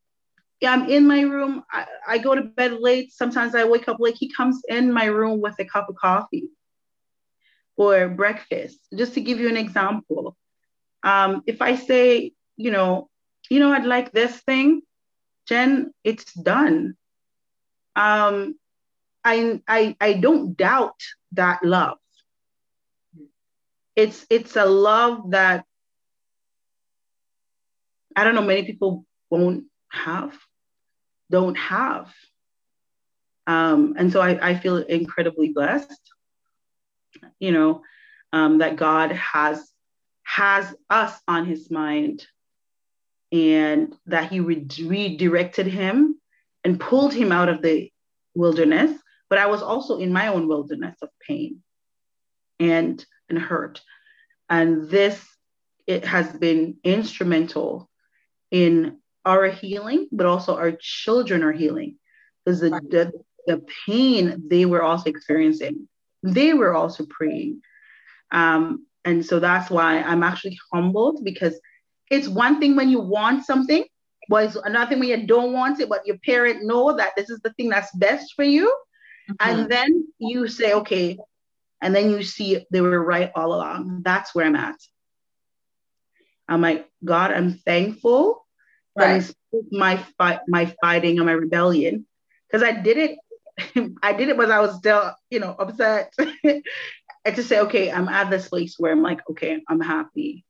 yeah, 0.61 0.72
I'm 0.72 0.89
in 0.89 1.07
my 1.07 1.22
room. 1.22 1.64
I, 1.72 1.85
I 2.07 2.18
go 2.19 2.34
to 2.34 2.41
bed 2.41 2.80
late. 2.80 3.11
Sometimes 3.11 3.53
I 3.53 3.65
wake 3.65 3.88
up 3.88 3.98
late. 3.99 4.15
He 4.18 4.31
comes 4.31 4.61
in 4.69 4.94
my 4.94 5.06
room 5.06 5.41
with 5.41 5.56
a 5.60 5.65
cup 5.65 5.89
of 5.89 5.95
coffee 5.95 6.48
or 7.76 8.07
breakfast, 8.07 8.80
just 8.95 9.14
to 9.15 9.22
give 9.22 9.39
you 9.39 9.49
an 9.49 9.57
example. 9.57 10.35
Um, 11.03 11.44
if 11.45 11.61
I 11.61 11.76
say, 11.76 12.34
you 12.56 12.72
know, 12.72 13.10
you 13.49 13.60
know, 13.60 13.72
I'd 13.72 13.85
like 13.85 14.11
this 14.11 14.35
thing, 14.41 14.81
Jen, 15.48 15.94
it's 16.03 16.34
done. 16.34 16.95
Um, 17.95 18.56
I, 19.28 19.62
I, 19.68 19.95
I 19.99 20.14
don't 20.14 20.56
doubt 20.56 21.02
that 21.34 21.64
love. 21.64 21.98
It's, 23.95 24.26
it's 24.30 24.56
a 24.56 24.66
love 24.66 25.32
that 25.32 25.66
I 28.16 28.24
don't 28.24 28.34
know, 28.34 28.41
many 28.41 28.64
people 28.64 29.06
won't 29.30 29.66
have, 29.90 30.34
don't 31.30 31.56
have. 31.56 32.12
Um, 33.45 33.94
and 33.98 34.12
so 34.12 34.22
I, 34.22 34.49
I 34.49 34.56
feel 34.58 34.78
incredibly 34.78 35.54
blessed, 35.54 36.02
you 37.40 37.52
know, 37.52 37.84
um, 38.34 38.58
that 38.58 38.76
God 38.76 39.12
has 39.12 39.64
has 40.24 40.76
us 40.90 41.18
on 41.28 41.45
his 41.45 41.72
mind 41.72 42.26
and 43.32 43.95
that 44.08 44.32
he 44.32 44.40
re- 44.41 44.68
redirected 44.82 45.68
him 45.68 46.20
and 46.64 46.80
pulled 46.80 47.14
him 47.14 47.32
out 47.32 47.49
of 47.49 47.62
the 47.62 47.90
wilderness 48.36 48.91
but 49.30 49.40
i 49.40 49.45
was 49.48 49.62
also 49.62 49.99
in 49.99 50.12
my 50.12 50.28
own 50.28 50.48
wilderness 50.48 50.95
of 51.02 51.10
pain 51.28 51.62
and 52.60 53.06
and 53.30 53.40
hurt. 53.40 53.82
And 54.49 54.90
this 54.90 55.24
it 55.86 56.06
has 56.06 56.28
been 56.34 56.78
instrumental 56.84 57.90
in 58.52 58.98
our 59.26 59.48
healing 59.48 60.08
but 60.12 60.26
also 60.26 60.56
our 60.56 60.72
children 60.80 61.44
are 61.44 61.52
healing. 61.52 61.98
Because 62.45 62.62
the, 62.62 62.70
the 62.70 63.12
the 63.45 63.66
pain 63.86 64.44
they 64.48 64.66
were 64.66 64.84
also 64.84 65.10
experiencing 65.10 65.88
they 66.24 66.54
were 66.54 66.74
also 66.74 67.06
praying. 67.10 67.62
Um, 68.32 68.86
and 69.06 69.26
so 69.26 69.40
that's 69.40 69.70
why 69.70 70.02
I'm 70.02 70.24
actually 70.24 70.58
humbled 70.74 71.24
because 71.24 71.58
it's 72.10 72.28
one 72.28 72.60
thing 72.60 72.76
when 72.76 72.90
you 72.90 72.99
want 72.99 73.45
something, 73.45 73.86
but 74.28 74.45
it's 74.45 74.56
another 74.56 74.90
thing 74.90 74.99
when 74.99 75.10
you 75.10 75.28
don't 75.28 75.54
want 75.54 75.80
it, 75.80 75.88
but 75.88 76.06
your 76.06 76.18
parent 76.26 76.66
know 76.66 76.98
that 76.98 77.14
this 77.16 77.30
is 77.30 77.40
the 77.41 77.54
thing 77.54 77.70
that's 77.70 77.95
best 77.95 78.34
for 78.36 78.44
you. 78.44 78.74
Mm-hmm. 79.30 79.49
And 79.49 79.72
then 79.72 80.08
you 80.20 80.48
say, 80.48 80.74
okay, 80.74 81.18
and 81.82 81.95
then 81.95 82.10
you 82.10 82.24
see 82.24 82.66
they 82.72 82.82
were 82.82 83.04
right 83.04 83.32
all 83.36 83.54
along. 83.54 84.02
That's 84.04 84.34
where 84.34 84.45
I'm 84.45 84.56
at. 84.56 84.78
I'm 86.48 86.62
like, 86.62 86.90
God, 87.04 87.32
I'm 87.32 87.54
thankful 87.54 88.45
right. 88.95 89.32
my 89.72 89.98
fight, 90.18 90.40
my 90.48 90.74
fighting 90.82 91.18
and 91.18 91.26
my 91.26 91.34
rebellion, 91.34 92.06
because 92.48 92.64
I 92.64 92.72
did 92.72 92.98
it. 92.98 93.20
I 94.04 94.14
did 94.14 94.30
it, 94.30 94.38
but 94.38 94.52
I 94.52 94.60
was 94.60 94.76
still, 94.76 95.14
you 95.30 95.40
know, 95.40 95.56
upset. 95.58 96.14
and 96.44 96.64
to 97.36 97.44
say, 97.44 97.60
okay, 97.62 97.91
I'm 97.91 98.08
at 98.08 98.30
this 98.30 98.49
place 98.49 98.76
where 98.78 98.91
I'm 98.91 99.02
like, 99.02 99.22
okay, 99.32 99.62
I'm 99.68 99.82
happy. 99.82 100.45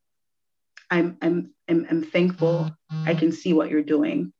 I'm 0.89 1.17
I'm 1.21 1.53
I'm, 1.67 1.87
I'm 1.89 2.03
thankful. 2.03 2.71
I 3.05 3.13
can 3.15 3.31
see 3.31 3.53
what 3.53 3.69
you're 3.69 3.83
doing 3.83 4.31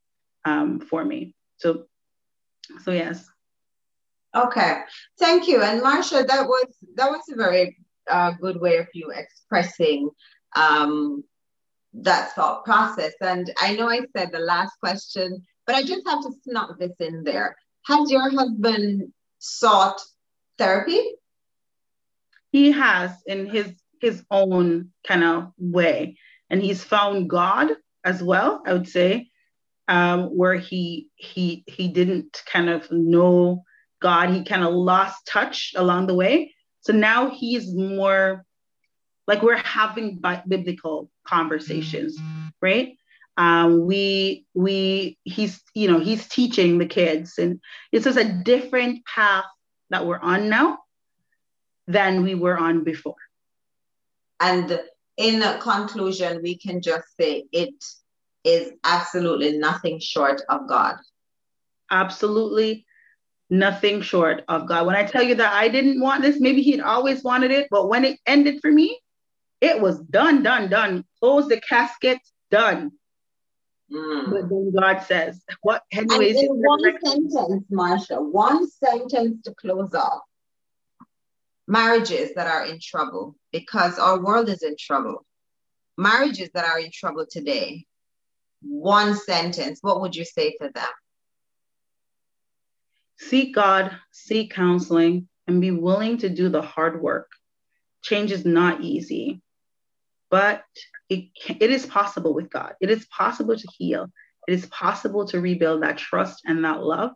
um, 0.46 0.80
for 0.80 1.04
me. 1.04 1.34
So 1.58 1.86
so 2.84 2.92
yes. 2.92 3.28
Okay, 4.38 4.82
thank 5.20 5.48
you. 5.48 5.62
And 5.62 5.82
Marsha, 5.82 6.28
that 6.28 6.48
was 6.48 6.68
that 6.96 7.10
was 7.10 7.22
a 7.32 7.36
very 7.36 7.78
uh, 8.10 8.32
good 8.40 8.62
way 8.62 8.78
of 8.78 8.88
you 8.94 9.12
expressing 9.12 10.10
um, 10.56 11.24
that 11.94 12.34
thought 12.34 12.64
process. 12.64 13.14
And 13.22 13.52
I 13.60 13.76
know 13.76 13.90
I 13.90 14.02
said 14.16 14.32
the 14.32 14.40
last 14.40 14.74
question, 14.80 15.44
but 15.66 15.76
I 15.76 15.82
just 15.82 16.08
have 16.08 16.22
to 16.22 16.32
snap 16.44 16.70
this 16.80 16.94
in 17.00 17.24
there. 17.24 17.56
Has 17.86 18.12
your 18.12 18.30
husband 18.30 19.12
sought 19.40 20.00
therapy? 20.58 21.02
He 22.52 22.72
has 22.72 23.12
in 23.26 23.48
his 23.48 23.74
his 24.02 24.24
own 24.30 24.92
kind 25.08 25.24
of 25.24 25.52
way. 25.58 26.18
And 26.50 26.62
he's 26.62 26.84
found 26.84 27.30
God 27.30 27.72
as 28.04 28.22
well, 28.24 28.62
I 28.66 28.74
would 28.74 28.88
say, 28.88 29.30
um, 29.88 30.26
where 30.26 30.56
he 30.56 31.10
he 31.16 31.64
he 31.68 31.88
didn't 31.88 32.42
kind 32.46 32.70
of 32.70 32.90
know 32.92 33.64
God. 34.02 34.30
He 34.30 34.44
kind 34.44 34.64
of 34.64 34.74
lost 34.74 35.26
touch 35.26 35.74
along 35.76 36.08
the 36.08 36.14
way. 36.14 36.54
So 36.82 36.94
now 36.94 37.30
he's 37.30 37.74
more 37.74 38.46
like 39.28 39.44
we're 39.44 39.58
having 39.58 40.22
biblical 40.48 41.12
conversations, 41.26 42.18
right? 42.62 42.98
Um, 43.36 43.86
we 43.86 44.46
we 44.56 45.18
he's 45.24 45.62
you 45.76 45.92
know 45.92 46.00
he's 46.00 46.28
teaching 46.28 46.80
the 46.80 46.88
kids, 46.88 47.38
and 47.38 47.60
it's 47.92 48.06
just 48.06 48.18
a 48.18 48.42
different 48.44 49.06
path 49.06 49.46
that 49.90 50.08
we're 50.08 50.20
on 50.20 50.50
now 50.50 50.80
than 51.88 52.24
we 52.24 52.34
were 52.34 52.58
on 52.58 52.84
before. 52.84 53.16
And 54.40 54.80
in 55.18 55.42
conclusion, 55.60 56.42
we 56.42 56.58
can 56.58 56.82
just 56.82 57.06
say 57.20 57.46
it 57.52 57.76
is 58.44 58.72
absolutely 58.84 59.58
nothing 59.58 60.00
short 60.00 60.42
of 60.50 60.68
God. 60.68 60.96
Absolutely 61.92 62.87
nothing 63.50 64.02
short 64.02 64.44
of 64.48 64.68
God. 64.68 64.86
When 64.86 64.96
I 64.96 65.04
tell 65.04 65.24
you 65.24 65.36
that 65.36 65.54
I 65.54 65.68
didn't 65.68 66.02
want 66.02 66.22
this, 66.22 66.40
maybe 66.40 66.62
he'd 66.62 66.82
always 66.82 67.24
wanted 67.24 67.52
it, 67.52 67.68
but 67.72 67.90
when 67.90 68.06
it 68.06 68.20
ended 68.26 68.60
for 68.62 68.72
me, 68.72 69.00
it 69.62 69.80
was 69.82 70.00
done, 70.00 70.44
done, 70.44 70.70
done. 70.70 71.04
Close 71.20 71.48
the 71.48 71.60
casket, 71.62 72.20
done. 72.52 72.92
Mm. 73.92 74.32
But 74.32 74.50
then 74.50 74.74
God 74.78 75.00
says, 75.04 75.42
what 75.62 75.82
anyways? 75.92 76.38
And 76.38 76.46
in 76.46 76.56
one 76.56 76.82
sentence, 77.04 77.66
Marsha, 77.72 78.22
one 78.22 78.70
sentence 78.70 79.42
to 79.44 79.54
close 79.56 79.94
off. 79.94 80.22
Marriages 81.68 82.34
that 82.36 82.48
are 82.48 82.66
in 82.66 82.80
trouble 82.82 83.36
because 83.52 84.00
our 84.00 84.24
world 84.24 84.50
is 84.50 84.64
in 84.64 84.76
trouble. 84.80 85.26
Marriages 85.98 86.50
that 86.54 86.66
are 86.66 86.80
in 86.80 86.92
trouble 86.94 87.26
today. 87.30 87.86
One 88.62 89.16
sentence, 89.16 89.80
what 89.82 90.02
would 90.02 90.16
you 90.16 90.26
say 90.26 90.56
to 90.62 90.70
them? 90.74 90.90
Seek 93.20 93.56
God, 93.56 93.98
seek 94.12 94.54
counseling, 94.54 95.28
and 95.48 95.62
be 95.62 95.72
willing 95.72 96.18
to 96.20 96.30
do 96.30 96.50
the 96.50 96.62
hard 96.62 97.02
work. 97.02 97.32
Change 98.04 98.32
is 98.32 98.46
not 98.46 98.82
easy 98.82 99.42
but 100.30 100.64
it, 101.10 101.30
it 101.48 101.70
is 101.72 101.86
possible 101.86 102.34
with 102.34 102.50
God. 102.50 102.74
It 102.82 102.90
is 102.90 103.06
possible 103.06 103.56
to 103.56 103.68
heal. 103.78 104.08
It 104.48 104.54
is 104.54 104.66
possible 104.68 105.26
to 105.28 105.42
rebuild 105.42 105.84
that 105.84 105.98
trust 105.98 106.44
and 106.46 106.64
that 106.66 106.84
love. 106.84 107.12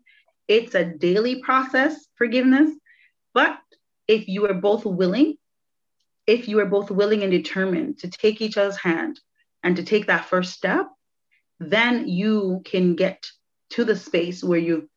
It's 0.47 0.75
a 0.75 0.85
daily 0.85 1.41
process, 1.41 1.95
forgiveness. 2.15 2.71
But 3.33 3.57
if 4.07 4.27
you 4.27 4.47
are 4.47 4.53
both 4.53 4.85
willing, 4.85 5.35
if 6.27 6.47
you 6.47 6.59
are 6.59 6.65
both 6.65 6.91
willing 6.91 7.23
and 7.23 7.31
determined 7.31 7.99
to 7.99 8.09
take 8.09 8.41
each 8.41 8.57
other's 8.57 8.77
hand 8.77 9.19
and 9.63 9.75
to 9.75 9.83
take 9.83 10.07
that 10.07 10.25
first 10.25 10.53
step, 10.53 10.87
then 11.59 12.07
you 12.07 12.61
can 12.65 12.95
get 12.95 13.25
to 13.71 13.85
the 13.85 13.95
space 13.95 14.43
where 14.43 14.59
you 14.59 14.89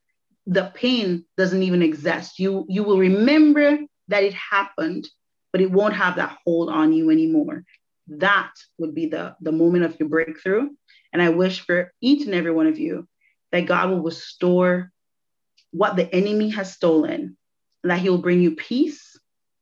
the 0.46 0.70
pain 0.74 1.24
doesn't 1.36 1.62
even 1.62 1.82
exist. 1.82 2.38
You 2.38 2.66
you 2.68 2.82
will 2.82 2.98
remember 2.98 3.78
that 4.08 4.24
it 4.24 4.34
happened, 4.34 5.08
but 5.52 5.60
it 5.60 5.70
won't 5.70 5.94
have 5.94 6.16
that 6.16 6.36
hold 6.44 6.68
on 6.70 6.92
you 6.92 7.10
anymore 7.10 7.64
that 8.08 8.52
would 8.78 8.94
be 8.94 9.06
the, 9.06 9.34
the 9.40 9.52
moment 9.52 9.84
of 9.84 9.98
your 9.98 10.08
breakthrough. 10.08 10.68
And 11.12 11.22
I 11.22 11.30
wish 11.30 11.60
for 11.60 11.92
each 12.00 12.26
and 12.26 12.34
every 12.34 12.50
one 12.50 12.66
of 12.66 12.78
you 12.78 13.08
that 13.52 13.66
God 13.66 13.90
will 13.90 14.02
restore 14.02 14.90
what 15.70 15.96
the 15.96 16.12
enemy 16.14 16.50
has 16.50 16.72
stolen, 16.72 17.36
that 17.82 17.98
he 17.98 18.08
will 18.08 18.18
bring 18.18 18.40
you 18.40 18.56
peace, 18.56 19.18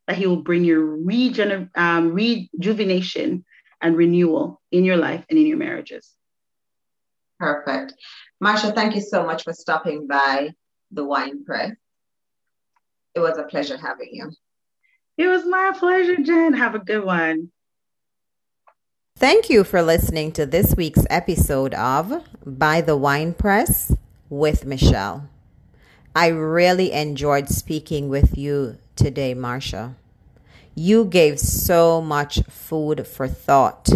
that 0.07 0.17
he 0.17 0.27
will 0.27 0.43
bring 0.43 0.65
you 0.65 1.05
regener- 1.07 1.71
um, 1.77 2.13
rejuvenation 2.13 3.45
and 3.81 3.97
renewal 3.97 4.61
in 4.71 4.85
your 4.85 4.97
life 4.97 5.25
and 5.29 5.39
in 5.39 5.47
your 5.47 5.59
marriages. 5.59 6.11
Perfect. 7.39 7.95
Marsha, 8.43 8.75
thank 8.75 8.95
you 8.95 9.01
so 9.01 9.25
much 9.25 9.45
for 9.45 9.53
stopping 9.53 10.07
by 10.07 10.53
the 10.93 11.05
Wine 11.05 11.45
Press. 11.45 11.73
It 13.15 13.21
was 13.21 13.39
a 13.39 13.45
pleasure 13.45 13.77
having 13.77 14.11
you. 14.13 14.31
It 15.17 15.27
was 15.27 15.45
my 15.45 15.73
pleasure, 15.79 16.17
Jen. 16.17 16.55
Have 16.55 16.75
a 16.75 16.79
good 16.79 17.05
one. 17.05 17.51
Thank 19.17 19.51
you 19.51 19.65
for 19.65 19.83
listening 19.83 20.33
to 20.33 20.47
this 20.47 20.75
week's 20.75 21.07
episode 21.11 21.75
of 21.75 22.25
By 22.45 22.81
the 22.81 22.97
Wine 22.97 23.35
Press 23.35 23.95
with 24.29 24.65
Michelle. 24.65 25.29
I 26.15 26.29
really 26.29 26.93
enjoyed 26.93 27.49
speaking 27.49 28.09
with 28.09 28.37
you 28.37 28.79
today, 28.97 29.35
Marsha. 29.35 29.95
You 30.75 31.05
gave 31.05 31.39
so 31.39 32.01
much 32.01 32.43
food 32.49 33.07
for 33.07 33.29
thought. 33.29 33.89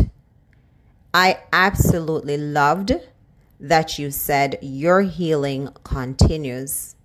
I 1.12 1.38
absolutely 1.52 2.36
loved 2.36 2.92
that 3.58 3.98
you 3.98 4.10
said 4.10 4.58
your 4.60 5.02
healing 5.02 5.68
continues. 5.84 6.96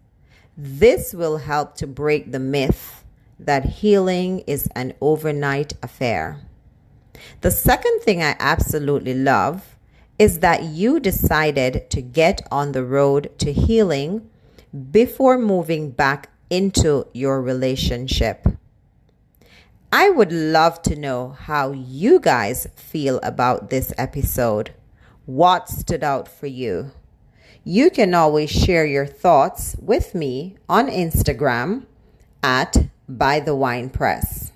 This 0.57 1.13
will 1.13 1.37
help 1.37 1.75
to 1.75 1.87
break 1.87 2.31
the 2.31 2.39
myth 2.39 3.03
that 3.39 3.65
healing 3.65 4.39
is 4.47 4.67
an 4.75 4.93
overnight 5.01 5.73
affair. 5.81 6.39
The 7.41 7.51
second 7.51 8.01
thing 8.01 8.21
I 8.21 8.35
absolutely 8.39 9.13
love 9.13 9.75
is 10.19 10.39
that 10.39 10.63
you 10.63 10.99
decided 10.99 11.89
to 11.89 12.01
get 12.01 12.47
on 12.51 12.71
the 12.71 12.85
road 12.85 13.31
to 13.39 13.51
healing 13.51 14.29
before 14.91 15.37
moving 15.37 15.89
back 15.89 16.29
into 16.49 17.07
your 17.13 17.41
relationship. 17.41 18.45
I 19.91 20.09
would 20.09 20.31
love 20.31 20.81
to 20.83 20.95
know 20.95 21.29
how 21.29 21.71
you 21.71 22.19
guys 22.19 22.67
feel 22.75 23.19
about 23.23 23.69
this 23.69 23.91
episode. 23.97 24.73
What 25.27 25.69
stood 25.69 26.03
out 26.03 26.27
for 26.27 26.47
you? 26.47 26.91
You 27.63 27.91
can 27.91 28.15
always 28.15 28.49
share 28.49 28.85
your 28.85 29.05
thoughts 29.05 29.75
with 29.79 30.15
me 30.15 30.57
on 30.67 30.87
Instagram 30.87 31.85
at 32.41 32.87
By 33.07 33.39
the 33.39 33.55
Wine 33.55 33.91
Press. 33.91 34.51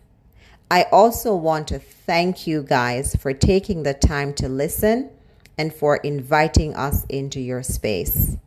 I 0.71 0.87
also 0.91 1.35
want 1.35 1.67
to 1.67 1.77
thank 1.77 2.47
you 2.47 2.63
guys 2.63 3.15
for 3.15 3.31
taking 3.31 3.83
the 3.83 3.93
time 3.93 4.33
to 4.33 4.49
listen 4.49 5.11
and 5.55 5.71
for 5.71 5.97
inviting 5.97 6.75
us 6.75 7.05
into 7.09 7.39
your 7.39 7.61
space. 7.61 8.37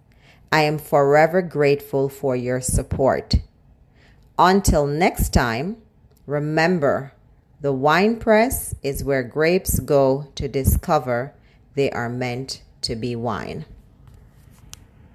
I 0.51 0.63
am 0.63 0.79
forever 0.79 1.41
grateful 1.41 2.09
for 2.09 2.35
your 2.35 2.61
support. 2.61 3.37
Until 4.37 4.89
next 4.89 5.33
time, 5.33 5.77
remember 6.27 7.13
the 7.61 7.73
wine 7.73 8.17
press 8.19 8.75
is 8.83 9.05
where 9.05 9.23
grapes 9.23 9.79
go 9.79 10.27
to 10.35 10.49
discover 10.49 11.33
they 11.79 11.91
are 11.93 12.09
meant 12.09 12.61
to 12.83 12.97
be 12.97 13.15
wine. 13.15 13.65